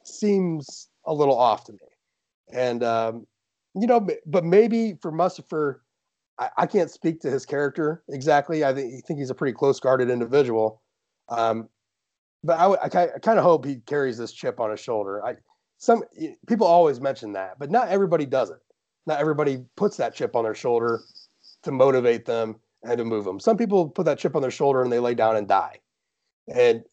seems 0.04 0.88
a 1.06 1.12
little 1.12 1.36
off 1.36 1.64
to 1.64 1.72
me. 1.72 1.78
And 2.52 2.82
um, 2.82 3.26
you 3.74 3.86
know, 3.86 4.06
but 4.26 4.44
maybe 4.44 4.94
for 5.02 5.12
Mustipher, 5.12 5.76
I, 6.38 6.48
I, 6.58 6.66
can't 6.66 6.90
speak 6.90 7.20
to 7.20 7.30
his 7.30 7.44
character 7.44 8.02
exactly. 8.08 8.64
I 8.64 8.72
think, 8.72 9.04
think 9.04 9.18
he's 9.18 9.30
a 9.30 9.34
pretty 9.34 9.54
close 9.54 9.80
guarded 9.80 10.10
individual. 10.10 10.82
Um, 11.28 11.68
but 12.42 12.58
I, 12.58 12.66
I, 12.66 13.14
I 13.14 13.18
kind 13.18 13.38
of 13.38 13.44
hope 13.44 13.64
he 13.64 13.76
carries 13.86 14.18
this 14.18 14.32
chip 14.32 14.60
on 14.60 14.70
his 14.70 14.80
shoulder. 14.80 15.24
I 15.24 15.36
some 15.78 16.02
people 16.46 16.66
always 16.66 17.00
mention 17.00 17.32
that, 17.32 17.58
but 17.58 17.70
not 17.70 17.88
everybody 17.88 18.26
does 18.26 18.50
it. 18.50 18.58
Not 19.06 19.20
everybody 19.20 19.64
puts 19.76 19.96
that 19.98 20.14
chip 20.14 20.36
on 20.36 20.44
their 20.44 20.54
shoulder 20.54 21.02
to 21.64 21.72
motivate 21.72 22.24
them 22.24 22.56
and 22.82 22.98
to 22.98 23.04
move 23.04 23.24
them. 23.24 23.40
Some 23.40 23.56
people 23.56 23.88
put 23.88 24.04
that 24.06 24.18
chip 24.18 24.36
on 24.36 24.42
their 24.42 24.50
shoulder 24.50 24.82
and 24.82 24.92
they 24.92 24.98
lay 24.98 25.14
down 25.14 25.36
and 25.36 25.48
die. 25.48 25.80
and 26.54 26.84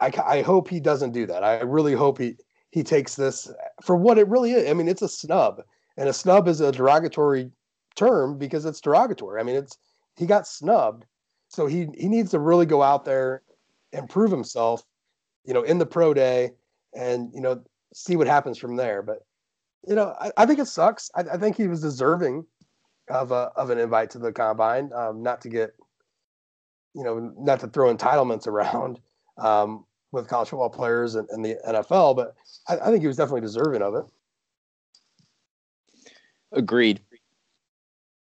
I, 0.00 0.12
I 0.26 0.42
hope 0.42 0.68
he 0.68 0.80
doesn't 0.80 1.12
do 1.12 1.26
that. 1.26 1.44
I 1.44 1.60
really 1.60 1.94
hope 1.94 2.18
he 2.18 2.36
he 2.70 2.82
takes 2.82 3.14
this 3.14 3.52
for 3.82 3.94
what 3.94 4.18
it 4.18 4.26
really 4.28 4.52
is. 4.52 4.68
I 4.68 4.72
mean, 4.72 4.88
it's 4.88 5.02
a 5.02 5.08
snub, 5.08 5.62
and 5.96 6.08
a 6.08 6.12
snub 6.12 6.48
is 6.48 6.60
a 6.60 6.72
derogatory 6.72 7.50
term 7.94 8.36
because 8.36 8.64
it's 8.64 8.80
derogatory. 8.80 9.40
I 9.40 9.44
mean, 9.44 9.56
it's 9.56 9.78
he 10.16 10.26
got 10.26 10.46
snubbed, 10.46 11.04
so 11.48 11.66
he 11.66 11.86
he 11.94 12.08
needs 12.08 12.32
to 12.32 12.40
really 12.40 12.66
go 12.66 12.82
out 12.82 13.04
there 13.04 13.42
and 13.92 14.08
prove 14.08 14.30
himself, 14.30 14.82
you 15.44 15.54
know, 15.54 15.62
in 15.62 15.78
the 15.78 15.86
pro 15.86 16.12
day, 16.14 16.50
and 16.94 17.30
you 17.32 17.40
know, 17.40 17.62
see 17.94 18.16
what 18.16 18.26
happens 18.26 18.58
from 18.58 18.74
there. 18.74 19.02
But 19.02 19.18
you 19.86 19.94
know, 19.94 20.14
I, 20.20 20.32
I 20.36 20.46
think 20.46 20.58
it 20.58 20.66
sucks. 20.66 21.10
I, 21.14 21.20
I, 21.20 21.36
think 21.36 21.56
he 21.56 21.68
was 21.68 21.80
deserving 21.80 22.44
of 23.08 23.32
a 23.32 23.50
of 23.56 23.70
an 23.70 23.78
invite 23.78 24.10
to 24.10 24.18
the 24.18 24.32
combine. 24.32 24.90
Um, 24.94 25.22
not 25.22 25.40
to 25.42 25.48
get, 25.48 25.74
you 26.94 27.04
know, 27.04 27.32
not 27.38 27.60
to 27.60 27.68
throw 27.68 27.94
entitlements 27.94 28.46
around 28.46 29.00
um, 29.38 29.84
with 30.12 30.28
college 30.28 30.50
football 30.50 30.70
players 30.70 31.14
and, 31.14 31.28
and 31.30 31.44
the 31.44 31.58
NFL, 31.66 32.16
but 32.16 32.34
I, 32.68 32.78
I, 32.78 32.90
think 32.90 33.00
he 33.00 33.06
was 33.06 33.16
definitely 33.16 33.40
deserving 33.40 33.82
of 33.82 33.94
it. 33.94 34.04
Agreed. 36.52 37.00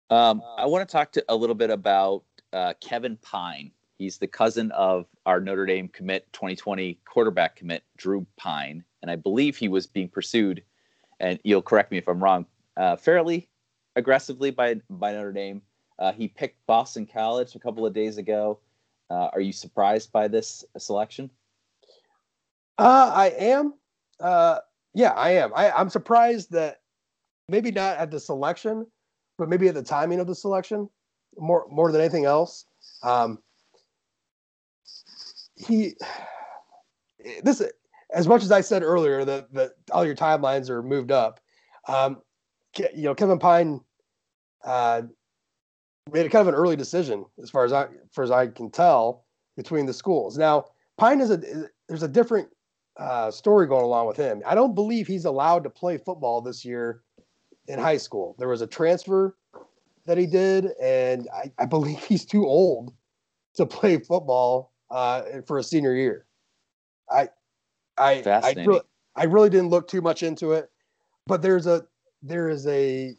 Um, 0.09 0.41
I 0.57 0.67
want 0.67 0.89
to 0.89 0.93
talk 0.93 1.13
to 1.13 1.25
a 1.29 1.35
little 1.35 1.55
bit 1.55 1.71
about 1.71 2.23
uh, 2.53 2.75
Kevin 2.81 3.17
Pyne. 3.23 3.73
He's 3.99 4.19
the 4.19 4.27
cousin 4.27 4.71
of 4.73 5.07
our 5.27 5.41
Notre 5.41 5.67
Dame 5.67 5.89
commit 5.89 6.33
2020 6.33 6.99
quarterback 7.05 7.57
commit 7.57 7.83
Drew 7.97 8.27
Pyne, 8.37 8.85
and 9.03 9.11
I 9.11 9.17
believe 9.17 9.57
he 9.57 9.69
was 9.69 9.87
being 9.87 10.09
pursued. 10.09 10.63
And 11.19 11.39
you'll 11.45 11.61
correct 11.61 11.91
me 11.91 11.99
if 11.99 12.09
I'm 12.09 12.23
wrong. 12.23 12.47
Uh, 12.77 12.97
fairly 12.97 13.50
aggressively 14.01 14.51
by 14.51 14.75
by 14.91 15.13
Notre 15.13 15.33
Dame. 15.33 15.63
Uh, 15.99 16.13
he 16.13 16.27
picked 16.27 16.67
Boston 16.67 17.07
College 17.07 17.55
a 17.55 17.61
couple 17.61 17.87
of 17.87 17.93
days 17.93 18.19
ago. 18.19 18.59
Uh, 19.11 19.29
are 19.33 19.41
you 19.41 19.53
surprised 19.53 20.11
by 20.11 20.27
this 20.27 20.65
selection? 20.79 21.31
Uh, 22.79 23.13
I 23.15 23.27
am. 23.39 23.75
Uh, 24.19 24.59
yeah, 24.95 25.11
I 25.11 25.31
am. 25.31 25.53
I, 25.55 25.71
I'm 25.71 25.91
surprised 25.91 26.51
that 26.53 26.81
maybe 27.49 27.71
not 27.71 27.99
at 27.99 28.11
the 28.11 28.19
selection, 28.19 28.87
but 29.37 29.49
maybe 29.49 29.69
at 29.69 29.75
the 29.75 29.83
timing 29.83 30.21
of 30.21 30.27
the 30.27 30.35
selection 30.35 30.89
more 31.39 31.67
more 31.71 31.93
than 31.93 32.01
anything 32.01 32.25
else. 32.25 32.65
Um, 33.03 33.39
he 35.57 35.95
this 37.43 37.63
as 38.13 38.27
much 38.27 38.43
as 38.43 38.51
I 38.51 38.63
said 38.63 38.83
earlier 38.83 39.25
that 39.25 39.53
that 39.53 39.73
all 39.93 40.05
your 40.05 40.17
timelines 40.17 40.71
are 40.71 40.83
moved 40.83 41.13
up. 41.13 41.41
Um, 41.89 42.23
you 42.77 43.03
know, 43.03 43.15
Kevin 43.15 43.39
Pyne 43.39 43.81
uh, 44.65 45.03
made 46.13 46.27
a 46.27 46.29
kind 46.29 46.43
of 46.43 46.49
an 46.49 46.55
early 46.55 46.77
decision 46.77 47.25
as 47.43 47.51
far 47.51 47.65
as 47.65 47.73
I 47.73 47.85
as 47.85 48.13
far 48.13 48.25
as 48.25 48.31
I 48.31 48.49
can 48.49 48.71
tell 48.71 49.25
between 49.57 49.87
the 49.87 49.95
schools. 49.95 50.39
Now, 50.39 50.67
Pyne 50.99 51.21
is 51.21 51.31
a 51.31 51.41
there's 51.89 52.03
a 52.03 52.09
different 52.09 52.49
uh, 52.99 53.31
story 53.31 53.67
going 53.67 53.85
along 53.85 54.07
with 54.07 54.17
him. 54.17 54.43
I 54.47 54.55
don't 54.55 54.75
believe 54.75 55.07
he's 55.07 55.25
allowed 55.25 55.65
to 55.65 55.71
play 55.71 55.99
football 55.99 56.41
this 56.41 56.65
year 56.65 57.03
in 57.67 57.79
high 57.79 57.97
school. 57.97 58.37
There 58.39 58.49
was 58.49 58.63
a 58.63 58.67
transfer 58.67 59.37
that 60.07 60.19
he 60.19 60.27
did, 60.27 60.73
and 60.81 61.29
I, 61.33 61.53
I 61.59 61.67
believe 61.67 61.99
he's 62.05 62.25
too 62.25 62.47
old 62.47 62.93
to 63.55 63.67
play 63.67 63.99
football 63.99 64.73
uh, 64.91 65.23
for 65.47 65.59
a 65.59 65.63
senior 65.63 65.95
year. 65.95 66.27
I, 67.11 67.29
I, 67.99 68.23
I 68.27 68.55
really, 68.65 68.81
I 69.17 69.25
really 69.25 69.51
didn't 69.51 69.71
look 69.71 69.89
too 69.89 70.01
much 70.01 70.23
into 70.23 70.53
it, 70.53 70.71
but 71.27 71.43
there's 71.43 71.67
a, 71.67 71.85
there 72.23 72.49
is 72.49 72.67
a, 72.67 73.15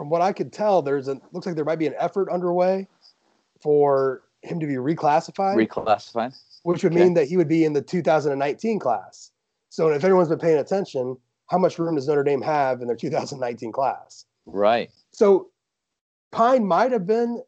from 0.00 0.08
what 0.08 0.22
I 0.22 0.32
could 0.32 0.50
tell, 0.50 0.80
there's 0.80 1.08
a, 1.08 1.20
looks 1.32 1.44
like 1.44 1.56
there 1.56 1.64
might 1.66 1.78
be 1.78 1.86
an 1.86 1.92
effort 1.98 2.30
underway 2.30 2.88
for 3.62 4.22
him 4.40 4.58
to 4.58 4.66
be 4.66 4.76
reclassified. 4.76 5.56
Reclassified. 5.56 6.34
Which 6.62 6.82
would 6.82 6.94
okay. 6.94 7.04
mean 7.04 7.12
that 7.12 7.28
he 7.28 7.36
would 7.36 7.48
be 7.48 7.66
in 7.66 7.74
the 7.74 7.82
2019 7.82 8.78
class. 8.78 9.30
So 9.68 9.88
if 9.88 10.02
anyone's 10.02 10.30
been 10.30 10.38
paying 10.38 10.56
attention, 10.56 11.18
how 11.50 11.58
much 11.58 11.78
room 11.78 11.96
does 11.96 12.08
Notre 12.08 12.24
Dame 12.24 12.40
have 12.40 12.80
in 12.80 12.86
their 12.86 12.96
2019 12.96 13.72
class? 13.72 14.24
Right. 14.46 14.90
So 15.12 15.48
Pyne 16.32 16.64
might 16.64 16.92
have 16.92 17.06
been, 17.06 17.42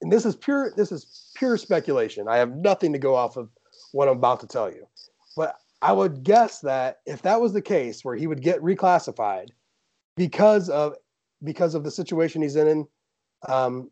and 0.00 0.12
this 0.12 0.24
is 0.24 0.36
pure 0.36 0.72
this 0.76 0.92
is 0.92 1.32
pure 1.34 1.56
speculation. 1.56 2.28
I 2.28 2.36
have 2.36 2.54
nothing 2.54 2.92
to 2.92 3.00
go 3.00 3.16
off 3.16 3.36
of 3.36 3.48
what 3.90 4.06
I'm 4.06 4.16
about 4.18 4.38
to 4.42 4.46
tell 4.46 4.70
you, 4.70 4.86
but 5.36 5.56
I 5.82 5.92
would 5.92 6.22
guess 6.22 6.60
that 6.60 7.00
if 7.04 7.22
that 7.22 7.40
was 7.40 7.52
the 7.52 7.62
case, 7.62 8.04
where 8.04 8.14
he 8.14 8.28
would 8.28 8.42
get 8.42 8.60
reclassified 8.60 9.48
because 10.16 10.68
of 10.68 10.94
because 11.42 11.74
of 11.74 11.84
the 11.84 11.90
situation 11.90 12.42
he's 12.42 12.56
in, 12.56 12.86
um, 13.48 13.90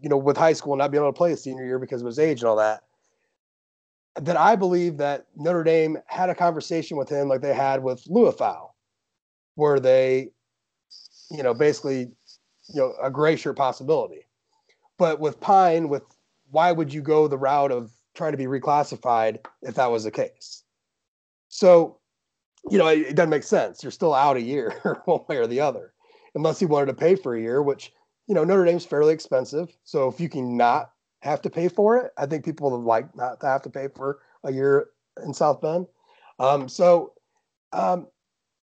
you 0.00 0.08
know, 0.08 0.16
with 0.16 0.36
high 0.36 0.52
school 0.52 0.76
not 0.76 0.90
being 0.90 1.02
able 1.02 1.12
to 1.12 1.16
play 1.16 1.32
a 1.32 1.36
senior 1.36 1.64
year 1.64 1.78
because 1.78 2.00
of 2.00 2.06
his 2.06 2.18
age 2.18 2.40
and 2.40 2.48
all 2.48 2.56
that, 2.56 2.82
that 4.20 4.36
I 4.36 4.56
believe 4.56 4.96
that 4.98 5.26
Notre 5.36 5.64
Dame 5.64 5.98
had 6.06 6.30
a 6.30 6.34
conversation 6.34 6.96
with 6.96 7.08
him 7.08 7.28
like 7.28 7.40
they 7.40 7.54
had 7.54 7.82
with 7.82 8.04
Liufau, 8.04 8.70
where 9.54 9.80
they, 9.80 10.30
you 11.30 11.42
know, 11.42 11.54
basically 11.54 12.10
you 12.68 12.80
know 12.80 12.94
a 13.02 13.10
gray 13.10 13.36
shirt 13.36 13.56
possibility. 13.56 14.26
But 14.98 15.20
with 15.20 15.40
Pyne, 15.40 15.88
with 15.88 16.02
why 16.50 16.72
would 16.72 16.92
you 16.92 17.02
go 17.02 17.28
the 17.28 17.38
route 17.38 17.72
of 17.72 17.92
trying 18.14 18.32
to 18.32 18.38
be 18.38 18.46
reclassified 18.46 19.38
if 19.62 19.74
that 19.76 19.90
was 19.90 20.04
the 20.04 20.10
case? 20.10 20.64
So, 21.48 21.98
you 22.70 22.78
know, 22.78 22.88
it, 22.88 22.98
it 23.00 23.16
doesn't 23.16 23.30
make 23.30 23.44
sense. 23.44 23.82
You're 23.82 23.92
still 23.92 24.14
out 24.14 24.36
a 24.36 24.42
year 24.42 25.00
one 25.04 25.20
way 25.28 25.36
or 25.36 25.46
the 25.46 25.60
other, 25.60 25.92
unless 26.38 26.60
he 26.60 26.66
wanted 26.66 26.86
to 26.86 26.94
pay 26.94 27.16
for 27.16 27.34
a 27.34 27.40
year, 27.40 27.62
which 27.62 27.92
you 28.26 28.34
know 28.34 28.44
Notre 28.44 28.64
Dame's 28.64 28.86
fairly 28.86 29.12
expensive. 29.12 29.76
So 29.84 30.08
if 30.08 30.20
you 30.20 30.28
can 30.28 30.56
not 30.56 30.92
have 31.20 31.42
to 31.42 31.50
pay 31.50 31.68
for 31.68 31.98
it, 31.98 32.12
I 32.16 32.26
think 32.26 32.44
people 32.44 32.70
would 32.70 32.86
like 32.86 33.14
not 33.14 33.40
to 33.40 33.46
have 33.46 33.62
to 33.62 33.70
pay 33.70 33.88
for 33.88 34.20
a 34.44 34.52
year 34.52 34.88
in 35.22 35.34
South 35.34 35.60
Bend. 35.60 35.86
Um, 36.38 36.68
so, 36.68 37.14
um, 37.72 38.06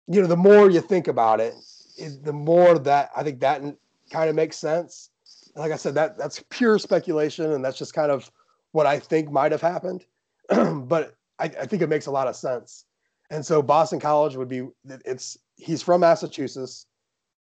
you 0.06 0.20
know, 0.20 0.28
the 0.28 0.36
more 0.36 0.70
you 0.70 0.80
think 0.80 1.08
about 1.08 1.40
it, 1.40 1.54
it, 1.98 2.24
the 2.24 2.32
more 2.32 2.78
that 2.78 3.10
I 3.16 3.24
think 3.24 3.40
that 3.40 3.62
kind 4.10 4.30
of 4.30 4.36
makes 4.36 4.56
sense. 4.56 5.10
Like 5.56 5.72
I 5.72 5.76
said, 5.76 5.94
that 5.94 6.16
that's 6.16 6.44
pure 6.50 6.78
speculation, 6.78 7.50
and 7.52 7.64
that's 7.64 7.78
just 7.78 7.94
kind 7.94 8.12
of 8.12 8.30
what 8.72 8.86
I 8.86 9.00
think 9.00 9.30
might 9.30 9.52
have 9.52 9.62
happened. 9.62 10.04
but 10.48 11.16
I, 11.40 11.44
I, 11.44 11.66
think 11.66 11.82
it 11.82 11.88
makes 11.88 12.06
a 12.06 12.10
lot 12.12 12.28
of 12.28 12.36
sense. 12.36 12.84
And 13.30 13.44
so 13.44 13.60
Boston 13.60 13.98
College 13.98 14.36
would 14.36 14.48
be 14.48 14.68
it's 15.04 15.36
he's 15.56 15.82
from 15.82 16.02
Massachusetts. 16.02 16.86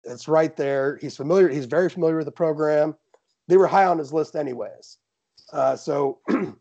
It's 0.03 0.27
right 0.27 0.55
there. 0.55 0.97
He's 1.01 1.17
familiar. 1.17 1.49
He's 1.49 1.65
very 1.65 1.89
familiar 1.89 2.17
with 2.17 2.25
the 2.25 2.31
program. 2.31 2.95
They 3.47 3.57
were 3.57 3.67
high 3.67 3.85
on 3.85 3.97
his 3.97 4.13
list 4.13 4.35
anyways. 4.35 4.97
Uh, 5.51 5.75
so 5.75 6.19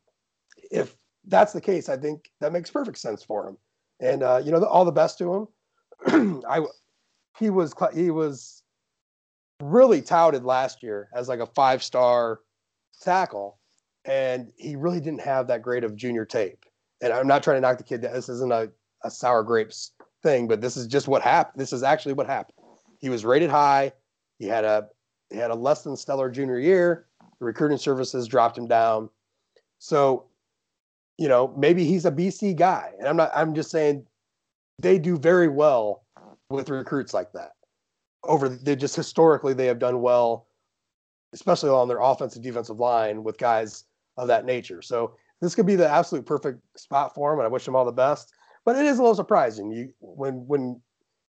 if 0.71 0.97
that's 1.27 1.53
the 1.53 1.61
case, 1.61 1.89
I 1.89 1.97
think 1.97 2.31
that 2.41 2.53
makes 2.53 2.71
perfect 2.71 2.99
sense 2.99 3.23
for 3.23 3.47
him. 3.47 3.57
And 4.01 4.23
uh, 4.23 4.41
you 4.45 4.51
know, 4.51 4.63
all 4.65 4.85
the 4.85 4.93
best 4.93 5.19
to 5.19 5.49
him. 6.07 6.43
I 6.49 6.65
he 7.39 7.51
was 7.51 7.75
he 7.95 8.11
was 8.11 8.63
really 9.61 10.03
touted 10.03 10.45
last 10.45 10.83
year 10.83 11.09
as 11.15 11.29
like 11.29 11.41
a 11.41 11.47
five 11.47 11.83
star 11.83 12.41
tackle, 13.01 13.59
and 14.05 14.53
he 14.57 14.77
really 14.77 15.01
didn't 15.01 15.21
have 15.21 15.47
that 15.49 15.63
great 15.63 15.85
of 15.85 15.97
junior 15.97 16.25
tape. 16.25 16.65
And 17.01 17.13
I'm 17.13 17.27
not 17.27 17.43
trying 17.43 17.57
to 17.57 17.61
knock 17.61 17.79
the 17.79 17.85
kid. 17.85 18.03
This 18.03 18.29
isn't 18.29 18.53
a, 18.53 18.71
a 19.05 19.11
sour 19.11 19.43
grapes 19.43 19.93
thing, 20.23 20.49
but 20.49 20.61
this 20.61 20.77
is 20.77 20.87
just 20.87 21.07
what 21.07 21.23
happened. 21.23 21.61
This 21.61 21.73
is 21.73 21.83
actually 21.83 22.15
what 22.15 22.27
happened. 22.27 22.58
He 22.99 23.09
was 23.09 23.25
rated 23.25 23.51
high. 23.51 23.93
He 24.39 24.47
had 24.47 24.65
a 24.65 24.89
he 25.31 25.37
had 25.37 25.51
a 25.51 25.55
less 25.55 25.83
than 25.83 25.97
stellar 25.97 26.31
junior 26.31 26.59
year. 26.59 27.07
The 27.39 27.45
recruiting 27.45 27.79
services 27.79 28.27
dropped 28.27 28.57
him 28.57 28.67
down. 28.67 29.11
So, 29.79 30.27
you 31.19 31.29
know, 31.29 31.55
maybe 31.57 31.85
he's 31.85 32.07
a 32.07 32.11
BC 32.11 32.57
guy. 32.57 32.93
And 32.99 33.07
I'm 33.07 33.17
not 33.17 33.31
I'm 33.35 33.55
just 33.55 33.71
saying 33.71 34.07
they 34.79 34.99
do 34.99 35.19
very 35.19 35.49
well 35.49 36.05
with 36.51 36.71
recruits 36.71 37.13
like 37.13 37.33
that 37.33 37.53
over 38.25 38.49
they 38.49 38.77
just 38.77 38.97
historically 38.97 39.55
they 39.55 39.67
have 39.67 39.79
done 39.79 40.01
well, 40.01 40.47
especially 41.33 41.71
on 41.71 41.89
their 41.89 42.01
offensive 42.01 42.43
defensive 42.43 42.79
line 42.79 43.23
with 43.23 43.39
guys 43.39 43.85
of 44.17 44.29
that 44.29 44.45
nature. 44.45 44.83
So 44.83 45.15
this 45.41 45.55
could 45.55 45.67
be 45.67 45.77
the 45.77 45.89
absolute 45.89 46.27
perfect 46.27 46.61
spot 46.77 47.15
for 47.15 47.33
him, 47.33 47.39
and 47.39 47.47
I 47.47 47.51
wish 47.51 47.67
him 47.67 47.77
all 47.77 47.85
the 47.85 47.93
best. 47.93 48.33
But 48.65 48.77
it 48.77 48.85
is 48.85 48.99
a 48.99 49.03
little 49.03 49.15
surprising 49.15 49.71
you 49.71 49.93
when 50.01 50.47
when 50.47 50.81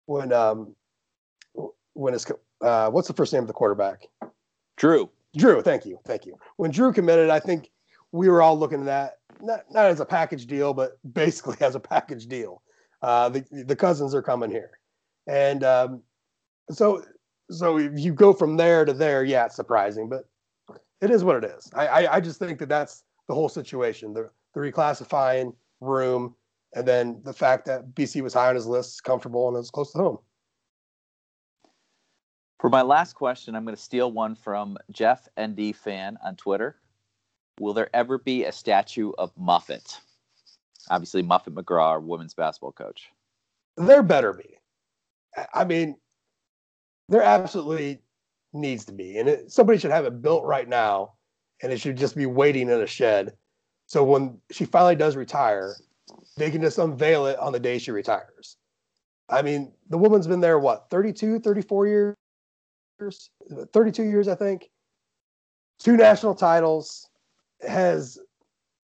when 0.06 0.34
um 0.34 0.76
when 1.94 2.14
it's 2.14 2.26
uh, 2.62 2.90
what's 2.90 3.08
the 3.08 3.14
first 3.14 3.34
name 3.34 3.44
of 3.44 3.48
the 3.48 3.54
quarterback? 3.54 4.08
Drew. 4.78 5.10
Drew, 5.36 5.62
thank 5.62 5.86
you, 5.86 6.00
thank 6.06 6.26
you. 6.26 6.38
When 6.58 6.70
Drew 6.70 6.94
committed, 6.94 7.30
I 7.30 7.40
think 7.40 7.72
we 8.12 8.30
were 8.30 8.42
all 8.42 8.58
looking 8.58 8.82
at 8.82 8.86
that 8.86 9.18
not, 9.44 9.62
not 9.70 9.86
as 9.86 10.00
a 10.00 10.06
package 10.06 10.48
deal, 10.48 10.74
but 10.74 10.98
basically 11.14 11.58
as 11.62 11.76
a 11.76 11.80
package 11.80 12.28
deal. 12.28 12.62
Uh, 13.02 13.30
the 13.30 13.44
the 13.52 13.76
cousins 13.76 14.16
are 14.16 14.22
coming 14.22 14.50
here, 14.50 14.80
and 15.28 15.64
um, 15.64 16.02
so 16.72 17.04
so 17.52 17.78
if 17.78 18.00
you 18.00 18.14
go 18.14 18.32
from 18.32 18.56
there 18.56 18.86
to 18.86 18.94
there, 18.94 19.26
yeah, 19.26 19.46
it's 19.46 19.58
surprising, 19.58 20.08
but 20.08 20.24
it 21.02 21.12
is 21.12 21.22
what 21.22 21.36
it 21.36 21.44
is. 21.44 21.70
I 21.76 21.88
I, 21.88 22.16
I 22.16 22.20
just 22.22 22.40
think 22.40 22.60
that 22.60 22.70
that's 22.70 23.04
the 23.28 23.34
whole 23.34 23.50
situation. 23.50 24.14
The 24.14 24.30
the 24.54 24.62
reclassifying 24.62 25.54
room, 25.82 26.34
and 26.76 26.88
then 26.88 27.20
the 27.26 27.34
fact 27.34 27.66
that 27.66 27.94
BC 27.94 28.22
was 28.22 28.34
high 28.34 28.48
on 28.48 28.56
his 28.56 28.68
list, 28.68 29.04
comfortable, 29.04 29.50
and 29.50 29.56
it 29.56 29.60
was 29.60 29.72
close 29.72 29.92
to 29.92 29.98
home. 29.98 30.20
For 32.64 32.70
my 32.70 32.82
last 32.82 33.16
question, 33.16 33.56
I'm 33.56 33.66
going 33.66 33.76
to 33.76 33.82
steal 33.82 34.10
one 34.10 34.36
from 34.36 34.78
Jeff 34.90 35.28
ND 35.38 35.76
fan 35.76 36.18
on 36.24 36.38
Twitter. 36.38 36.78
will 37.60 37.74
there 37.74 37.94
ever 37.94 38.18
be 38.18 38.46
a 38.46 38.54
statue 38.54 39.12
of 39.18 39.34
Muffet? 39.38 40.00
Obviously, 40.90 41.24
Muffet 41.24 41.54
McGraw, 41.54 41.88
our 41.90 42.00
women's 42.00 42.34
basketball 42.34 42.72
coach. 42.72 43.10
There 43.76 44.02
better 44.02 44.32
be. 44.32 44.58
I 45.54 45.66
mean, 45.66 45.98
there 47.10 47.22
absolutely 47.22 48.00
needs 48.54 48.86
to 48.86 48.94
be, 48.94 49.18
and 49.18 49.28
it, 49.28 49.52
somebody 49.52 49.78
should 49.78 49.92
have 49.92 50.06
it 50.06 50.22
built 50.22 50.46
right 50.46 50.70
now, 50.70 51.16
and 51.62 51.70
it 51.74 51.82
should 51.82 51.98
just 51.98 52.16
be 52.16 52.28
waiting 52.28 52.70
in 52.70 52.80
a 52.80 52.88
shed. 52.88 53.36
So 53.88 54.06
when 54.06 54.40
she 54.52 54.64
finally 54.64 54.96
does 54.96 55.18
retire, 55.18 55.76
they 56.38 56.50
can 56.50 56.62
just 56.62 56.78
unveil 56.78 57.26
it 57.26 57.38
on 57.40 57.52
the 57.52 57.60
day 57.60 57.78
she 57.78 57.92
retires. 57.92 58.56
I 59.28 59.42
mean, 59.42 59.74
the 59.90 59.98
woman's 59.98 60.28
been 60.28 60.40
there 60.40 60.60
what 60.60 60.90
32, 60.90 61.40
34 61.40 61.88
years, 61.88 62.16
32 63.00 64.04
years, 64.04 64.28
I 64.28 64.36
think. 64.36 64.70
Two 65.80 65.98
national 65.98 66.36
titles 66.36 67.10
has 67.68 68.18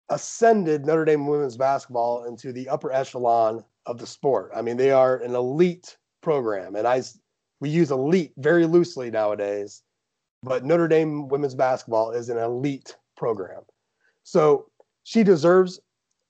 ascended 0.08 0.84
Notre 0.84 1.04
Dame 1.04 1.26
women's 1.26 1.56
basketball 1.56 2.24
into 2.24 2.52
the 2.52 2.68
upper 2.68 2.92
echelon 2.92 3.64
of 3.86 3.98
the 3.98 4.06
sport. 4.06 4.50
I 4.54 4.62
mean, 4.62 4.76
they 4.76 4.90
are 4.90 5.16
an 5.16 5.34
elite 5.34 5.96
program, 6.22 6.76
and 6.76 6.86
I 6.86 7.02
we 7.60 7.70
use 7.70 7.90
elite 7.90 8.32
very 8.36 8.66
loosely 8.66 9.10
nowadays, 9.10 9.82
but 10.42 10.64
Notre 10.64 10.88
Dame 10.88 11.28
women's 11.28 11.54
basketball 11.54 12.10
is 12.10 12.28
an 12.28 12.38
elite 12.38 12.96
program. 13.16 13.62
So 14.22 14.66
she 15.04 15.22
deserves 15.22 15.80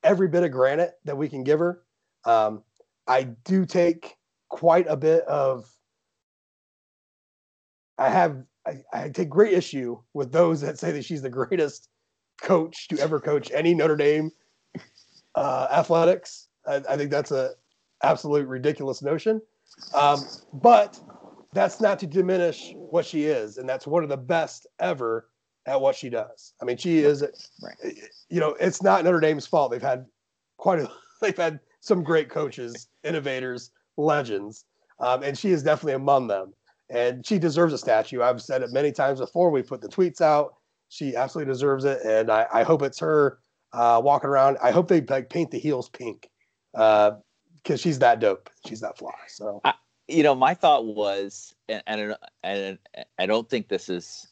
every 0.03 0.29
bit 0.29 0.45
of 0.45 0.51
granite 0.51 0.93
that 1.05 1.17
we 1.17 1.29
can 1.29 1.43
give 1.43 1.59
her. 1.59 1.83
Um, 2.25 2.63
I 3.07 3.25
do 3.45 3.67
take 3.67 4.17
quite 4.49 4.87
a 4.89 4.97
bit 4.97 5.25
of. 5.25 5.69
I 7.99 8.11
have 8.11 8.43
I, 8.67 8.83
I 8.93 9.09
take 9.11 9.29
great 9.29 9.53
issue 9.53 9.99
with 10.15 10.33
those 10.33 10.61
that 10.63 10.79
say 10.79 10.93
that 10.93 11.05
she's 11.05 11.23
the 11.23 11.31
greatest 11.31 11.89
coach 12.41 12.89
to 12.89 12.99
ever 12.99 13.21
coach 13.21 13.51
any 13.53 13.75
Notre 13.75 13.97
Dame 13.97 14.31
uh, 15.35 15.69
athletics. 15.71 16.49
I, 16.67 16.83
I, 16.89 16.97
think 16.97 17.11
that's 17.11 17.31
a 17.31 17.51
absolute 18.03 18.47
ridiculous 18.49 19.03
notion. 19.03 19.41
Um, 19.95 20.21
but 20.53 20.99
that's 21.53 21.81
not 21.81 21.99
to 22.01 22.07
diminish 22.07 22.73
what 22.75 23.05
she 23.05 23.25
is, 23.25 23.59
and 23.59 23.69
that's 23.69 23.87
one 23.87 24.03
of 24.03 24.09
the 24.09 24.17
best 24.17 24.67
ever 24.81 25.29
at 25.67 25.81
what 25.81 25.97
she 25.97 26.11
does. 26.11 26.53
I 26.61 26.65
mean, 26.65 26.77
she 26.77 26.99
is, 26.99 27.23
right. 27.63 27.95
you 28.29 28.41
know, 28.41 28.51
it's 28.61 28.83
not 28.83 29.05
Notre 29.05 29.21
Dame's 29.21 29.47
fault. 29.47 29.71
They've 29.71 29.83
had 29.83 30.07
quite 30.59 30.81
a, 30.81 30.91
they've 31.21 31.37
had 31.37 31.61
some 31.81 32.03
great 32.03 32.29
coaches, 32.29 32.89
innovators, 33.03 33.71
legends, 33.97 34.65
um, 35.01 35.23
and 35.23 35.37
she 35.37 35.51
is 35.51 35.63
definitely 35.63 35.95
among 35.95 36.29
them. 36.29 36.53
And 36.91 37.25
she 37.25 37.39
deserves 37.39 37.73
a 37.73 37.79
statue. 37.79 38.23
I've 38.23 38.43
said 38.43 38.63
it 38.63 38.71
many 38.71 38.93
times 38.93 39.21
before. 39.21 39.51
We 39.51 39.63
put 39.63 39.81
the 39.81 39.89
tweets 39.89 40.21
out. 40.21 40.55
She 40.89 41.17
absolutely 41.17 41.53
deserves 41.53 41.85
it, 41.85 42.03
and 42.05 42.31
I, 42.31 42.47
I 42.53 42.63
hope 42.63 42.83
it's 42.83 43.01
her 43.01 43.39
uh, 43.73 44.01
walking 44.05 44.31
around. 44.31 44.59
I 44.63 44.71
hope 44.71 44.87
they 44.87 45.01
like 45.01 45.29
paint 45.29 45.51
the 45.51 45.59
heels 45.59 45.89
pink 45.89 46.31
because 46.73 47.21
uh, 47.69 47.77
she's 47.77 47.99
that 47.99 48.21
dope. 48.21 48.49
She's 48.67 48.81
that 48.81 48.97
fly. 48.99 49.15
So. 49.27 49.61
I, 49.65 49.75
you 50.07 50.23
know, 50.23 50.35
my 50.35 50.55
thought 50.55 50.85
was, 50.85 51.55
and, 51.69 51.83
and, 51.87 52.17
and 52.43 52.79
I 53.19 53.27
don't 53.27 53.49
think 53.49 53.69
this 53.69 53.89
is 53.89 54.29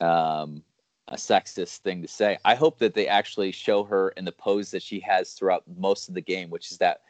um, 0.00 0.62
a 1.08 1.16
sexist 1.16 1.78
thing 1.78 2.02
to 2.02 2.08
say. 2.08 2.38
I 2.44 2.54
hope 2.54 2.78
that 2.78 2.94
they 2.94 3.06
actually 3.06 3.52
show 3.52 3.84
her 3.84 4.08
in 4.10 4.24
the 4.24 4.32
pose 4.32 4.70
that 4.70 4.82
she 4.82 5.00
has 5.00 5.32
throughout 5.32 5.64
most 5.76 6.08
of 6.08 6.14
the 6.14 6.20
game, 6.20 6.50
which 6.50 6.70
is 6.70 6.78
that 6.78 7.02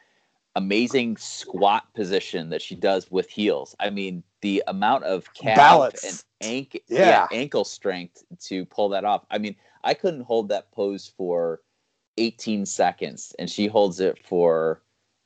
amazing 0.55 1.17
squat 1.17 1.91
position 1.95 2.49
that 2.49 2.61
she 2.61 2.75
does 2.75 3.09
with 3.09 3.29
heels. 3.29 3.75
I 3.79 3.89
mean, 3.89 4.23
the 4.41 4.63
amount 4.67 5.03
of 5.05 5.33
calf 5.33 5.57
Balance. 5.57 6.03
and 6.03 6.23
ankle, 6.41 6.79
yeah. 6.87 6.99
yeah, 6.99 7.27
ankle 7.31 7.63
strength 7.63 8.23
to 8.41 8.65
pull 8.65 8.89
that 8.89 9.05
off. 9.05 9.25
I 9.31 9.37
mean, 9.37 9.55
I 9.83 9.93
couldn't 9.93 10.21
hold 10.21 10.49
that 10.49 10.71
pose 10.71 11.11
for 11.17 11.61
18 12.17 12.65
seconds, 12.65 13.33
and 13.39 13.49
she 13.49 13.67
holds 13.67 13.99
it 13.99 14.19
for 14.25 14.81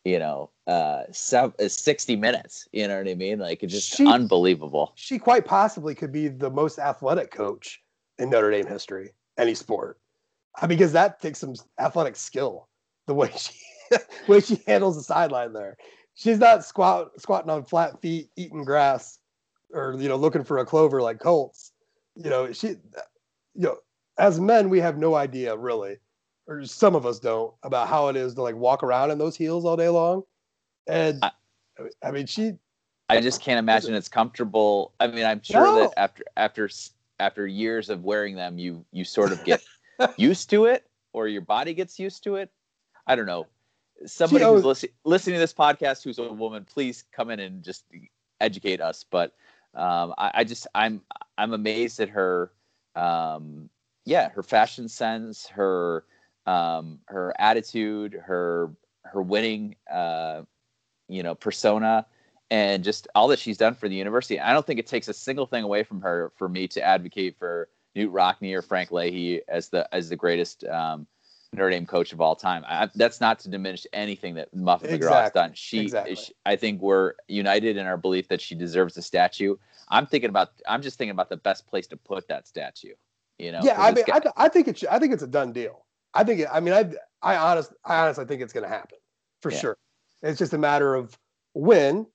you 0.08 0.20
know, 0.20 0.50
uh, 0.68 1.04
uh, 1.34 1.68
60 1.68 2.16
minutes. 2.16 2.66
You 2.72 2.88
know 2.88 2.98
what 2.98 3.10
I 3.10 3.14
mean? 3.16 3.40
Like 3.40 3.62
it's 3.62 3.74
just 3.74 3.94
she, 3.94 4.08
unbelievable. 4.08 4.94
She 4.96 5.20
quite 5.20 5.44
possibly 5.44 5.94
could 5.94 6.14
be 6.14 6.30
the 6.30 6.50
most 6.50 6.80
athletic 6.80 7.30
coach 7.30 7.82
in 8.18 8.30
Notre 8.30 8.50
Dame 8.50 8.66
history, 8.66 9.12
any 9.38 9.54
sport, 9.54 10.00
uh, 10.62 10.68
because 10.68 10.94
that 10.94 11.20
takes 11.20 11.40
some 11.40 11.56
athletic 11.78 12.16
skill. 12.16 12.70
The 13.08 13.14
way 13.14 13.32
she, 13.38 13.54
way 14.28 14.40
she 14.40 14.62
handles 14.68 14.96
the 14.96 15.04
sideline 15.04 15.54
there, 15.54 15.78
she's 16.16 16.40
not 16.40 16.64
squat 16.64 17.10
squatting 17.20 17.50
on 17.50 17.66
flat 17.66 18.02
feet, 18.02 18.30
eating 18.36 18.64
grass, 18.64 19.20
or 19.74 19.96
you 19.98 20.10
know, 20.10 20.16
looking 20.16 20.44
for 20.44 20.58
a 20.58 20.66
clover 20.66 21.02
like 21.02 21.20
Colts. 21.20 21.72
You 22.16 22.30
know, 22.30 22.52
she, 22.52 22.70
you 22.70 22.78
know, 23.56 23.78
as 24.18 24.40
men, 24.40 24.70
we 24.70 24.80
have 24.80 24.98
no 24.98 25.16
idea 25.16 25.56
really 25.56 25.98
or 26.48 26.66
some 26.66 26.96
of 26.96 27.06
us 27.06 27.20
don't, 27.20 27.54
about 27.64 27.88
how 27.88 28.08
it 28.08 28.16
is 28.16 28.34
to 28.36 28.42
like 28.42 28.56
walk 28.56 28.84
around 28.84 29.12
in 29.12 29.18
those 29.18 29.36
heels 29.36 29.66
all 29.66 29.76
day 29.76 29.90
long. 29.90 30.24
And 30.88 31.20
I, 31.22 31.32
I 32.04 32.12
mean, 32.12 32.26
she. 32.26 32.54
I 33.10 33.22
just 33.22 33.42
can't 33.42 33.60
imagine 33.60 33.94
it's 33.94 34.10
comfortable. 34.10 34.94
I 35.00 35.08
mean, 35.08 35.26
I'm 35.26 35.42
sure 35.42 35.64
no. 35.64 35.80
that 35.80 35.94
after 35.98 36.24
after 36.36 36.70
after 37.20 37.48
years 37.48 37.90
of 37.90 38.04
wearing 38.04 38.36
them, 38.36 38.58
you 38.58 38.86
you 38.92 39.04
sort 39.04 39.32
of 39.32 39.44
get 39.44 39.62
used 40.18 40.50
to 40.50 40.66
it, 40.66 40.86
or 41.14 41.28
your 41.28 41.42
body 41.42 41.74
gets 41.74 42.00
used 42.00 42.24
to 42.24 42.36
it. 42.36 42.50
I 43.06 43.16
don't 43.16 43.26
know. 43.26 43.48
Somebody 44.06 44.46
who's 44.46 44.64
listen, 44.64 44.90
listening 45.04 45.36
to 45.36 45.40
this 45.40 45.54
podcast 45.54 46.04
who's 46.04 46.20
a 46.20 46.32
woman, 46.32 46.66
please 46.66 47.04
come 47.12 47.30
in 47.30 47.40
and 47.40 47.64
just 47.64 47.86
educate 48.40 48.82
us. 48.82 49.04
But 49.10 49.34
um, 49.74 50.14
I, 50.18 50.32
I, 50.36 50.44
just 50.44 50.68
I'm 50.76 51.02
I'm 51.38 51.54
amazed 51.54 52.00
at 52.00 52.10
her. 52.10 52.52
Um, 52.96 53.70
yeah, 54.06 54.30
her 54.30 54.44
fashion 54.44 54.88
sense, 54.88 55.48
her 55.48 56.06
um, 56.46 57.00
her 57.06 57.34
attitude, 57.40 58.14
her 58.26 58.72
her 59.04 59.22
winning, 59.22 59.76
uh, 59.92 60.44
you 61.08 61.24
know, 61.24 61.36
persona, 61.36 62.06
and 62.50 62.84
just 62.84 63.08
all 63.16 63.28
that 63.30 63.40
she's 63.40 63.58
done 63.58 63.76
for 63.76 63.90
the 63.90 63.96
university. 63.96 64.40
I 64.40 64.54
don't 64.54 64.66
think 64.66 64.80
it 64.80 64.88
takes 64.88 65.08
a 65.08 65.14
single 65.14 65.46
thing 65.46 65.64
away 65.64 65.84
from 65.84 66.02
her 66.02 66.32
for 66.36 66.48
me 66.48 66.68
to 66.70 66.82
advocate 66.82 67.38
for 67.38 67.70
Knute 67.96 68.12
Rockne 68.12 68.54
or 68.54 68.62
Frank 68.62 68.92
Leahy 68.92 69.42
as 69.48 69.70
the 69.70 69.94
as 69.94 70.10
the 70.10 70.16
greatest 70.16 70.64
um, 70.66 71.08
Notre 71.54 71.70
Dame 71.70 71.86
coach 71.86 72.14
of 72.14 72.22
all 72.22 72.36
time. 72.36 72.64
I, 72.68 72.90
that's 72.96 73.22
not 73.22 73.40
to 73.40 73.50
diminish 73.50 73.88
anything 73.94 74.36
that 74.36 74.54
Muffet 74.54 74.92
exactly. 74.92 75.08
McGraw 75.08 75.22
has 75.24 75.32
done. 75.32 75.52
She, 75.54 75.80
exactly. 75.82 76.16
she, 76.16 76.34
I 76.46 76.56
think 76.56 76.82
we're 76.82 77.14
united 77.28 77.78
in 77.78 77.86
our 77.86 77.98
belief 77.98 78.28
that 78.28 78.42
she 78.42 78.56
deserves 78.56 78.98
a 78.98 79.02
statue. 79.02 79.56
I'm 79.90 80.06
thinking 80.06 80.30
about, 80.30 80.50
I'm 80.68 80.82
just 80.82 80.98
thinking 80.98 81.12
about 81.12 81.30
the 81.30 81.38
best 81.38 81.68
place 81.68 81.88
to 81.88 81.98
put 81.98 82.28
that 82.28 82.48
statue. 82.48 82.94
You 83.40 83.54
know? 83.54 83.62
Yeah, 83.64 83.82
I 83.82 83.92
mean, 83.92 84.04
guy, 84.06 84.20
I, 84.36 84.46
I 84.46 84.50
think 84.50 84.68
it's, 84.68 84.84
I 84.84 85.00
think 85.00 85.14
it's 85.14 85.24
a 85.24 85.28
done 85.28 85.54
deal. 85.54 85.86
I 86.14 86.24
think. 86.24 86.42
It, 86.42 86.48
I 86.52 86.60
mean, 86.60 86.74
I 86.74 86.92
I 87.22 87.36
honest 87.38 87.74
I 87.86 88.00
honestly 88.00 88.26
think 88.26 88.42
it's 88.42 88.54
going 88.54 88.64
to 88.64 88.70
happen 88.70 88.98
for 89.42 89.52
yeah. 89.52 89.60
sure. 89.60 89.78
It's 90.24 90.40
just 90.40 90.54
a 90.54 90.58
matter 90.58 90.96
of 90.96 91.18
when. 91.54 92.08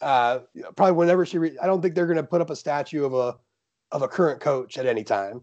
Uh, 0.00 0.40
probably 0.76 0.92
whenever 0.92 1.24
she. 1.24 1.38
Re- 1.38 1.58
I 1.60 1.66
don't 1.66 1.80
think 1.80 1.94
they're 1.94 2.06
going 2.06 2.16
to 2.16 2.22
put 2.22 2.40
up 2.40 2.50
a 2.50 2.56
statue 2.56 3.04
of 3.04 3.14
a 3.14 3.36
of 3.92 4.02
a 4.02 4.08
current 4.08 4.40
coach 4.40 4.78
at 4.78 4.86
any 4.86 5.04
time. 5.04 5.42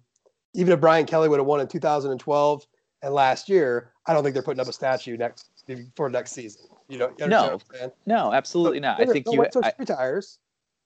Even 0.54 0.74
if 0.74 0.80
Brian 0.80 1.06
Kelly 1.06 1.30
would 1.30 1.40
have 1.40 1.48
won 1.48 1.60
in 1.60 1.68
2012 1.68 2.68
and 3.04 3.14
last 3.14 3.50
year, 3.50 3.92
I 4.08 4.14
don't 4.14 4.24
think 4.24 4.34
they're 4.34 4.42
putting 4.42 4.62
up 4.62 4.68
a 4.68 4.74
statue 4.74 5.18
next 5.18 5.50
for 5.96 6.10
next 6.10 6.32
season. 6.32 6.64
You 6.88 6.98
know, 6.98 7.14
you 7.20 7.28
no, 7.28 7.60
no, 8.06 8.34
absolutely 8.34 8.80
not. 8.80 9.00
I 9.00 9.06
think 9.06 9.28
you. 9.30 9.46
I, 9.64 9.74
retires. 9.78 10.40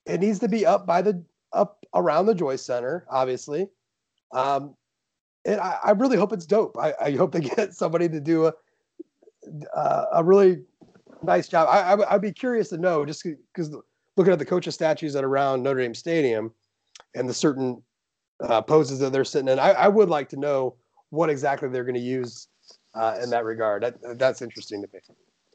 It 0.06 0.20
needs 0.20 0.40
to 0.40 0.48
be 0.48 0.66
up 0.66 0.86
by 0.86 1.02
the 1.02 1.24
up 1.54 1.86
around 1.94 2.26
the 2.26 2.36
Joyce 2.36 2.64
Center, 2.64 3.06
obviously. 3.10 3.70
Um, 4.32 4.76
and 5.46 5.62
I, 5.62 5.78
I, 5.86 5.92
really 5.92 6.18
hope 6.18 6.34
it's 6.34 6.46
dope. 6.46 6.78
I, 6.78 6.94
I, 7.02 7.12
hope 7.12 7.32
they 7.32 7.40
get 7.56 7.74
somebody 7.74 8.10
to 8.10 8.20
do 8.20 8.48
a 8.48 8.54
uh, 9.74 10.06
a 10.14 10.24
really 10.24 10.64
nice 11.24 11.48
job. 11.48 11.68
I, 11.70 11.94
I, 11.94 12.14
would 12.14 12.22
be 12.22 12.34
curious 12.34 12.70
to 12.70 12.78
know, 12.78 13.06
just 13.06 13.24
because 13.24 13.76
looking 14.18 14.34
at 14.34 14.40
the 14.40 14.46
coaches' 14.46 14.74
statues 14.74 15.14
that 15.14 15.24
are 15.24 15.28
around 15.28 15.64
Notre 15.64 15.82
Dame 15.82 15.96
Stadium 15.96 16.52
and 17.16 17.30
the 17.30 17.34
certain 17.34 17.82
uh, 18.42 18.62
poses 18.62 19.00
that 19.00 19.12
they're 19.12 19.24
sitting 19.24 19.48
in, 19.48 19.60
I, 19.60 19.72
I, 19.72 19.88
would 19.88 20.10
like 20.10 20.30
to 20.30 20.38
know 20.38 20.76
what 21.10 21.30
exactly 21.30 21.70
they're 21.70 21.84
going 21.84 21.96
to 21.96 22.02
use 22.02 22.48
uh, 22.94 23.20
in 23.22 23.30
that 23.30 23.46
regard. 23.46 23.84
That, 23.84 24.18
that's 24.18 24.42
interesting 24.42 24.82
to 24.82 24.88
me. 24.92 25.00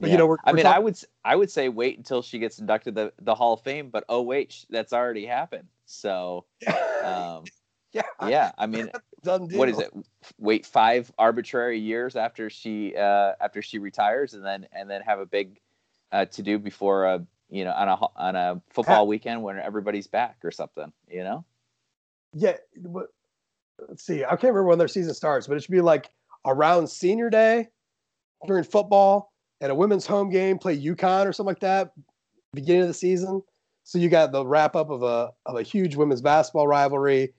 But 0.01 0.09
yeah. 0.09 0.13
you 0.13 0.19
know, 0.19 0.27
we're, 0.27 0.39
I 0.45 0.53
mean, 0.53 0.65
talk- 0.65 0.77
I 0.77 0.79
would 0.79 0.99
I 1.25 1.37
would 1.37 1.51
say 1.51 1.69
wait 1.69 1.97
until 1.97 2.23
she 2.23 2.39
gets 2.39 2.59
inducted 2.59 2.95
the 2.95 3.13
the 3.21 3.35
Hall 3.35 3.55
of 3.55 3.61
Fame, 3.61 3.89
but 3.91 4.05
oh 4.09 4.23
wait, 4.23 4.65
that's 4.69 4.93
already 4.93 5.27
happened. 5.27 5.69
So, 5.87 6.45
um, 7.05 7.45
yeah, 7.93 8.03
yeah. 8.27 8.53
I 8.59 8.67
mean, 8.67 8.91
what 9.23 9.69
is 9.69 9.79
it? 9.79 9.93
Wait 10.39 10.67
five 10.67 11.13
arbitrary 11.19 11.79
years 11.79 12.17
after 12.17 12.51
she 12.51 12.97
uh, 12.97 13.35
after 13.41 13.63
she 13.63 13.79
retires, 13.79 14.35
and 14.35 14.45
then 14.45 14.67
and 14.73 14.91
then 14.91 15.03
have 15.03 15.21
a 15.21 15.27
big 15.27 15.61
uh, 16.11 16.25
to 16.27 16.43
do 16.43 16.59
before 16.59 17.05
a 17.05 17.25
you 17.49 17.65
know 17.65 17.73
on 17.73 17.89
a 17.89 17.97
on 18.17 18.37
a 18.37 18.61
football 18.71 19.07
weekend 19.07 19.43
when 19.43 19.59
everybody's 19.59 20.07
back 20.07 20.39
or 20.43 20.51
something. 20.51 20.93
You 21.09 21.23
know. 21.23 21.45
Yeah. 22.35 22.57
Let's 23.89 24.05
see. 24.05 24.25
I 24.25 24.31
can't 24.31 24.45
remember 24.45 24.65
when 24.65 24.79
their 24.79 24.89
season 24.89 25.15
starts, 25.15 25.47
but 25.47 25.57
it 25.57 25.63
should 25.63 25.73
be 25.73 25.81
like 25.81 26.11
around 26.47 26.89
senior 26.89 27.31
day 27.31 27.69
during 28.47 28.65
football 28.65 29.33
and 29.61 29.71
a 29.71 29.75
women's 29.75 30.07
home 30.07 30.31
game, 30.31 30.59
play 30.59 30.79
UConn 30.79 31.27
or 31.27 31.33
something 31.33 31.51
like 31.51 31.61
that, 31.61 31.93
beginning 32.53 32.83
of 32.83 32.89
the 32.89 32.95
season. 32.95 33.43
So 33.85 33.99
you 33.99 34.09
got 34.09 34.33
the 34.33 34.45
wrap 34.45 34.77
up 34.77 34.91
of 34.91 35.03
a 35.03 35.31
of 35.47 35.57
a 35.57 35.63
huge 35.63 35.97
women's 35.97 36.21
basketball 36.21 36.69
rivalry 36.69 37.33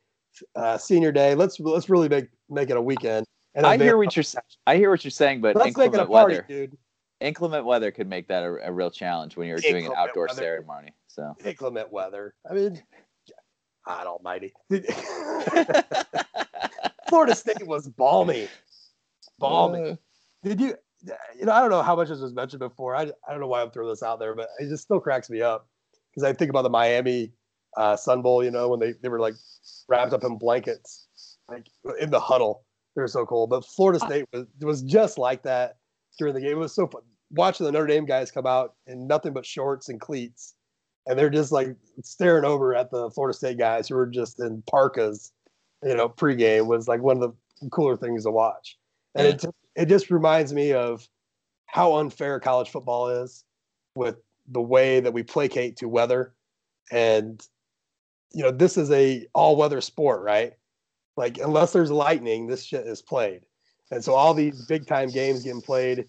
uh, 0.56 0.78
senior 0.78 1.12
day. 1.12 1.36
Let's 1.36 1.60
let's 1.60 1.90
really 1.90 2.10
make 2.10 2.28
make 2.50 2.70
it 2.70 2.78
a 2.78 2.82
weekend. 2.82 3.26
And 3.56 3.66
I 3.66 3.78
hear 3.78 3.98
what 3.98 4.16
you're 4.16 4.26
I 4.68 4.78
hear 4.78 4.90
what 4.90 5.04
you're 5.04 5.12
saying, 5.12 5.42
but 5.42 5.56
let's 5.56 5.78
make 5.78 5.94
it 5.94 6.00
a 6.00 6.06
party, 6.06 6.36
weather, 6.36 6.46
dude. 6.48 6.78
Inclement 7.22 7.66
weather 7.66 7.92
could 7.92 8.10
make 8.10 8.28
that 8.28 8.44
a, 8.44 8.68
a 8.68 8.72
real 8.72 8.92
challenge 8.92 9.38
when 9.38 9.48
you're 9.48 9.58
inclement 9.58 9.86
doing 9.86 9.92
an 9.94 9.98
outdoor 9.98 10.28
weather. 10.28 10.42
ceremony. 10.42 10.92
So 11.08 11.36
inclement 11.46 11.92
weather. 11.92 12.34
I 12.50 12.54
mean, 12.54 12.84
God 13.86 14.08
Almighty. 14.08 14.54
Florida 17.14 17.36
State 17.36 17.68
was 17.68 17.88
balmy, 17.88 18.48
balmy. 19.38 19.92
Uh, 19.92 19.96
Did 20.44 20.60
you? 20.60 20.74
You 21.38 21.46
know, 21.46 21.52
I 21.52 21.62
don't 21.62 21.70
know 21.70 21.84
how 21.84 21.96
much 21.96 22.08
this 22.08 22.20
was 22.20 22.34
mentioned 22.34 22.62
before. 22.62 22.96
I, 22.96 23.04
I 23.04 23.32
don't 23.32 23.40
know 23.40 23.48
why 23.48 23.62
I'm 23.62 23.70
throwing 23.70 23.90
this 23.90 24.02
out 24.02 24.20
there, 24.20 24.34
but 24.34 24.50
it 24.58 24.68
just 24.68 24.82
still 24.82 25.00
cracks 25.00 25.30
me 25.30 25.40
up 25.40 25.68
because 26.10 26.24
I 26.24 26.34
think 26.34 26.50
about 26.50 26.64
the 26.64 26.72
Miami 26.72 27.32
uh, 27.78 27.96
Sun 27.96 28.24
Bowl. 28.24 28.44
You 28.44 28.50
know, 28.50 28.68
when 28.70 28.80
they, 28.80 28.94
they 29.04 29.10
were 29.10 29.20
like 29.20 29.36
wrapped 29.88 30.12
up 30.12 30.24
in 30.24 30.40
blankets, 30.40 31.06
like 31.48 31.68
in 32.02 32.10
the 32.10 32.20
huddle. 32.20 32.64
They 32.96 33.04
were 33.04 33.08
so 33.08 33.28
cool. 33.28 33.46
But 33.46 33.64
Florida 33.64 34.00
State 34.00 34.26
was 34.34 34.48
was 34.62 34.82
just 34.82 35.20
like 35.20 35.44
that 35.44 35.78
during 36.18 36.34
the 36.34 36.42
game. 36.42 36.54
It 36.54 36.56
was 36.56 36.74
so 36.74 36.88
fun 36.88 37.04
watching 37.30 37.68
the 37.68 37.72
Notre 37.72 37.86
Dame 37.86 38.06
guys 38.06 38.32
come 38.32 38.48
out 38.48 38.74
in 38.88 39.06
nothing 39.06 39.34
but 39.34 39.46
shorts 39.46 39.88
and 39.88 40.02
cleats, 40.02 40.56
and 41.06 41.20
they're 41.20 41.30
just 41.30 41.52
like 41.52 41.76
staring 42.02 42.44
over 42.44 42.74
at 42.74 42.90
the 42.90 43.12
Florida 43.12 43.38
State 43.38 43.60
guys 43.60 43.88
who 43.88 43.94
were 43.94 44.08
just 44.08 44.40
in 44.40 44.64
parkas. 44.64 45.32
You 45.86 45.96
know, 45.96 46.10
pregame 46.10 46.68
was 46.68 46.88
like 46.88 47.02
one 47.02 47.22
of 47.22 47.36
the 47.62 47.70
cooler 47.70 47.98
things 47.98 48.24
to 48.24 48.32
watch, 48.32 48.78
and 49.16 49.28
it 49.28 49.46
it 49.76 49.86
just 49.88 50.10
reminds 50.10 50.54
me 50.54 50.74
of 50.74 51.08
how 51.66 51.96
unfair 51.96 52.40
college 52.40 52.70
football 52.70 53.10
is 53.10 53.44
with 53.96 54.18
the 54.48 54.62
way 54.62 55.00
that 55.00 55.14
we 55.14 55.24
placate 55.24 55.78
to 55.78 55.88
weather, 55.88 56.34
and 56.92 57.46
you 58.32 58.44
know 58.44 58.52
this 58.52 58.78
is 58.78 58.92
a 58.92 59.28
all 59.34 59.56
weather 59.56 59.82
sport, 59.82 60.22
right? 60.22 60.54
Like 61.18 61.38
unless 61.38 61.74
there's 61.74 61.92
lightning, 61.92 62.48
this 62.48 62.64
shit 62.64 62.88
is 62.88 63.02
played. 63.02 63.42
And 63.92 64.04
so 64.04 64.14
all 64.14 64.34
these 64.34 64.66
big 64.66 64.88
time 64.88 65.10
games 65.10 65.44
getting 65.44 65.62
played 65.62 66.06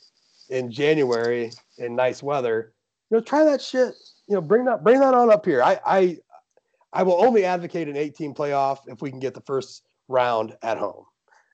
in 0.49 0.71
January 0.71 1.51
in 1.79 1.95
nice 1.95 2.23
weather, 2.23 2.73
you 3.11 3.19
know, 3.19 3.23
try 3.23 3.45
that 3.45 3.61
shit. 3.61 3.95
You 4.27 4.37
know, 4.37 4.41
bring 4.41 4.65
that 4.65 4.83
bring 4.83 5.01
that 5.01 5.15
on 5.15 5.31
up 5.31 5.45
here. 5.45 5.63
I 5.63 5.79
I 5.85 6.19
I 6.95 7.03
will 7.03 7.23
only 7.23 7.45
advocate 7.45 7.89
an 7.89 7.97
18 7.97 8.35
playoff 8.35 8.79
if 8.87 9.03
we 9.03 9.11
can 9.11 9.19
get 9.19 9.35
the 9.35 9.41
first 9.41 9.83
round 10.09 10.57
at 10.63 10.79
home. 10.79 11.05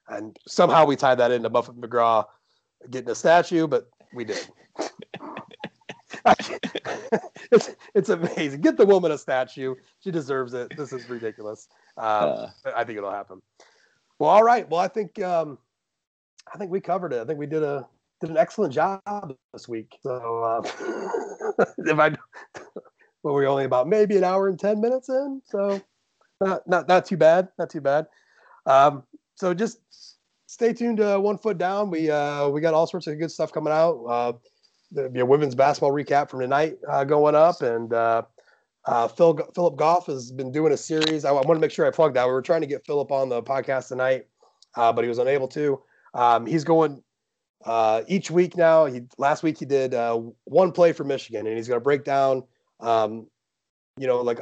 And 0.08 0.36
somehow 0.46 0.84
we 0.84 0.96
tied 0.96 1.18
that 1.18 1.32
into 1.32 1.48
Muffet 1.48 1.80
McGraw 1.80 2.26
getting 2.90 3.10
a 3.10 3.14
statue, 3.14 3.66
but 3.66 3.88
we 4.14 4.24
did. 4.24 4.46
it's, 7.50 7.70
it's 7.94 8.08
amazing. 8.10 8.60
Get 8.60 8.76
the 8.76 8.84
woman 8.84 9.12
a 9.12 9.18
statue. 9.18 9.74
She 10.00 10.10
deserves 10.10 10.52
it. 10.52 10.76
This 10.76 10.92
is 10.92 11.08
ridiculous. 11.08 11.68
Um, 11.96 12.04
uh, 12.04 12.48
I 12.76 12.84
think 12.84 12.98
it'll 12.98 13.10
happen. 13.10 13.40
Well, 14.18 14.28
all 14.28 14.44
right. 14.44 14.68
Well, 14.68 14.80
I 14.80 14.88
think 14.88 15.20
um, 15.22 15.58
I 16.52 16.58
think 16.58 16.70
we 16.70 16.80
covered 16.80 17.12
it. 17.12 17.20
I 17.20 17.24
think 17.24 17.38
we 17.38 17.46
did 17.46 17.62
a 17.62 17.88
did 18.20 18.30
an 18.30 18.36
excellent 18.36 18.74
job 18.74 19.34
this 19.52 19.66
week. 19.66 19.96
So 20.02 20.42
uh, 20.42 21.64
if 21.78 21.98
I, 21.98 22.14
well, 23.22 23.34
we're 23.34 23.46
only 23.46 23.64
about 23.64 23.88
maybe 23.88 24.16
an 24.16 24.24
hour 24.24 24.48
and 24.48 24.58
ten 24.58 24.80
minutes 24.80 25.08
in, 25.08 25.42
so 25.44 25.80
not 26.40 26.66
not 26.68 26.88
not 26.88 27.04
too 27.04 27.16
bad. 27.16 27.48
Not 27.58 27.70
too 27.70 27.80
bad. 27.80 28.06
Um, 28.66 29.04
so 29.34 29.54
just 29.54 29.80
stay 30.46 30.72
tuned 30.72 30.98
to 30.98 31.18
One 31.20 31.38
Foot 31.38 31.58
Down. 31.58 31.90
We 31.90 32.10
uh, 32.10 32.48
we 32.48 32.60
got 32.60 32.74
all 32.74 32.86
sorts 32.86 33.06
of 33.06 33.18
good 33.18 33.30
stuff 33.30 33.52
coming 33.52 33.72
out. 33.72 34.04
Uh, 34.08 34.32
there'll 34.90 35.10
be 35.10 35.20
a 35.20 35.26
women's 35.26 35.54
basketball 35.54 35.92
recap 35.92 36.30
from 36.30 36.40
tonight 36.40 36.78
uh, 36.88 37.04
going 37.04 37.34
up, 37.34 37.62
and 37.62 37.92
uh, 37.92 38.22
uh, 38.86 39.08
Phil 39.08 39.38
Philip 39.54 39.76
Goff 39.76 40.06
has 40.06 40.32
been 40.32 40.50
doing 40.50 40.72
a 40.72 40.76
series. 40.76 41.24
I, 41.24 41.30
I 41.30 41.32
want 41.32 41.56
to 41.56 41.60
make 41.60 41.70
sure 41.70 41.86
I 41.86 41.90
plug 41.90 42.14
that. 42.14 42.26
We 42.26 42.32
were 42.32 42.42
trying 42.42 42.62
to 42.62 42.66
get 42.66 42.84
Philip 42.86 43.12
on 43.12 43.28
the 43.28 43.42
podcast 43.42 43.88
tonight, 43.88 44.26
uh, 44.76 44.92
but 44.92 45.04
he 45.04 45.08
was 45.08 45.18
unable 45.18 45.48
to. 45.48 45.80
Um, 46.14 46.46
he's 46.46 46.64
going 46.64 47.02
uh, 47.64 48.02
each 48.08 48.30
week 48.30 48.56
now. 48.56 48.86
He 48.86 49.02
last 49.18 49.42
week 49.42 49.58
he 49.58 49.66
did 49.66 49.94
uh, 49.94 50.20
one 50.44 50.72
play 50.72 50.92
for 50.92 51.04
Michigan, 51.04 51.46
and 51.46 51.56
he's 51.56 51.68
going 51.68 51.80
to 51.80 51.84
break 51.84 52.04
down, 52.04 52.42
um, 52.80 53.26
you 53.96 54.06
know, 54.06 54.20
like 54.20 54.40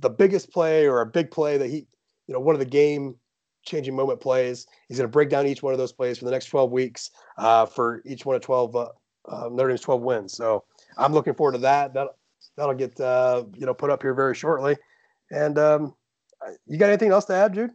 the 0.00 0.10
biggest 0.10 0.52
play 0.52 0.86
or 0.86 1.00
a 1.00 1.06
big 1.06 1.30
play 1.30 1.56
that 1.56 1.68
he, 1.68 1.86
you 2.26 2.34
know, 2.34 2.40
one 2.40 2.54
of 2.54 2.58
the 2.58 2.66
game 2.66 3.16
changing 3.64 3.94
moment 3.94 4.20
plays. 4.20 4.66
He's 4.88 4.98
going 4.98 5.08
to 5.08 5.12
break 5.12 5.30
down 5.30 5.46
each 5.46 5.62
one 5.62 5.72
of 5.72 5.78
those 5.78 5.92
plays 5.92 6.18
for 6.18 6.24
the 6.24 6.30
next 6.30 6.46
12 6.46 6.70
weeks 6.70 7.10
uh, 7.38 7.66
for 7.66 8.02
each 8.04 8.26
one 8.26 8.36
of 8.36 8.42
12 8.42 8.76
uh, 8.76 8.88
uh, 9.28 9.48
Notre 9.50 9.68
Dame's 9.68 9.80
12 9.80 10.02
wins. 10.02 10.32
So 10.34 10.64
I'm 10.96 11.12
looking 11.12 11.34
forward 11.34 11.52
to 11.52 11.58
that. 11.58 11.94
That 11.94 12.08
that'll 12.56 12.74
get 12.74 12.98
uh, 13.00 13.44
you 13.54 13.66
know 13.66 13.74
put 13.74 13.90
up 13.90 14.02
here 14.02 14.14
very 14.14 14.34
shortly. 14.34 14.76
And 15.30 15.58
um, 15.58 15.94
you 16.66 16.78
got 16.78 16.88
anything 16.88 17.10
else 17.10 17.24
to 17.26 17.34
add, 17.34 17.54
Jude? 17.54 17.70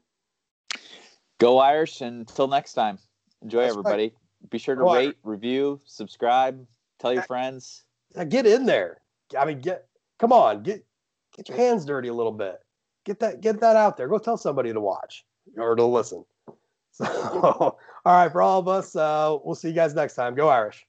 Go 1.40 1.60
Irish! 1.60 2.02
Until 2.02 2.48
next 2.48 2.74
time, 2.74 3.00
enjoy 3.42 3.62
That's 3.62 3.72
everybody. 3.72 4.04
Right. 4.04 4.50
Be 4.52 4.58
sure 4.58 4.76
to 4.76 4.82
Go 4.82 4.94
rate, 4.94 5.04
Irish. 5.04 5.16
review, 5.24 5.80
subscribe, 5.86 6.66
tell 7.00 7.14
your 7.14 7.24
friends. 7.24 7.84
Get 8.30 8.46
in 8.46 8.66
there. 8.66 9.02
I 9.38 9.46
mean, 9.46 9.60
get 9.60 9.88
come 10.20 10.32
on, 10.32 10.64
get 10.64 10.86
get 11.36 11.50
your 11.50 11.58
hands 11.58 11.86
dirty 11.86 12.08
a 12.08 12.14
little 12.14 12.32
bit. 12.32 12.60
Get 13.06 13.20
that 13.20 13.42
get 13.42 13.60
that 13.62 13.76
out 13.76 13.98
there. 13.98 14.08
Go 14.08 14.18
tell 14.18 14.38
somebody 14.38 14.74
to 14.74 14.82
watch 14.82 15.26
or 15.58 15.76
to 15.76 15.86
listen. 15.86 16.26
So, 16.92 17.06
all 17.06 17.78
right, 18.04 18.32
for 18.32 18.42
all 18.42 18.60
of 18.60 18.68
us, 18.68 18.96
uh, 18.96 19.38
we'll 19.44 19.56
see 19.56 19.70
you 19.70 19.76
guys 19.76 19.94
next 19.94 20.16
time. 20.16 20.34
Go 20.34 20.50
Irish. 20.50 20.86